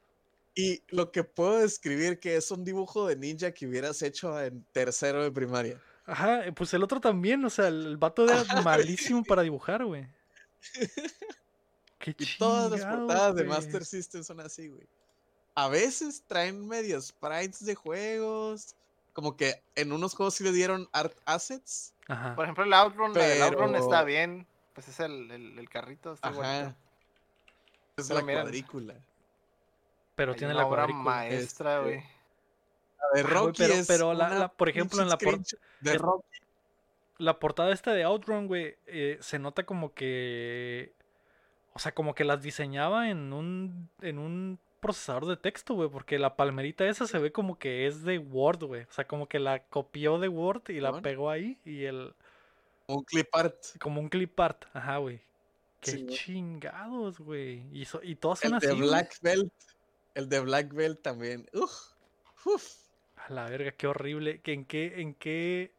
Y 0.55 0.81
lo 0.89 1.11
que 1.11 1.23
puedo 1.23 1.59
describir 1.59 2.19
que 2.19 2.35
es 2.37 2.49
un 2.49 2.63
dibujo 2.63 3.07
de 3.07 3.15
ninja 3.17 3.51
que 3.51 3.67
hubieras 3.67 4.01
hecho 4.01 4.41
en 4.41 4.63
tercero 4.71 5.21
de 5.23 5.31
primaria. 5.31 5.79
Ajá, 6.05 6.45
eh, 6.45 6.51
pues 6.51 6.73
el 6.73 6.83
otro 6.83 6.99
también, 7.01 7.43
o 7.45 7.49
sea, 7.49 7.67
el 7.67 7.97
vato 7.97 8.25
era 8.25 8.41
Ajá, 8.41 8.53
güey. 8.61 8.63
malísimo 8.63 9.23
para 9.23 9.41
dibujar, 9.41 9.83
güey. 9.85 10.07
Qué 11.99 12.15
Y 12.17 12.25
todas 12.37 12.71
las 12.71 12.85
portadas 12.85 13.35
de. 13.35 13.43
Master 13.45 13.85
System 13.85 14.23
son 14.23 14.39
así, 14.39 14.67
güey. 14.67 14.87
A 15.55 15.67
veces 15.69 16.23
traen 16.27 16.67
medios 16.67 17.07
sprites 17.07 17.65
de 17.65 17.75
juegos. 17.75 18.75
Como 19.13 19.37
que 19.37 19.63
en 19.75 19.93
unos 19.93 20.13
juegos 20.13 20.35
sí 20.35 20.43
le 20.43 20.51
dieron 20.51 20.89
art 20.91 21.17
assets. 21.25 21.93
Ajá. 22.07 22.35
Por 22.35 22.43
ejemplo, 22.45 22.65
el 22.65 22.73
Outrun, 22.73 23.13
del 23.13 23.41
Outrun 23.41 23.75
está 23.75 24.03
bien. 24.03 24.45
Pues 24.73 24.89
es 24.89 24.99
el, 24.99 25.31
el, 25.31 25.57
el 25.57 25.69
carrito, 25.69 26.13
está 26.13 26.27
Ajá. 26.29 26.37
bonito. 26.37 26.75
Es 27.97 28.07
Pero 28.09 28.19
la 28.19 28.25
miren, 28.25 28.41
cuadrícula. 28.41 28.95
Pero 30.15 30.33
Hay 30.33 30.37
tiene 30.37 30.53
una 30.53 30.63
la 30.63 30.67
obra 30.67 30.81
cuadrícula. 30.83 31.03
maestra, 31.03 31.77
Este, 31.77 31.89
güey. 31.89 32.03
La 32.99 33.21
de 33.21 33.23
Rocky 33.23 33.57
pero- 33.63 33.73
es 33.73 33.87
pero 33.87 34.13
la- 34.13 34.25
una 34.27 34.39
la- 34.39 34.47
por 34.49 34.69
ejemplo, 34.69 35.01
en 35.01 35.09
la 35.09 35.17
pinche 35.17 35.35
por- 35.37 35.45
screenshot 35.45 35.81
de 35.81 35.91
es- 35.91 36.01
Rocky. 36.01 36.27
La 37.17 37.39
portada 37.39 37.71
esta 37.71 37.93
de 37.93 38.03
Outrun, 38.03 38.47
güey, 38.47 38.75
eh, 38.87 39.17
se 39.21 39.39
nota 39.39 39.65
como 39.65 39.93
que. 39.93 40.93
O 41.73 41.79
sea, 41.79 41.93
como 41.93 42.13
que 42.15 42.23
las 42.25 42.41
diseñaba 42.41 43.09
en 43.09 43.31
un. 43.33 43.89
en 44.01 44.19
un 44.19 44.59
procesador 44.81 45.25
de 45.25 45.37
texto, 45.37 45.73
güey. 45.75 45.89
Porque 45.89 46.19
la 46.19 46.35
palmerita 46.35 46.85
esa 46.87 47.07
se 47.07 47.17
ve 47.19 47.31
como 47.31 47.57
que 47.57 47.87
es 47.87 48.03
de 48.03 48.17
Word, 48.17 48.63
güey. 48.65 48.83
O 48.83 48.91
sea, 48.91 49.07
como 49.07 49.27
que 49.27 49.39
la 49.39 49.59
copió 49.63 50.19
de 50.19 50.27
Word 50.27 50.63
y 50.69 50.79
la 50.81 51.01
pegó 51.01 51.29
ahí. 51.29 51.57
Y 51.65 51.85
el. 51.85 52.13
Un 52.87 53.03
clip 53.03 53.27
art. 53.33 53.55
Como 53.79 53.99
un 54.01 54.09
clip 54.09 54.37
art. 54.39 54.65
Ajá, 54.73 54.97
güey. 54.97 55.21
Qué 55.81 55.91
Sí, 55.91 56.05
chingados, 56.07 57.19
güey. 57.19 57.65
Y, 57.71 57.85
so- 57.85 58.01
y 58.03 58.15
todas 58.15 58.39
son 58.39 58.51
El 58.51 58.57
así. 58.57 58.67
de 58.67 58.73
güey. 58.73 58.87
Black 58.89 59.17
Belt. 59.21 59.53
El 60.15 60.29
de 60.29 60.39
Black 60.41 60.73
Belt 60.73 61.01
también. 61.01 61.47
Uf. 61.53 61.71
Uf. 62.45 62.75
A 63.27 63.33
la 63.33 63.49
verga, 63.49 63.71
qué 63.71 63.87
horrible. 63.87 64.39
que 64.41 64.53
¿En 64.53 64.65
qué, 64.65 65.01
en 65.01 65.13
qué, 65.15 65.73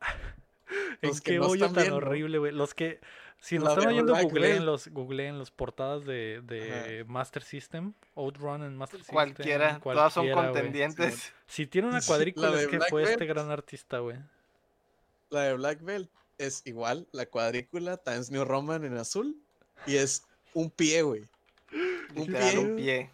en 1.02 1.08
Los 1.08 1.20
que 1.20 1.32
qué 1.32 1.38
no 1.38 1.46
hoyo 1.46 1.66
tan 1.66 1.74
viendo. 1.74 1.96
horrible, 1.96 2.38
güey? 2.38 2.52
Los 2.52 2.74
que, 2.74 3.00
Si 3.40 3.58
nos 3.58 3.70
están 3.70 3.88
oyendo, 3.88 4.14
googleen 4.14 4.66
los, 4.66 4.88
googleen 4.88 5.38
los 5.38 5.50
portadas 5.50 6.04
de, 6.04 6.42
de 6.42 7.04
Master 7.06 7.42
System, 7.42 7.94
Outrun 8.14 8.64
en 8.64 8.76
Master 8.76 9.00
System. 9.00 9.14
Cualquiera, 9.14 9.80
todas 9.80 10.12
son 10.12 10.26
cualquiera, 10.30 10.52
contendientes. 10.52 11.32
Si 11.46 11.66
tiene 11.66 11.88
una 11.88 12.00
cuadrícula 12.06 12.50
la 12.50 12.60
es 12.60 12.68
que 12.68 12.76
Black 12.76 12.90
fue 12.90 13.02
este 13.04 13.24
gran 13.24 13.50
artista, 13.50 13.98
güey. 14.00 14.18
La 15.30 15.42
de 15.42 15.54
Black 15.54 15.82
Belt 15.82 16.10
es 16.38 16.62
igual, 16.66 17.08
la 17.12 17.26
cuadrícula 17.26 17.96
Times 17.96 18.30
New 18.30 18.44
Roman 18.44 18.84
en 18.84 18.96
azul. 18.98 19.36
Y 19.86 19.96
es 19.96 20.24
un 20.52 20.70
pie, 20.70 21.02
güey. 21.02 21.22
Un 22.14 22.26
Literal, 22.26 22.50
pie 22.50 22.58
un 22.58 22.76
pie. 22.76 23.10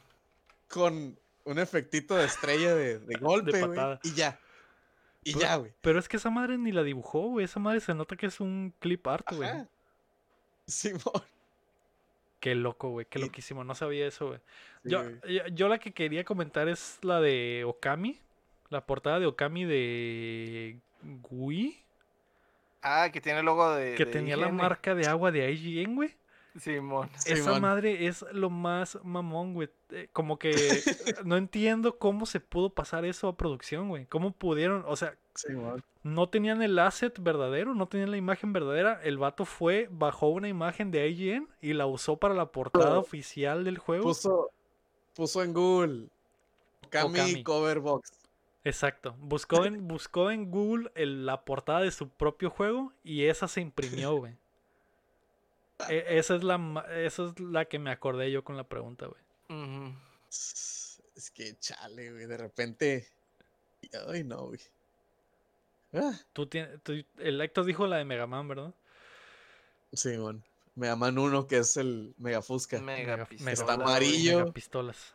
con 0.69 1.19
un 1.45 1.59
efectito 1.59 2.15
de 2.17 2.25
estrella 2.27 2.75
de, 2.75 2.99
de 2.99 3.15
golpe. 3.21 3.61
Y 4.05 4.15
ya. 4.15 4.39
Y 5.25 5.33
Pero- 5.35 5.41
ya, 5.47 5.57
güey. 5.57 5.73
Pero 5.81 5.99
es 5.99 6.09
que 6.09 6.17
esa 6.17 6.31
madre 6.31 6.59
ni 6.59 6.73
la 6.73 6.83
dibujó, 6.83 7.29
güey. 7.29 7.45
Esa 7.45 7.61
madre 7.61 7.81
se 7.81 7.95
nota 7.95 8.17
que 8.17 8.27
es 8.27 8.41
un 8.41 8.75
clip 8.81 9.07
art, 9.07 9.27
güey. 9.33 9.49
Ajá. 9.49 9.69
Simón. 10.67 11.23
Qué 12.41 12.55
loco, 12.57 12.91
güey. 12.91 13.07
Qué 13.09 13.19
Y- 13.21 13.23
loquísimo. 13.23 13.63
No 13.65 13.75
sabía 13.75 14.07
eso, 14.07 14.27
güey. 14.29 14.41
Sí, 14.85 14.91
Yo, 14.91 15.05
yo, 15.29 15.47
yo 15.53 15.69
la 15.69 15.79
que 15.79 15.93
quería 15.93 16.25
comentar 16.25 16.69
es 16.69 16.99
la 17.03 17.21
de 17.21 17.63
Okami. 17.67 18.19
La 18.69 18.85
portada 18.85 19.21
de 19.21 19.27
Okami 19.27 19.65
de 19.65 20.81
Gui. 21.23 21.79
Ah, 22.83 23.11
que 23.13 23.21
tiene 23.21 23.41
el 23.41 23.45
logo 23.47 23.71
de. 23.77 23.95
Que 23.95 24.05
de 24.07 24.11
tenía 24.13 24.37
la 24.37 24.49
marca 24.49 24.95
de 24.97 25.07
agua 25.07 25.31
de 25.31 25.53
IGN, 25.53 25.95
güey. 25.95 26.17
Simón. 26.59 27.09
Esa 27.27 27.37
Simón. 27.37 27.61
madre 27.61 28.07
es 28.07 28.25
lo 28.33 28.51
más 28.51 28.99
mamón, 29.05 29.55
güey. 29.55 29.69
Eh, 29.93 30.09
Como 30.13 30.39
que 30.39 30.51
no 31.25 31.37
entiendo 31.37 31.99
cómo 31.99 32.27
se 32.27 32.41
pudo 32.41 32.71
pasar 32.71 33.05
eso 33.05 33.29
a 33.29 33.37
producción, 33.37 33.89
güey. 33.89 34.07
¿Cómo 34.07 34.33
pudieron? 34.33 34.85
O 34.87 34.97
sea, 34.97 35.15
no 36.03 36.29
tenían 36.29 36.63
el 36.63 36.79
asset 36.79 37.17
verdadero, 37.21 37.75
no 37.75 37.87
tenían 37.87 38.11
la 38.11 38.17
imagen 38.17 38.53
verdadera. 38.53 39.01
El 39.03 39.19
vato 39.19 39.45
fue, 39.45 39.89
bajó 39.91 40.29
una 40.29 40.49
imagen 40.49 40.91
de 40.91 41.09
IGN 41.09 41.49
y 41.61 41.75
la 41.75 41.87
usó 41.87 42.17
para 42.17 42.35
la 42.35 42.47
portada 42.47 42.87
Pero 42.91 43.01
oficial 43.01 43.65
del 43.65 43.79
juego. 43.79 44.05
Puso, 44.05 44.51
puso 45.15 45.43
en 45.43 45.53
Google 45.53 46.09
Okami, 46.87 47.21
Okami. 47.21 47.43
Cover 47.45 47.81
Box. 47.81 48.13
Exacto. 48.65 49.15
Buscó 49.19 49.65
en, 49.65 49.87
buscó 49.89 50.31
en 50.31 50.51
Google 50.51 50.91
el- 50.95 51.27
la 51.27 51.45
portada 51.45 51.81
de 51.81 51.91
su 51.91 52.09
propio 52.09 52.49
juego 52.51 52.93
y 53.05 53.25
esa 53.25 53.47
se 53.49 53.61
imprimió, 53.61 54.17
güey. 54.17 54.35
E- 55.89 56.19
esa, 56.19 56.37
es 56.37 56.45
la, 56.45 56.85
esa 56.95 57.25
es 57.25 57.41
la 57.41 57.65
que 57.65 57.79
me 57.81 57.91
acordé 57.91 58.31
yo 58.31 58.45
con 58.45 58.57
la 58.57 58.63
pregunta, 58.65 59.07
güey. 59.07 59.21
Es 60.31 61.31
que 61.35 61.57
chale, 61.59 62.11
güey. 62.13 62.27
De 62.27 62.37
repente. 62.37 63.09
Ay, 64.09 64.25
no, 64.25 64.47
güey. 64.47 64.61
Ah, 65.93 66.19
Tú 66.33 66.47
tienes, 66.47 66.83
tú- 66.83 66.95
el 67.19 67.41
Héctor 67.41 67.67
dijo 67.67 67.87
la 67.87 67.99
de 67.99 68.05
Mega 68.05 68.27
Man, 68.27 68.49
¿verdad? 68.49 68.75
Simón. 69.93 70.43
Me 70.75 70.89
aman 70.89 71.19
uno 71.19 71.47
que 71.47 71.59
es 71.59 71.77
el 71.77 72.15
Megafusca. 72.17 72.81
Mega 72.81 73.13
Mega- 73.17 73.27
pistola, 73.27 73.53
Está 73.53 73.73
amarillo. 73.75 74.39
Mega 74.41 74.53
pistolas. 74.53 75.15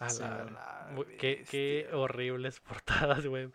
A 0.00 0.08
Sí, 0.08 0.22
la- 0.22 0.28
güey. 0.42 0.50
La 0.54 0.88
güey, 0.96 1.16
qué, 1.44 1.88
horribles 1.92 2.58
portadas, 3.20 3.26
güey. 3.26 3.46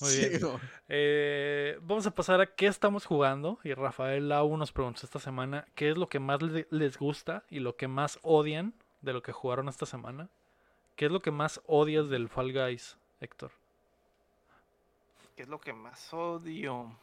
Muy 0.00 0.10
Sí, 0.10 0.28
bien. 0.28 0.40
no. 0.42 0.60
Eh, 0.88 1.78
vamos 1.80 2.06
a 2.06 2.10
pasar 2.10 2.40
a 2.40 2.46
qué 2.54 2.66
estamos 2.66 3.06
jugando. 3.06 3.58
Y 3.64 3.72
Rafael 3.72 4.28
Lau 4.28 4.56
nos 4.56 4.72
preguntó 4.72 5.00
esta 5.04 5.18
semana 5.20 5.64
qué 5.74 5.90
es 5.90 5.96
lo 5.96 6.08
que 6.08 6.18
más 6.18 6.42
le- 6.42 6.66
les 6.70 6.98
gusta 6.98 7.44
y 7.48 7.60
lo 7.60 7.76
que 7.76 7.88
más 7.88 8.18
odian 8.22 8.74
de 9.00 9.12
lo 9.14 9.22
que 9.22 9.32
jugaron 9.32 9.68
esta 9.68 9.86
semana. 9.86 10.28
¿Qué 10.96 11.06
es 11.06 11.10
lo 11.12 11.20
que 11.20 11.30
más 11.30 11.60
odias 11.66 12.08
del 12.10 12.28
Fall 12.28 12.52
Guys, 12.52 12.98
Héctor? 13.20 13.52
¿Qué 15.36 15.42
es 15.44 15.48
lo 15.48 15.60
que 15.60 15.72
más 15.72 16.12
odio? 16.12 16.94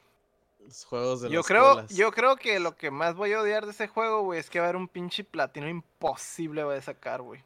Los 0.59 0.85
juegos 0.85 1.21
de 1.21 1.30
Yo 1.30 1.39
las 1.39 1.47
creo, 1.47 1.69
colas. 1.73 1.95
yo 1.95 2.11
creo 2.11 2.35
que 2.35 2.59
lo 2.59 2.76
que 2.76 2.91
más 2.91 3.15
voy 3.15 3.31
a 3.34 3.41
odiar 3.41 3.65
de 3.65 3.71
ese 3.71 3.88
juego, 3.88 4.21
güey, 4.23 4.39
es 4.39 4.49
que 4.49 4.59
va 4.59 4.65
a 4.65 4.69
haber 4.69 4.76
un 4.76 4.88
pinche 4.88 5.23
platino 5.23 5.67
imposible 5.69 6.63
voy 6.63 6.76
a 6.76 6.81
sacar, 6.81 7.21
güey. 7.21 7.41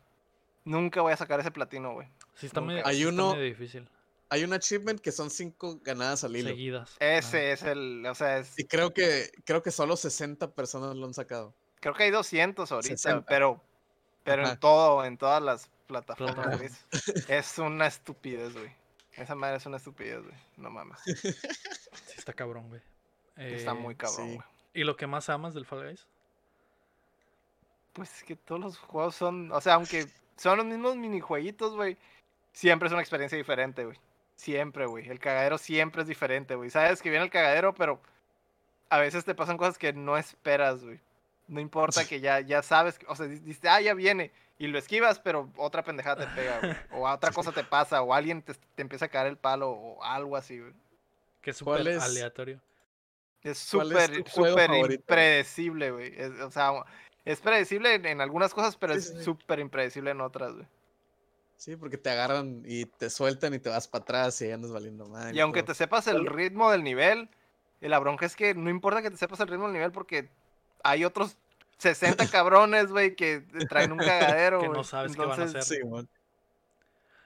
Nunca 0.65 1.02
voy 1.02 1.14
a 1.14 1.18
sacar 1.18 1.40
ese 1.40 1.52
platino, 1.52 1.94
güey. 1.94 2.07
Sí, 2.35 2.45
está 2.48 2.61
medio, 2.61 2.85
Hay 2.85 2.95
sí 2.98 3.02
está 3.03 3.14
uno- 3.14 3.31
medio 3.34 3.45
difícil. 3.45 3.88
Hay 4.30 4.44
un 4.44 4.53
achievement 4.53 4.99
que 4.99 5.11
son 5.11 5.30
cinco 5.30 5.80
ganadas 5.84 6.23
al 6.23 6.35
hilo. 6.35 6.49
Seguidas. 6.49 6.95
Ese 6.99 7.52
es 7.52 7.61
el, 7.64 8.03
o 8.07 8.15
sea, 8.15 8.40
es, 8.40 8.57
Y 8.57 8.64
creo 8.65 8.91
que, 8.94 9.31
creo 9.45 9.61
que 9.61 9.69
solo 9.69 9.95
60 9.95 10.52
personas 10.52 10.95
lo 10.95 11.06
han 11.06 11.14
sacado. 11.14 11.53
creo 11.80 11.94
que 11.94 12.03
hay 12.03 12.10
200 12.11 12.72
ahorita, 12.72 12.98
60. 12.98 13.26
pero, 13.27 13.61
pero 14.23 14.48
en 14.49 14.57
todo, 14.57 15.06
en 15.06 15.18
todas 15.18 15.41
las 15.44 15.69
plataformas. 15.85 16.60
Es, 17.27 17.57
una 17.60 17.85
estupidez, 17.85 18.53
güey. 18.53 18.72
Esa 19.11 19.35
madre 19.35 19.57
es 19.57 19.65
una 19.68 19.77
estupidez, 19.77 20.23
güey. 20.23 20.35
No 20.57 20.69
mames. 20.72 20.98
Sí, 21.06 22.15
está 22.18 22.34
cabrón, 22.34 22.69
güey. 22.69 22.81
Está 23.35 23.72
Eh, 23.72 23.73
muy 23.76 23.95
cabrón, 23.95 24.27
sí. 24.30 24.35
güey. 24.35 24.48
¿Y 24.73 24.84
lo 24.84 24.95
que 24.95 25.06
más 25.06 25.30
amas 25.30 25.53
del 25.53 25.65
Fall 25.68 25.85
Guys? 25.90 26.07
Pues 27.94 28.11
es 28.18 28.23
que 28.23 28.35
todos 28.35 28.60
los 28.60 28.77
juegos 28.80 29.15
son, 29.15 29.52
o 29.52 29.61
sea, 29.61 29.76
aunque 29.76 30.07
son 30.38 30.57
los 30.57 30.65
mismos 30.65 30.95
minijueguitos, 30.95 31.76
güey, 31.76 31.97
siempre 32.51 32.88
es 32.88 32.91
una 32.93 33.01
experiencia 33.01 33.38
diferente, 33.38 33.85
güey. 33.85 33.97
Siempre, 34.35 34.85
güey. 34.88 35.07
El 35.07 35.19
cagadero 35.19 35.57
siempre 35.57 36.01
es 36.01 36.07
diferente, 36.07 36.55
güey. 36.55 36.69
Sabes 36.69 37.01
que 37.01 37.10
viene 37.10 37.26
el 37.26 37.31
cagadero, 37.31 37.73
pero 37.73 38.01
a 38.89 38.97
veces 38.99 39.26
te 39.26 39.35
pasan 39.35 39.57
cosas 39.57 39.77
que 39.77 39.93
no 39.93 40.18
esperas, 40.18 40.84
güey. 40.84 40.99
No 41.47 41.60
importa 41.60 42.05
que 42.07 42.19
ya, 42.19 42.39
ya 42.39 42.61
sabes, 42.61 42.99
o 43.07 43.15
sea, 43.15 43.27
di- 43.27 43.39
dices, 43.39 43.64
ah, 43.65 43.81
ya 43.81 43.93
viene, 43.93 44.31
y 44.57 44.68
lo 44.68 44.77
esquivas, 44.80 45.19
pero 45.19 45.49
otra 45.57 45.84
pendejada 45.84 46.26
te 46.26 46.35
pega, 46.35 46.60
güey. 46.60 46.76
O 46.91 47.07
otra 47.10 47.31
cosa 47.31 47.51
te 47.51 47.64
pasa, 47.64 48.01
o 48.01 48.14
alguien 48.14 48.41
te, 48.41 48.53
te 48.53 48.81
empieza 48.81 49.05
a 49.05 49.10
caer 49.10 49.27
el 49.27 49.38
palo, 49.38 49.69
o 49.72 50.03
algo 50.03 50.35
así, 50.35 50.60
güey. 50.60 50.73
Que 51.41 51.51
es 51.51 51.61
¿Cuál 51.61 51.80
súper 51.80 51.99
aleatorio. 51.99 52.61
Es 53.43 53.69
¿Cuál 53.72 53.91
es 53.91 54.05
súper, 54.05 54.30
súper 54.30 54.91
impredecible, 54.91 55.91
güey. 55.91 56.22
O 56.41 56.49
sea, 56.49 56.72
es 57.25 57.39
predecible 57.39 57.95
en, 57.95 58.05
en 58.05 58.21
algunas 58.21 58.53
cosas, 58.53 58.75
pero 58.75 58.93
Sí, 58.93 58.99
es 58.99 59.07
sí. 59.09 59.23
súper 59.23 59.59
impredecible 59.59 60.11
en 60.11 60.21
otras, 60.21 60.53
güey. 60.53 60.67
Sí, 61.55 61.75
porque 61.77 61.97
te 61.97 62.09
agarran 62.09 62.63
y 62.65 62.85
te 62.85 63.09
sueltan 63.09 63.53
y 63.53 63.59
te 63.59 63.69
vas 63.69 63.87
para 63.87 64.01
atrás 64.01 64.41
y 64.41 64.45
ahí 64.45 64.51
andas 64.51 64.71
valiendo 64.71 65.07
mal. 65.07 65.33
Y 65.35 65.39
aunque 65.39 65.61
todo. 65.61 65.73
te 65.73 65.77
sepas 65.77 66.07
el 66.07 66.25
ritmo 66.25 66.69
del 66.71 66.83
nivel, 66.83 67.29
eh, 67.79 67.87
la 67.89 67.99
bronca 67.99 68.25
es 68.25 68.35
que 68.35 68.53
no 68.53 68.69
importa 68.69 69.01
que 69.01 69.11
te 69.11 69.17
sepas 69.17 69.39
el 69.39 69.47
ritmo 69.47 69.65
del 69.65 69.73
nivel 69.73 69.91
porque 69.91 70.29
hay 70.83 71.05
otros 71.05 71.37
60 71.77 72.27
cabrones, 72.31 72.91
güey, 72.91 73.15
que 73.15 73.41
traen 73.69 73.93
un 73.93 73.97
cagadero, 73.99 74.59
Que 74.59 74.69
no 74.69 74.83
sabes 74.83 75.15
qué 75.15 75.25
van 75.25 75.39
a 75.39 75.43
hacer. 75.45 75.63
Sí, 75.63 75.77
man. 75.85 76.09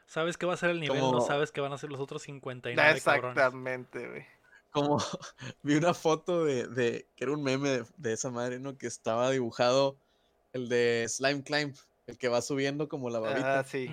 Sabes 0.05 0.37
que 0.37 0.45
va 0.45 0.53
a 0.53 0.57
ser 0.57 0.69
el 0.69 0.79
nivel, 0.79 0.99
no 0.99 1.19
sabes 1.21 1.51
que 1.51 1.59
van 1.59 1.73
a 1.73 1.77
ser 1.77 1.89
los 1.89 1.99
otros 1.99 2.21
59 2.21 2.75
cabrones. 2.75 2.97
Exactamente, 2.97 4.07
güey. 4.07 4.25
Como 4.81 4.97
vi 5.63 5.75
una 5.75 5.93
foto 5.93 6.45
de, 6.45 6.67
de- 6.67 7.07
que 7.15 7.23
era 7.23 7.33
un 7.33 7.43
meme 7.43 7.69
de, 7.69 7.85
de 7.97 8.13
esa 8.13 8.29
madre, 8.31 8.59
¿no? 8.59 8.77
Que 8.77 8.87
estaba 8.87 9.29
dibujado 9.31 9.97
el 10.53 10.69
de 10.69 11.05
Slime 11.09 11.43
Climb, 11.43 11.75
el 12.07 12.17
que 12.17 12.27
va 12.29 12.41
subiendo 12.41 12.87
como 12.87 13.09
la 13.09 13.19
babita. 13.19 13.59
Ah, 13.59 13.63
sí. 13.63 13.89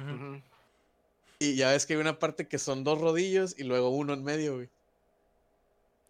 Y 1.38 1.56
ya 1.56 1.70
ves 1.70 1.84
que 1.84 1.94
hay 1.94 2.00
una 2.00 2.18
parte 2.18 2.46
que 2.48 2.58
son 2.58 2.84
dos 2.84 3.00
rodillos 3.00 3.54
y 3.58 3.64
luego 3.64 3.90
uno 3.90 4.12
en 4.14 4.22
medio, 4.24 4.54
güey. 4.56 4.68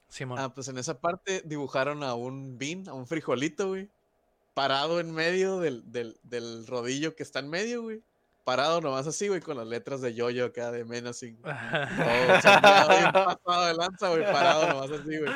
Simón. 0.08 0.38
Ah, 0.38 0.54
pues 0.54 0.68
en 0.68 0.78
esa 0.78 1.00
parte 1.00 1.42
dibujaron 1.44 2.02
a 2.04 2.14
un 2.14 2.56
bean, 2.58 2.88
a 2.88 2.92
un 2.92 3.06
frijolito, 3.06 3.68
güey. 3.68 3.88
Parado 4.52 5.00
en 5.00 5.10
medio 5.12 5.58
del, 5.58 5.90
del, 5.90 6.16
del 6.22 6.66
rodillo 6.66 7.16
que 7.16 7.24
está 7.24 7.40
en 7.40 7.48
medio, 7.48 7.82
güey. 7.82 8.00
Parado 8.44 8.80
nomás 8.82 9.06
así, 9.06 9.28
güey, 9.28 9.40
con 9.40 9.56
las 9.56 9.66
letras 9.66 10.02
de 10.02 10.14
yoyo 10.14 10.44
acá 10.44 10.70
de 10.70 10.84
menacing. 10.84 11.36
Todo, 11.42 13.12
pasado 13.42 13.66
de 13.66 13.74
lanza, 13.74 14.08
güey, 14.10 14.22
parado 14.24 14.68
nomás 14.68 14.90
así, 14.90 15.18
güey. 15.18 15.32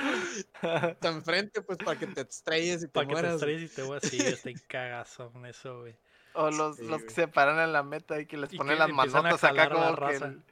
Está 0.91 1.09
enfrente, 1.09 1.63
pues, 1.63 1.79
para 1.79 1.99
que 1.99 2.07
te 2.07 2.21
estrelles 2.21 2.83
y 2.83 2.87
te 2.87 2.93
Para 2.93 3.07
que 3.07 3.15
te 3.15 3.21
mueras. 3.23 3.41
güey. 3.43 3.55
estrelles 3.65 3.73
y 3.73 3.75
te 3.75 3.83
voy 3.83 3.97
así, 3.97 4.19
está 4.47 4.51
en 4.51 4.59
cagazón 4.69 5.47
eso, 5.47 5.81
güey. 5.81 5.95
o 6.35 6.51
los, 6.51 6.77
Sí, 6.77 6.85
los 6.87 7.03
que 7.03 7.11
se 7.11 7.29
paran 7.29 7.59
en 7.61 7.73
la 7.73 7.83
meta 7.83 8.21
y 8.21 8.27
que 8.27 8.37
les 8.37 8.55
ponen 8.55 8.75
que 8.75 8.79
las 8.81 8.91
manotas 8.91 9.43
acá 9.45 9.71
como 9.71 9.89
que 9.95 9.97
raza. 10.01 10.27
el, 10.27 10.43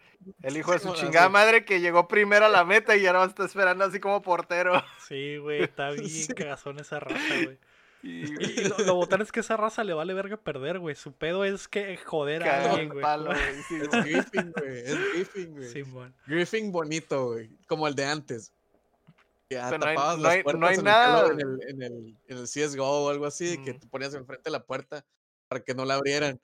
el 0.42 0.56
hijo 0.56 0.72
de 0.72 0.78
su 0.78 0.94
chingada 0.94 1.28
madre 1.28 1.64
que 1.66 1.80
llegó 1.80 2.08
primero 2.08 2.46
a 2.46 2.48
la 2.48 2.64
meta 2.64 2.96
y 2.96 3.06
ahora 3.06 3.24
está 3.24 3.44
esperando 3.44 3.84
así 3.84 4.00
como 4.00 4.22
portero. 4.22 4.82
Sí, 5.06 5.36
güey, 5.36 5.62
está 5.64 5.90
bien 5.90 6.08
Sí. 6.08 6.32
cagazón 6.34 6.78
esa 6.80 7.00
raza, 7.00 7.34
güey. 7.44 7.58
Y, 8.02 8.26
lo, 8.68 8.78
lo 8.78 8.94
botán 8.94 9.20
es 9.22 9.32
que 9.32 9.40
esa 9.40 9.56
raza 9.56 9.82
le 9.84 9.92
vale 9.94 10.14
verga 10.14 10.36
perder, 10.36 10.78
güey. 10.78 10.94
Su 10.94 11.12
pedo 11.12 11.44
es 11.44 11.66
que 11.68 11.96
joder 11.96 12.42
a 12.44 12.70
alguien, 12.70 12.88
güey. 12.90 13.02
palo, 13.02 13.26
güey. 13.32 13.62
sí, 13.68 13.74
Es. 13.76 13.90
Griffin, 14.04 14.52
güey. 14.56 14.78
Es 14.78 15.12
Griffin, 15.12 15.52
güey. 15.54 15.68
Simón. 15.70 16.14
Griffin 16.26 16.70
bonito, 16.72 17.26
güey. 17.32 17.50
Como 17.66 17.86
el 17.88 17.94
de 17.94 18.04
antes. 18.04 18.52
Ya 19.48 19.66
Pero 19.70 19.78
no 19.78 19.86
hay- 19.86 19.94
tapabas 19.96 20.16
no 20.18 20.22
las 20.24 20.32
hay- 20.32 20.38
no 20.38 20.44
puertas 20.44 20.70
hay 20.70 20.76
en, 20.78 20.84
nada- 20.84 21.26
el 21.26 21.32
en, 21.32 21.40
el, 21.40 21.60
en, 21.68 21.82
el, 21.82 22.16
en 22.28 22.38
el 22.38 22.44
CSGO 22.44 23.04
o 23.06 23.10
algo 23.10 23.26
así, 23.26 23.58
que 23.64 23.74
te 23.74 23.86
ponías 23.86 24.12
enfrente 24.14 24.44
de 24.44 24.50
la 24.50 24.62
puerta 24.64 25.04
para 25.48 25.60
que 25.62 25.74
no 25.74 25.84
la 25.84 25.94
abrieran. 25.94 26.40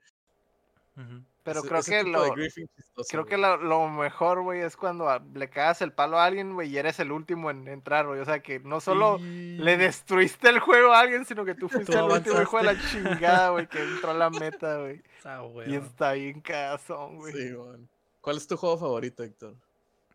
Ujú. 0.97 1.24
Pero 1.44 1.59
Ese- 1.59 1.69
creo 1.69 1.81
ese 1.81 1.90
que 1.90 1.97
de 1.97 2.05
lo, 2.05 2.35
chistoso, 2.36 3.09
Creo 3.10 3.24
que 3.24 3.36
güey. 3.36 3.40
lo, 3.51 3.56
lo 3.56 3.89
mejor, 3.89 4.43
güey, 4.43 4.60
es 4.60 4.77
cuando 4.77 5.09
a- 5.10 5.19
le 5.35 5.51
cagas 5.51 5.82
el 5.82 5.93
palo 5.93 6.19
a 6.19 6.24
alguien, 6.27 6.55
güey, 6.55 6.69
y 6.70 6.78
eres 6.78 7.01
el 7.01 7.10
último 7.10 7.51
en 7.51 7.66
entrar, 7.66 8.06
güey. 8.06 8.20
O 8.20 8.24
sea, 8.24 8.40
que 8.40 8.60
no 8.60 8.81
solo 8.81 9.19
le 9.19 9.77
destruiste 9.77 10.48
el 10.51 10.60
juego 10.60 10.93
a 10.93 11.01
alguien, 11.01 11.24
sino 11.24 11.44
que 11.44 11.55
tú 11.56 11.69
fuiste 11.86 11.93
Tú 11.93 11.98
el 11.98 12.12
último 12.12 12.40
hijo 12.40 12.59
de 12.59 12.62
la 12.62 12.81
chingada, 12.90 13.48
güey, 13.51 13.66
que 13.69 13.82
entró 13.82 14.12
a 14.12 14.14
la 14.14 14.31
meta, 14.31 14.78
güey. 14.78 15.02
Ah, 15.24 15.40
güey. 15.40 15.73
Y 15.73 15.77
está 15.77 16.12
bien 16.12 16.40
cagazón, 16.40 17.16
güey. 17.16 17.32
Sí, 17.32 17.51
man. 17.56 17.89
¿Cuál 18.20 18.36
es 18.36 18.47
tu 18.47 18.56
juego 18.56 18.78
favorito, 18.78 19.24
Héctor? 19.24 19.55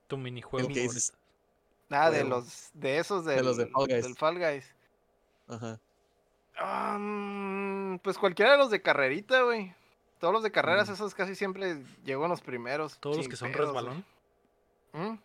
Tu 0.08 0.18
minijuego 0.18 0.66
El 0.66 0.74
que 0.74 0.80
favorito. 0.82 0.94
dices- 0.94 1.14
Nada, 1.90 2.10
de 2.12 2.20
Huevo. 2.24 2.30
los, 2.30 2.70
de 2.74 2.98
esos 2.99 3.26
De 3.26 3.44
los 3.44 3.58
de 3.58 3.66
Fall 3.68 3.88
Guys. 3.88 4.04
del 4.04 4.16
Fall 4.16 4.40
Guys. 4.40 4.74
Ajá. 5.49 5.80
Um, 6.95 7.99
pues 7.99 8.18
cualquiera 8.18 8.54
de 8.54 8.58
los 8.58 8.70
de 8.72 8.82
carrerita, 8.82 9.41
güey. 9.44 9.74
Todos 10.19 10.34
los 10.34 10.44
de 10.44 10.52
carreras, 10.52 10.89
Mm. 10.89 10.94
esos 10.94 11.14
casi 11.15 11.35
siempre 11.35 11.77
llego 12.03 12.23
en 12.23 12.30
los 12.30 12.41
primeros. 12.41 12.98
Todos 12.99 13.18
los 13.18 13.27
que 13.27 13.35
son 13.35 13.52
pedos, 13.52 13.68
resbalón. 13.68 14.06
¿Mm? 14.94 15.15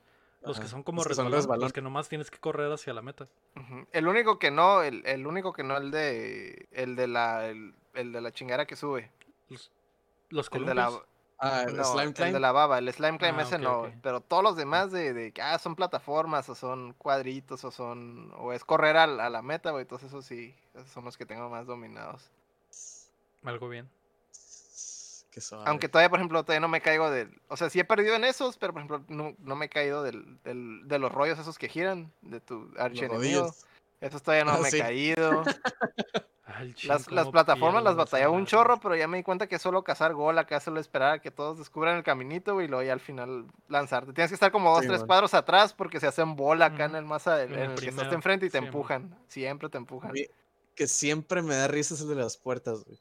Los 0.45 0.59
que 0.61 0.67
son 0.67 0.83
como 0.83 0.99
Los 0.99 1.09
que 1.09 1.15
son 1.15 1.27
resbalón, 1.27 1.41
resbalón. 1.43 1.63
Los 1.63 1.73
que 1.73 1.83
nomás 1.83 2.09
tienes 2.09 2.31
que 2.31 2.39
correr 2.39 2.71
hacia 2.73 2.93
la 2.93 3.01
meta. 3.03 3.29
El 3.93 4.09
único 4.09 4.39
que 4.39 4.51
no, 4.51 4.83
el, 4.83 5.03
el 5.07 5.27
único 5.27 5.53
que 5.53 5.63
no, 5.63 5.77
el 5.77 5.91
de. 5.91 6.69
El 6.73 6.97
de 6.97 7.07
la. 7.07 7.47
El, 7.47 7.75
el 7.95 8.13
de 8.13 8.21
la 8.21 8.33
chingara 8.33 8.67
que 8.67 8.75
sube. 8.77 9.11
Los, 9.49 9.71
los 10.31 10.49
El 10.53 10.67
de 10.67 10.75
la. 10.75 10.91
Ah, 11.45 11.65
el 11.67 11.77
no, 11.77 11.85
Slime 11.85 12.05
el 12.05 12.15
Climb. 12.15 12.33
de 12.35 12.39
la 12.41 12.53
baba, 12.53 12.79
el 12.79 12.93
slime 12.93 13.19
climb 13.19 13.37
Ah, 13.37 13.43
ese 13.43 13.59
no, 13.59 13.91
pero 14.01 14.21
todos 14.21 14.45
los 14.45 14.55
demás 14.57 14.93
de, 14.93 15.13
de 15.13 15.33
que 15.33 15.43
ah, 15.43 15.59
son 15.59 15.75
plataformas 15.75 16.49
o 16.49 16.55
son 16.55 16.93
cuadritos 16.93 17.65
o 17.65 17.73
son 17.73 18.33
o 18.37 18.53
es 18.53 18.65
correr 18.65 18.97
a, 18.97 19.09
la 19.09 19.43
meta, 19.43 19.73
güey, 19.73 19.83
entonces 19.83 20.07
esos 20.11 20.25
sí, 20.25 20.55
esos 20.73 20.89
son 20.91 21.05
los 21.05 21.17
que 21.17 21.27
tengo 21.27 21.51
más 21.51 21.67
dominados. 21.67 22.31
Algo 23.43 23.69
bien. 23.69 23.91
Qué 25.33 25.41
suave. 25.41 25.65
Aunque 25.67 25.89
todavía, 25.89 26.11
por 26.11 26.19
ejemplo, 26.19 26.43
todavía 26.45 26.61
no 26.61 26.69
me 26.69 26.81
caigo 26.83 27.11
del, 27.11 27.41
o 27.49 27.57
sea, 27.57 27.71
sí 27.71 27.81
he 27.81 27.85
perdido 27.85 28.15
en 28.15 28.23
esos, 28.25 28.59
pero 28.59 28.73
por 28.75 28.83
ejemplo, 28.83 29.03
no, 29.09 29.35
no 29.39 29.57
me 29.57 29.65
he 29.65 29.69
caído 29.71 30.03
del, 30.03 30.39
del- 30.45 30.83
de 30.87 30.99
los 30.99 31.11
rollos 31.11 31.39
esos 31.39 31.57
que 31.59 31.69
giran 31.69 32.13
de 32.21 32.41
tu 32.41 32.71
archienemigo. 32.79 33.51
Esos 34.01 34.23
todavía 34.23 34.45
no 34.45 34.53
Ah, 34.53 34.59
me 34.61 34.69
he 34.69 34.79
caído. 34.79 35.43
Ay, 36.45 36.67
el 36.69 36.75
chin, 36.75 36.89
Las, 36.91 37.11
las 37.11 37.29
plataformas 37.29 37.83
las 37.83 37.97
batallaba 37.97 38.31
un 38.33 38.45
chorro, 38.45 38.79
pero 38.79 38.95
ya 38.95 39.09
me 39.09 39.17
di 39.17 39.23
cuenta 39.23 39.47
que 39.47 39.55
es 39.55 39.63
solo 39.63 39.83
cazar 39.85 40.13
gol, 40.13 40.39
acá 40.39 40.61
solo 40.61 40.81
esperar 40.81 41.13
a 41.15 41.19
que 41.21 41.31
todos 41.31 41.57
descubran 41.59 41.97
el 41.97 42.03
caminito 42.03 42.53
güey, 42.55 42.67
y 42.67 42.69
luego 42.69 42.83
ya 42.83 42.93
al 42.93 43.01
final 43.01 43.47
lanzarte. 43.69 44.13
Tienes 44.13 44.31
que 44.31 44.35
estar 44.35 44.53
como 44.53 44.71
dos, 44.71 44.83
Sí, 44.83 44.89
tres 44.89 45.01
man. 45.01 45.07
cuadros 45.07 45.33
atrás 45.35 45.73
porque 45.73 45.99
se 45.99 46.09
hacen 46.09 46.37
bola 46.37 46.67
acá 46.67 46.85
en 46.85 46.97
el 46.97 47.05
masa 47.07 47.43
en, 47.43 47.55
En 47.55 47.59
el 47.61 47.71
el 47.71 47.81
que 47.81 47.89
estás 47.89 48.13
enfrente 48.13 48.47
y 48.47 48.51
te 48.51 48.59
empujan. 48.59 49.17
Siempre 49.29 49.71
te 49.71 49.79
empujan. 49.79 50.13
Mí- 50.13 50.27
que 50.75 50.87
siempre 50.87 51.41
me 51.43 51.55
da 51.55 51.69
risa 51.69 51.95
es 51.95 52.01
el 52.01 52.09
de 52.09 52.17
las 52.17 52.37
puertas, 52.37 52.85
güey. 52.85 52.99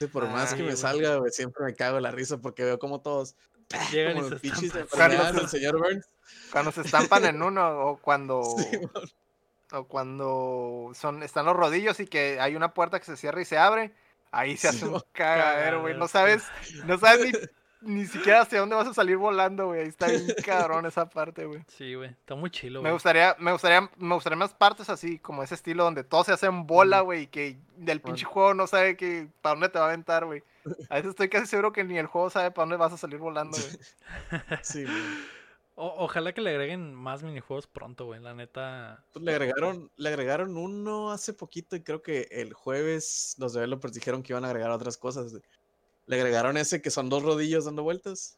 Sí, 0.00 0.06
por 0.06 0.26
más 0.30 0.54
que 0.54 0.62
me 0.62 0.76
salga, 0.76 1.16
güey, 1.16 1.30
siempre 1.30 1.62
me 1.62 1.74
cago 1.74 1.98
en 1.98 2.04
la 2.04 2.10
risa 2.10 2.38
porque 2.38 2.64
veo 2.64 2.78
como 2.78 3.02
todos. 3.02 3.36
Llegan 3.92 4.16
y 4.16 4.20
como 4.22 4.28
se 4.30 4.34
enfermedades 4.46 4.88
Carlos. 4.96 5.36
del 5.36 5.48
señor 5.48 5.78
Burns. 5.78 6.08
Cuando 6.50 6.72
se 6.72 6.80
estampan 6.80 7.26
en 7.26 7.42
uno 7.42 7.80
o 7.80 7.96
cuando 7.98 8.42
Sí, 8.56 8.78
o 9.72 9.84
cuando 9.84 10.90
son 10.94 11.22
están 11.22 11.44
los 11.44 11.54
rodillos 11.54 12.00
y 12.00 12.06
que 12.06 12.40
hay 12.40 12.56
una 12.56 12.72
puerta 12.72 12.98
que 12.98 13.04
se 13.04 13.16
cierra 13.18 13.42
y 13.42 13.44
se 13.44 13.58
abre, 13.58 13.92
ahí 14.32 14.56
se 14.56 14.70
Sí, 14.70 14.76
hace 14.78 14.86
un 14.86 15.02
cagadero, 15.12 15.82
güey. 15.82 15.96
No 15.96 16.08
sabes, 16.08 16.44
no 16.86 16.98
sabes 16.98 17.26
ni, 17.26 17.32
ni 17.82 18.06
siquiera 18.06 18.42
hacia 18.42 18.60
dónde 18.60 18.76
vas 18.76 18.88
a 18.88 18.94
salir 18.94 19.16
volando, 19.16 19.66
güey. 19.66 19.80
Ahí 19.82 19.88
está 19.88 20.06
bien 20.08 20.26
cabrón 20.44 20.86
esa 20.86 21.08
parte, 21.08 21.46
güey. 21.46 21.62
Sí, 21.68 21.94
güey. 21.94 22.10
Está 22.10 22.34
muy 22.34 22.50
chilo, 22.50 22.80
Me 22.80 22.88
güey. 22.90 22.92
gustaría, 22.94 23.36
me 23.38 23.52
gustaría, 23.52 23.90
me 23.96 24.14
gustaría 24.14 24.36
más 24.36 24.52
partes 24.54 24.90
así, 24.90 25.18
como 25.18 25.42
ese 25.42 25.54
estilo 25.54 25.84
donde 25.84 26.04
todos 26.04 26.26
se 26.26 26.32
hacen 26.32 26.66
bola, 26.66 27.02
Mm. 27.02 27.04
güey, 27.04 27.22
y 27.22 27.26
que 27.28 27.58
del 27.76 28.00
pinche 28.00 28.24
Bueno. 28.24 28.32
juego 28.34 28.54
no 28.54 28.66
sabe 28.66 28.96
que 28.96 29.28
para 29.40 29.54
dónde 29.54 29.68
te 29.70 29.78
va 29.78 29.86
a 29.86 29.88
aventar, 29.88 30.24
güey. 30.26 30.42
A 30.90 30.96
veces 30.96 31.10
estoy 31.10 31.28
casi 31.30 31.46
seguro 31.46 31.72
que 31.72 31.84
ni 31.84 31.96
el 31.98 32.06
juego 32.06 32.28
sabe 32.30 32.50
para 32.50 32.64
dónde 32.64 32.76
vas 32.76 32.92
a 32.92 32.98
salir 32.98 33.18
volando, 33.18 33.56
güey. 33.56 33.78
Sí, 34.62 34.84
güey. 34.84 35.02
O- 35.76 36.04
ojalá 36.04 36.34
que 36.34 36.42
le 36.42 36.50
agreguen 36.50 36.94
más 36.94 37.22
minijuegos 37.22 37.66
pronto, 37.66 38.04
güey. 38.04 38.20
La 38.20 38.34
neta. 38.34 39.02
Pues 39.14 39.24
le 39.24 39.32
agregaron, 39.32 39.90
le 39.96 40.08
agregaron 40.10 40.58
uno 40.58 41.10
hace 41.10 41.32
poquito 41.32 41.74
y 41.74 41.82
creo 41.82 42.02
que 42.02 42.28
el 42.30 42.52
jueves 42.52 43.34
los 43.38 43.54
developers 43.54 43.94
dijeron 43.94 44.22
que 44.22 44.34
iban 44.34 44.44
a 44.44 44.48
agregar 44.48 44.70
otras 44.72 44.98
cosas. 44.98 45.32
Le 46.10 46.16
agregaron 46.16 46.56
ese 46.56 46.82
que 46.82 46.90
son 46.90 47.08
dos 47.08 47.22
rodillos 47.22 47.64
dando 47.64 47.82
vueltas, 47.82 48.36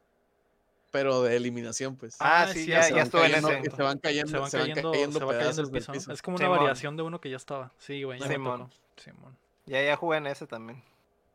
pero 0.90 1.22
de 1.22 1.36
eliminación, 1.36 1.96
pues. 1.96 2.16
Ah, 2.20 2.42
Ah, 2.42 2.48
sí, 2.48 2.66
ya, 2.66 2.86
ya 2.88 2.94
van 2.96 3.02
estuve 3.06 3.26
en 3.26 3.34
ese. 3.34 3.60
y 3.66 3.70
se 3.76 3.82
van 3.82 3.98
cayendo, 3.98 4.30
Se 4.30 4.38
van 4.38 4.50
se 4.50 4.56
van 4.58 4.66
cayendo, 4.68 4.92
cayendo 4.92 5.18
se 5.18 5.24
va 5.24 5.30
cayendo 5.32 5.38
pedazos 5.38 5.58
el 5.58 5.64
del 5.72 5.80
piso. 5.80 5.92
piso. 5.92 6.12
Es 6.12 6.22
como 6.22 6.36
una 6.36 6.44
Simón. 6.46 6.58
variación 6.58 6.96
de 6.96 7.02
uno 7.02 7.20
que 7.20 7.30
ya 7.30 7.36
estaba. 7.36 7.72
Sí, 7.78 8.02
güey. 8.02 8.18
Ya 8.20 8.28
Simón. 8.28 8.70
Simón. 8.96 9.36
Ya, 9.66 9.82
ya 9.82 9.96
jugué 9.96 10.18
en 10.18 10.26
ese 10.26 10.46
también. 10.46 10.82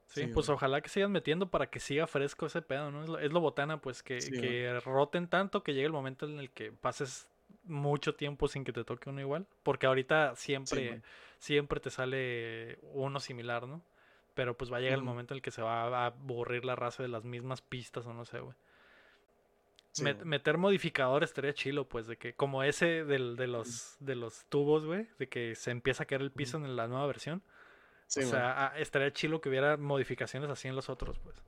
Sí, 0.07 0.21
Sí, 0.21 0.27
pues 0.27 0.45
güey. 0.47 0.55
ojalá 0.55 0.81
que 0.81 0.89
sigan 0.89 1.11
metiendo 1.11 1.49
para 1.49 1.69
que 1.69 1.79
siga 1.79 2.07
fresco 2.07 2.45
ese 2.45 2.61
pedo, 2.61 2.91
¿no? 2.91 3.03
Es 3.03 3.09
lo, 3.09 3.19
es 3.19 3.31
lo 3.31 3.39
botana, 3.41 3.81
pues, 3.81 4.03
que, 4.03 4.21
Sí, 4.21 4.31
que 4.31 4.79
roten 4.85 5.27
tanto 5.27 5.63
que 5.63 5.73
llegue 5.73 5.87
el 5.87 5.91
momento 5.91 6.25
en 6.27 6.39
el 6.39 6.49
que 6.51 6.71
pases 6.71 7.27
mucho 7.63 8.15
tiempo 8.15 8.47
sin 8.47 8.63
que 8.63 8.71
te 8.71 8.83
toque 8.83 9.09
uno 9.09 9.19
igual. 9.21 9.45
Porque 9.63 9.85
ahorita 9.87 10.35
siempre, 10.35 11.01
siempre 11.39 11.79
te 11.79 11.89
sale 11.89 12.77
uno 12.93 13.19
similar, 13.19 13.67
¿no? 13.67 13.81
Pero 14.37 14.55
pues 14.55 14.71
va 14.71 14.77
a 14.77 14.79
llegar 14.81 14.99
el 14.99 15.03
momento 15.03 15.33
en 15.33 15.37
el 15.37 15.41
que 15.41 15.49
se 15.49 15.63
va 15.63 15.81
a 16.03 16.05
aburrir 16.05 16.63
la 16.63 16.75
raza 16.75 17.01
de 17.01 17.09
las 17.09 17.23
mismas 17.23 17.61
pistas 17.63 18.05
o 18.05 18.13
no 18.13 18.23
sé, 18.23 18.39
güey. 18.39 18.55
Sí, 19.93 20.03
Met- 20.03 20.23
meter 20.25 20.59
modificadores 20.59 21.31
estaría 21.31 21.53
chilo, 21.55 21.89
pues, 21.89 22.05
de 22.05 22.17
que 22.17 22.35
como 22.35 22.61
ese 22.61 23.03
del, 23.03 23.35
de 23.35 23.47
los 23.47 23.97
de 23.99 24.13
los 24.13 24.45
tubos, 24.45 24.85
güey, 24.85 25.07
de 25.17 25.27
que 25.27 25.55
se 25.55 25.71
empieza 25.71 26.03
a 26.03 26.05
caer 26.05 26.21
el 26.21 26.31
piso 26.31 26.57
en 26.57 26.75
la 26.75 26.87
nueva 26.87 27.07
versión. 27.07 27.41
Sí, 28.05 28.19
o 28.19 28.27
sea, 28.27 28.67
ah, 28.67 28.77
estaría 28.77 29.11
chilo 29.11 29.41
que 29.41 29.49
hubiera 29.49 29.75
modificaciones 29.75 30.51
así 30.51 30.67
en 30.67 30.75
los 30.75 30.87
otros, 30.87 31.17
pues. 31.17 31.41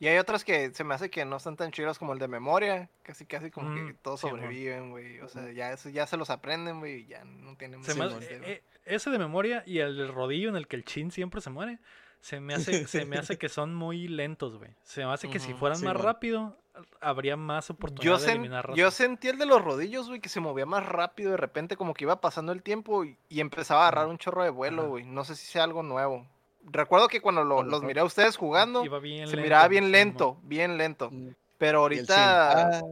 Mm. 0.00 0.04
Y 0.04 0.08
hay 0.08 0.18
otros 0.18 0.44
que 0.44 0.72
se 0.74 0.84
me 0.84 0.94
hace 0.94 1.10
que 1.10 1.24
no 1.24 1.36
están 1.36 1.56
tan 1.56 1.70
chidos 1.72 1.98
como 1.98 2.12
el 2.12 2.18
de 2.18 2.28
memoria. 2.28 2.88
Casi, 3.02 3.26
casi 3.26 3.50
como 3.50 3.74
que 3.74 3.80
Mm, 3.82 3.96
todos 4.02 4.20
sobreviven, 4.20 4.90
güey. 4.90 5.20
O 5.20 5.28
sea, 5.28 5.50
ya, 5.52 5.72
eso, 5.72 5.88
ya 5.88 6.06
se 6.06 6.16
los 6.16 6.30
aprenden, 6.30 6.78
güey, 6.80 7.00
y 7.00 7.06
ya 7.06 7.24
no 7.24 7.56
tienen 7.56 7.82
Se 7.84 7.94
mucho 7.94 8.10
sentido. 8.20 8.42
eh, 8.44 8.52
eh, 8.52 8.62
ese 8.84 9.10
de 9.10 9.18
memoria 9.18 9.62
y 9.66 9.78
el 9.80 9.96
del 9.96 10.12
rodillo 10.12 10.48
en 10.48 10.56
el 10.56 10.66
que 10.68 10.76
el 10.76 10.84
chin 10.84 11.10
siempre 11.10 11.40
se 11.40 11.50
muere. 11.50 11.78
Se 12.20 12.40
me 12.40 12.54
hace, 12.54 12.86
se 12.88 13.04
me 13.04 13.16
hace 13.16 13.38
que 13.38 13.48
son 13.48 13.74
muy 13.74 14.08
lentos, 14.08 14.56
güey. 14.56 14.70
Se 14.82 15.04
me 15.04 15.12
hace 15.12 15.28
que 15.30 15.38
si 15.38 15.52
fueran 15.54 15.78
sí, 15.78 15.84
más 15.84 15.94
man. 15.94 16.02
rápido, 16.02 16.58
habría 17.00 17.36
más 17.36 17.70
oportunidad 17.70 18.04
Yo, 18.04 18.18
de 18.18 18.26
sen- 18.26 18.30
eliminar 18.32 18.66
raza. 18.68 18.76
yo 18.76 18.90
sentí 18.90 19.28
el 19.28 19.38
de 19.38 19.46
los 19.46 19.62
rodillos, 19.64 20.08
güey, 20.08 20.20
que 20.20 20.28
se 20.28 20.40
movía 20.40 20.66
más 20.66 20.84
rápido 20.86 21.30
de 21.32 21.36
repente, 21.36 21.76
como 21.76 21.94
que 21.94 22.04
iba 22.04 22.20
pasando 22.20 22.50
el 22.52 22.62
tiempo 22.62 23.04
y, 23.04 23.16
y 23.28 23.40
empezaba 23.40 23.80
a 23.84 23.88
agarrar 23.88 24.06
un 24.08 24.18
chorro 24.18 24.42
de 24.42 24.50
vuelo, 24.50 24.88
güey. 24.88 25.04
No 25.04 25.24
sé 25.24 25.36
si 25.36 25.46
sea 25.46 25.62
algo 25.64 25.82
nuevo. 25.84 26.26
Recuerdo 26.64 27.08
que 27.08 27.20
cuando 27.20 27.44
lo- 27.44 27.62
los 27.62 27.66
mejor. 27.80 27.86
miré 27.86 28.00
a 28.00 28.04
ustedes 28.04 28.36
jugando, 28.36 28.84
Iba 28.84 28.98
bien 28.98 29.26
se 29.28 29.36
lento, 29.36 29.42
miraba 29.42 29.68
bien 29.68 29.90
lento, 29.92 30.38
bien 30.42 30.76
lento. 30.78 31.10
Pero 31.56 31.80
ahorita, 31.80 32.78
Ah, 32.78 32.82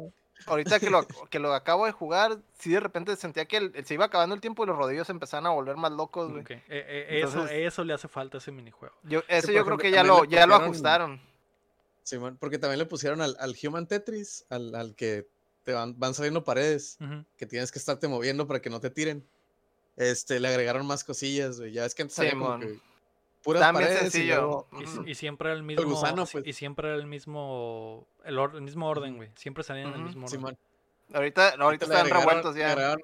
ahorita 0.46 0.80
que 0.80 0.90
lo, 0.90 1.06
que 1.30 1.38
lo 1.38 1.52
acabo 1.54 1.86
de 1.86 1.92
jugar, 1.92 2.38
sí 2.58 2.70
de 2.70 2.80
repente 2.80 3.14
sentía 3.16 3.44
que 3.44 3.58
el- 3.58 3.84
se 3.86 3.94
iba 3.94 4.06
acabando 4.06 4.34
el 4.34 4.40
tiempo 4.40 4.64
y 4.64 4.66
los 4.66 4.76
rodillos 4.76 5.06
se 5.06 5.12
empezaban 5.12 5.46
a 5.46 5.50
volver 5.50 5.76
más 5.76 5.92
locos, 5.92 6.30
güey. 6.30 6.42
Ok, 6.42 6.50
eh, 6.50 6.62
eh, 6.68 7.06
eso, 7.22 7.28
Entonces- 7.40 7.56
eso 7.66 7.84
le 7.84 7.92
hace 7.94 8.08
falta 8.08 8.36
a 8.36 8.40
ese 8.40 8.50
minijuego. 8.52 8.94
Yo, 9.02 9.22
eso 9.28 9.52
yo 9.52 9.64
creo 9.64 9.78
que 9.78 9.90
ya 9.90 10.02
lo, 10.04 10.24
ya 10.24 10.46
lo 10.46 10.54
ajustaron. 10.56 11.20
Simón, 12.02 12.36
porque 12.40 12.58
también 12.58 12.78
le 12.78 12.86
pusieron 12.86 13.20
al, 13.20 13.36
al 13.40 13.54
Human 13.62 13.86
Tetris, 13.88 14.46
al, 14.48 14.74
al 14.76 14.94
que 14.94 15.26
te 15.64 15.72
van, 15.72 15.98
van 15.98 16.14
saliendo 16.14 16.44
paredes, 16.44 16.96
que 17.36 17.46
tienes 17.46 17.72
que 17.72 17.80
estarte 17.80 18.06
moviendo 18.06 18.46
para 18.46 18.60
que 18.62 18.70
no 18.70 18.78
te 18.80 18.90
tiren. 18.90 19.26
Este, 19.96 20.38
le 20.38 20.46
agregaron 20.48 20.86
más 20.86 21.02
cosillas, 21.02 21.58
güey. 21.58 21.72
Ya 21.72 21.84
es 21.84 21.94
que 21.96 22.02
antes 22.02 22.16
había 22.20 22.32
como 22.32 22.44
Simón. 22.44 22.60
que 22.60 22.78
puras 23.46 23.62
bien 23.62 23.74
paredes 23.74 23.96
y 23.96 24.10
sencillo. 24.10 24.66
luego- 24.72 25.04
Y, 25.06 25.14
siempre 25.14 25.48
era 25.48 25.56
el 25.56 25.62
mismo. 25.62 25.84
gusano, 25.88 26.26
pues. 26.26 26.46
Y 26.46 26.52
siempre 26.52 26.88
era 26.88 26.96
el 26.96 27.06
mismo. 27.06 28.06
El, 28.24 28.38
or- 28.38 28.54
el 28.56 28.60
mismo 28.62 28.88
orden, 28.88 29.16
güey. 29.16 29.30
Siempre 29.36 29.64
salían 29.64 29.88
en 29.88 29.94
el 29.94 30.00
mismo 30.02 30.26
orden. 30.26 30.38
Simón. 30.38 30.58
Ahorita, 31.14 31.54
ahorita 31.58 31.86
le 31.86 31.94
están 31.94 32.06
agregaron- 32.06 32.26
revueltos 32.26 32.56
ya. 32.56 32.72
agregaron, 32.72 33.00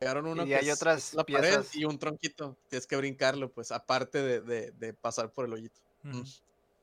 agregaron 0.00 0.26
uno 0.26 0.46
Y 0.46 0.54
hay 0.54 0.70
otras 0.70 1.14
pared 1.30 1.64
y 1.74 1.84
un 1.84 1.98
tronquito. 1.98 2.56
Tienes 2.68 2.86
que 2.86 2.96
brincarlo, 2.96 3.50
pues, 3.50 3.70
aparte 3.72 4.22
de, 4.22 4.40
de- 4.40 4.70
de 4.72 4.94
pasar 4.94 5.30
por 5.30 5.44
el 5.44 5.52
hoyito. 5.52 5.80
Mm. 6.02 6.22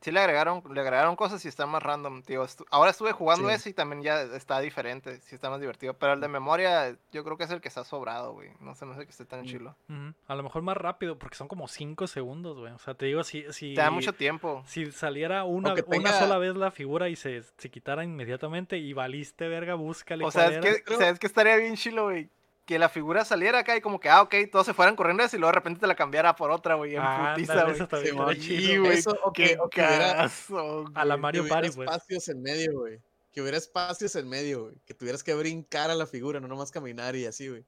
Sí 0.04 0.12
le 0.12 0.20
agregaron, 0.20 0.62
le 0.70 0.82
agregaron 0.82 1.16
cosas 1.16 1.44
y 1.46 1.48
está 1.48 1.66
más 1.66 1.82
random, 1.82 2.24
tío. 2.24 2.44
Estu- 2.44 2.66
Ahora 2.70 2.92
estuve 2.92 3.14
jugando 3.14 3.48
Sí. 3.48 3.56
ese 3.56 3.70
y 3.70 3.74
también 3.74 4.04
ya 4.04 4.22
está 4.24 4.60
diferente, 4.60 5.20
sí 5.22 5.34
está 5.34 5.50
más 5.50 5.62
divertido. 5.62 5.94
Pero 5.94 6.14
el 6.14 6.20
de 6.20 6.28
memoria, 6.28 6.98
yo 7.14 7.24
creo 7.24 7.38
que 7.38 7.46
es 7.46 7.52
el 7.52 7.62
que 7.62 7.70
está 7.70 7.86
sobrado, 7.86 8.34
güey. 8.34 8.50
No 8.60 8.76
sé, 8.76 8.86
no 8.86 8.96
sé 8.96 9.06
que 9.06 9.12
esté 9.12 9.24
tan 9.26 9.44
Mm. 9.44 9.46
chilo. 9.46 9.78
Ujú. 9.90 10.14
A 10.28 10.36
lo 10.36 10.44
mejor 10.44 10.62
más 10.62 10.76
rápido, 10.76 11.18
porque 11.18 11.38
son 11.38 11.48
como 11.48 11.68
5 11.70 12.06
segundos, 12.08 12.58
güey. 12.60 12.74
O 12.74 12.80
sea, 12.80 12.96
te 12.96 13.06
digo, 13.06 13.24
si, 13.24 13.46
si, 13.54 13.74
Te 13.76 13.82
da 13.82 13.92
mucho 13.92 14.12
tiempo. 14.14 14.62
si 14.68 14.92
saliera 14.92 15.46
una, 15.46 15.74
que 15.74 15.84
una 15.88 16.10
tenga- 16.12 16.20
sola 16.20 16.38
vez 16.38 16.56
la 16.58 16.72
figura 16.72 17.08
y 17.08 17.16
se, 17.16 17.42
se 17.58 17.72
quitara 17.72 18.04
inmediatamente 18.04 18.78
y 18.78 18.92
valiste, 18.92 19.48
verga, 19.48 19.76
búscale 19.76 20.26
O 20.26 20.32
sea, 20.32 20.48
es 20.50 20.58
que, 20.60 20.84
Creo- 20.84 21.00
¿sabes 21.00 21.18
que 21.18 21.28
estaría 21.28 21.56
bien 21.56 21.76
chilo, 21.78 22.04
güey? 22.04 22.30
Que 22.66 22.80
la 22.80 22.88
figura 22.88 23.26
saliera 23.26 23.60
acá 23.60 23.76
y 23.76 23.82
como 23.82 24.00
que, 24.00 24.08
ah, 24.10 24.22
ok, 24.22 24.36
todos 24.52 24.66
se 24.66 24.74
fueran 24.74 24.96
corriendo 24.96 25.24
y 25.26 25.38
luego 25.38 25.48
de 25.48 25.56
repente 25.56 25.82
te 25.82 25.88
la 25.88 25.96
cambiara 25.96 26.36
por 26.36 26.50
otra, 26.50 26.76
güey, 26.76 26.96
en 26.96 27.02
Ah, 27.04 27.34
putiza, 27.36 27.62
güey. 27.64 27.76
eso 27.76 27.88
también 27.90 28.14
Simón. 28.14 28.32
estaría 28.32 28.44
Sí, 28.58 28.66
chido. 28.68 28.84
güey. 28.86 28.98
Eso, 28.98 29.20
o 29.24 29.34
que, 29.34 29.44
Qué 29.46 29.58
o 29.60 29.70
que 29.70 29.82
hubiera, 29.82 30.08
cagazo, 30.14 30.86
A 30.96 31.04
la 31.06 31.16
güey. 31.16 31.22
Mario 31.22 31.48
Party, 31.50 31.72
pues. 31.72 31.90
espacios 31.90 32.30
en 32.30 32.42
medio, 32.42 32.80
güey. 32.80 33.00
Que 33.34 33.42
hubiera 33.42 33.58
espacios 33.58 34.16
en 34.16 34.30
medio, 34.30 34.64
güey. 34.64 34.76
Que 34.86 34.94
tuvieras 34.94 35.24
que 35.24 35.34
brincar 35.34 35.90
a 35.92 35.96
la 35.96 36.06
figura, 36.08 36.40
no 36.40 36.48
nomás 36.48 36.72
caminar 36.72 37.16
y 37.18 37.26
así, 37.26 37.50
güey. 37.50 37.66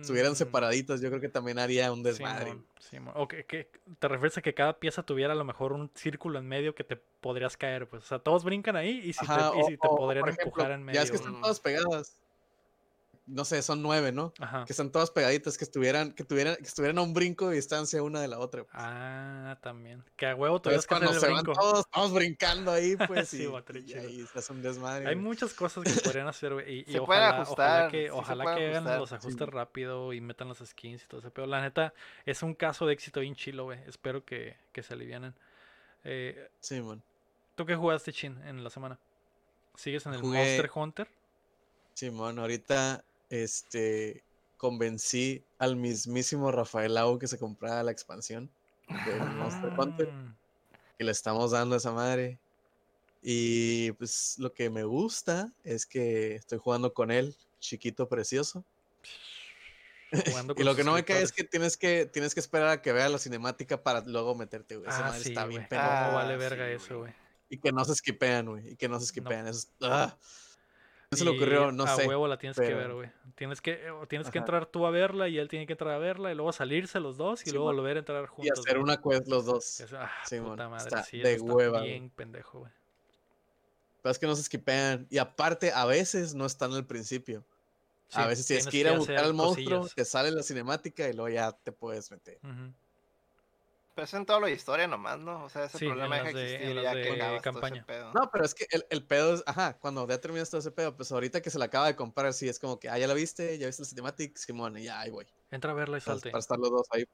Estuvieran 0.00 0.32
Mm, 0.32 0.36
separaditas, 0.36 1.00
yo 1.02 1.08
creo 1.10 1.20
que 1.20 1.28
también 1.28 1.58
haría 1.58 1.92
un 1.92 2.02
desmadre. 2.02 2.50
Simón, 2.52 2.66
Simón. 2.78 3.14
O 3.16 3.28
que, 3.28 3.44
que- 3.44 3.68
te 3.98 4.08
refieres 4.08 4.38
a 4.38 4.42
que 4.42 4.54
cada 4.54 4.78
pieza 4.78 5.02
tuviera 5.02 5.32
a 5.34 5.36
lo 5.36 5.44
mejor 5.44 5.72
un 5.72 5.90
círculo 5.94 6.38
en 6.38 6.46
medio 6.48 6.74
que 6.74 6.82
te 6.84 6.96
podrías 6.96 7.56
caer, 7.58 7.86
pues. 7.88 8.04
O 8.04 8.06
sea, 8.06 8.18
todos 8.20 8.42
brincan 8.44 8.76
ahí 8.76 9.00
y 9.04 9.12
si 9.12 9.24
Ajá, 9.24 9.50
te, 9.50 9.58
y 9.58 9.60
o- 9.62 9.66
si 9.66 9.76
te 9.76 9.86
o- 9.88 9.96
podrían 9.96 10.24
ejemplo, 10.24 10.44
empujar 10.46 10.70
en 10.70 10.84
medio. 10.84 10.94
Ya 10.98 11.02
es 11.02 11.10
que 11.10 11.18
güey. 11.18 11.26
están 11.28 11.42
todas 11.42 11.60
pegadas. 11.60 12.16
No 13.26 13.44
sé, 13.44 13.62
son 13.62 13.80
nueve, 13.82 14.10
¿no? 14.10 14.32
Ajá. 14.40 14.64
Que 14.64 14.72
están 14.72 14.90
todas 14.90 15.10
pegaditas, 15.10 15.56
que 15.56 15.64
estuvieran, 15.64 16.12
que 16.12 16.24
tuvieran, 16.24 16.56
que 16.56 16.64
estuvieran 16.64 16.98
a 16.98 17.02
un 17.02 17.14
brinco 17.14 17.48
de 17.48 17.56
distancia 17.56 18.02
una 18.02 18.20
de 18.20 18.26
la 18.28 18.38
otra. 18.40 18.62
pues. 18.64 18.72
Ah, 18.74 19.56
también. 19.62 20.02
Que 20.16 20.26
a 20.26 20.34
huevo 20.34 20.60
todavía 20.60 20.80
es 20.80 20.86
cuando 20.86 21.10
el 21.12 21.20
se 21.20 21.26
van 21.28 21.42
brinco. 21.44 21.52
todos, 21.52 21.80
estamos 21.86 22.12
brincando 22.12 22.72
ahí, 22.72 22.96
pues, 23.06 23.28
Sí, 23.28 23.46
y, 23.46 23.90
y 23.90 23.94
ahí 23.94 24.26
se 24.32 24.38
hace 24.40 24.52
un 24.52 24.62
desmadre. 24.62 25.06
Hay 25.06 25.14
güey. 25.14 25.24
muchas 25.24 25.54
cosas 25.54 25.84
que 25.84 26.00
podrían 26.00 26.26
hacer, 26.26 26.54
güey. 26.54 26.72
Y, 26.72 26.80
y 26.80 26.92
Se 26.92 27.00
pueden 27.02 27.22
ojalá, 27.22 27.42
ojalá 27.42 27.84
sí 27.86 27.90
que, 27.92 28.10
ojalá 28.10 28.54
que 28.56 28.76
hagan 28.76 28.98
los 28.98 29.08
sí. 29.10 29.14
ajustes 29.14 29.48
rápido 29.48 30.12
y 30.12 30.20
metan 30.20 30.48
las 30.48 30.58
skins 30.58 31.04
y 31.04 31.06
todo 31.06 31.20
ese 31.20 31.30
pedo. 31.30 31.46
La 31.46 31.60
neta, 31.60 31.94
es 32.26 32.42
un 32.42 32.54
caso 32.54 32.86
de 32.86 32.94
éxito 32.94 33.20
bien 33.20 33.36
chilo, 33.36 33.64
güey. 33.64 33.78
Espero 33.86 34.24
que, 34.24 34.56
que 34.72 34.82
se 34.82 34.94
alivianen. 34.94 35.34
Eh, 36.02 36.48
Sí, 36.60 36.80
man. 36.80 37.02
¿Tú 37.54 37.64
qué 37.66 37.76
jugaste, 37.76 38.12
Chin, 38.12 38.42
en 38.44 38.64
la 38.64 38.70
semana? 38.70 38.98
¿Sigues 39.76 40.04
en 40.06 40.14
el 40.14 40.20
Jugué- 40.20 40.38
Monster 40.38 40.70
Hunter? 40.74 41.08
Simón, 41.94 42.38
ahorita 42.38 43.04
este 43.30 44.22
convencí 44.58 45.42
al 45.58 45.76
mismísimo 45.76 46.52
Rafael 46.52 46.92
Lau 46.94 47.18
que 47.18 47.26
se 47.26 47.38
comprara 47.38 47.82
la 47.82 47.92
expansión 47.92 48.50
del 49.06 49.20
Monster 49.36 49.72
Hunter 49.78 50.12
Mm, 50.12 50.34
y 50.98 51.04
le 51.04 51.12
estamos 51.12 51.52
dando 51.52 51.74
a 51.76 51.78
esa 51.78 51.92
madre. 51.92 52.38
Y 53.22 53.92
pues 53.92 54.34
lo 54.38 54.52
que 54.52 54.68
me 54.70 54.84
gusta 54.84 55.52
es 55.64 55.86
que 55.86 56.34
estoy 56.34 56.58
jugando 56.58 56.92
con 56.92 57.10
él, 57.10 57.34
chiquito 57.58 58.08
precioso. 58.08 58.64
Y 60.56 60.64
lo 60.64 60.74
que 60.74 60.82
no 60.82 60.92
me 60.94 61.04
cae 61.04 61.22
es 61.22 61.30
que 61.30 61.44
tienes 61.44 61.76
que 61.76 62.04
tienes 62.04 62.34
que 62.34 62.40
esperar 62.40 62.68
a 62.68 62.82
que 62.82 62.92
vea 62.92 63.08
la 63.08 63.18
cinemática 63.18 63.80
para 63.82 64.00
luego 64.00 64.34
meterte, 64.34 64.76
güey. 64.76 64.88
Esa 64.88 64.98
Ah, 65.06 65.08
madre 65.10 65.22
sí, 65.22 65.28
está 65.28 65.46
bien 65.46 65.60
¿Cómo 65.62 65.68
pendeja. 65.68 66.10
Ah, 66.10 66.14
vale 66.14 66.36
verga 66.36 66.66
sí, 66.66 66.72
eso, 66.84 66.98
güey. 66.98 67.12
Y 67.48 67.58
que 67.58 67.70
no 67.72 67.84
se 67.84 67.94
skipean, 67.94 68.46
güey. 68.46 68.72
Y 68.72 68.76
que 68.76 68.88
no 68.88 68.98
se 68.98 69.06
skipean. 69.06 69.46
Eso 69.46 69.58
es- 69.60 69.68
¡ah! 69.82 70.16
¿Quién 71.12 71.18
se 71.18 71.24
le 71.24 71.32
Y 71.32 71.36
ocurrió? 71.38 71.72
No 71.72 71.82
a 71.82 71.96
sé. 71.96 72.06
huevo 72.06 72.28
la 72.28 72.38
tienes 72.38 72.56
que 72.56 72.72
ver, 72.72 72.92
güey. 72.94 73.10
Tienes 73.34 73.60
que, 73.60 73.80
tienes 74.08 74.30
que 74.30 74.38
entrar 74.38 74.66
tú 74.66 74.86
a 74.86 74.90
verla 74.92 75.26
y 75.28 75.38
él 75.38 75.48
tiene 75.48 75.66
que 75.66 75.72
entrar 75.72 75.92
a 75.94 75.98
verla 75.98 76.30
y 76.30 76.36
luego 76.36 76.52
salirse 76.52 77.00
los 77.00 77.16
dos 77.16 77.42
y 77.42 77.46
Sí, 77.46 77.50
luego 77.50 77.66
mon. 77.66 77.76
volver 77.78 77.96
a 77.96 77.98
entrar 77.98 78.22
Y 78.22 78.26
juntos. 78.28 78.58
hacer 78.60 78.74
güey. 78.78 78.84
una 78.84 79.02
quest 79.02 79.26
los 79.26 79.44
dos. 79.44 79.80
Es- 79.80 79.92
ah, 79.92 80.08
Sí, 80.24 80.38
puta 80.38 80.68
madre, 80.68 80.84
está 80.84 81.02
sí, 81.02 81.18
de 81.18 81.32
está 81.34 81.44
hueva, 81.52 81.78
güey. 81.80 81.90
bien 81.90 82.10
pendejo, 82.10 82.60
güey. 82.60 82.70
Pero 84.02 84.12
es 84.12 84.18
que 84.20 84.26
no 84.28 84.36
se 84.36 84.44
skipean. 84.44 85.08
Y 85.10 85.18
aparte, 85.18 85.72
a 85.72 85.84
veces 85.84 86.32
no 86.34 86.46
están 86.46 86.72
al 86.74 86.86
principio. 86.86 87.42
a 88.12 88.26
veces 88.28 88.46
tienes 88.46 88.66
que 88.68 88.76
ir 88.76 88.86
a 88.88 88.92
buscar 88.96 89.16
hacer 89.16 89.26
al 89.26 89.34
monstruo, 89.34 89.78
cosillas. 89.80 89.94
te 89.96 90.04
sale 90.04 90.30
la 90.30 90.42
cinemática 90.44 91.08
y 91.08 91.12
luego 91.12 91.28
ya 91.28 91.50
te 91.52 91.72
puedes 91.72 92.08
meter. 92.12 92.38
Ujú. 92.44 92.72
Pero 93.94 94.04
eso 94.04 94.16
en 94.16 94.24
toda 94.26 94.40
la 94.40 94.50
historia 94.50 94.86
nomás, 94.86 95.18
¿no? 95.18 95.44
O 95.44 95.48
sea, 95.48 95.64
ese 95.64 95.78
Sí, 95.78 95.86
problema 95.86 96.16
deja 96.22 96.32
de- 96.32 96.54
existir 96.54 96.82
ya 96.82 96.94
de 96.94 97.02
que 97.02 97.08
acabas 97.10 97.18
todo 97.18 97.34
ese 97.36 97.42
campaña. 97.42 97.84
pedo. 97.86 98.12
No, 98.14 98.30
pero 98.30 98.44
es 98.44 98.54
que 98.54 98.66
el, 98.70 98.86
el 98.88 99.04
pedo 99.04 99.34
es, 99.34 99.42
ajá, 99.46 99.76
cuando 99.78 100.06
ya 100.08 100.18
terminas 100.20 100.48
todo 100.48 100.60
ese 100.60 100.70
pedo, 100.70 100.96
pues 100.96 101.10
ahorita 101.12 101.40
que 101.42 101.50
se 101.50 101.58
la 101.58 101.64
acaba 101.66 101.86
de 101.86 101.96
comprar, 101.96 102.32
sí, 102.32 102.48
es 102.48 102.58
como 102.58 102.78
que, 102.78 102.88
ah, 102.88 102.98
ya 102.98 103.06
la 103.08 103.14
viste, 103.14 103.58
ya 103.58 103.66
viste 103.66 103.82
la 103.82 103.88
cinemática, 103.88 104.38
Simón, 104.40 104.78
y 104.78 104.84
ya, 104.84 105.00
ahí 105.00 105.10
voy. 105.10 105.26
Entra 105.50 105.72
a 105.72 105.74
verla 105.74 105.98
y 105.98 106.00
salte. 106.00 106.30
para 106.30 106.38
estar 106.40 106.58
los 106.58 106.70
dos 106.70 106.86
ahí. 106.92 107.04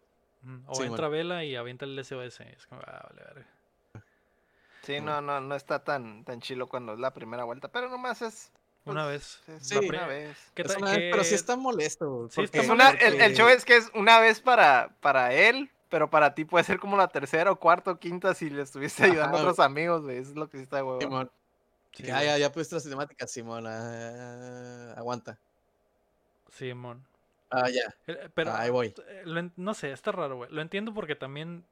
Ujú. 0.44 0.62
O 0.66 0.74
sí, 0.74 0.82
entra 0.85 1.07
a 1.07 1.09
vela 1.09 1.44
y 1.44 1.57
avienta 1.57 1.86
el 1.86 1.98
SOS. 1.98 2.40
Es 2.40 2.66
como, 2.66 2.82
ah, 2.86 3.09
vale, 3.11 3.23
verga. 3.24 3.47
Sí, 4.82 5.01
no, 5.01 5.20
no, 5.20 5.40
no 5.40 5.55
está 5.57 5.82
tan, 5.82 6.24
tan 6.24 6.40
chilo 6.40 6.69
cuando 6.69 6.93
es 6.93 7.01
la 7.01 7.12
primera 7.12 7.43
vuelta, 7.44 7.69
pero 7.69 7.89
nomás 7.89 8.23
es... 8.23 8.53
Una 8.85 9.03
pues, 9.07 9.40
vez. 9.48 9.57
es 9.62 9.66
Sí. 9.69 9.74
la 9.74 9.81
pre- 9.81 10.07
vez. 10.07 10.36
¿Qué 10.55 10.62
Es 10.62 10.69
tal- 10.69 10.82
una- 10.82 10.93
Pero 10.94 11.24
sí 11.24 11.35
está 11.35 11.57
molesto, 11.57 12.28
Sí, 12.31 12.43
está 12.43 12.53
porque- 12.53 12.59
Es 12.61 12.69
una, 12.73 12.90
el, 12.90 13.20
el 13.20 13.35
show 13.35 13.48
es 13.48 13.65
que 13.65 13.77
es 13.78 13.90
una 13.94 14.20
vez 14.20 14.40
para, 14.40 14.94
para 15.01 15.35
él, 15.35 15.73
pero 15.88 16.10
para 16.10 16.34
ti 16.34 16.44
puede 16.44 16.64
ser 16.64 16.78
como 16.78 16.96
la 16.96 17.08
tercera 17.08 17.50
o 17.50 17.56
cuarta 17.56 17.92
o 17.92 17.98
quinta 17.98 18.34
si 18.34 18.50
le 18.50 18.62
estuviste 18.62 19.04
ayudando 19.04 19.38
a 19.38 19.40
otros 19.40 19.60
amigos, 19.60 20.02
güey. 20.02 20.18
Eso 20.18 20.30
es 20.30 20.36
lo 20.36 20.48
que 20.48 20.58
sí 20.58 20.64
está 20.64 20.76
de 20.76 20.82
huevo. 20.82 21.00
Simón. 21.00 21.30
Sí, 21.92 22.02
ya, 22.02 22.22
ya, 22.22 22.36
ya 22.36 22.52
pudiste 22.52 22.74
la 22.74 22.80
cinemática, 22.80 23.26
Simón, 23.26 23.64
ah, 23.66 24.92
aguanta. 24.96 25.38
Simón. 26.50 27.04
Ah, 27.50 27.70
ya, 27.70 27.94
Pero 28.34 28.52
ahí 28.54 28.70
voy. 28.70 28.92
eh, 29.08 29.22
lo 29.24 29.50
no 29.56 29.74
sé, 29.74 29.92
está 29.92 30.12
raro, 30.12 30.36
güey. 30.36 30.50
Lo 30.50 30.60
entiendo 30.60 30.92
porque 30.92 31.14
también 31.14 31.64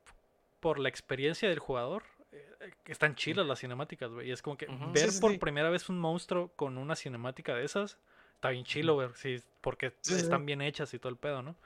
por 0.61 0.79
la 0.79 0.89
experiencia 0.89 1.49
del 1.49 1.59
jugador 1.59 2.05
eh, 2.33 2.73
están 2.87 3.17
chilas 3.17 3.45
las 3.47 3.59
cinemáticas, 3.61 4.11
güey. 4.11 4.29
Y 4.29 4.33
es 4.33 4.41
como 4.41 4.57
que 4.57 4.67
ver 4.67 5.11
Sí, 5.11 5.17
sí, 5.17 5.21
por 5.21 5.33
sí. 5.33 5.39
primera 5.39 5.69
vez 5.71 5.89
un 5.89 5.99
monstruo 5.99 6.53
con 6.57 6.79
una 6.79 6.97
cinemática 6.97 7.55
de 7.55 7.65
esas 7.65 7.99
está 8.35 8.51
bien 8.51 8.65
chilo, 8.65 8.95
güey. 8.95 9.09
Sí, 9.15 9.43
porque 9.61 9.87
están 10.09 10.41
sí. 10.41 10.47
bien 10.47 10.63
hechas 10.63 10.93
y 10.95 10.99
todo 10.99 11.11
el 11.11 11.17
pedo, 11.17 11.43
¿no? 11.43 11.57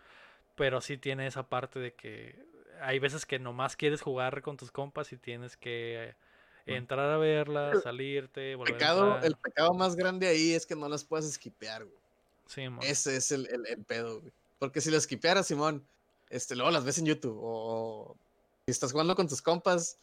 Pero 0.59 0.80
sí 0.80 0.98
tiene 0.98 1.26
esa 1.26 1.48
parte 1.48 1.78
de 1.78 1.94
que 1.94 2.44
hay 2.80 2.98
veces 2.98 3.24
que 3.24 3.39
nomás 3.39 3.76
quieres 3.76 4.02
jugar 4.02 4.43
con 4.43 4.56
tus 4.56 4.70
compas 4.70 5.12
y 5.12 5.16
tienes 5.16 5.56
que 5.56 6.14
entrar 6.66 7.10
a 7.10 7.16
verla, 7.16 7.72
El 7.72 7.82
salirte, 7.82 8.55
volver 8.55 8.74
Pecado, 8.74 9.18
el 9.22 9.36
pecado 9.36 9.72
más 9.72 9.97
grande 9.97 10.26
ahí 10.26 10.52
es 10.52 10.66
que 10.66 10.76
no 10.76 10.89
las 10.89 11.05
puedes 11.05 11.32
skipear, 11.32 11.85
güey. 11.85 11.98
Sí. 12.47 12.62
Ese 12.82 13.16
es 13.16 13.32
el, 13.32 13.47
el, 13.48 13.66
el 13.66 13.85
pedo, 13.85 14.20
güey. 14.20 14.32
Porque 14.59 14.80
si 14.80 14.90
las 14.90 15.05
skipearas, 15.05 15.47
Simón, 15.47 15.86
este, 16.30 16.56
luego 16.56 16.70
las 16.70 16.85
ves 16.85 16.98
en 16.98 17.06
YouTube. 17.06 17.39
O 17.40 18.16
si 18.66 18.72
estás 18.72 18.93
jugando 18.93 19.14
con 19.14 19.28
tus 19.28 19.40
compas, 19.40 19.98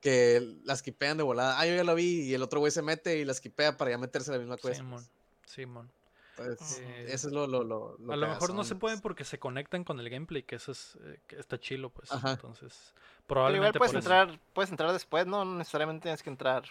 que 0.00 0.56
las 0.64 0.78
skipean 0.78 1.16
de 1.16 1.22
volada. 1.22 1.58
Ah, 1.58 1.66
yo 1.66 1.74
ya 1.74 1.84
lo 1.84 1.94
vi. 1.94 2.22
Y 2.22 2.34
el 2.34 2.42
otro 2.42 2.60
güey 2.60 2.72
se 2.72 2.82
mete 2.82 3.18
y 3.18 3.24
la 3.24 3.34
skipea 3.34 3.76
para 3.76 3.90
ya 3.90 3.98
meterse 3.98 4.30
a 4.30 4.34
la 4.34 4.38
misma 4.38 4.56
quest. 4.56 4.76
Simón. 4.76 5.06
Simón. 5.46 5.90
Entonces, 6.38 6.78
Eh, 6.80 7.06
eso 7.08 7.28
es 7.28 7.34
lo, 7.34 7.46
lo, 7.46 7.62
lo, 7.64 7.96
lo 7.98 8.12
a 8.12 8.16
lo 8.16 8.28
mejor 8.28 8.54
no 8.54 8.64
se 8.64 8.74
pueden 8.74 8.98
pues. 8.98 9.02
porque 9.02 9.24
se 9.24 9.38
conectan 9.38 9.84
con 9.84 10.00
el 10.00 10.08
gameplay, 10.08 10.42
que 10.42 10.56
eso 10.56 10.72
es 10.72 10.96
eh, 11.04 11.20
que 11.26 11.38
está 11.38 11.58
chilo, 11.58 11.90
pues. 11.90 12.10
Ajá. 12.12 12.32
Entonces, 12.32 12.94
Pero 12.94 13.02
igual 13.02 13.24
probablemente 13.26 13.78
puedes 13.78 13.92
por 13.92 14.00
eso. 14.00 14.08
entrar, 14.12 14.40
puedes 14.54 14.70
entrar 14.70 14.92
después, 14.92 15.26
no 15.26 15.44
necesariamente 15.44 16.04
tienes 16.04 16.22
que 16.22 16.30
entrar. 16.30 16.64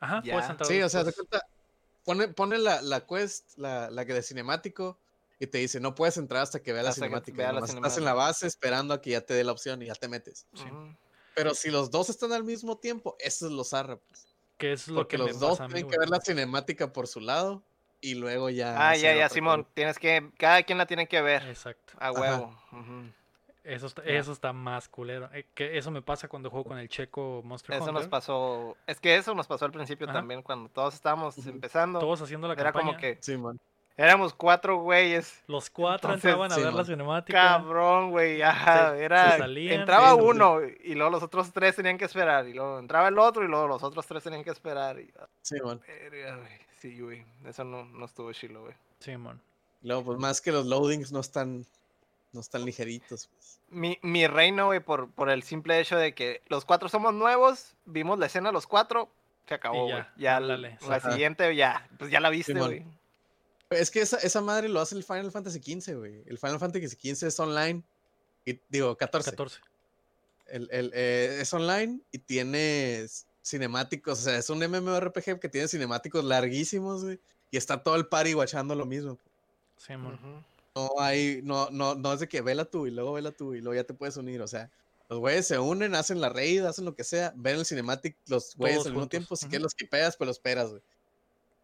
Ajá, 0.00 0.22
Ya. 0.24 0.34
puedes 0.34 0.50
entrar 0.50 0.66
Sí, 0.68 0.80
o 0.82 0.88
sea, 0.88 1.00
te 1.00 1.06
después. 1.06 1.28
cuenta, 1.28 1.46
pone, 2.04 2.28
pone 2.28 2.58
la, 2.58 2.80
la 2.82 3.04
quest, 3.06 3.56
la, 3.58 3.90
la 3.90 4.04
que 4.04 4.14
de 4.14 4.22
cinemático, 4.22 4.98
y 5.40 5.46
te 5.46 5.58
dice, 5.58 5.80
no 5.80 5.94
puedes 5.94 6.16
entrar 6.16 6.42
hasta 6.42 6.60
que 6.62 6.72
vea 6.72 6.82
la 6.82 6.90
Hasta 6.90 7.00
cinemática. 7.04 7.36
vea 7.38 7.48
la 7.52 7.60
nomás 7.60 7.74
estás 7.74 7.98
en 7.98 8.04
la 8.04 8.14
base 8.14 8.46
esperando 8.46 8.94
a 8.94 9.00
que 9.00 9.10
ya 9.10 9.20
te 9.20 9.34
dé 9.34 9.44
la 9.44 9.52
opción 9.52 9.82
y 9.82 9.86
ya 9.86 9.94
te 9.94 10.08
metes. 10.08 10.46
Sí. 10.54 10.64
Pero 11.34 11.54
si 11.54 11.70
los 11.70 11.90
dos 11.92 12.08
están 12.10 12.32
al 12.32 12.42
mismo 12.44 12.78
tiempo, 12.78 13.16
eso 13.20 13.46
es 13.46 13.52
lo 13.52 13.62
zarra, 13.64 13.96
pues. 13.98 14.26
Que 14.56 14.72
es 14.72 14.88
lo 14.88 14.96
Porque 14.96 15.16
que 15.16 15.22
me 15.22 15.28
los 15.30 15.38
dos 15.38 15.50
pasa 15.52 15.64
a 15.64 15.68
mí, 15.68 15.74
tienen 15.74 15.90
que 15.92 15.98
ver 15.98 16.08
la 16.10 16.20
cinemática 16.20 16.92
por 16.92 17.06
su 17.06 17.20
lado 17.20 17.62
y 18.00 18.14
luego 18.14 18.50
ya. 18.50 18.88
Ah, 18.90 18.96
ya, 18.96 19.14
ya, 19.14 19.28
Simón. 19.28 19.62
cosa. 19.62 19.74
Tienes 19.74 19.98
que. 19.98 20.30
Cada 20.38 20.62
quien 20.62 20.78
la 20.78 20.86
tiene 20.86 21.06
que 21.08 21.20
ver. 21.22 21.42
Exacto. 21.48 21.94
A 21.98 22.12
huevo. 22.12 22.54
Eso 23.64 23.86
está, 23.86 24.02
eso 24.04 24.32
está 24.32 24.52
más 24.54 24.88
culero. 24.88 25.28
Eh, 25.34 25.44
que 25.54 25.76
eso 25.76 25.90
me 25.90 26.00
pasa 26.00 26.26
cuando 26.26 26.48
juego 26.48 26.64
con 26.64 26.78
el 26.78 26.88
checo 26.88 27.42
Monster 27.44 27.74
Eso 27.76 27.86
nos 27.92 27.96
Hunter. 28.04 28.08
pasó. 28.10 28.76
Es 28.86 28.98
que 28.98 29.14
eso 29.16 29.34
nos 29.34 29.46
pasó 29.46 29.66
al 29.66 29.72
principio 29.72 30.06
Ajá. 30.06 30.14
también, 30.14 30.42
cuando 30.42 30.70
todos 30.70 30.94
estábamos 30.94 31.36
empezando. 31.46 31.98
Todos 31.98 32.22
haciendo 32.22 32.46
la 32.48 32.54
Era 32.54 32.64
campaña. 32.72 32.86
como 32.86 32.98
que 32.98 33.18
Simón. 33.20 33.60
éramos 33.98 34.32
cuatro 34.32 34.78
güeyes. 34.78 35.42
Los 35.48 35.68
cuatro 35.68 36.08
Entonces, 36.14 36.30
entraban 36.30 36.52
a 36.52 36.54
sí, 36.54 36.60
ver 36.62 36.70
la 36.70 36.76
man. 36.78 36.86
cinemática. 36.86 37.42
Cabrón, 37.42 38.10
güey. 38.10 38.40
Ajá. 38.40 38.92
Se- 38.92 38.96
se 38.96 39.04
era. 39.04 39.36
salían, 39.36 39.80
entraba 39.80 40.12
sí, 40.12 40.16
sí. 40.16 40.22
uno 40.24 40.60
y 40.84 40.94
luego 40.94 41.10
los 41.10 41.22
otros 41.22 41.52
tres 41.52 41.76
tenían 41.76 41.98
que 41.98 42.06
esperar. 42.06 42.48
Y 42.48 42.54
luego 42.54 42.78
entraba 42.78 43.08
el 43.08 43.18
otro 43.18 43.44
y 43.44 43.48
luego 43.48 43.66
los 43.68 43.82
otros 43.82 44.06
tres 44.06 44.22
tenían 44.22 44.44
que 44.44 44.50
esperar. 44.50 44.98
Y, 44.98 45.12
Simón. 45.42 45.82
verga, 45.86 46.36
güey. 46.36 46.67
Sí, 46.80 47.00
güey. 47.00 47.24
Eso 47.44 47.64
no, 47.64 47.84
no 47.84 48.04
estuvo 48.06 48.32
chilo, 48.32 48.62
güey. 48.62 48.74
Simón. 49.00 49.40
Luego, 49.82 50.04
pues 50.04 50.18
más 50.18 50.40
que 50.40 50.52
los 50.52 50.66
loadings 50.66 51.12
no 51.12 51.20
están, 51.20 51.64
no 52.32 52.40
están 52.40 52.64
ligeritos. 52.64 53.28
pues. 53.32 53.60
Mi, 53.70 53.98
mi 54.02 54.26
reino, 54.26 54.66
güey, 54.66 54.80
por, 54.80 55.10
por 55.10 55.30
el 55.30 55.42
simple 55.42 55.78
hecho 55.80 55.96
de 55.96 56.14
que 56.14 56.42
los 56.48 56.64
cuatro 56.64 56.88
somos 56.88 57.14
nuevos, 57.14 57.74
vimos 57.84 58.18
la 58.18 58.26
escena 58.26 58.50
los 58.52 58.66
cuatro, 58.66 59.08
se 59.46 59.54
acabó, 59.54 59.82
güey. 59.84 59.96
ya, 59.96 60.12
Ya, 60.16 60.36
ándale, 60.36 60.78
la 60.88 61.00
siguiente, 61.00 61.54
ya, 61.54 61.88
pues 61.98 62.10
ya 62.10 62.20
la 62.20 62.30
viste, 62.30 62.54
güey. 62.54 62.84
Es 63.70 63.90
que 63.90 64.00
esa, 64.00 64.16
esa 64.18 64.40
madre 64.40 64.68
lo 64.68 64.80
hace 64.80 64.94
el 64.94 65.04
Final 65.04 65.30
Fantasy 65.30 65.58
XV, 65.60 65.94
güey. 65.98 66.22
El 66.26 66.38
Final 66.38 66.58
Fantasy 66.58 66.88
XV 66.88 67.26
es 67.26 67.38
online. 67.38 67.82
Y, 68.46 68.58
digo, 68.70 68.96
14. 68.96 69.30
14. 69.30 69.60
El, 70.46 70.68
el, 70.72 70.90
eh, 70.94 71.38
es 71.42 71.52
online 71.52 72.00
y 72.10 72.18
tiene 72.18 73.00
s- 73.00 73.26
cinemáticos. 73.48 74.18
O 74.20 74.22
sea, 74.22 74.36
es 74.36 74.50
un 74.50 74.58
MMORPG 74.58 75.40
que 75.40 75.48
tiene 75.48 75.68
cinemáticos 75.68 76.24
larguísimos, 76.24 77.04
güey. 77.04 77.18
Y 77.50 77.56
está 77.56 77.82
todo 77.82 77.96
el 77.96 78.06
party 78.06 78.34
guachando 78.34 78.74
lo 78.74 78.84
mismo. 78.84 79.18
Simón. 79.76 80.14
Ujú. 80.14 80.42
No 80.74 81.00
hay, 81.00 81.40
no, 81.42 81.70
no, 81.70 81.94
no 81.94 82.12
es 82.12 82.20
de 82.20 82.28
que 82.28 82.40
vela 82.42 82.64
tú 82.64 82.86
y 82.86 82.90
luego 82.90 83.14
vela 83.14 83.32
tú 83.32 83.54
y 83.54 83.60
luego 83.60 83.74
ya 83.74 83.84
te 83.84 83.94
puedes 83.94 84.16
unir. 84.16 84.42
O 84.42 84.46
sea, 84.46 84.70
los 85.08 85.18
güeyes 85.18 85.46
se 85.46 85.58
unen, 85.58 85.94
hacen 85.94 86.20
la 86.20 86.28
raid, 86.28 86.64
hacen 86.64 86.84
lo 86.84 86.94
que 86.94 87.04
sea, 87.04 87.32
ven 87.34 87.56
el 87.56 87.64
cinematic, 87.64 88.16
los 88.28 88.54
güeyes 88.54 88.84
al 88.86 88.92
mismo 88.92 89.08
tiempo. 89.08 89.34
Si 89.34 89.46
ujú. 89.46 89.50
quieres 89.50 89.62
los 89.62 89.74
quipeas, 89.74 90.16
pues 90.16 90.26
los 90.28 90.36
esperas, 90.36 90.70
güey. 90.70 90.82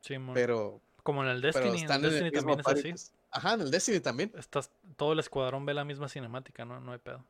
Simón. 0.01 0.35
Pero, 0.35 0.81
Como 1.03 1.23
en 1.23 1.29
el 1.29 1.41
pero 1.43 1.53
Destiny. 1.53 1.69
En 1.69 1.75
el 1.75 1.83
están 1.83 2.01
en 2.01 2.05
el 2.07 2.11
Destiny 2.13 2.31
mismo 2.31 2.57
también 2.57 2.97
es 2.97 3.03
así. 3.03 3.11
pues. 3.11 3.13
Ajá, 3.31 3.55
en 3.55 3.61
el 3.61 3.71
Destiny 3.71 4.01
también. 4.01 4.33
Estás, 4.37 4.71
todo 4.97 5.13
el 5.13 5.19
escuadrón 5.19 5.67
ve 5.67 5.75
la 5.75 5.85
misma 5.85 6.09
cinemática, 6.09 6.65
¿no? 6.65 6.81
No 6.81 6.93
hay 6.93 6.99
pedo. 6.99 7.23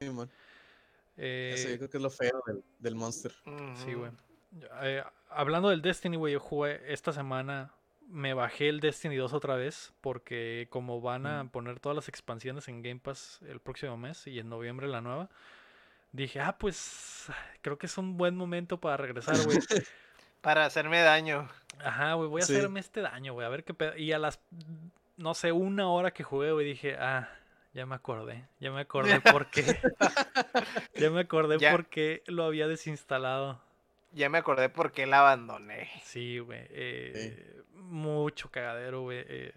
Sí, 0.00 0.10
man. 0.10 0.28
Eh, 1.18 1.52
Eso 1.54 1.68
yo 1.68 1.76
creo 1.78 1.90
que 1.90 1.96
es 1.96 2.02
lo 2.02 2.10
feo 2.10 2.42
del, 2.46 2.62
del 2.78 2.94
Monster. 2.94 3.34
Sí, 3.84 3.92
güey. 3.94 4.10
Eh, 4.82 5.02
hablando 5.28 5.68
del 5.68 5.82
Destiny, 5.82 6.16
güey, 6.16 6.32
yo 6.34 6.40
jugué 6.40 6.80
esta 6.92 7.12
semana. 7.12 7.72
Me 8.06 8.32
bajé 8.32 8.68
el 8.70 8.80
Destiny 8.80 9.16
2 9.16 9.32
otra 9.34 9.56
vez. 9.56 9.92
Porque 10.00 10.68
como 10.70 11.00
van 11.00 11.26
a 11.26 11.44
Mm. 11.44 11.48
poner 11.50 11.80
todas 11.80 11.96
las 11.96 12.08
expansiones 12.08 12.68
en 12.68 12.82
Game 12.82 13.00
Pass 13.00 13.40
el 13.48 13.60
próximo 13.60 13.96
mes 13.96 14.26
y 14.26 14.38
en 14.38 14.48
noviembre 14.48 14.86
la 14.88 15.00
nueva. 15.00 15.28
Dije, 16.12 16.40
ah, 16.40 16.56
pues 16.56 17.26
creo 17.60 17.76
que 17.78 17.84
es 17.86 17.98
un 17.98 18.16
buen 18.16 18.34
momento 18.36 18.80
para 18.80 18.96
regresar, 18.96 19.36
güey. 19.44 19.58
Para 20.40 20.64
hacerme 20.64 21.00
daño. 21.00 21.48
Ajá, 21.80 22.14
güey, 22.14 22.28
voy 22.28 22.42
a 22.42 22.44
Sí. 22.46 22.54
hacerme 22.54 22.78
este 22.80 23.00
daño, 23.00 23.32
güey, 23.34 23.44
a 23.44 23.50
ver 23.50 23.64
qué 23.64 23.74
pedo. 23.74 23.96
Y 23.96 24.12
a 24.12 24.18
las, 24.20 24.40
no 25.16 25.34
sé, 25.34 25.50
una 25.50 25.90
hora 25.90 26.12
que 26.12 26.22
jugué, 26.22 26.52
güey, 26.52 26.64
dije, 26.64 26.96
ah, 26.96 27.28
ya 27.78 27.86
me 27.86 27.94
acordé, 27.94 28.44
ya 28.58 28.72
me 28.72 28.80
acordé 28.80 29.20
por 29.20 29.46
qué. 29.50 29.62
ya 30.96 31.10
me 31.10 31.20
acordé 31.20 31.58
Ya. 31.58 31.70
por 31.70 31.86
qué 31.86 32.22
lo 32.26 32.44
había 32.44 32.66
desinstalado. 32.66 33.60
Ya 34.12 34.28
me 34.28 34.38
acordé 34.38 34.68
por 34.68 34.90
qué 34.90 35.06
la 35.06 35.20
abandoné. 35.20 35.88
Sí, 36.02 36.38
güey, 36.40 36.66
eh, 36.70 37.62
mucho 37.74 38.50
cagadero, 38.50 39.02
güey. 39.02 39.24
eh, 39.28 39.52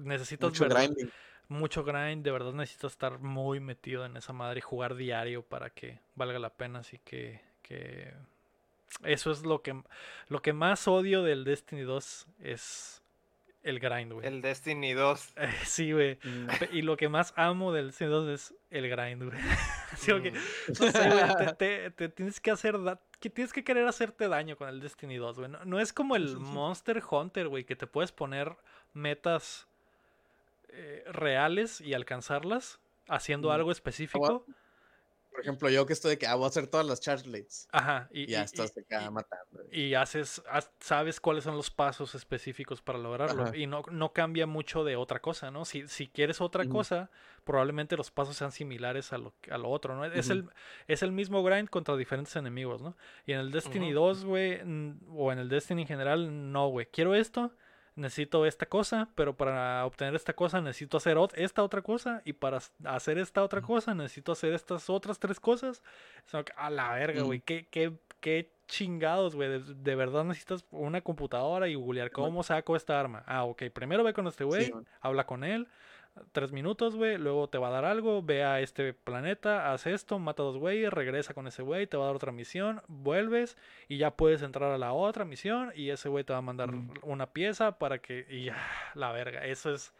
necesitas 0.00 0.50
Mucho 0.50 0.64
verdad- 0.64 0.82
grinding. 0.88 1.10
mucho 1.48 1.82
grind, 1.84 2.22
de 2.24 2.30
verdad 2.30 2.52
necesitas 2.52 2.92
estar 2.92 3.18
muy 3.20 3.58
metido 3.60 4.04
en 4.04 4.16
esa 4.16 4.32
madre 4.32 4.58
y 4.58 4.62
jugar 4.62 4.94
diario 4.96 5.42
para 5.42 5.70
que 5.70 6.00
valga 6.14 6.38
la 6.38 6.50
pena, 6.50 6.80
así 6.80 6.98
que, 6.98 7.40
que 7.62 8.12
eso 9.04 9.30
es 9.30 9.42
lo 9.44 9.62
que 9.62 9.80
lo 10.28 10.42
que 10.42 10.52
más 10.52 10.86
odio 10.88 11.22
del 11.22 11.44
Destiny 11.44 11.82
2 11.82 12.26
es 12.40 13.01
el 13.62 13.78
grind, 13.80 14.12
güey. 14.12 14.26
El 14.26 14.40
Destiny 14.42 14.92
2. 14.92 15.32
Eh, 15.36 15.48
sí, 15.64 15.92
güey. 15.92 16.18
Mm. 16.24 16.48
Y 16.72 16.82
lo 16.82 16.96
que 16.96 17.08
más 17.08 17.32
amo 17.36 17.72
del 17.72 17.86
Destiny 17.88 18.10
2 18.10 18.28
es 18.28 18.54
el 18.70 18.88
grind, 18.88 19.24
güey. 19.24 19.38
Sí, 19.96 20.10
porque, 20.10 20.30
Mm. 20.32 20.34
no 20.68 20.90
sé, 20.90 21.10
güey, 21.10 21.36
te, 21.36 21.52
te- 21.58 21.90
te 21.90 22.08
tienes 22.08 22.40
que 22.40 22.50
hacer 22.50 22.82
da- 22.82 23.00
que 23.20 23.30
tienes 23.30 23.52
que 23.52 23.62
querer 23.62 23.86
hacerte 23.86 24.26
daño 24.26 24.56
con 24.56 24.68
el 24.68 24.80
Destiny 24.80 25.16
2, 25.16 25.38
güey. 25.38 25.50
No, 25.50 25.64
no 25.64 25.78
es 25.78 25.92
como 25.92 26.16
el 26.16 26.36
Monster 26.38 27.02
Hunter, 27.08 27.48
güey, 27.48 27.64
que 27.64 27.76
te 27.76 27.86
puedes 27.86 28.10
poner 28.10 28.56
metas 28.94 29.68
eh, 30.70 31.04
reales 31.06 31.80
y 31.82 31.92
alcanzarlas 31.94 32.80
haciendo 33.08 33.48
Mm. 33.48 33.52
algo 33.52 33.70
específico. 33.72 34.44
Por 35.32 35.40
ejemplo, 35.40 35.70
yo 35.70 35.86
que 35.86 35.94
estoy 35.94 36.10
de 36.12 36.18
que 36.18 36.26
ah, 36.26 36.34
voy 36.34 36.44
a 36.44 36.48
hacer 36.48 36.66
todas 36.66 36.86
las 36.86 37.00
charge 37.00 37.26
blades. 37.28 37.66
Ajá. 37.72 38.08
Y, 38.12 38.24
Y 38.24 38.26
ya 38.26 38.42
y- 38.42 38.44
estás 38.44 38.76
acá 38.76 39.04
y- 39.06 39.10
matando. 39.10 39.64
y 39.72 39.94
haces, 39.94 40.42
sabes 40.78 41.20
cuáles 41.20 41.44
son 41.44 41.56
los 41.56 41.70
pasos 41.70 42.14
específicos 42.14 42.82
para 42.82 42.98
lograrlo. 42.98 43.44
Ajá. 43.44 43.56
Y 43.56 43.66
no, 43.66 43.82
no 43.90 44.12
cambia 44.12 44.46
mucho 44.46 44.84
de 44.84 44.96
otra 44.96 45.20
cosa, 45.20 45.50
¿no? 45.50 45.64
Si, 45.64 45.88
si 45.88 46.06
quieres 46.08 46.40
otra 46.42 46.66
cosa, 46.68 47.10
probablemente 47.44 47.96
los 47.96 48.10
pasos 48.10 48.36
sean 48.36 48.52
similares 48.52 49.12
a 49.14 49.18
lo, 49.18 49.32
a 49.50 49.56
lo 49.58 49.70
otro, 49.70 49.96
¿no? 49.96 50.04
Es, 50.04 50.28
el, 50.30 50.48
es 50.86 51.02
el 51.02 51.12
mismo 51.12 51.42
grind 51.42 51.68
contra 51.70 51.96
diferentes 51.96 52.36
enemigos, 52.36 52.82
¿no? 52.82 52.94
Y 53.26 53.32
en 53.32 53.40
el 53.40 53.50
Destiny 53.50 53.86
Ujú. 53.94 54.00
2, 54.04 54.24
güey, 54.26 54.60
o 55.08 55.32
en 55.32 55.38
el 55.38 55.48
Destiny 55.48 55.82
en 55.82 55.88
general, 55.88 56.52
no, 56.52 56.68
güey. 56.68 56.86
Quiero 56.92 57.14
esto, 57.14 57.52
necesito 57.94 58.46
esta 58.46 58.66
cosa, 58.66 59.08
pero 59.14 59.36
para 59.36 59.84
obtener 59.86 60.14
esta 60.14 60.32
cosa 60.32 60.60
necesito 60.60 60.96
hacer 60.96 61.16
esta 61.34 61.62
otra 61.62 61.82
cosa, 61.82 62.22
y 62.24 62.32
para 62.32 62.58
hacer 62.84 63.18
esta 63.18 63.42
otra 63.42 63.60
cosa 63.60 63.94
necesito 63.94 64.32
hacer 64.32 64.52
estas 64.54 64.88
otras 64.90 65.18
tres 65.18 65.40
cosas. 65.40 65.82
O 66.26 66.28
sea, 66.28 66.44
a 66.56 66.70
la 66.70 66.92
verga, 66.94 67.22
güey. 67.22 67.40
¿Qué, 67.40 67.66
qué, 67.70 67.92
qué 68.20 68.52
chingados, 68.72 69.34
güey. 69.34 69.48
De, 69.48 69.74
de 69.74 69.94
verdad 69.94 70.24
necesitas 70.24 70.64
una 70.70 71.02
computadora 71.02 71.68
y 71.68 71.74
googlear 71.74 72.10
cómo 72.10 72.42
saco 72.42 72.74
esta 72.74 72.98
arma. 72.98 73.22
Ah, 73.26 73.44
ok. 73.44 73.64
Primero 73.72 74.02
ve 74.02 74.14
con 74.14 74.26
este 74.26 74.44
güey, 74.44 74.72
habla 75.00 75.26
con 75.26 75.44
él. 75.44 75.68
Tres 76.32 76.52
minutos, 76.52 76.94
güey. 76.94 77.16
Luego 77.16 77.48
te 77.48 77.56
va 77.58 77.68
a 77.68 77.70
dar 77.70 77.84
algo. 77.86 78.22
Ve 78.22 78.44
a 78.44 78.60
este 78.60 78.92
planeta, 78.92 79.72
haz 79.72 79.86
esto, 79.86 80.18
mata 80.18 80.42
a 80.42 80.46
dos 80.46 80.58
güeyes, 80.58 80.92
regresa 80.92 81.32
con 81.32 81.46
ese 81.46 81.62
güey, 81.62 81.86
te 81.86 81.96
va 81.96 82.04
a 82.04 82.06
dar 82.08 82.16
otra 82.16 82.32
misión, 82.32 82.82
vuelves 82.86 83.56
y 83.88 83.96
ya 83.96 84.14
puedes 84.16 84.42
entrar 84.42 84.70
a 84.72 84.78
la 84.78 84.92
otra 84.92 85.24
misión 85.24 85.72
y 85.74 85.88
ese 85.90 86.08
güey 86.10 86.22
te 86.24 86.32
va 86.34 86.40
a 86.40 86.42
mandar 86.42 86.70
Mm. 86.72 86.92
una 87.02 87.32
pieza 87.32 87.78
para 87.78 87.98
que. 88.00 88.26
Y 88.28 88.44
ya, 88.44 88.56
la 88.94 89.10
verga. 89.12 89.44
Eso 89.46 89.72
es. 89.74 89.92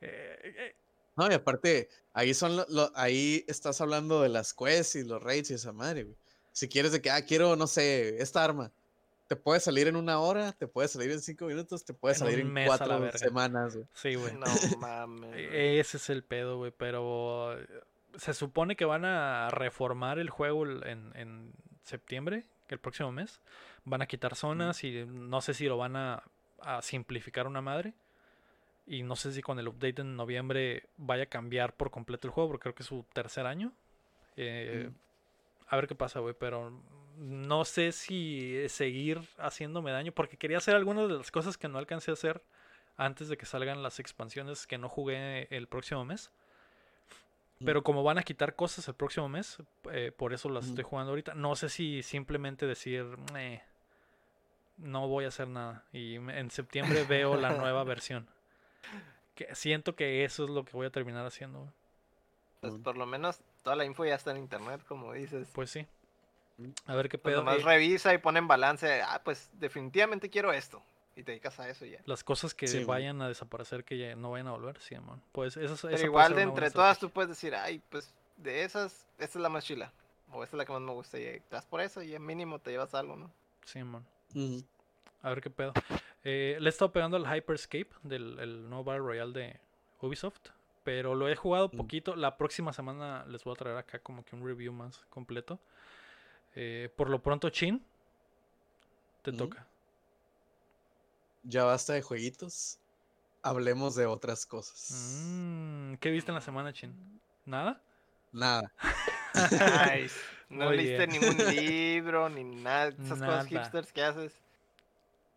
eh, 0.00 0.38
eh, 0.42 0.76
No, 1.16 1.30
y 1.30 1.34
aparte, 1.34 1.90
ahí 2.14 2.32
son 2.32 2.56
lo- 2.56 2.66
lo- 2.70 2.90
ahí 2.94 3.44
estás 3.46 3.80
hablando 3.82 4.22
de 4.22 4.30
las 4.30 4.54
quests 4.54 4.96
y 4.96 5.04
los 5.04 5.22
raids 5.22 5.50
y 5.50 5.54
esa 5.54 5.72
madre, 5.72 6.04
güey. 6.04 6.16
Si 6.52 6.68
quieres 6.68 6.92
de 6.92 7.02
que, 7.02 7.10
ah, 7.10 7.24
quiero, 7.26 7.54
no 7.56 7.66
sé, 7.66 8.16
esta 8.22 8.42
arma. 8.42 8.72
Te 9.32 9.36
puede 9.36 9.60
salir 9.60 9.88
en 9.88 9.96
una 9.96 10.18
hora, 10.18 10.52
te 10.52 10.66
puede 10.66 10.88
salir 10.88 11.10
en 11.10 11.22
cinco 11.22 11.46
minutos, 11.46 11.86
te 11.86 11.94
puede 11.94 12.12
En 12.14 12.18
salir 12.18 12.40
en 12.40 12.66
cuatro 12.66 13.10
semanas, 13.12 13.74
güey. 13.74 13.86
sí, 13.94 14.14
güey. 14.14 14.34
No 14.34 14.44
mames. 14.78 15.34
E- 15.34 15.80
Ese 15.80 15.96
es 15.96 16.10
el 16.10 16.22
pedo, 16.22 16.58
güey, 16.58 16.70
pero 16.76 17.58
eh, 17.58 17.66
se 18.16 18.34
supone 18.34 18.76
que 18.76 18.84
van 18.84 19.06
a 19.06 19.48
reformar 19.48 20.18
el 20.18 20.28
juego 20.28 20.66
en, 20.66 21.12
en 21.16 21.54
septiembre, 21.82 22.44
que 22.68 22.74
el 22.74 22.78
próximo 22.80 23.10
mes. 23.10 23.40
Van 23.86 24.02
a 24.02 24.06
quitar 24.06 24.34
zonas 24.36 24.84
y 24.84 25.06
no 25.06 25.40
sé 25.40 25.54
si 25.54 25.64
lo 25.66 25.78
van 25.78 25.96
a, 25.96 26.22
a 26.60 26.82
simplificar 26.82 27.46
una 27.46 27.62
madre. 27.62 27.94
Y 28.86 29.02
no 29.02 29.16
sé 29.16 29.32
si 29.32 29.40
con 29.40 29.58
el 29.58 29.66
update 29.68 30.02
en 30.02 30.14
noviembre 30.14 30.90
vaya 30.98 31.22
a 31.22 31.26
cambiar 31.26 31.74
por 31.74 31.90
completo 31.90 32.26
el 32.28 32.34
juego, 32.34 32.50
porque 32.50 32.64
creo 32.64 32.74
que 32.74 32.82
es 32.82 32.88
su 32.88 33.06
tercer 33.14 33.46
año. 33.46 33.72
Eh, 34.36 34.90
Mm. 34.90 34.94
A 35.68 35.76
ver 35.76 35.88
qué 35.88 35.94
pasa, 35.94 36.20
güey, 36.20 36.34
pero 36.38 36.70
no 37.22 37.64
sé 37.64 37.92
si 37.92 38.68
seguir 38.68 39.20
haciéndome 39.38 39.92
daño, 39.92 40.10
porque 40.12 40.36
quería 40.36 40.58
hacer 40.58 40.74
algunas 40.74 41.08
de 41.08 41.14
las 41.14 41.30
cosas 41.30 41.56
que 41.56 41.68
no 41.68 41.78
alcancé 41.78 42.10
a 42.10 42.14
hacer 42.14 42.42
antes 42.96 43.28
de 43.28 43.36
que 43.36 43.46
salgan 43.46 43.82
las 43.82 44.00
expansiones 44.00 44.66
que 44.66 44.76
no 44.76 44.88
jugué 44.88 45.46
el 45.56 45.68
próximo 45.68 46.04
mes. 46.04 46.32
Pero 47.64 47.84
como 47.84 48.02
van 48.02 48.18
a 48.18 48.24
quitar 48.24 48.56
cosas 48.56 48.88
el 48.88 48.94
próximo 48.94 49.28
mes, 49.28 49.58
eh, 49.92 50.10
por 50.10 50.32
eso 50.32 50.48
las 50.48 50.66
estoy 50.66 50.82
jugando 50.82 51.10
ahorita. 51.10 51.34
No 51.34 51.54
sé 51.54 51.68
si 51.68 52.02
simplemente 52.02 52.66
decir, 52.66 53.06
"Eh, 53.36 53.62
no 54.78 55.06
voy 55.06 55.26
a 55.26 55.28
hacer 55.28 55.46
nada. 55.46 55.84
Y 55.92 56.16
en 56.16 56.50
septiembre 56.50 57.04
veo 57.04 57.36
la 57.36 57.50
nueva 57.50 57.84
versión. 57.84 58.28
Que 59.36 59.54
siento 59.54 59.94
que 59.94 60.24
eso 60.24 60.44
es 60.44 60.50
lo 60.50 60.64
que 60.64 60.72
voy 60.72 60.86
a 60.86 60.90
terminar 60.90 61.24
haciendo. 61.24 61.72
Pues 62.60 62.74
por 62.78 62.96
lo 62.96 63.06
menos 63.06 63.40
toda 63.62 63.76
la 63.76 63.84
info 63.84 64.04
ya 64.04 64.16
está 64.16 64.32
en 64.32 64.38
internet, 64.38 64.82
como 64.88 65.12
dices. 65.12 65.48
Pues 65.54 65.70
sí. 65.70 65.86
A 66.86 66.94
ver 66.94 67.08
qué 67.08 67.18
Pues 67.18 67.32
pedo. 67.32 67.42
nomás 67.44 67.60
eh, 67.60 67.64
revisa 67.64 68.12
y 68.14 68.18
pone 68.18 68.38
en 68.38 68.48
balance. 68.48 69.02
Ah, 69.02 69.20
pues 69.24 69.50
definitivamente 69.54 70.30
quiero 70.30 70.52
esto. 70.52 70.82
Y 71.14 71.22
te 71.24 71.32
dedicas 71.32 71.60
a 71.60 71.68
eso 71.68 71.84
ya. 71.84 71.98
las 72.06 72.24
cosas 72.24 72.54
que 72.54 72.66
Sí, 72.66 72.78
güey. 72.78 72.86
vayan 72.86 73.20
a 73.20 73.28
desaparecer, 73.28 73.84
que 73.84 73.98
ya 73.98 74.16
no 74.16 74.30
vayan 74.30 74.46
a 74.48 74.52
volver, 74.52 74.80
sí, 74.80 74.94
man. 74.98 75.22
Pues 75.32 75.58
eso, 75.58 75.74
esa 75.74 75.88
Pero 75.88 75.96
puede 75.98 76.04
igual 76.06 76.34
de 76.34 76.42
entre 76.42 76.70
todas 76.70 76.98
tú 76.98 77.10
puedes 77.10 77.28
decir, 77.28 77.54
ay, 77.54 77.82
pues 77.90 78.14
de 78.38 78.64
esas, 78.64 79.06
esta 79.18 79.38
es 79.38 79.42
la 79.42 79.50
más 79.50 79.64
chila. 79.64 79.92
O 80.32 80.42
esta 80.42 80.56
es 80.56 80.58
la 80.58 80.64
que 80.64 80.72
más 80.72 80.80
me 80.80 80.92
gusta. 80.92 81.18
Y 81.18 81.24
te 81.24 81.42
das 81.50 81.66
por 81.66 81.82
eso 81.82 82.02
y 82.02 82.18
mínimo 82.18 82.58
te 82.60 82.70
llevas 82.70 82.94
algo, 82.94 83.16
¿no? 83.16 83.30
Sí. 83.64 83.80
Ujú. 83.82 84.64
A 85.20 85.28
ver 85.28 85.42
qué 85.42 85.50
pedo. 85.50 85.74
Eh, 86.24 86.56
le 86.58 86.66
he 86.66 86.70
estado 86.70 86.90
pegando 86.92 87.18
al 87.18 87.26
Hyperscape 87.26 87.90
del 88.02 88.38
el 88.38 88.68
nuevo 88.70 88.84
Battle 88.84 89.02
Royale 89.06 89.32
de 89.32 89.60
Ubisoft. 90.00 90.40
Pero 90.84 91.14
lo 91.14 91.28
he 91.28 91.36
jugado 91.36 91.70
poquito. 91.70 92.16
La 92.16 92.36
próxima 92.38 92.72
semana 92.72 93.24
les 93.28 93.44
voy 93.44 93.52
a 93.52 93.56
traer 93.56 93.76
acá 93.76 93.98
como 94.00 94.24
que 94.24 94.34
un 94.34 94.44
review 94.44 94.72
más 94.72 94.98
completo. 95.10 95.60
Eh, 96.54 96.90
por 96.96 97.08
lo 97.10 97.22
pronto, 97.22 97.48
Chin, 97.50 97.84
te 99.22 99.32
toca. 99.32 99.66
Ya 101.44 101.64
basta 101.64 101.92
de 101.94 102.02
jueguitos. 102.02 102.78
Hablemos 103.42 103.94
de 103.96 104.06
otras 104.06 104.46
cosas. 104.46 105.20
Mm, 105.24 105.94
¿Qué 105.94 106.10
viste 106.10 106.30
en 106.30 106.36
la 106.36 106.40
semana, 106.40 106.72
Chin? 106.72 107.20
¿Nada? 107.44 107.82
Nada. 108.32 108.72
Nice. 109.94 110.14
No 110.52 110.66
Muy 110.66 110.76
leíste 110.76 111.06
bien. 111.06 111.10
ningún 111.22 111.54
libro 111.56 112.28
ni 112.28 112.44
nada. 112.44 112.88
Esas 112.88 113.18
Nada. 113.20 113.38
cosas 113.38 113.46
hipsters 113.48 113.90
que 113.90 114.02
haces. 114.02 114.34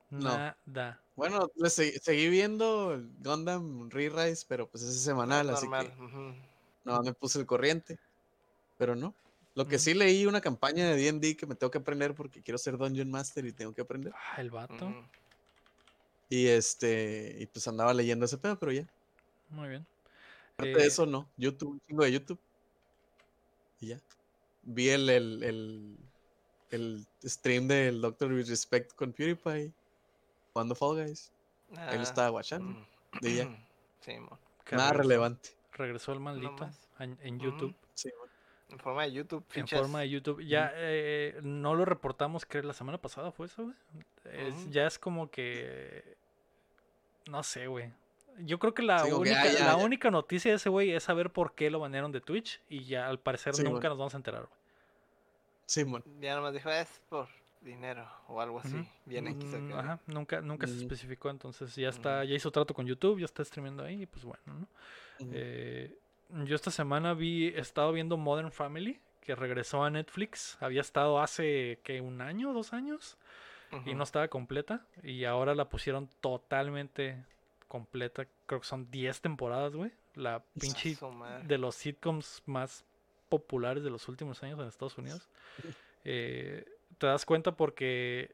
No. 0.09 0.53
Nada. 0.65 1.01
Bueno, 1.15 1.49
le 1.55 1.69
segui- 1.69 1.97
seguí 2.01 2.27
viendo 2.29 3.01
Gundam 3.23 3.89
Re-Rise, 3.89 4.45
pero 4.45 4.67
pues 4.67 4.83
es 4.83 5.01
semanal, 5.01 5.49
así 5.51 5.69
normal. 5.69 5.87
que 5.87 6.35
no 6.83 7.01
me 7.01 7.13
puse 7.13 7.39
el 7.39 7.45
corriente. 7.45 7.97
Pero 8.77 8.93
no. 8.93 9.13
Lo 9.55 9.67
que 9.67 9.79
sí 9.79 9.93
leí 9.93 10.25
una 10.25 10.41
campaña 10.41 10.89
de 10.89 10.95
D&D 10.97 11.37
que 11.37 11.45
me 11.45 11.55
tengo 11.55 11.71
que 11.71 11.77
aprender 11.77 12.13
porque 12.13 12.41
quiero 12.41 12.57
ser 12.57 12.77
Dungeon 12.77 13.09
Master 13.09 13.45
y 13.45 13.53
tengo 13.53 13.73
que 13.73 13.81
aprender. 13.81 14.13
Ah, 14.15 14.41
el 14.41 14.51
vato. 14.51 14.93
Y 16.29 16.47
este, 16.47 17.37
y 17.39 17.45
pues 17.45 17.67
andaba 17.67 17.93
leyendo 17.93 18.25
ese 18.25 18.37
pedo, 18.37 18.59
pero 18.59 18.71
ya. 18.73 18.85
Muy 19.49 19.69
bien. 19.69 19.85
Aparte 20.53 20.71
Eh, 20.73 20.75
de 20.75 20.85
eso, 20.87 21.05
no. 21.05 21.29
YouTube, 21.37 21.71
un 21.71 21.79
chingo 21.81 22.03
de 22.03 22.11
YouTube. 22.11 22.39
Y 23.79 23.87
ya. 23.87 23.99
Vi 24.63 24.89
el, 24.89 25.09
el, 25.09 25.43
el, 25.43 25.97
el 26.71 27.05
stream 27.23 27.67
del 27.67 28.01
Doctor 28.01 28.33
with 28.33 28.47
Respect 28.49 28.93
con 28.93 29.13
PewDiePie. 29.13 29.71
Jugando 30.53 30.75
Fall 30.75 31.05
Guys. 31.05 31.31
Ahí 31.77 31.95
lo 31.95 31.99
Ah, 32.01 32.03
estaba 32.03 32.31
watchando. 32.31 32.71
mm. 32.71 32.85
Y 33.25 33.35
ya. 33.35 33.49
Sí, 34.01 34.13
Nada 34.71 34.91
regresó- 34.91 34.97
relevante. 34.97 35.49
Regresó 35.73 36.11
el 36.13 36.19
maldito 36.19 36.69
en, 36.99 37.17
en. 37.23 37.39
YouTube. 37.39 37.73
En 38.69 38.79
forma 38.79 39.03
de 39.03 39.11
YouTube. 39.11 39.43
En 39.53 39.63
fichas. 39.67 39.79
forma 39.79 40.01
de 40.01 40.09
YouTube. 40.09 40.43
Ya 40.43 40.71
eh, 40.75 41.39
no 41.43 41.75
lo 41.75 41.85
reportamos, 41.85 42.45
que 42.45 42.61
la 42.63 42.73
semana 42.73 42.97
pasada 42.97 43.31
fue 43.31 43.45
eso, 43.45 43.63
güey. 43.63 43.75
Es-. 44.33 44.69
Ya 44.71 44.87
es 44.87 44.97
como 44.99 45.29
que. 45.29 46.17
No 47.29 47.43
sé, 47.43 47.67
güey. 47.67 47.91
Yo 48.39 48.59
creo 48.59 48.73
que 48.73 48.81
la, 48.83 48.99
Sí, 48.99 49.11
única, 49.11 49.41
ah, 49.41 49.45
ya, 49.45 49.65
la 49.65 49.77
ya. 49.77 49.85
única 49.85 50.11
noticia 50.11 50.51
de 50.51 50.57
ese 50.57 50.67
güey 50.69 50.91
es 50.91 51.03
saber 51.03 51.29
por 51.31 51.53
qué 51.55 51.69
lo 51.69 51.79
banearon 51.79 52.11
de 52.11 52.19
Twitch. 52.21 52.59
Y 52.67 52.83
ya 52.85 53.07
al 53.07 53.19
parecer 53.19 53.53
Sí, 53.55 53.63
nunca 53.63 53.75
bueno. 53.75 53.89
nos 53.91 53.97
vamos 53.99 54.13
a 54.13 54.17
enterar, 54.17 54.41
güey. 54.47 54.59
Simón. 55.67 56.03
Ya 56.19 56.35
nomás 56.35 56.53
dijo, 56.53 56.69
es 56.69 57.01
por 57.09 57.27
dinero 57.61 58.07
o 58.27 58.39
algo 58.41 58.59
así. 58.59 58.75
Ujú. 58.75 58.85
Bien 59.05 59.27
X 59.27 59.45
Mm. 59.53 59.73
Ajá, 59.73 59.99
nunca, 60.05 60.41
nunca 60.41 60.67
se 60.67 60.75
especificó, 60.77 61.29
entonces 61.29 61.75
ya 61.75 61.89
está, 61.89 62.23
ya 62.25 62.35
hizo 62.35 62.51
trato 62.51 62.73
con 62.73 62.85
YouTube, 62.85 63.19
ya 63.19 63.25
está 63.25 63.43
streamiendo 63.43 63.83
ahí, 63.83 64.03
y 64.03 64.05
pues 64.05 64.23
bueno, 64.25 64.43
¿no? 64.45 64.67
Eh, 65.31 65.97
yo 66.29 66.55
esta 66.55 66.71
semana 66.71 67.13
vi, 67.13 67.47
he 67.47 67.59
estado 67.59 67.91
viendo 67.91 68.17
Modern 68.17 68.51
Family, 68.51 68.99
que 69.21 69.35
regresó 69.35 69.83
a 69.83 69.89
Netflix. 69.89 70.57
Había 70.61 70.81
estado 70.81 71.19
hace, 71.19 71.79
que 71.83 72.01
¿Un 72.01 72.21
año? 72.21 72.53
¿Dos 72.53 72.73
años? 72.73 73.17
y 73.85 73.93
no 73.93 74.03
estaba 74.03 74.27
completa. 74.27 74.85
Y 75.03 75.25
ahora 75.25 75.53
la 75.53 75.67
pusieron 75.67 76.09
totalmente 76.21 77.25
completa. 77.67 78.25
Creo 78.45 78.61
que 78.61 78.67
son 78.67 78.89
10 78.89 79.21
temporadas, 79.21 79.75
güey. 79.75 79.91
La 80.13 80.43
pinche 80.59 80.97
de 81.43 81.57
los 81.57 81.75
sitcoms 81.75 82.41
más 82.45 82.85
populares 83.27 83.83
de 83.83 83.89
los 83.89 84.07
últimos 84.07 84.41
años 84.43 84.59
en 84.59 84.67
Estados 84.67 84.97
Unidos. 84.97 85.27
Eh, 86.05 86.63
te 86.97 87.07
das 87.07 87.25
cuenta 87.25 87.55
porque 87.57 88.33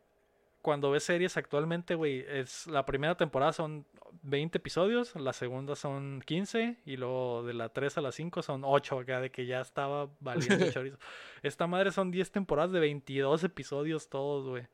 cuando 0.62 0.92
ves 0.92 1.04
series 1.04 1.38
actualmente, 1.38 1.96
güey, 1.96 2.26
es 2.28 2.68
la 2.68 2.86
primera 2.86 3.16
temporada 3.16 3.54
son 3.54 3.86
20 4.24 4.58
episodios, 4.58 5.16
la 5.16 5.34
segunda 5.34 5.76
son 5.76 6.22
15 6.26 6.78
y 6.86 6.98
luego 6.98 7.44
de 7.44 7.54
la 7.54 7.70
3 7.70 7.98
a 7.98 8.02
la 8.02 8.12
5 8.12 8.42
son 8.42 8.64
8 8.64 9.00
acá 9.00 9.22
de 9.22 9.32
que 9.32 9.46
ya 9.46 9.62
estaba 9.62 10.10
valiendo 10.20 10.66
chorizo. 10.72 10.98
Esta 11.44 11.68
madre 11.68 11.92
son 11.92 12.12
10 12.12 12.32
temporadas 12.32 12.72
de 12.72 12.80
22 12.80 13.44
episodios 13.44 14.10
todos, 14.10 14.48
güey. 14.48 14.68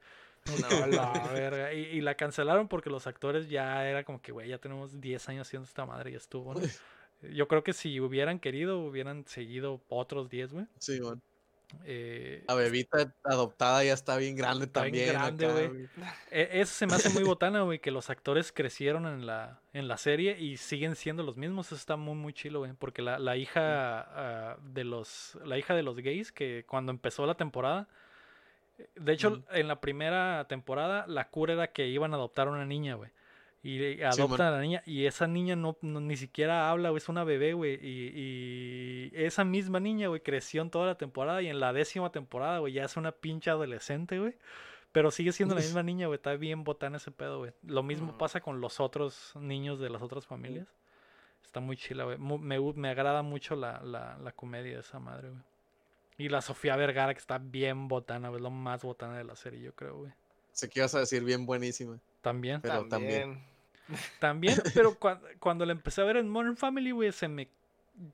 No, 0.62 0.88
la 0.88 1.12
verga. 1.34 1.74
Y, 1.74 1.80
y 1.80 2.02
la 2.02 2.16
cancelaron 2.16 2.68
porque 2.68 2.90
los 2.90 3.08
actores 3.08 3.50
ya 3.50 3.88
era 3.88 4.04
como 4.04 4.22
que, 4.22 4.32
güey, 4.32 4.50
ya 4.50 4.58
tenemos 4.58 5.00
10 5.00 5.30
años 5.30 5.48
haciendo 5.48 5.68
esta 5.68 5.86
madre 5.86 6.12
y 6.12 6.16
estuvo, 6.16 6.54
¿no? 6.54 6.62
Yo 7.22 7.48
creo 7.48 7.64
que 7.64 7.74
si 7.74 8.00
hubieran 8.00 8.40
querido, 8.40 8.80
hubieran 8.80 9.26
seguido 9.26 9.82
otros 9.88 10.30
10, 10.30 10.54
güey. 10.54 10.66
Sí, 10.78 11.00
bueno. 11.00 11.22
Eh, 11.84 12.44
La 12.48 12.54
bebita 12.56 13.14
adoptada 13.24 13.84
ya 13.84 13.94
está 13.94 14.16
bien 14.18 14.36
grande 14.36 14.66
Está 14.66 14.84
bien 14.84 15.08
también. 15.08 15.14
grande, 15.14 15.46
acá, 15.46 15.54
güey. 15.54 15.68
güey. 15.68 15.88
e- 16.32 16.50
eso 16.62 16.74
se 16.74 16.88
me 16.88 16.96
hace 16.96 17.10
muy 17.10 17.24
botana, 17.24 17.62
güey, 17.62 17.80
que 17.80 17.92
los 17.92 18.10
actores 18.10 18.52
crecieron 18.52 19.06
en 19.06 19.26
la, 19.26 19.60
en 19.74 19.88
la 19.88 19.98
serie 19.98 20.38
y 20.40 20.58
siguen 20.58 20.96
siendo 20.96 21.24
los 21.24 21.36
mismos. 21.38 21.68
Eso 21.68 21.76
está 21.76 21.98
muy, 21.98 22.16
muy 22.16 22.34
chilo, 22.34 22.60
güey. 22.60 22.74
Porque 22.74 23.02
la, 23.02 23.20
la 23.20 23.36
hija 23.38 23.62
ah, 23.62 24.58
de 24.62 24.84
los. 24.86 25.38
La 25.44 25.58
hija 25.58 25.76
de 25.76 25.84
los 25.84 25.98
gays, 25.98 26.32
que 26.32 26.64
cuando 26.68 26.92
empezó 26.92 27.26
la 27.26 27.36
temporada. 27.36 27.88
eh, 28.78 28.88
De 28.96 29.12
hecho, 29.14 29.44
en 29.52 29.68
la 29.68 29.82
primera 29.82 30.46
temporada, 30.48 31.06
la 31.08 31.30
cura 31.30 31.54
era 31.54 31.68
que 31.72 31.88
iban 31.88 32.14
a 32.14 32.18
adoptar 32.18 32.48
a 32.48 32.52
una 32.52 32.66
niña, 32.66 32.96
güey. 32.96 33.12
Y 33.70 34.02
adoptan 34.02 34.28
Simón. 34.28 34.42
a 34.42 34.52
la 34.52 34.62
niña. 34.62 34.84
Y 34.86 35.06
esa 35.06 35.28
niña 35.28 35.56
no, 35.56 35.78
no- 35.82 36.00
ni 36.00 36.16
siquiera 36.16 36.70
habla, 36.70 36.90
güey. 36.90 36.98
Es 37.00 37.10
una 37.10 37.24
bebé, 37.24 37.54
güey. 37.54 37.76
Y, 37.86 38.12
y 38.16 39.12
esa 39.14 39.44
misma 39.44 39.80
niña, 39.80 40.08
güey, 40.08 40.22
creció 40.22 40.62
en 40.62 40.70
toda 40.70 40.86
la 40.88 40.96
temporada. 40.98 41.42
Y 41.42 41.48
en 41.48 41.60
la 41.60 41.74
décima 41.74 42.12
temporada, 42.12 42.60
güey, 42.60 42.74
ya 42.74 42.86
es 42.86 42.96
una 42.98 43.12
pinche 43.12 43.50
adolescente, 43.50 44.20
güey. 44.20 44.36
Pero 44.92 45.12
sigue 45.12 45.32
siendo 45.32 45.54
la 45.56 45.62
misma 45.62 45.84
niña, 45.84 46.08
güey. 46.08 46.16
Está 46.16 46.36
bien 46.36 46.64
botana 46.64 46.98
ese 46.98 47.12
pedo, 47.12 47.40
güey. 47.40 47.52
Lo 47.64 47.84
mismo 47.84 48.14
Mm. 48.14 48.18
pasa 48.18 48.40
con 48.42 48.62
los 48.62 48.80
otros 48.80 49.34
niños 49.36 49.80
de 49.80 49.90
las 49.90 50.02
otras 50.02 50.26
familias. 50.26 50.68
Está 51.44 51.60
muy 51.60 51.76
chila, 51.78 52.06
güey. 52.06 52.18
Me, 52.18 52.60
me 52.74 52.90
agrada 52.90 53.22
mucho 53.22 53.56
la, 53.56 53.82
la, 53.84 54.18
la 54.18 54.32
comedia 54.32 54.74
de 54.76 54.80
esa 54.80 55.00
madre, 55.00 55.30
güey. 55.30 55.42
Y 56.20 56.30
la 56.30 56.42
Sofía 56.42 56.76
Vergara, 56.76 57.14
que 57.14 57.20
está 57.20 57.38
bien 57.38 57.88
botana, 57.88 58.30
güey. 58.30 58.42
Lo 58.42 58.50
más 58.50 58.82
botana 58.82 59.18
de 59.18 59.24
la 59.24 59.36
serie, 59.36 59.62
yo 59.62 59.74
creo, 59.76 59.98
güey. 59.98 60.12
Sé 60.52 60.68
que 60.70 60.80
ibas 60.80 60.96
a 60.96 61.00
decir 61.00 61.24
bien 61.24 61.46
buenísima. 61.46 62.00
También. 62.22 62.62
Pero 62.62 62.88
también. 62.88 62.90
También, 63.22 63.57
pero 64.74 65.00
cua- 65.00 65.22
cuando 65.40 65.66
la 65.66 65.72
empecé 65.74 66.02
a 66.02 66.06
ver 66.06 66.18
en 66.18 66.30
Modern 66.30 66.58
Family, 66.58 66.92
güey, 66.92 67.12
se 67.12 67.28
me... 67.28 67.50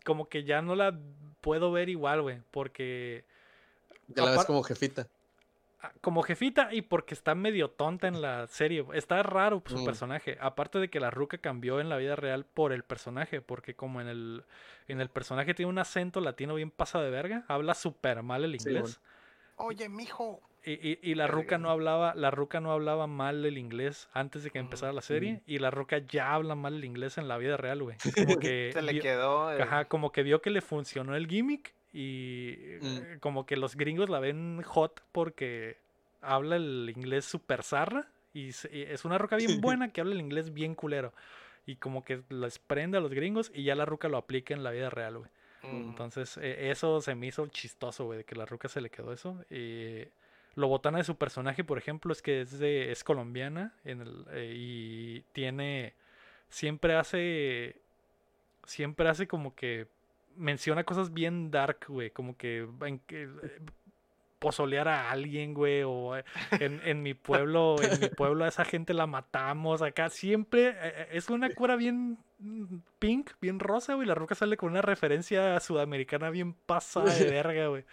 Como 0.05 0.29
que 0.29 0.43
ya 0.43 0.61
no 0.61 0.75
la 0.75 0.97
puedo 1.41 1.71
ver 1.71 1.89
igual, 1.89 2.21
güey. 2.21 2.41
Porque... 2.51 3.25
Ya 4.07 4.23
la 4.23 4.31
ves 4.31 4.45
como 4.45 4.63
jefita. 4.63 5.07
ah, 5.81 5.91
Como 6.01 6.23
jefita 6.23 6.73
y 6.73 6.81
porque 6.83 7.13
está 7.13 7.35
medio 7.35 7.69
tonta 7.69 8.07
en 8.07 8.21
la 8.21 8.47
serie. 8.47 8.85
Está 8.93 9.23
raro 9.23 9.59
pues, 9.61 9.73
su 9.73 9.81
Mm. 9.81 9.85
personaje. 9.85 10.37
Aparte 10.39 10.79
de 10.79 10.89
que 10.89 10.99
la 10.99 11.09
ruca 11.11 11.37
cambió 11.37 11.79
en 11.79 11.89
la 11.89 11.97
vida 11.97 12.15
real 12.15 12.45
por 12.45 12.71
el 12.73 12.83
personaje. 12.83 13.41
Porque 13.41 13.75
como 13.75 13.99
en 14.01 14.07
el, 14.07 14.43
en 14.87 15.01
el 15.01 15.09
personaje 15.09 15.53
tiene 15.53 15.69
un 15.69 15.79
acento 15.79 16.21
latino 16.21 16.55
bien 16.55 16.71
pasado 16.71 17.03
de 17.03 17.11
verga. 17.11 17.43
Habla 17.47 17.73
súper 17.73 18.23
mal 18.23 18.43
el 18.45 18.59
Sí, 18.59 18.69
inglés. 18.69 18.99
Oye, 19.57 19.89
mijo. 19.89 20.41
Y, 20.65 20.71
y, 20.71 20.99
y 21.01 21.15
la 21.15 21.27
ruca 21.27 21.57
no 21.57 21.69
hablaba, 21.69 22.15
la 22.15 22.31
ruca 22.31 22.61
no 22.61 22.71
hablaba 22.71 23.05
mal 23.05 23.43
el 23.45 23.57
inglés 23.57 24.07
antes 24.13 24.43
de 24.43 24.49
que 24.49 24.59
Ujú. 24.59 24.67
empezara 24.67 24.93
la 24.93 25.01
serie. 25.01 25.41
Y 25.45 25.59
la 25.59 25.71
ruca 25.71 25.97
ya 25.97 26.33
habla 26.33 26.55
mal 26.55 26.75
el 26.75 26.85
inglés 26.85 27.17
en 27.17 27.27
la 27.27 27.37
vida 27.37 27.57
real, 27.57 27.83
güey. 27.83 27.97
Como 28.15 28.37
que 28.39 28.69
Se 28.71 28.81
le 28.81 28.93
vio- 28.93 29.01
quedó. 29.01 29.51
el- 29.51 29.61
Ajá, 29.61 29.85
como 29.85 30.11
que 30.13 30.23
vio 30.23 30.41
que 30.41 30.49
le 30.51 30.61
funcionó 30.61 31.15
el 31.15 31.27
gimmick 31.27 31.73
y 31.93 32.55
Mm. 32.81 32.85
eh, 32.97 33.17
como 33.19 33.45
que 33.45 33.57
los 33.57 33.75
gringos 33.75 34.09
la 34.09 34.19
ven 34.19 34.61
hot 34.63 35.03
porque 35.11 35.77
habla 36.21 36.55
el 36.55 36.91
inglés 36.95 37.25
super 37.25 37.61
zarra 37.63 38.07
y, 38.33 38.53
se- 38.53 38.75
y 38.75 38.83
es 38.83 39.03
una 39.05 39.17
ruca 39.17 39.35
bien 39.35 39.59
buena 39.61 39.91
que 39.91 39.99
habla 40.01 40.13
el 40.13 40.21
inglés 40.21 40.53
bien 40.53 40.75
culero. 40.75 41.13
Y 41.65 41.75
como 41.75 42.03
que 42.05 42.21
les 42.29 42.59
prende 42.59 42.97
a 42.97 43.01
los 43.01 43.13
gringos 43.13 43.51
y 43.53 43.63
ya 43.63 43.75
la 43.75 43.85
ruca 43.85 44.07
lo 44.07 44.17
aplica 44.17 44.53
en 44.53 44.63
la 44.63 44.71
vida 44.71 44.89
real, 44.89 45.17
güey. 45.19 45.29
Mm. 45.63 45.89
Entonces, 45.89 46.37
eh, 46.37 46.71
eso 46.71 46.99
se 47.01 47.15
me 47.15 47.27
hizo 47.27 47.47
chistoso, 47.47 48.05
güey, 48.05 48.17
de 48.19 48.23
que 48.25 48.35
la 48.35 48.45
ruca 48.45 48.67
se 48.69 48.81
le 48.81 48.89
quedó 48.89 49.13
eso. 49.13 49.43
Y 49.49 50.03
lo 50.55 50.67
botana 50.67 50.99
de 50.99 51.03
su 51.03 51.15
personaje, 51.15 51.63
por 51.63 51.77
ejemplo, 51.77 52.11
es 52.11 52.21
que 52.21 52.41
es, 52.41 52.59
de, 52.59 52.91
es 52.91 53.03
colombiana 53.03 53.73
en 53.83 54.01
el, 54.01 54.25
eh, 54.31 54.53
y 54.55 55.21
tiene. 55.31 55.93
Siempre 56.49 56.95
hace. 56.95 57.81
Siempre 58.65 59.09
hace 59.09 59.27
como 59.27 59.55
que. 59.55 59.87
Menciona 60.35 60.83
cosas 60.83 61.13
bien 61.13 61.49
dark, 61.51 61.85
güey. 61.87 62.11
Como 62.11 62.37
que. 62.37 62.67
En, 62.85 63.01
eh, 63.09 63.29
pozolear 64.37 64.87
a 64.87 65.09
alguien, 65.09 65.55
güey. 65.55 65.81
O 65.83 66.15
eh, 66.15 66.23
en, 66.51 66.81
en 66.85 67.01
mi 67.01 67.15
pueblo. 67.15 67.75
En 67.81 67.99
mi 67.99 68.09
pueblo 68.09 68.45
a 68.45 68.49
esa 68.49 68.63
gente 68.63 68.93
la 68.93 69.07
matamos. 69.07 69.81
Acá 69.81 70.09
siempre. 70.09 70.75
es 71.11 71.29
una 71.29 71.49
cura 71.49 71.75
bien 71.75 72.19
mm, 72.37 72.75
pink, 72.99 73.31
bien 73.41 73.59
rosa, 73.59 73.95
güey. 73.95 74.07
La 74.07 74.15
roca 74.15 74.35
sale 74.35 74.55
con 74.55 74.69
una 74.69 74.83
referencia 74.83 75.59
sudamericana 75.59 76.29
bien 76.29 76.53
pasada 76.53 77.11
de 77.11 77.25
verga, 77.31 77.67
güey. 77.69 77.85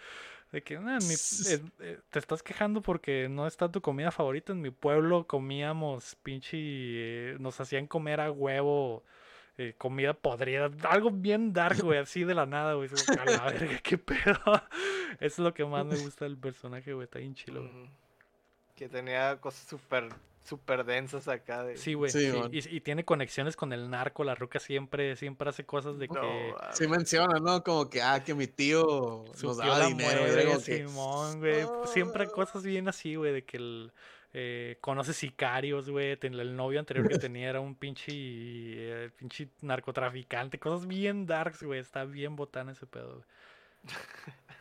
De 0.51 0.61
que, 0.61 0.75
"Ah, 0.75 0.97
mi- 1.01 1.13
eh, 1.13 1.61
eh, 1.79 1.99
te 2.09 2.19
estás 2.19 2.43
quejando 2.43 2.81
porque 2.81 3.29
no 3.29 3.47
está 3.47 3.71
tu 3.71 3.81
comida 3.81 4.11
favorita. 4.11 4.51
En 4.51 4.61
mi 4.61 4.69
pueblo 4.69 5.25
comíamos 5.25 6.15
pinche. 6.23 6.57
eh, 6.57 7.37
nos 7.39 7.59
hacían 7.61 7.87
comer 7.87 8.19
a 8.21 8.31
huevo. 8.31 9.03
eh, 9.57 9.75
comida 9.77 10.13
podrida. 10.13 10.71
Algo 10.89 11.11
bien 11.11 11.51
dark, 11.53 11.81
güey. 11.83 11.99
Así 11.99 12.23
de 12.23 12.33
la 12.33 12.45
nada, 12.47 12.73
güey. 12.73 12.87
Es 12.91 13.03
como 13.05 13.17
que, 13.17 13.21
"A 13.21 13.25
la 13.25 13.43
verga, 13.75 13.79
qué 13.83 13.97
pedo. 13.97 14.39
Eso 14.45 14.61
es 15.19 15.39
lo 15.39 15.53
que 15.53 15.65
más 15.65 15.85
me 15.85 15.97
gusta 15.97 16.25
del 16.25 16.37
personaje, 16.37 16.93
güey. 16.93 17.03
Está 17.03 17.19
bien 17.19 17.35
chilo, 17.35 17.61
güey. 17.61 17.89
Que 18.75 18.87
tenía 18.89 19.37
cosas 19.39 19.67
súper, 19.67 20.07
súper 20.43 20.83
densas 20.85 21.27
acá. 21.27 21.63
De... 21.63 21.77
Sí, 21.77 21.93
güey. 21.93 22.11
Sí. 22.11 22.31
Y, 22.51 22.77
y 22.77 22.81
tiene 22.81 23.05
conexiones 23.05 23.55
con 23.55 23.73
el 23.73 23.89
narco. 23.89 24.23
La 24.23 24.35
ruca 24.35 24.59
siempre, 24.59 25.15
siempre 25.15 25.49
hace 25.49 25.65
cosas 25.65 25.97
de 25.99 26.07
No, 26.07 26.13
que. 26.21 26.53
Sí 26.73 26.87
menciona, 26.87 27.39
¿no? 27.39 27.63
Como 27.63 27.89
que, 27.89 28.01
ah, 28.01 28.23
que 28.23 28.33
mi 28.33 28.47
tío 28.47 29.25
Su 29.35 29.47
nos 29.47 29.57
daba 29.57 29.85
dinero. 29.87 30.21
mueve, 30.21 30.45
que, 30.65 30.87
Simón, 30.87 31.39
güey. 31.39 31.65
Siempre 31.85 32.25
Ah. 32.25 32.29
cosas 32.33 32.63
bien 32.63 32.87
así, 32.87 33.15
güey, 33.15 33.33
de 33.33 33.43
que 33.45 33.57
el, 33.57 33.91
eh, 34.33 34.77
conoce 34.81 35.13
sicarios, 35.13 35.89
güey. 35.89 36.15
ten- 36.17 36.33
El 36.33 36.55
novio 36.55 36.79
anterior 36.79 37.07
que 37.07 37.17
tenía 37.29 37.49
era 37.49 37.59
un 37.59 37.75
pinche, 37.75 38.11
eh, 38.13 39.09
pinche 39.17 39.49
narcotraficante. 39.61 40.57
Cosas 40.59 40.87
bien 40.87 41.25
darks, 41.25 41.63
güey. 41.63 41.79
Está 41.79 42.05
bien 42.05 42.35
botana 42.35 42.71
ese 42.71 42.85
pedo, 42.87 43.15
güey. 43.15 43.25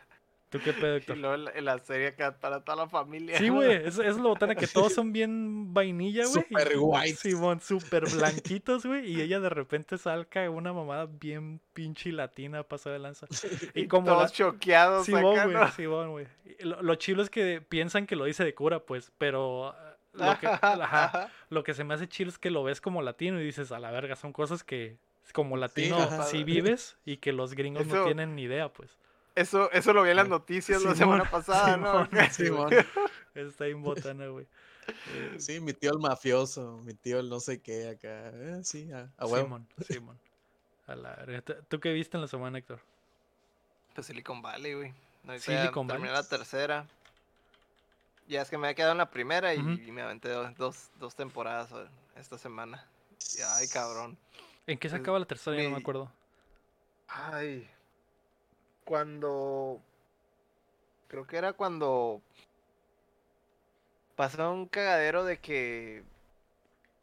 ¿Tú 0.50 0.58
qué 0.62 0.72
pedo, 0.72 0.94
Y 0.94 0.98
Héctor? 0.98 1.16
luego 1.18 1.34
en 1.36 1.64
la- 1.64 1.74
la 1.74 1.78
serie 1.78 2.08
acá 2.08 2.36
para 2.38 2.60
toda 2.64 2.76
la 2.76 2.88
familia. 2.88 3.38
Sí, 3.38 3.48
güey, 3.48 3.70
es, 3.86 3.98
es 3.98 4.16
lo 4.16 4.30
botana 4.30 4.54
que 4.56 4.66
todos 4.66 4.92
son 4.94 5.12
bien 5.12 5.72
vainilla, 5.72 6.24
güey. 6.26 6.40
y- 6.40 6.42
Super 6.54 6.72
white. 6.76 7.14
Simón, 7.16 7.60
súper 7.60 8.04
blanquitos, 8.14 8.84
güey. 8.84 9.10
Y 9.12 9.20
ella 9.20 9.38
de 9.40 9.48
repente 9.48 9.96
salca 9.96 10.50
una 10.50 10.72
mamada 10.72 11.06
bien 11.06 11.60
pinche 11.72 12.10
latina 12.12 12.62
pasada 12.64 12.94
de 12.94 12.98
lanza. 12.98 13.26
Y 13.74 13.86
como 13.86 14.08
la, 14.10 14.16
Todos 14.16 14.32
choqueados 14.32 15.06
Simón, 15.06 15.22
güey, 15.36 15.48
¿no? 15.54 15.70
Simón, 15.70 16.10
güey. 16.10 16.26
Y 16.58 16.64
Lo, 16.64 16.82
lo 16.82 16.94
chilo 16.96 17.22
es 17.22 17.30
que 17.30 17.60
piensan 17.60 18.06
que 18.06 18.16
lo 18.16 18.24
dice 18.24 18.44
de 18.44 18.52
cura, 18.54 18.80
pues, 18.80 19.12
pero 19.18 19.68
ah, 19.68 19.96
lo 20.14 20.38
que, 20.40 20.48
ajá, 20.48 20.72
Ajá. 20.82 21.30
lo 21.48 21.62
que 21.62 21.74
se 21.74 21.84
me 21.84 21.94
hace 21.94 22.08
chilo 22.08 22.28
es 22.28 22.38
que 22.38 22.50
lo 22.50 22.64
ves 22.64 22.80
como 22.80 23.02
latino 23.02 23.40
y 23.40 23.44
dices, 23.44 23.70
a 23.70 23.78
la 23.78 23.92
verga, 23.92 24.16
son 24.16 24.32
cosas 24.32 24.64
que 24.64 24.96
como 25.32 25.56
latino 25.56 25.96
ajá. 25.96 26.24
sí 26.24 26.42
vives 26.42 26.96
y 27.04 27.18
que 27.18 27.32
los 27.32 27.54
gringos 27.54 27.86
no 27.86 28.02
tienen 28.04 28.34
ni 28.34 28.42
idea, 28.42 28.68
pues. 28.72 28.98
Eso, 29.40 29.70
eso 29.72 29.92
lo 29.92 30.02
vi 30.02 30.10
en 30.10 30.16
las 30.16 30.28
noticias 30.28 30.82
la 30.82 30.94
semana 30.94 31.30
pasada, 31.30 31.76
¿no? 31.76 32.06
Simón, 32.30 32.30
Simón. 32.32 32.72
Está 33.34 33.64
botana, 33.76 34.26
güey. 34.28 34.46
Eh, 35.14 35.36
Sí, 35.38 35.60
mi 35.60 35.72
tío 35.72 35.92
el 35.92 35.98
mafioso, 36.00 36.78
mi 36.84 36.94
tío 36.94 37.20
el 37.20 37.28
no 37.28 37.38
sé 37.38 37.60
qué 37.62 37.90
acá. 37.90 38.30
Eh, 38.34 38.60
sí, 38.64 38.90
a, 38.90 39.08
a 39.18 39.26
huevo. 39.26 39.44
Simón, 39.46 39.68
Simón. 39.86 40.18
A 40.88 40.96
la. 40.96 41.42
¿Tú- 41.42 41.54
¿Tú 41.68 41.78
qué 41.78 41.92
viste 41.92 42.16
en 42.16 42.22
la 42.22 42.26
semana, 42.28 42.58
Héctor? 42.58 42.80
Pues 43.94 44.08
Silicon 44.08 44.42
Valley, 44.42 44.74
güey. 44.74 44.94
Silicon 45.38 45.86
terminé 45.86 46.10
Valley. 46.10 46.22
la 46.24 46.28
tercera. 46.28 46.86
Ya 48.26 48.42
es 48.42 48.50
que 48.50 48.58
me 48.58 48.66
había 48.66 48.74
quedado 48.74 48.92
en 48.92 48.98
la 48.98 49.10
primera 49.10 49.54
y, 49.54 49.62
me 49.62 50.02
aventé 50.02 50.28
dos, 50.30 50.56
dos, 50.56 50.90
dos 50.98 51.14
temporadas 51.14 51.70
eh, 51.72 51.86
esta 52.16 52.36
semana. 52.38 52.84
Y, 53.38 53.42
ay, 53.42 53.68
cabrón. 53.68 54.18
¿En 54.66 54.76
qué 54.78 54.88
se 54.88 54.96
acaba 54.96 55.18
la 55.20 55.26
tercera? 55.26 55.56
Ya 55.56 55.64
no 55.64 55.70
me 55.70 55.76
acuerdo. 55.80 56.10
Ay. 57.06 57.68
Cuando. 58.90 59.80
Creo 61.06 61.24
que 61.24 61.36
era 61.36 61.52
cuando. 61.52 62.20
Pasó 64.16 64.50
un 64.50 64.66
cagadero 64.66 65.22
de 65.22 65.38
que. 65.38 66.02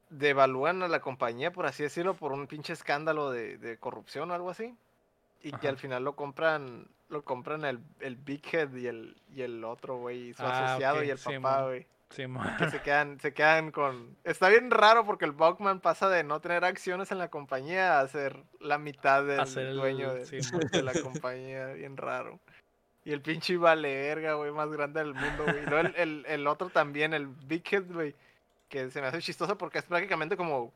Devalúan 0.09 0.84
a 0.84 0.89
la 0.89 0.99
compañía, 0.99 1.53
por 1.53 1.65
así 1.65 1.84
decirlo, 1.84 2.14
por 2.14 2.34
un 2.34 2.47
pinche 2.47 2.73
escándalo 2.73 3.31
de, 3.31 3.57
de 3.57 3.77
corrupción 3.77 4.30
o 4.31 4.34
algo 4.34 4.49
así. 4.49 4.76
Y 5.41 5.53
que 5.53 5.69
al 5.69 5.77
final 5.77 6.03
lo 6.03 6.18
compran. 6.18 6.89
Lo 7.07 7.23
compran 7.23 7.64
el, 7.64 7.80
el 8.01 8.18
Big 8.18 8.43
Head 8.53 8.76
y 8.76 8.88
el, 8.88 9.15
y 9.34 9.43
el 9.43 9.64
otro, 9.64 9.95
güey. 9.95 10.34
Su 10.34 10.43
Ah, 10.43 10.73
asociado 10.73 11.05
y 11.05 11.09
el 11.09 11.18
sí, 11.18 11.35
papá, 11.35 11.68
güey. 11.68 11.88
Sí, 12.09 12.25
que 12.57 12.69
se 12.69 12.81
quedan, 12.81 13.19
se 13.19 13.34
quedan 13.34 13.71
con. 13.71 14.15
Está 14.23 14.47
bien 14.49 14.71
raro 14.71 15.05
porque 15.05 15.25
el 15.25 15.34
Bachman 15.34 15.81
pasa 15.81 16.09
de 16.09 16.23
no 16.23 16.39
tener 16.39 16.63
acciones 16.63 17.11
en 17.11 17.17
la 17.17 17.29
compañía 17.29 17.99
a 17.99 18.07
ser 18.07 18.43
la 18.59 18.77
mitad 18.77 19.23
del 19.25 19.39
el- 19.57 19.75
dueño 19.75 20.13
de, 20.13 20.25
sí, 20.25 20.38
de 20.71 20.84
la 20.84 20.93
compañía, 20.93 21.67
bien 21.73 21.97
raro. 21.97 22.39
Y 23.03 23.11
el 23.11 23.21
pinche 23.21 23.57
vale 23.57 23.93
verga, 23.95 24.34
güey, 24.34 24.51
más 24.51 24.69
grande 24.69 25.01
del 25.01 25.13
mundo, 25.13 25.43
güey. 25.45 25.59
El, 25.85 25.95
el, 25.95 26.25
el 26.27 26.47
otro 26.47 26.69
también, 26.69 27.13
el 27.13 27.27
Big 27.27 27.63
Head, 27.71 27.91
güey, 27.91 28.15
que 28.69 28.89
se 28.89 28.99
me 29.01 29.07
hace 29.07 29.19
chistoso 29.19 29.57
porque 29.57 29.79
es 29.79 29.85
prácticamente 29.85 30.35
como. 30.38 30.73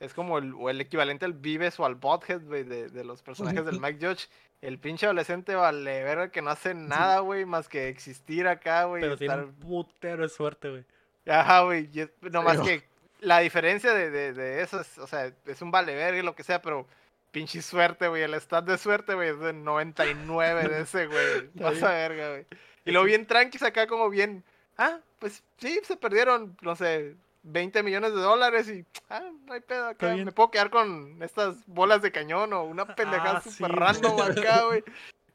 Es 0.00 0.14
como 0.14 0.38
el, 0.38 0.54
o 0.54 0.70
el 0.70 0.80
equivalente 0.80 1.26
al 1.26 1.34
Vives 1.34 1.78
o 1.78 1.84
al 1.84 1.94
Bothead, 1.94 2.40
güey, 2.42 2.64
de, 2.64 2.88
de 2.88 3.04
los 3.04 3.22
personajes 3.22 3.64
del 3.66 3.80
Mike 3.80 4.04
Judge. 4.06 4.28
El 4.62 4.78
pinche 4.78 5.06
adolescente 5.06 5.54
vale 5.54 6.02
verga 6.02 6.30
que 6.30 6.40
no 6.42 6.50
hace 6.50 6.74
nada, 6.74 7.20
güey, 7.20 7.44
más 7.44 7.68
que 7.68 7.88
existir 7.88 8.48
acá, 8.48 8.84
güey. 8.84 9.02
Pero 9.02 9.16
tiene 9.18 9.34
estar 9.34 9.46
un 9.46 9.54
putero 9.54 10.22
de 10.22 10.28
suerte, 10.30 10.70
güey. 10.70 10.84
Ajá, 11.26 11.60
güey. 11.62 11.88
Nomás 12.22 12.56
Pero- 12.56 12.64
que 12.64 12.84
la 13.20 13.40
diferencia 13.40 13.92
de, 13.92 14.10
de, 14.10 14.32
de 14.32 14.62
eso 14.62 14.80
es, 14.80 14.96
o 14.98 15.06
sea, 15.06 15.30
es 15.44 15.60
un 15.62 15.70
vale 15.70 15.94
verga 15.94 16.18
y 16.18 16.22
lo 16.22 16.34
que 16.34 16.42
sea, 16.42 16.62
pero 16.62 16.86
pinche 17.30 17.60
suerte, 17.60 18.08
güey. 18.08 18.22
El 18.22 18.34
stat 18.40 18.64
de 18.64 18.78
suerte, 18.78 19.12
güey, 19.14 19.28
es 19.28 19.38
de 19.38 19.52
99 19.52 20.68
de 20.68 20.80
ese, 20.80 21.06
güey. 21.06 21.48
Pasa 21.60 21.90
verga, 21.90 22.30
güey. 22.30 22.46
Y 22.86 22.90
luego 22.92 23.04
bien 23.06 23.26
tranquis 23.26 23.62
acá 23.62 23.86
como 23.86 24.08
bien, 24.08 24.42
ah, 24.78 24.98
pues 25.18 25.42
sí, 25.58 25.78
se 25.84 25.96
perdieron, 25.98 26.56
no 26.62 26.74
sé, 26.74 27.14
20 27.42 27.82
millones 27.82 28.14
de 28.14 28.20
dólares 28.20 28.68
y, 28.68 28.84
ah, 29.08 29.30
no 29.46 29.52
hay 29.52 29.60
pedo 29.60 29.88
acá. 29.88 30.14
Me 30.14 30.32
puedo 30.32 30.50
quedar 30.50 30.70
con 30.70 31.22
estas 31.22 31.66
bolas 31.66 32.02
de 32.02 32.12
cañón 32.12 32.52
o 32.52 32.64
una 32.64 32.94
pendejada 32.94 33.38
Ah, 33.38 33.40
super 33.40 33.72
random 33.72 34.20
acá, 34.20 34.62
güey. 34.66 34.82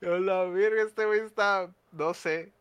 La 0.02 0.44
verga, 0.44 0.84
este 0.84 1.06
güey 1.06 1.22
está, 1.22 1.74
no 1.92 2.14
sé. 2.14 2.54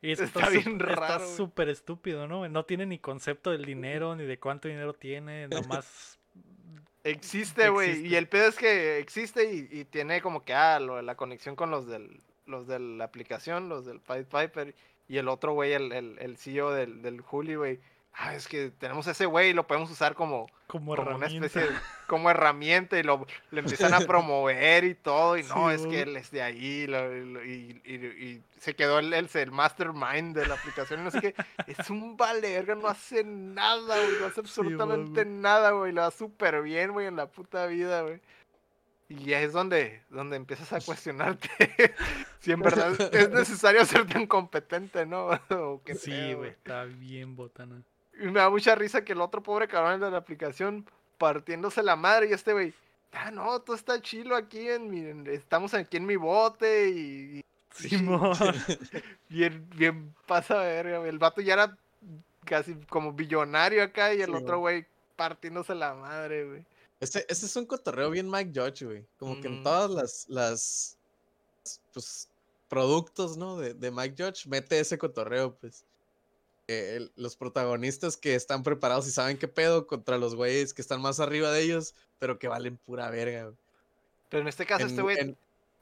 Y 0.00 0.12
Está 0.12 0.24
está 0.24 0.50
bien 0.50 0.80
está 0.80 0.86
raro, 0.96 1.24
güey. 1.24 1.36
súper 1.36 1.68
estúpido, 1.68 2.26
¿no? 2.26 2.48
No 2.48 2.64
tiene 2.64 2.86
ni 2.86 2.98
concepto 2.98 3.50
del 3.50 3.64
dinero, 3.64 4.16
ni 4.16 4.24
de 4.24 4.38
cuánto 4.38 4.68
dinero 4.68 4.94
tiene, 4.94 5.48
nomás... 5.48 6.18
Existe, 7.04 7.68
güey. 7.68 8.06
Y 8.06 8.14
el 8.14 8.28
pedo 8.28 8.48
es 8.48 8.56
que 8.56 8.98
existe 8.98 9.52
y, 9.52 9.68
y 9.70 9.84
tiene 9.84 10.20
como 10.22 10.44
que, 10.44 10.54
ah, 10.54 10.78
lo 10.78 11.02
la 11.02 11.16
conexión 11.16 11.56
con 11.56 11.70
los 11.70 11.86
del 11.86 12.20
los 12.46 12.66
de 12.66 12.78
la 12.78 13.04
aplicación, 13.04 13.68
los 13.68 13.86
del 13.86 14.00
Pied 14.00 14.26
Piper. 14.26 14.74
Y 15.08 15.18
el 15.18 15.28
otro, 15.28 15.52
güey, 15.52 15.72
el, 15.72 15.92
el, 15.92 16.18
el 16.20 16.36
CEO 16.36 16.70
del, 16.72 17.02
del 17.02 17.20
Juli, 17.20 17.54
güey. 17.56 17.80
Ah, 18.14 18.34
es 18.34 18.46
que 18.46 18.70
tenemos 18.70 19.06
ese 19.06 19.24
güey 19.24 19.50
y 19.50 19.52
lo 19.54 19.66
podemos 19.66 19.90
usar 19.90 20.14
como, 20.14 20.46
Como, 20.66 20.94
como 20.94 21.16
una 21.16 21.26
especie 21.26 21.62
de, 21.62 21.68
como 22.06 22.28
herramienta 22.30 22.98
y 22.98 23.02
lo, 23.02 23.26
lo 23.50 23.58
empiezan 23.58 23.94
a 23.94 24.00
promover 24.06 24.84
y 24.84 24.94
todo. 24.94 25.38
Y 25.38 25.42
no, 25.44 25.70
Sí, 25.70 25.74
es 25.76 25.86
que 25.86 26.02
él 26.02 26.16
es 26.16 26.30
de 26.30 26.42
ahí 26.42 26.86
lo- 26.86 27.08
lo- 27.24 27.44
y, 27.44 27.80
y- 27.84 27.94
y 27.94 28.42
se 28.60 28.76
quedó 28.76 28.98
el, 28.98 29.12
el, 29.14 29.30
el 29.32 29.50
mastermind 29.50 30.36
de 30.36 30.46
la 30.46 30.54
aplicación 30.54 31.00
y 31.00 31.04
no 31.04 31.10
sé 31.10 31.20
qué. 31.22 31.34
Es 31.66 31.88
un 31.88 32.16
valerga, 32.18 32.74
no 32.74 32.86
hace 32.88 33.24
nada, 33.24 33.96
güey. 34.04 34.18
No 34.20 34.26
hace 34.26 34.40
absolutamente 34.40 35.24
nada, 35.24 35.70
güey. 35.70 35.92
Lo 35.92 36.02
da 36.02 36.10
súper 36.10 36.60
bien, 36.62 36.92
güey, 36.92 37.06
en 37.06 37.16
la 37.16 37.26
puta 37.26 37.66
vida, 37.66 38.02
güey. 38.02 38.20
Y 39.08 39.24
ya 39.24 39.40
es 39.40 39.52
donde, 39.52 40.02
donde 40.10 40.36
empiezas 40.36 40.72
a 40.72 40.80
cuestionarte 40.80 41.48
si 42.40 42.52
en 42.52 42.60
verdad 42.60 42.94
es 43.14 43.30
necesario 43.30 43.84
ser 43.84 44.06
tan 44.06 44.26
competente, 44.26 45.04
¿no? 45.06 45.28
O 45.50 45.82
Sí, 45.98 46.32
güey, 46.34 46.50
está 46.50 46.84
bien 46.84 47.36
botana. 47.36 47.82
Y 48.20 48.26
me 48.26 48.40
da 48.40 48.50
mucha 48.50 48.74
risa 48.74 49.04
que 49.04 49.12
el 49.12 49.20
otro 49.20 49.42
pobre 49.42 49.68
cabrón 49.68 50.00
de 50.00 50.10
la 50.10 50.18
aplicación 50.18 50.86
partiéndose 51.18 51.82
la 51.82 51.96
madre 51.96 52.28
y 52.28 52.32
este 52.32 52.52
güey, 52.52 52.74
ah, 53.12 53.30
no, 53.30 53.60
todo 53.60 53.76
está 53.76 54.00
chilo 54.00 54.36
aquí, 54.36 54.68
en 54.68 54.90
mi, 54.90 55.00
en- 55.00 55.26
estamos 55.26 55.74
aquí 55.74 55.96
en 55.96 56.06
mi 56.06 56.16
bote 56.16 56.90
y, 56.90 57.38
y 57.38 57.44
Simón. 57.74 58.32
bien, 59.28 59.66
bien 59.76 60.14
pasa 60.26 60.56
verga, 60.56 60.98
güey. 60.98 61.10
El 61.10 61.18
vato 61.18 61.40
ya 61.40 61.54
era 61.54 61.76
casi 62.44 62.74
como 62.88 63.12
billonario 63.12 63.82
acá 63.82 64.12
y 64.14 64.20
el 64.20 64.30
Sí, 64.30 64.36
otro 64.36 64.58
güey 64.58 64.84
partiéndose 65.16 65.74
la 65.74 65.94
madre, 65.94 66.44
güey. 66.46 66.64
Ese, 67.00 67.24
ese 67.28 67.46
es 67.46 67.56
un 67.56 67.66
cotorreo 67.66 68.10
bien 68.10 68.30
Mike 68.30 68.52
Judge, 68.54 68.84
güey. 68.84 69.04
Como 69.18 69.40
que 69.40 69.48
en 69.48 69.62
todas 69.64 69.90
las, 69.90 70.28
las 70.28 70.96
pues, 71.92 72.28
productos, 72.68 73.36
¿no? 73.36 73.56
De, 73.56 73.74
de 73.74 73.90
Mike 73.90 74.22
Judge, 74.22 74.48
mete 74.48 74.78
ese 74.78 74.98
cotorreo, 74.98 75.54
pues. 75.54 75.84
Eh, 76.72 77.08
los 77.16 77.36
protagonistas 77.36 78.16
que 78.16 78.34
están 78.34 78.62
preparados 78.62 79.06
y 79.06 79.10
saben 79.10 79.38
qué 79.38 79.48
pedo 79.48 79.86
contra 79.86 80.18
los 80.18 80.34
güeyes 80.34 80.74
que 80.74 80.82
están 80.82 81.00
más 81.00 81.20
arriba 81.20 81.50
de 81.50 81.62
ellos, 81.62 81.94
pero 82.18 82.38
que 82.38 82.48
valen 82.48 82.76
pura 82.76 83.10
verga, 83.10 83.44
güey. 83.44 83.56
Pero 84.28 84.40
en 84.42 84.48
este 84.48 84.64
caso, 84.66 84.82
En- 84.84 84.88
este 84.90 85.02
güey, 85.02 85.18
en- 85.18 85.36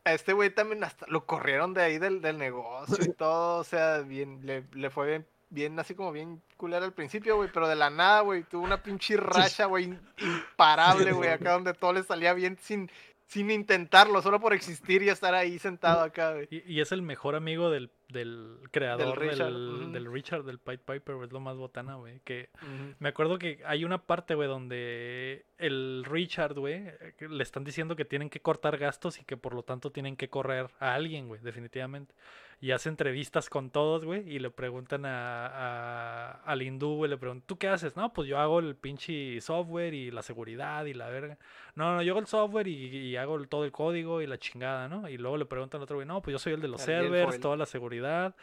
a 0.04 0.14
este 0.14 0.32
güey 0.32 0.50
también 0.50 0.82
hasta 0.82 1.06
lo 1.08 1.26
corrieron 1.26 1.74
de 1.74 1.82
ahí 1.82 1.98
del, 1.98 2.20
del 2.22 2.38
negocio 2.38 2.96
y 3.04 3.12
todo, 3.16 3.58
o 3.58 3.64
sea, 3.64 3.98
bien, 4.00 4.40
le, 4.44 4.64
le 4.72 4.90
fue 4.90 5.06
bien, 5.08 5.26
bien, 5.50 5.78
así 5.78 5.94
como 5.94 6.10
bien 6.12 6.42
culero 6.56 6.84
al 6.84 6.92
principio, 6.92 7.36
güey, 7.36 7.50
pero 7.52 7.68
de 7.68 7.76
la 7.76 7.90
nada, 7.90 8.20
güey, 8.22 8.42
tuvo 8.44 8.64
una 8.64 8.82
pinche 8.82 9.16
racha, 9.16 9.66
güey, 9.66 9.92
imparable, 10.18 11.12
güey, 11.12 11.30
acá 11.30 11.52
donde 11.52 11.74
todo 11.74 11.92
le 11.92 12.02
salía 12.02 12.32
bien 12.34 12.56
sin, 12.60 12.90
sin 13.26 13.50
intentarlo, 13.50 14.22
solo 14.22 14.40
por 14.40 14.52
existir 14.52 15.02
y 15.02 15.08
estar 15.10 15.34
ahí 15.34 15.58
sentado 15.58 16.00
acá, 16.00 16.32
güey. 16.32 16.48
Y, 16.50 16.74
y 16.74 16.80
es 16.80 16.92
el 16.92 17.02
mejor 17.02 17.34
amigo 17.34 17.70
del, 17.70 17.90
del 18.12 18.58
creador 18.70 19.18
del 19.18 19.30
Richard, 19.30 19.52
del. 19.92 20.12
Richard, 20.12 20.44
del 20.44 20.58
Pied 20.58 20.80
Piper, 20.80 21.16
es 21.24 21.32
lo 21.32 21.40
más 21.40 21.56
botana, 21.56 21.94
güey. 21.96 22.20
Que 22.20 22.50
me 22.98 23.08
acuerdo 23.08 23.38
que 23.38 23.62
hay 23.64 23.84
una 23.84 24.06
parte, 24.06 24.34
güey, 24.34 24.48
donde 24.48 25.46
el 25.58 26.04
Richard, 26.08 26.54
güey, 26.54 26.84
le 27.18 27.42
están 27.42 27.64
diciendo 27.64 27.96
que 27.96 28.04
tienen 28.04 28.30
que 28.30 28.40
cortar 28.40 28.78
gastos 28.78 29.20
y 29.20 29.24
que 29.24 29.36
por 29.36 29.54
lo 29.54 29.62
tanto 29.62 29.90
tienen 29.92 30.16
que 30.16 30.28
correr 30.28 30.70
a 30.78 30.94
alguien, 30.94 31.28
güey, 31.28 31.40
definitivamente. 31.40 32.14
Y 32.62 32.72
hace 32.72 32.90
entrevistas 32.90 33.48
con 33.48 33.70
todos, 33.70 34.04
güey, 34.04 34.28
y 34.30 34.38
le 34.38 34.50
preguntan 34.50 35.06
a, 35.06 35.46
a- 35.46 36.30
al 36.44 36.60
hindú, 36.60 36.96
güey, 36.96 37.10
le 37.10 37.16
preguntan, 37.16 37.46
¿tú 37.46 37.56
qué 37.56 37.68
haces? 37.68 37.96
No, 37.96 38.12
pues 38.12 38.28
yo 38.28 38.38
hago 38.38 38.58
el 38.58 38.76
pinche 38.76 39.40
software 39.40 39.94
y 39.94 40.10
la 40.10 40.22
seguridad 40.22 40.84
y 40.84 40.92
la 40.92 41.08
verga. 41.08 41.38
No, 41.74 41.94
no, 41.94 42.02
yo 42.02 42.12
hago 42.12 42.20
el 42.20 42.26
software 42.26 42.68
y, 42.68 42.74
y 42.98 43.16
hago 43.16 43.36
el- 43.36 43.48
todo 43.48 43.64
el 43.64 43.72
código 43.72 44.20
y 44.20 44.26
la 44.26 44.36
chingada, 44.36 44.88
¿no? 44.88 45.08
Y 45.08 45.16
luego 45.16 45.38
le 45.38 45.46
preguntan 45.46 45.78
al 45.78 45.84
otro 45.84 45.96
güey, 45.96 46.06
no, 46.06 46.20
pues 46.20 46.32
yo 46.32 46.38
soy 46.38 46.52
el 46.52 46.60
de 46.60 46.68
los 46.68 46.82
servers, 47.02 47.26
toda 47.40 47.56
la 47.56 47.64
seguridad, 47.66 48.34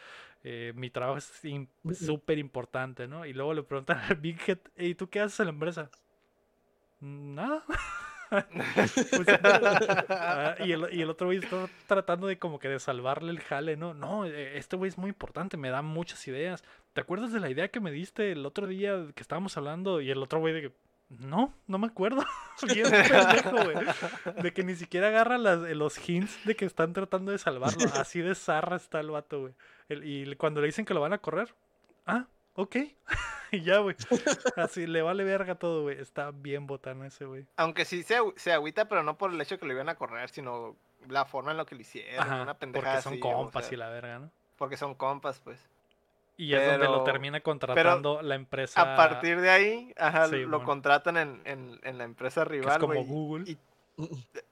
eh, 0.44 0.74
mi 0.76 0.90
trabajo 0.90 1.20
es 1.20 1.46
im- 1.46 1.68
súper 1.94 2.40
importante, 2.40 3.08
¿no? 3.08 3.24
Y 3.24 3.34
luego 3.34 3.54
le 3.54 3.62
preguntan 3.62 4.00
al 4.00 4.16
Big 4.16 4.40
Head, 4.48 4.60
¿y 4.78 4.96
tú 4.96 5.10
qué 5.12 5.20
haces 5.20 5.42
en 5.42 5.46
la 5.46 5.52
empresa? 5.52 5.92
"Mm, 7.02 7.36
Nada. 7.36 7.64
Pues, 8.76 9.28
y, 10.66 10.72
el, 10.72 10.88
y 10.92 11.02
el 11.02 11.10
otro 11.10 11.28
güey 11.28 11.40
está 11.40 11.70
tratando 11.88 12.28
de 12.28 12.38
como 12.38 12.60
que 12.60 12.68
de 12.68 12.80
salvarle 12.80 13.32
el 13.32 13.40
jale, 13.40 13.78
¿no? 13.78 13.94
No, 13.94 14.26
eh, 14.26 14.58
este 14.58 14.76
güey 14.76 14.90
es 14.90 14.98
muy 14.98 15.10
importante, 15.10 15.58
me 15.58 15.70
da 15.70 15.82
muchas 15.82 16.28
ideas. 16.28 16.64
¿Te 16.94 17.02
acuerdas 17.02 17.32
de 17.32 17.40
la 17.40 17.50
idea 17.50 17.70
que 17.70 17.80
me 17.80 17.92
diste 17.92 18.32
el 18.32 18.46
otro 18.46 18.68
día 18.68 19.08
que 19.16 19.22
estábamos 19.22 19.56
hablando? 19.58 20.02
Y 20.02 20.12
el 20.12 20.22
otro 20.22 20.40
güey 20.40 20.54
de 20.54 20.62
que, 20.62 20.72
no, 21.10 21.54
no 21.68 21.78
me 21.78 21.88
acuerdo. 21.88 22.24
Pendejo, 22.62 23.64
güey. 23.64 23.78
De 24.42 24.54
que 24.54 24.64
ni 24.64 24.76
siquiera 24.76 25.08
agarra 25.08 25.38
los 25.38 26.10
hints 26.10 26.46
de 26.46 26.56
que 26.56 26.66
están 26.66 26.94
tratando 26.94 27.32
de 27.32 27.38
salvarlo. 27.38 27.90
Así 27.94 28.22
de 28.22 28.36
zarra 28.36 28.76
está 28.76 29.00
el 29.00 29.12
vato, 29.12 29.42
güey. 29.42 29.54
Y 29.90 30.36
cuando 30.36 30.60
le 30.62 30.68
dicen 30.68 30.86
que 30.86 30.94
lo 30.94 31.02
van 31.02 31.14
a 31.14 31.20
correr, 31.20 31.54
ah, 32.06 32.26
ok. 32.56 32.78
y 33.52 33.62
ya, 33.62 33.80
güey. 33.80 33.96
Así 34.56 34.88
le 34.88 35.02
vale 35.02 35.24
verga 35.24 35.56
todo, 35.56 35.84
güey. 35.84 36.00
Está 36.00 36.32
bien 36.32 36.68
botano 36.68 37.06
ese, 37.06 37.26
güey. 37.26 37.46
Aunque 37.58 37.86
sí 37.86 38.04
se, 38.04 38.18
se 38.36 38.54
agüita, 38.54 38.88
pero 38.88 39.04
no 39.04 39.18
por 39.18 39.32
el 39.32 39.40
hecho 39.42 39.60
que 39.60 39.66
lo 39.66 39.74
iban 39.74 39.90
a 39.90 39.96
correr, 39.96 40.30
sino 40.30 40.76
la 41.08 41.26
forma 41.26 41.52
en 41.52 41.58
lo 41.58 41.66
que 41.66 41.76
lo 41.76 41.82
hicieron, 41.82 42.20
Ajá, 42.20 42.42
una 42.42 42.54
pendejada 42.56 42.96
porque 42.96 43.04
son 43.04 43.14
así, 43.14 43.22
o 43.22 43.38
compas 43.38 43.66
sea, 43.66 43.74
y 43.74 43.78
la 43.78 43.90
verga, 43.90 44.20
¿no? 44.20 44.32
Porque 44.58 44.78
son 44.78 44.96
compas, 44.96 45.40
pues. 45.40 45.60
Y 46.40 46.54
es 46.54 46.68
donde 46.68 46.86
lo 46.86 47.04
termina 47.04 47.42
contratando 47.42 48.22
la 48.22 48.36
empresa. 48.36 48.94
A 48.94 48.96
partir 48.96 49.42
de 49.42 49.50
ahí, 49.50 49.94
ajá, 49.98 50.28
Sí, 50.28 50.38
lo 50.42 50.50
bueno. 50.50 50.66
contratan 50.66 51.18
en, 51.18 51.42
en, 51.46 51.80
en 51.84 51.98
la 51.98 52.04
empresa 52.04 52.46
que 52.46 52.58
es 52.58 52.64
rival, 52.64 52.80
como. 52.80 53.04
Google. 53.04 53.46
Y, 53.50 53.58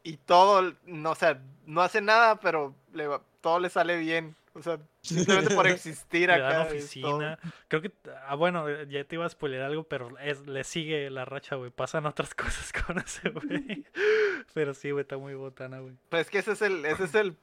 y 0.03 0.17
todo, 0.17 0.73
no, 0.85 1.11
o 1.11 1.15
sea, 1.15 1.39
no 1.67 1.81
hace 1.81 2.01
nada, 2.01 2.39
pero 2.39 2.73
le 2.93 3.07
todo 3.41 3.59
le 3.59 3.69
sale 3.69 3.97
bien. 3.97 4.35
O 4.57 4.61
sea, 4.63 4.79
simplemente 5.01 5.53
por 5.53 5.67
existir 5.67 6.27
Le 6.29 6.35
acá. 6.35 6.43
dan 6.43 6.61
es 6.61 6.67
todo. 6.67 6.77
oficina. 7.17 7.39
Creo 7.67 7.81
que, 7.81 7.91
ah, 8.25 8.35
bueno, 8.35 8.83
ya 8.83 9.03
te 9.03 9.15
iba 9.15 9.25
a 9.25 9.29
spoiler 9.29 9.61
algo, 9.61 9.83
pero 9.83 10.17
es, 10.19 10.47
le 10.47 10.63
sigue 10.63 11.09
la 11.09 11.25
racha, 11.25 11.55
güey. 11.57 11.71
Pasan 11.71 12.05
otras 12.05 12.33
cosas 12.35 12.71
con 12.71 12.97
ese 12.99 13.29
güey. 13.29 13.85
pero 14.53 14.73
sí, 14.73 14.91
güey, 14.91 15.01
está 15.03 15.17
muy 15.17 15.33
botana, 15.35 15.79
güey. 15.79 15.95
Pues 16.09 16.21
es 16.27 16.29
que 16.31 16.39
ese 16.39 16.53
es 16.53 16.61
el, 16.61 16.85
ese 16.85 17.03
es 17.03 17.15
el, 17.15 17.35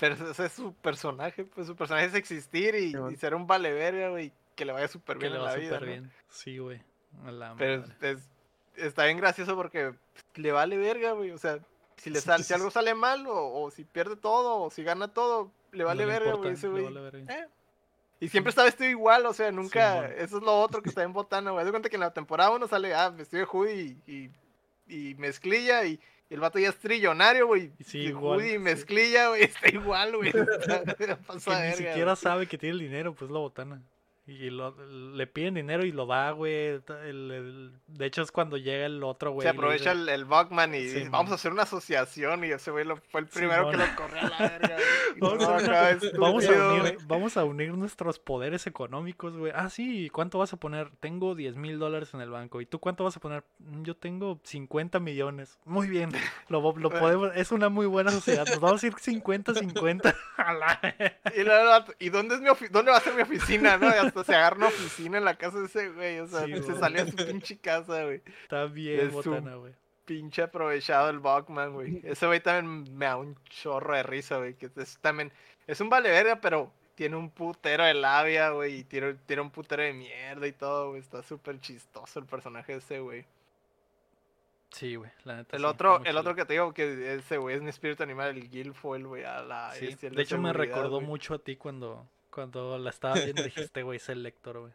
ese 0.00 0.46
es 0.46 0.52
su 0.52 0.72
personaje, 0.74 1.44
pues 1.44 1.66
su 1.66 1.76
personaje 1.76 2.06
es 2.06 2.14
existir 2.14 2.74
y, 2.74 3.16
ser 3.16 3.34
un 3.34 3.46
vale 3.46 3.70
verga, 3.72 4.08
güey, 4.08 4.32
que 4.56 4.64
le 4.64 4.72
vaya 4.72 4.88
súper 4.88 5.18
Que 5.18 5.28
bien 5.28 5.34
le 5.34 5.38
en 5.40 5.44
va 5.44 5.50
la 5.50 5.56
vida, 5.56 5.68
súper 5.74 5.80
¿no? 5.82 5.86
bien. 5.86 6.12
Sí, 6.30 6.56
güey. 6.58 6.82
La 7.26 7.54
Pero 7.58 7.84
es, 8.00 8.30
está 8.76 9.04
bien 9.04 9.18
gracioso 9.18 9.56
porque 9.56 9.92
le 10.36 10.52
vale 10.52 10.78
verga, 10.78 11.12
güey. 11.12 11.32
O 11.32 11.38
sea, 11.38 11.58
si 11.98 12.08
le 12.08 12.20
Sí, 12.20 12.26
sal- 12.26 12.38
sí, 12.38 12.44
si 12.44 12.54
algo 12.54 12.70
sale 12.70 12.94
mal 12.94 13.26
o, 13.26 13.60
o 13.62 13.70
si 13.70 13.84
pierde 13.84 14.16
todo 14.16 14.56
o 14.62 14.70
si 14.70 14.82
gana 14.84 15.08
todo, 15.08 15.52
le 15.72 15.84
vale 15.84 16.02
No 16.02 16.08
le 16.08 16.12
verga, 16.12 16.30
importa, 16.30 16.42
güey. 16.42 16.54
Ese 16.54 16.68
güey. 16.68 16.84
vale 16.84 17.24
eh. 17.28 17.46
Y 18.20 18.28
siempre 18.28 18.50
está 18.50 18.64
vestido 18.64 18.90
igual, 18.90 19.24
o 19.24 19.32
sea, 19.32 19.50
nunca. 19.50 20.06
Eso 20.08 20.36
es 20.36 20.42
lo 20.42 20.60
otro 20.60 20.82
que 20.82 20.90
está 20.90 21.02
en 21.02 21.12
botana, 21.12 21.52
güey. 21.52 21.64
De 21.64 21.70
cuenta 21.70 21.88
que 21.88 21.96
en 21.96 22.00
la 22.00 22.12
temporada 22.12 22.50
uno 22.50 22.68
sale, 22.68 22.94
ah, 22.94 23.08
vestido 23.08 23.40
de 23.40 23.48
hoodie 23.50 23.96
y, 24.06 24.30
y, 24.86 25.10
y 25.10 25.14
mezclilla 25.14 25.84
y, 25.86 25.98
y 26.28 26.34
el 26.34 26.40
vato 26.40 26.58
ya 26.58 26.68
es 26.68 26.78
trillonario, 26.78 27.46
güey. 27.46 27.72
Y 27.78 27.84
sí, 27.84 27.98
y 27.98 28.06
igual, 28.08 28.38
hoodie 28.38 28.50
y 28.50 28.52
sí. 28.52 28.58
mezclilla, 28.58 29.28
güey, 29.28 29.42
está 29.44 29.68
igual, 29.68 30.16
güey. 30.16 30.32
Ni 30.34 31.40
verga, 31.46 31.74
siquiera 31.74 32.14
sabe 32.14 32.46
que 32.46 32.58
tiene 32.58 32.74
el 32.74 32.80
dinero, 32.80 33.14
pues 33.14 33.30
la 33.30 33.38
botana. 33.38 33.82
Y 34.30 34.50
lo- 34.50 34.76
le 35.14 35.26
piden 35.26 35.54
dinero 35.54 35.84
y 35.84 35.90
lo 35.92 36.06
da, 36.06 36.30
güey. 36.30 36.80
El- 37.04 37.30
el- 37.30 37.72
de 37.88 38.06
hecho, 38.06 38.22
es 38.22 38.30
cuando 38.30 38.56
llega 38.56 38.86
el 38.86 39.02
otro, 39.02 39.32
güey. 39.32 39.44
Se 39.44 39.48
aprovecha 39.48 39.90
dice- 39.92 40.02
el, 40.02 40.08
el 40.08 40.24
Bugman 40.24 40.74
y 40.74 40.78
Sí, 40.78 40.94
dice, 40.98 41.08
vamos 41.08 41.32
a 41.32 41.34
hacer 41.34 41.50
una 41.52 41.62
asociación. 41.62 42.44
Y 42.44 42.52
ese 42.52 42.70
güey 42.70 42.84
lo- 42.84 42.96
fue 42.96 43.20
el 43.22 43.26
primero 43.26 43.70
que 43.70 43.76
lo 43.76 43.84
corrió 43.96 44.20
a 44.20 44.28
la 44.28 44.38
verga. 44.38 44.76
Vamos, 45.20 45.38
no, 45.40 45.48
a, 45.48 45.98
vamos 46.18 46.46
unir, 46.48 46.98
vamos 47.06 47.36
a 47.36 47.44
unir 47.44 47.72
nuestros 47.74 48.18
poderes 48.20 48.66
económicos, 48.68 49.36
güey. 49.36 49.52
Ah, 49.54 49.68
sí, 49.68 50.08
¿cuánto 50.10 50.38
vas 50.38 50.52
a 50.52 50.56
poner? 50.56 50.90
Tengo 51.00 51.34
10 51.34 51.56
mil 51.56 51.78
dólares 51.78 52.14
en 52.14 52.20
el 52.20 52.30
banco. 52.30 52.60
¿Y 52.60 52.66
tú 52.66 52.78
cuánto 52.78 53.02
vas 53.04 53.16
a 53.16 53.20
poner? 53.20 53.44
"Mm, 53.58 53.82
Yo 53.82 53.96
tengo 53.96 54.40
50 54.44 55.00
millones. 55.00 55.58
Muy 55.64 55.88
bien, 55.88 56.10
lo, 56.48 56.60
lo 56.76 56.90
podemos, 57.18 57.32
es 57.34 57.50
una 57.50 57.68
muy 57.68 57.86
buena 57.86 58.10
sociedad. 58.12 58.46
Nos 58.46 58.60
vamos 58.60 58.82
a 58.82 58.86
ir 58.86 58.94
50-50. 58.94 60.14
A 60.36 60.52
la- 60.54 60.80
Y, 61.98 62.06
¿y 62.06 62.08
dónde, 62.10 62.36
es 62.36 62.40
mi 62.40 62.48
dónde 62.70 62.92
va 62.92 62.98
a 62.98 63.00
ser 63.00 63.14
mi 63.14 63.22
oficina? 63.22 63.76
¿no? 63.76 63.88
Y 63.88 63.98
hasta 63.98 64.19
se 64.24 64.34
agarra 64.34 64.56
una 64.56 64.66
oficina 64.68 65.18
en 65.18 65.24
la 65.24 65.36
casa 65.36 65.58
de 65.60 65.66
ese 65.66 65.90
güey. 65.90 66.18
O 66.20 66.26
sea, 66.26 66.46
Sí, 66.46 66.54
se 66.54 66.60
güey. 66.60 66.78
salió 66.78 67.02
a 67.02 67.06
su 67.06 67.16
pinche 67.26 67.58
casa, 67.58 68.04
güey. 68.04 68.22
Está 68.42 68.66
bien, 68.66 69.00
Es 69.00 69.12
botana, 69.12 69.54
güey. 69.56 69.74
Pinche 70.04 70.42
aprovechado 70.42 71.08
el 71.10 71.18
Bugman, 71.20 71.72
güey. 71.72 72.00
Ese 72.04 72.26
güey 72.26 72.40
también 72.40 72.96
me 72.96 73.06
da 73.06 73.16
un 73.16 73.36
chorro 73.44 73.94
de 73.94 74.02
risa, 74.02 74.38
güey. 74.38 74.54
Que 74.54 74.70
es 74.76 74.98
también. 74.98 75.32
Es 75.66 75.80
un 75.80 75.88
vale 75.88 76.10
verga, 76.10 76.40
pero 76.40 76.72
tiene 76.96 77.14
un 77.16 77.30
putero 77.30 77.84
de 77.84 77.94
labia, 77.94 78.50
güey. 78.50 78.78
Y 78.78 78.84
tiene, 78.84 79.14
tiene 79.26 79.42
un 79.42 79.50
putero 79.50 79.82
de 79.82 79.92
mierda 79.92 80.46
y 80.46 80.52
todo, 80.52 80.88
güey. 80.90 81.00
Está 81.00 81.22
súper 81.22 81.60
chistoso 81.60 82.18
el 82.18 82.26
personaje 82.26 82.72
de 82.72 82.78
ese, 82.78 82.98
güey. 83.00 83.24
Sí, 84.70 84.94
güey, 84.94 85.10
la 85.24 85.36
neta. 85.36 85.56
El 85.56 85.62
sí, 85.62 85.66
otro, 85.68 86.00
el 86.04 86.16
otro 86.16 86.34
que 86.34 86.44
te 86.44 86.52
digo 86.54 86.72
que 86.72 87.14
ese 87.16 87.38
güey 87.38 87.56
es 87.56 87.62
mi 87.62 87.70
espíritu 87.70 88.02
animal, 88.04 88.28
el 88.36 88.48
Guilfoyle, 88.48 89.04
güey. 89.06 89.24
A 89.24 89.42
la 89.42 89.72
Sí, 89.74 89.96
De 90.00 90.22
hecho, 90.22 90.38
me 90.38 90.52
recordó 90.52 91.00
mucho 91.00 91.34
a 91.34 91.38
ti 91.38 91.56
cuando, 91.56 92.06
cuando 92.40 92.78
la 92.78 92.90
estaba 92.90 93.14
viendo. 93.14 93.42
Dijiste, 93.42 93.82
güey, 93.82 93.96
es 93.98 94.08
el 94.08 94.22
lector, 94.22 94.58
güey. 94.60 94.72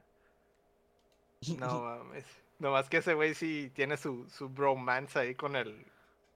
No 1.57 1.81
mames. 1.81 2.25
Nomás 2.59 2.89
que 2.89 2.97
ese 2.97 3.13
güey 3.13 3.33
sí 3.35 3.71
tiene 3.75 3.97
su, 3.97 4.27
su 4.29 4.49
bromance 4.49 5.19
ahí 5.19 5.35
con 5.35 5.55
el. 5.55 5.85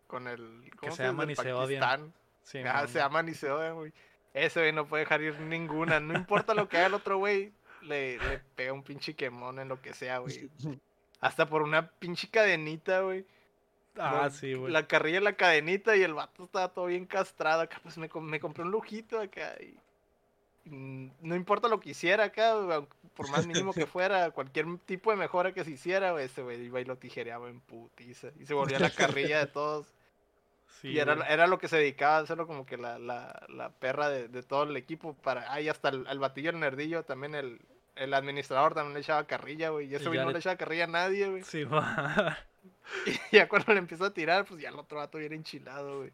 Con 0.07 0.27
el. 0.27 0.69
¿Cómo 0.79 0.91
se 0.95 1.03
dice? 1.03 1.05
aman 1.05 1.27
Del 1.27 1.33
y 1.33 1.35
se 1.35 1.53
odian. 1.53 2.13
Sí, 2.43 2.59
Ah, 2.65 2.87
se 2.87 3.01
aman 3.01 3.29
y 3.29 3.33
se 3.33 3.49
odian, 3.51 3.75
güey. 3.75 3.93
Ese 4.33 4.59
güey 4.59 4.73
no 4.73 4.85
puede 4.87 5.03
dejar 5.03 5.21
ir 5.21 5.39
ninguna. 5.39 5.99
No 5.99 6.13
importa 6.15 6.53
lo 6.53 6.67
que 6.67 6.77
haga 6.77 6.87
el 6.87 6.93
otro 6.93 7.17
güey, 7.17 7.51
le, 7.81 8.17
le 8.17 8.39
pega 8.55 8.73
un 8.73 8.83
pinche 8.83 9.15
quemón 9.15 9.59
en 9.59 9.67
lo 9.69 9.81
que 9.81 9.93
sea, 9.93 10.19
güey. 10.19 10.49
Hasta 11.21 11.47
por 11.47 11.61
una 11.61 11.89
pinche 11.91 12.29
cadenita, 12.29 13.01
güey. 13.01 13.25
Ah, 13.97 14.29
sí, 14.31 14.53
güey. 14.53 14.71
La 14.71 14.87
carrilla 14.87 15.17
en 15.17 15.23
la 15.23 15.33
cadenita 15.33 15.95
y 15.95 16.03
el 16.03 16.13
vato 16.13 16.43
estaba 16.43 16.69
todo 16.69 16.85
bien 16.85 17.05
castrado 17.05 17.61
acá. 17.61 17.79
Pues 17.83 17.97
me, 17.97 18.07
com- 18.09 18.25
me 18.25 18.39
compré 18.39 18.63
un 18.63 18.71
lujito 18.71 19.19
acá. 19.19 19.55
Y 19.61 19.75
no 20.69 21.35
importa 21.35 21.67
lo 21.67 21.79
que 21.79 21.91
hiciera 21.91 22.25
acá, 22.25 22.55
por 23.15 23.29
más 23.29 23.45
mínimo 23.47 23.73
que 23.73 23.85
fuera, 23.85 24.31
cualquier 24.31 24.65
tipo 24.85 25.11
de 25.11 25.17
mejora 25.17 25.53
que 25.53 25.63
se 25.63 25.71
hiciera, 25.71 26.11
güey, 26.11 26.25
ese 26.25 26.41
güey 26.41 26.61
iba 26.63 26.79
y 26.81 26.85
lo 26.85 26.97
tijereaba 26.97 27.49
en 27.49 27.59
putiza. 27.59 28.29
Y 28.39 28.45
se 28.45 28.53
volvía 28.53 28.79
la 28.79 28.89
carrilla 28.89 29.39
de 29.39 29.47
todos. 29.47 29.87
Sí, 30.81 30.89
y 30.89 30.99
era, 30.99 31.13
era 31.27 31.47
lo 31.47 31.57
que 31.59 31.67
se 31.67 31.77
dedicaba 31.77 32.17
a 32.17 32.19
hacerlo 32.19 32.47
como 32.47 32.65
que 32.65 32.77
la, 32.77 32.99
la, 32.99 33.45
la 33.49 33.69
perra 33.69 34.09
de, 34.09 34.27
de 34.27 34.43
todo 34.43 34.63
el 34.63 34.77
equipo. 34.77 35.13
para 35.13 35.51
Ahí 35.51 35.67
hasta 35.67 35.89
el, 35.89 36.07
el 36.07 36.19
batillo, 36.19 36.51
el 36.51 36.59
nerdillo, 36.59 37.03
también 37.03 37.35
el, 37.35 37.59
el 37.95 38.13
administrador 38.13 38.73
también 38.73 38.93
le 38.93 39.01
echaba 39.01 39.27
carrilla, 39.27 39.69
güey. 39.69 39.87
Y 39.87 39.95
ese 39.95 40.07
güey 40.07 40.19
no 40.19 40.31
le 40.31 40.39
echaba 40.39 40.55
carrilla 40.55 40.85
a 40.85 40.87
nadie, 40.87 41.27
güey. 41.29 41.43
Sí, 41.43 41.63
va. 41.65 42.37
Y 43.31 43.35
ya 43.37 43.47
cuando 43.47 43.73
le 43.73 43.79
empezó 43.79 44.05
a 44.05 44.13
tirar, 44.13 44.45
pues 44.45 44.61
ya 44.61 44.69
el 44.69 44.75
otro 44.75 44.97
vato 44.97 45.17
bien 45.17 45.33
enchilado, 45.33 45.99
güey. 45.99 46.11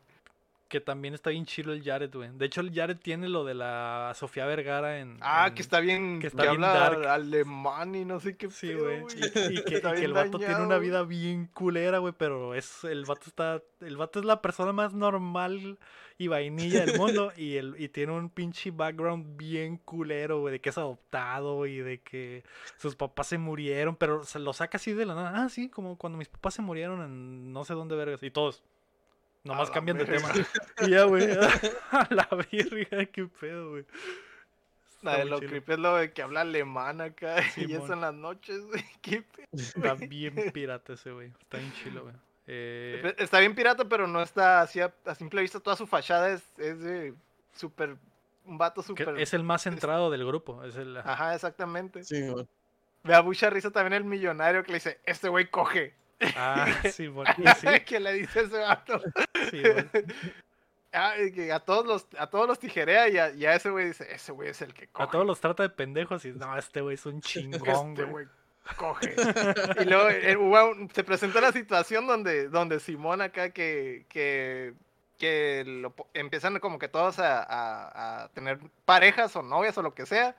Que 0.67 0.81
también 0.81 1.13
está 1.13 1.29
bien 1.29 1.45
chido 1.45 1.73
el 1.73 1.83
Jared, 1.83 2.11
güey. 2.11 2.29
De 2.33 2.45
hecho, 2.45 2.61
el 2.61 2.73
Jared 2.73 2.97
tiene 2.97 3.29
lo 3.29 3.43
de 3.43 3.53
la 3.53 4.13
Sofía 4.15 4.45
Vergara 4.45 4.99
en. 4.99 5.17
Ah, 5.21 5.47
en- 5.47 5.53
que 5.55 5.61
está 5.61 5.79
bien, 5.79 6.15
que 6.15 6.21
que, 6.21 6.27
está 6.27 6.43
bien 6.43 6.63
habla 6.63 6.73
dark. 6.79 7.07
alemán 7.07 7.93
y 7.95 8.03
no 8.05 8.19
sé 8.19 8.35
qué 8.35 8.49
Sí, 8.49 8.73
güey. 8.73 9.03
Y, 9.15 9.59
y 9.59 9.63
que, 9.63 9.81
y 10.01 10.03
el 10.03 10.13
vato 10.13 10.39
tiene 10.39 10.61
una 10.61 10.77
vida 10.77 11.03
bien 11.03 11.47
culera, 11.53 11.99
güey, 11.99 12.13
pero 12.17 12.55
es 12.55 12.83
el 12.83 13.05
vato 13.05 13.23
está 13.27 13.61
el 13.81 13.97
vato 13.97 14.19
es 14.19 14.25
la 14.25 14.41
persona 14.41 14.71
más 14.73 14.93
normal 14.93 15.77
y 16.17 16.27
vainilla 16.27 16.85
del 16.85 16.97
mundo 16.97 17.31
y 17.37 17.57
el 17.57 17.75
y 17.77 17.89
tiene 17.89 18.13
un 18.13 18.29
pinche 18.29 18.71
background 18.71 19.37
bien 19.37 19.77
culero, 19.77 20.39
güey, 20.39 20.53
de 20.53 20.61
que 20.61 20.69
es 20.69 20.77
adoptado 20.77 21.65
y 21.67 21.77
de 21.77 21.99
que 21.99 22.43
sus 22.77 22.95
papás 22.95 23.27
se 23.27 23.37
murieron, 23.37 23.95
pero 23.95 24.23
se 24.23 24.39
lo 24.39 24.53
saca 24.53 24.77
así 24.77 24.93
de 24.93 25.05
la 25.05 25.13
nada. 25.13 25.43
Ah, 25.43 25.49
sí, 25.49 25.69
como 25.69 25.97
cuando 25.97 26.17
mis 26.17 26.29
papás 26.29 26.55
se 26.55 26.61
murieron 26.61 27.01
en 27.03 27.53
no 27.53 27.65
sé 27.65 27.73
dónde 27.73 27.95
vergas 27.95 28.23
y 28.23 28.31
todos 28.31 28.63
nomás 29.45 29.71
cambian 29.71 29.97
de 29.97 30.05
tema. 30.05 30.29
Y 30.81 30.89
ya, 30.89 31.03
güey. 31.03 31.29
A 31.91 32.07
la 32.09 32.27
verga, 32.51 33.05
qué 33.05 33.25
pedo, 33.39 33.69
güey. 33.69 33.85
La 35.01 35.17
de 35.17 35.25
lo 35.25 35.39
creepy 35.39 35.73
es 35.73 35.79
lo 35.79 35.95
de 35.97 36.11
que 36.11 36.23
habla 36.23 36.41
alemán 36.41 36.99
acá 36.99 37.35
y 37.57 37.73
eso 37.73 37.93
en 37.93 38.01
las 38.01 38.13
noches, 38.13 38.65
güey. 38.65 38.83
Qué 39.01 39.21
pedo, 39.21 39.47
Está 39.53 39.93
bien 39.93 40.51
pirata 40.51 40.93
ese, 40.93 41.11
güey. 41.11 41.31
Está 41.39 41.57
bien 41.59 41.73
chilo, 41.73 42.03
güey. 42.03 42.15
Eh, 42.47 43.15
Está 43.17 43.39
bien 43.39 43.55
pirata, 43.55 43.85
pero 43.85 44.07
no 44.07 44.21
está 44.21 44.61
así 44.61 44.81
a, 44.81 44.93
a 45.05 45.15
simple 45.15 45.41
vista. 45.41 45.59
Toda 45.59 45.75
su 45.75 45.87
fachada 45.87 46.31
es, 46.31 46.43
es 46.57 46.79
de 46.81 47.13
súper. 47.53 47.97
Un 48.45 48.57
vato 48.57 48.83
súper. 48.83 49.19
es 49.19 49.33
el 49.33 49.43
más 49.43 49.63
centrado 49.63 50.11
del 50.11 50.25
grupo. 50.25 50.63
Es 50.63 50.75
el, 50.75 50.97
Ajá, 50.97 51.33
exactamente. 51.33 52.03
Sí, 52.03 52.27
güey. 52.27 52.47
Me 53.03 53.13
da 53.13 53.21
mucha 53.21 53.49
risa 53.49 53.71
también 53.71 53.93
el 53.93 54.03
millonario 54.03 54.63
que 54.63 54.71
le 54.71 54.77
dice: 54.77 54.99
Este 55.05 55.29
güey 55.29 55.49
coge. 55.49 55.93
Ah, 56.35 56.65
sí, 56.83 57.09
sí, 57.59 57.67
que 57.85 57.99
le 57.99 58.13
dice 58.13 58.41
ese 58.41 58.57
vato. 58.59 59.01
sí. 59.51 59.61
Ah, 60.97 61.13
que 61.33 61.51
a 61.51 61.59
todos 61.59 61.85
los, 61.85 62.07
a 62.17 62.27
todos 62.27 62.47
los 62.47 62.57
tijerea 62.57 63.09
y 63.09 63.17
a, 63.17 63.29
y 63.31 63.45
a 63.45 63.53
ese 63.53 63.69
güey 63.69 63.87
dice: 63.87 64.07
Ese 64.09 64.31
güey 64.31 64.47
es 64.51 64.61
el 64.61 64.73
que 64.73 64.87
coge. 64.87 65.03
A 65.05 65.11
todos 65.11 65.25
los 65.25 65.41
trata 65.41 65.63
de 65.63 65.69
pendejos 65.69 66.23
y 66.23 66.31
no, 66.31 66.57
este 66.57 66.79
güey 66.79 66.93
es 66.95 67.05
un 67.05 67.19
chingón, 67.19 67.89
Este 67.91 68.05
güey. 68.05 68.25
coge. 68.77 69.13
y 69.81 69.83
luego 69.83 70.09
eh, 70.09 70.37
un- 70.37 70.89
se 70.91 71.03
presenta 71.03 71.41
la 71.41 71.51
situación 71.51 72.07
donde, 72.07 72.47
donde 72.47 72.79
Simón 72.79 73.21
acá 73.21 73.49
que, 73.49 74.05
que, 74.07 74.73
que 75.17 75.63
lo 75.65 75.93
empiezan 76.13 76.59
como 76.59 76.79
que 76.79 76.87
todos 76.87 77.19
a, 77.19 77.43
a- 77.43 78.23
a 78.23 78.29
tener 78.29 78.59
parejas 78.85 79.35
o 79.35 79.41
novias 79.41 79.77
o 79.77 79.81
lo 79.81 79.93
que 79.93 80.05
sea. 80.05 80.37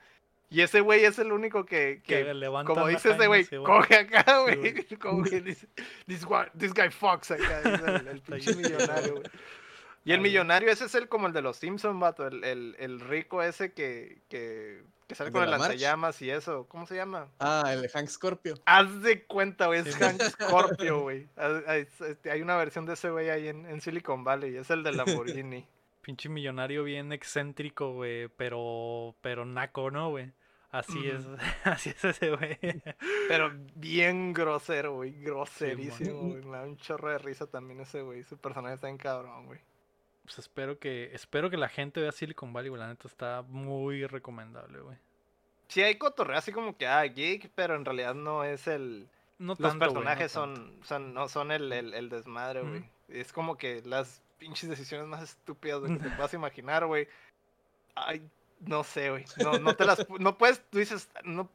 Y 0.49 0.61
ese 0.61 0.79
güey 0.81 1.03
es 1.03 1.19
el 1.19 1.31
único 1.33 1.65
que, 1.65 2.01
Que 2.05 2.23
que 2.23 2.33
levanta 2.33 2.73
como 2.73 2.87
dice 2.87 3.11
ese 3.11 3.27
güey, 3.27 3.43
sí, 3.43 3.57
coge 3.57 3.95
acá, 3.95 4.23
Sí, 4.49 4.59
güey. 4.59 4.85
como 4.99 5.23
que 5.23 5.41
dice, 5.41 5.67
this, 6.05 6.23
guy, 6.25 6.45
this 6.57 6.73
guy 6.73 6.89
fucks 6.89 7.31
acá, 7.31 7.61
el, 7.63 8.07
el 8.07 8.21
pinche 8.27 8.55
millonario, 8.55 9.13
güey. 9.15 9.25
Y 10.05 10.13
el 10.13 10.21
millonario 10.21 10.71
ese 10.71 10.85
es 10.85 10.95
el 10.95 11.09
como 11.09 11.27
el 11.27 11.33
de 11.33 11.41
los 11.41 11.57
Simpsons, 11.57 11.99
vato, 11.99 12.25
el, 12.25 12.41
el, 12.45 12.77
el 12.79 13.01
rico 13.01 13.43
ese 13.43 13.73
que, 13.73 14.21
que, 14.29 14.81
que 15.05 15.15
sale 15.15 15.27
¿El 15.27 15.33
con 15.33 15.41
de 15.41 15.45
el 15.47 15.51
la 15.51 15.57
lanzallamas 15.57 16.21
y 16.21 16.29
eso. 16.29 16.65
¿Cómo 16.69 16.87
se 16.87 16.95
llama? 16.95 17.27
Ah, 17.39 17.73
el 17.73 17.89
Hank 17.89 18.07
Scorpio. 18.07 18.53
Haz 18.65 19.01
de 19.01 19.25
cuenta, 19.25 19.65
güey, 19.67 19.81
es 19.81 19.93
Sí, 19.93 19.99
Hank 20.01 20.21
Scorpio, 20.21 21.01
güey. 21.01 21.27
Es- 21.75 21.99
este, 21.99 22.31
Hay 22.31 22.41
una 22.41 22.55
versión 22.55 22.85
de 22.85 22.93
ese 22.93 23.09
güey 23.09 23.29
ahí 23.29 23.49
en, 23.49 23.65
en 23.65 23.81
Silicon 23.81 24.23
Valley, 24.23 24.55
es 24.55 24.69
el 24.69 24.81
de 24.83 24.93
Lamborghini. 24.93 25.65
Pinche 26.01 26.29
millonario 26.29 26.85
bien 26.85 27.11
excéntrico, 27.11 27.91
güey. 27.91 28.29
Pero, 28.29 29.13
pero 29.19 29.43
naco, 29.43 29.91
¿no, 29.91 30.09
güey? 30.11 30.31
Así 30.71 31.07
es, 31.07 31.25
así 31.63 31.89
es 31.89 32.03
ese 32.03 32.35
güey. 32.35 32.57
Pero 33.27 33.51
bien 33.75 34.33
grosero, 34.33 34.95
güey, 34.95 35.13
groserísimo, 35.13 36.29
güey. 36.29 36.43
Me 36.43 36.57
da 36.57 36.63
un 36.63 36.77
chorro 36.77 37.09
de 37.09 37.17
risa 37.17 37.47
también 37.47 37.79
ese 37.81 38.01
güey. 38.01 38.23
Su 38.23 38.37
personaje 38.37 38.75
está 38.75 38.89
en 38.89 38.97
cabrón, 38.97 39.45
güey. 39.45 39.59
Pues 40.23 40.39
espero 40.39 40.77
que, 40.77 41.13
espero 41.13 41.49
que 41.49 41.55
la 41.55 41.69
gente 41.69 42.01
vea 42.01 42.11
Silicon 42.11 42.51
Valley, 42.51 42.69
güey. 42.69 42.81
La 42.81 42.89
neta 42.89 43.07
está 43.07 43.43
muy 43.47 44.05
recomendable, 44.05 44.81
güey. 44.81 44.97
Sí, 45.69 45.81
hay 45.81 45.95
cotorreo 45.95 46.37
así 46.37 46.51
como 46.51 46.75
que, 46.77 46.85
ah, 46.87 47.03
geek, 47.03 47.49
pero 47.55 47.75
en 47.75 47.85
realidad 47.85 48.13
no 48.13 48.43
es 48.43 48.67
el... 48.67 49.07
No 49.39 49.53
Los 49.53 49.59
tanto, 49.59 49.77
güey, 49.77 49.93
no 49.93 49.93
personajes 50.01 50.33
tanto. 50.33 50.55
son, 50.55 50.79
son, 50.83 51.13
no 51.13 51.29
son 51.29 51.51
el, 51.51 51.71
el, 51.71 51.93
el 51.93 52.09
desmadre, 52.09 52.61
güey. 52.61 52.89
Es 53.07 53.31
como 53.31 53.57
que 53.57 53.81
las 53.83 54.21
pinches 54.37 54.69
decisiones 54.69 55.07
más 55.07 55.23
estúpidas 55.23 55.81
que 55.81 55.97
te 55.97 56.09
puedas 56.15 56.33
imaginar, 56.33 56.85
güey. 56.85 57.07
Ay, 57.95 58.21
no 58.59 58.83
sé, 58.83 59.09
güey. 59.11 59.25
No, 59.43 59.59
no 59.59 59.75
te 59.75 59.85
las, 59.85 60.05
no 60.19 60.37
puedes, 60.37 60.61
tú 60.69 60.79
dices, 60.79 61.09
no, 61.23 61.49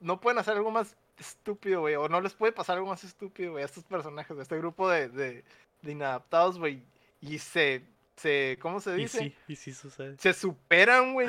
no 0.00 0.20
pueden 0.20 0.38
hacer 0.38 0.56
algo 0.56 0.70
más 0.70 0.96
estúpido, 1.18 1.80
güey. 1.80 1.94
O 1.96 2.08
no 2.08 2.20
les 2.20 2.34
puede 2.34 2.52
pasar 2.52 2.76
algo 2.76 2.88
más 2.88 3.04
estúpido, 3.04 3.52
güey, 3.52 3.62
a 3.62 3.66
estos 3.66 3.84
personajes, 3.84 4.36
a 4.38 4.42
este 4.42 4.58
grupo 4.58 4.88
de, 4.88 5.08
de, 5.08 5.44
de 5.82 5.92
inadaptados, 5.92 6.58
güey. 6.58 6.82
Y 7.20 7.38
se, 7.38 7.82
se, 8.16 8.58
¿cómo 8.60 8.80
se 8.80 8.98
Y 8.98 9.02
dice? 9.02 9.18
sí, 9.20 9.34
y 9.48 9.56
sí 9.56 9.72
sucede. 9.72 10.16
Se 10.18 10.32
superan, 10.32 11.14
güey. 11.14 11.28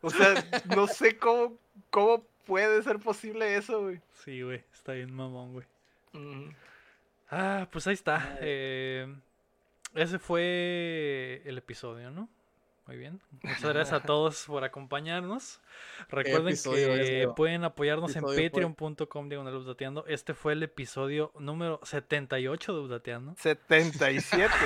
O 0.00 0.10
sea, 0.10 0.34
no 0.74 0.86
sé 0.86 1.16
cómo, 1.18 1.56
cómo 1.90 2.24
puede 2.46 2.82
ser 2.82 2.98
posible 2.98 3.56
eso, 3.56 3.82
güey. 3.82 4.00
Sí, 4.24 4.42
güey. 4.42 4.64
Está 4.72 4.92
bien 4.92 5.12
mamón, 5.12 5.52
güey. 5.52 5.66
Ah, 7.30 7.68
pues 7.70 7.86
ahí 7.86 7.94
está. 7.94 8.38
eh, 8.40 9.12
ese 9.94 10.18
fue 10.18 11.42
el 11.44 11.58
episodio, 11.58 12.10
¿no? 12.10 12.28
Muy 12.88 12.96
bien. 12.96 13.20
Muchas 13.42 13.62
gracias 13.62 13.92
a 13.92 14.00
todos 14.00 14.46
por 14.46 14.64
acompañarnos. 14.64 15.60
Recuerden 16.08 16.48
episodio 16.48 16.94
que 16.94 17.28
pueden 17.36 17.62
apoyarnos 17.62 18.16
en 18.16 18.24
episodio 18.24 18.50
patreon.com 18.50 19.28
diagonal 19.28 19.56
updateando. 19.56 20.06
Este 20.06 20.32
fue 20.32 20.54
el 20.54 20.62
episodio 20.62 21.30
número 21.38 21.80
78 21.82 22.74
de 22.74 22.80
Updateando. 22.80 23.34
77. 23.36 24.50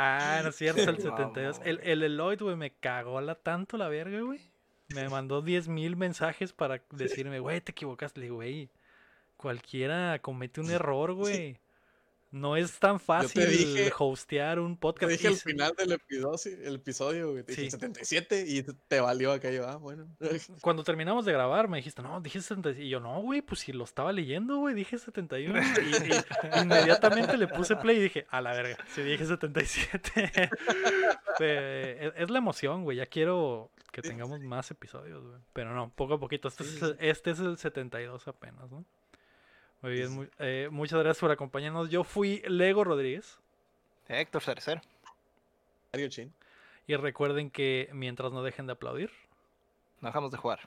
Ah, 0.00 0.42
no 0.44 0.50
es 0.50 0.56
cierto, 0.56 0.82
el 0.82 0.96
Sí, 0.96 1.02
72. 1.02 1.58
mamón, 1.58 1.68
El, 1.68 1.80
el 1.82 2.02
Eloy, 2.04 2.36
güey, 2.36 2.54
me 2.54 2.70
cagó 2.72 3.20
la, 3.20 3.34
tanto 3.34 3.76
la 3.76 3.88
verga, 3.88 4.20
güey. 4.20 4.40
Me 4.94 5.08
mandó 5.08 5.42
10.000 5.42 5.96
mensajes 5.96 6.52
para 6.52 6.80
decirme, 6.92 7.40
güey, 7.40 7.60
te 7.60 7.72
equivocaste. 7.72 8.20
Le 8.20 8.26
digo, 8.26 8.36
güey, 8.36 8.70
cualquiera 9.36 10.20
comete 10.20 10.60
un 10.60 10.70
error, 10.70 11.14
güey. 11.14 11.58
No 12.30 12.56
es 12.56 12.78
tan 12.78 13.00
fácil 13.00 13.48
dije- 13.48 13.90
hostear 13.98 14.58
un 14.60 14.74
Te 14.76 14.80
podcast. 14.80 15.10
dije 15.12 15.24
Y 15.24 15.26
al 15.28 15.34
se- 15.36 15.50
final 15.50 15.72
del 15.78 15.92
episodio, 15.92 16.58
el 16.62 16.74
episodio, 16.74 17.30
güey, 17.32 17.42
te 17.42 17.52
dije 17.52 17.64
Sí. 17.64 17.70
77 17.70 18.44
y 18.46 18.62
te 18.62 19.00
valió 19.00 19.32
acá 19.32 19.50
yo, 19.50 19.66
ah, 19.66 19.76
bueno. 19.76 20.06
Cuando 20.62 20.84
terminamos 20.84 21.24
de 21.24 21.32
grabar, 21.32 21.68
me 21.68 21.78
dijiste, 21.78 22.02
no, 22.02 22.20
dije 22.20 22.40
70. 22.42 22.70
Y 22.80 22.90
yo, 22.90 23.00
no, 23.00 23.20
güey, 23.22 23.40
pues 23.40 23.60
si 23.60 23.72
lo 23.72 23.84
estaba 23.84 24.12
leyendo, 24.12 24.58
güey, 24.58 24.74
dije 24.74 24.98
71. 24.98 25.58
Y, 25.82 26.58
y 26.58 26.60
inmediatamente 26.62 27.36
le 27.38 27.48
puse 27.48 27.76
play 27.76 27.96
y 27.96 28.00
dije, 28.02 28.26
a 28.28 28.42
la 28.42 28.52
verga, 28.52 28.76
si 28.94 29.00
dije 29.02 29.24
77. 29.24 30.50
Fue- 31.36 32.12
es, 32.16 32.30
la 32.30 32.38
emoción, 32.38 32.84
güey, 32.84 32.98
ya 32.98 33.06
quiero 33.06 33.70
que 33.92 34.02
tengamos 34.02 34.40
más 34.40 34.70
episodios, 34.70 35.24
güey. 35.24 35.40
Pero 35.52 35.74
no, 35.74 35.90
poco 35.94 36.14
a 36.14 36.20
poquito. 36.20 36.48
Este, 36.48 36.62
es, 36.64 36.82
el- 36.82 36.96
este 37.00 37.30
es 37.30 37.38
el 37.40 37.56
72 37.58 38.28
apenas, 38.28 38.70
¿no? 38.70 38.84
Muy 39.82 39.92
bien, 39.92 40.12
muy- 40.12 40.28
eh, 40.38 40.68
muchas 40.70 40.98
gracias 40.98 41.20
por 41.20 41.30
acompañarnos. 41.30 41.88
Yo 41.90 42.02
fui 42.04 42.42
Lego 42.48 42.82
Rodríguez. 42.84 43.38
Héctor 44.08 44.42
Cerecer. 44.42 44.80
Mario 45.92 46.08
Chin. 46.08 46.32
Y 46.86 46.96
recuerden 46.96 47.50
que 47.50 47.88
mientras 47.92 48.32
no 48.32 48.42
dejen 48.42 48.66
de 48.66 48.72
aplaudir. 48.72 49.10
No 50.00 50.08
dejamos 50.08 50.30
de 50.32 50.38
jugar. 50.38 50.60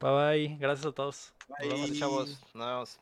Bye 0.00 0.10
bye. 0.48 0.56
Gracias 0.58 0.86
a 0.86 0.92
todos. 0.92 1.32
Nos 1.48 1.58
vemos, 1.68 1.98
chavos. 1.98 2.40
Nos 2.54 2.66
vemos. 2.66 3.00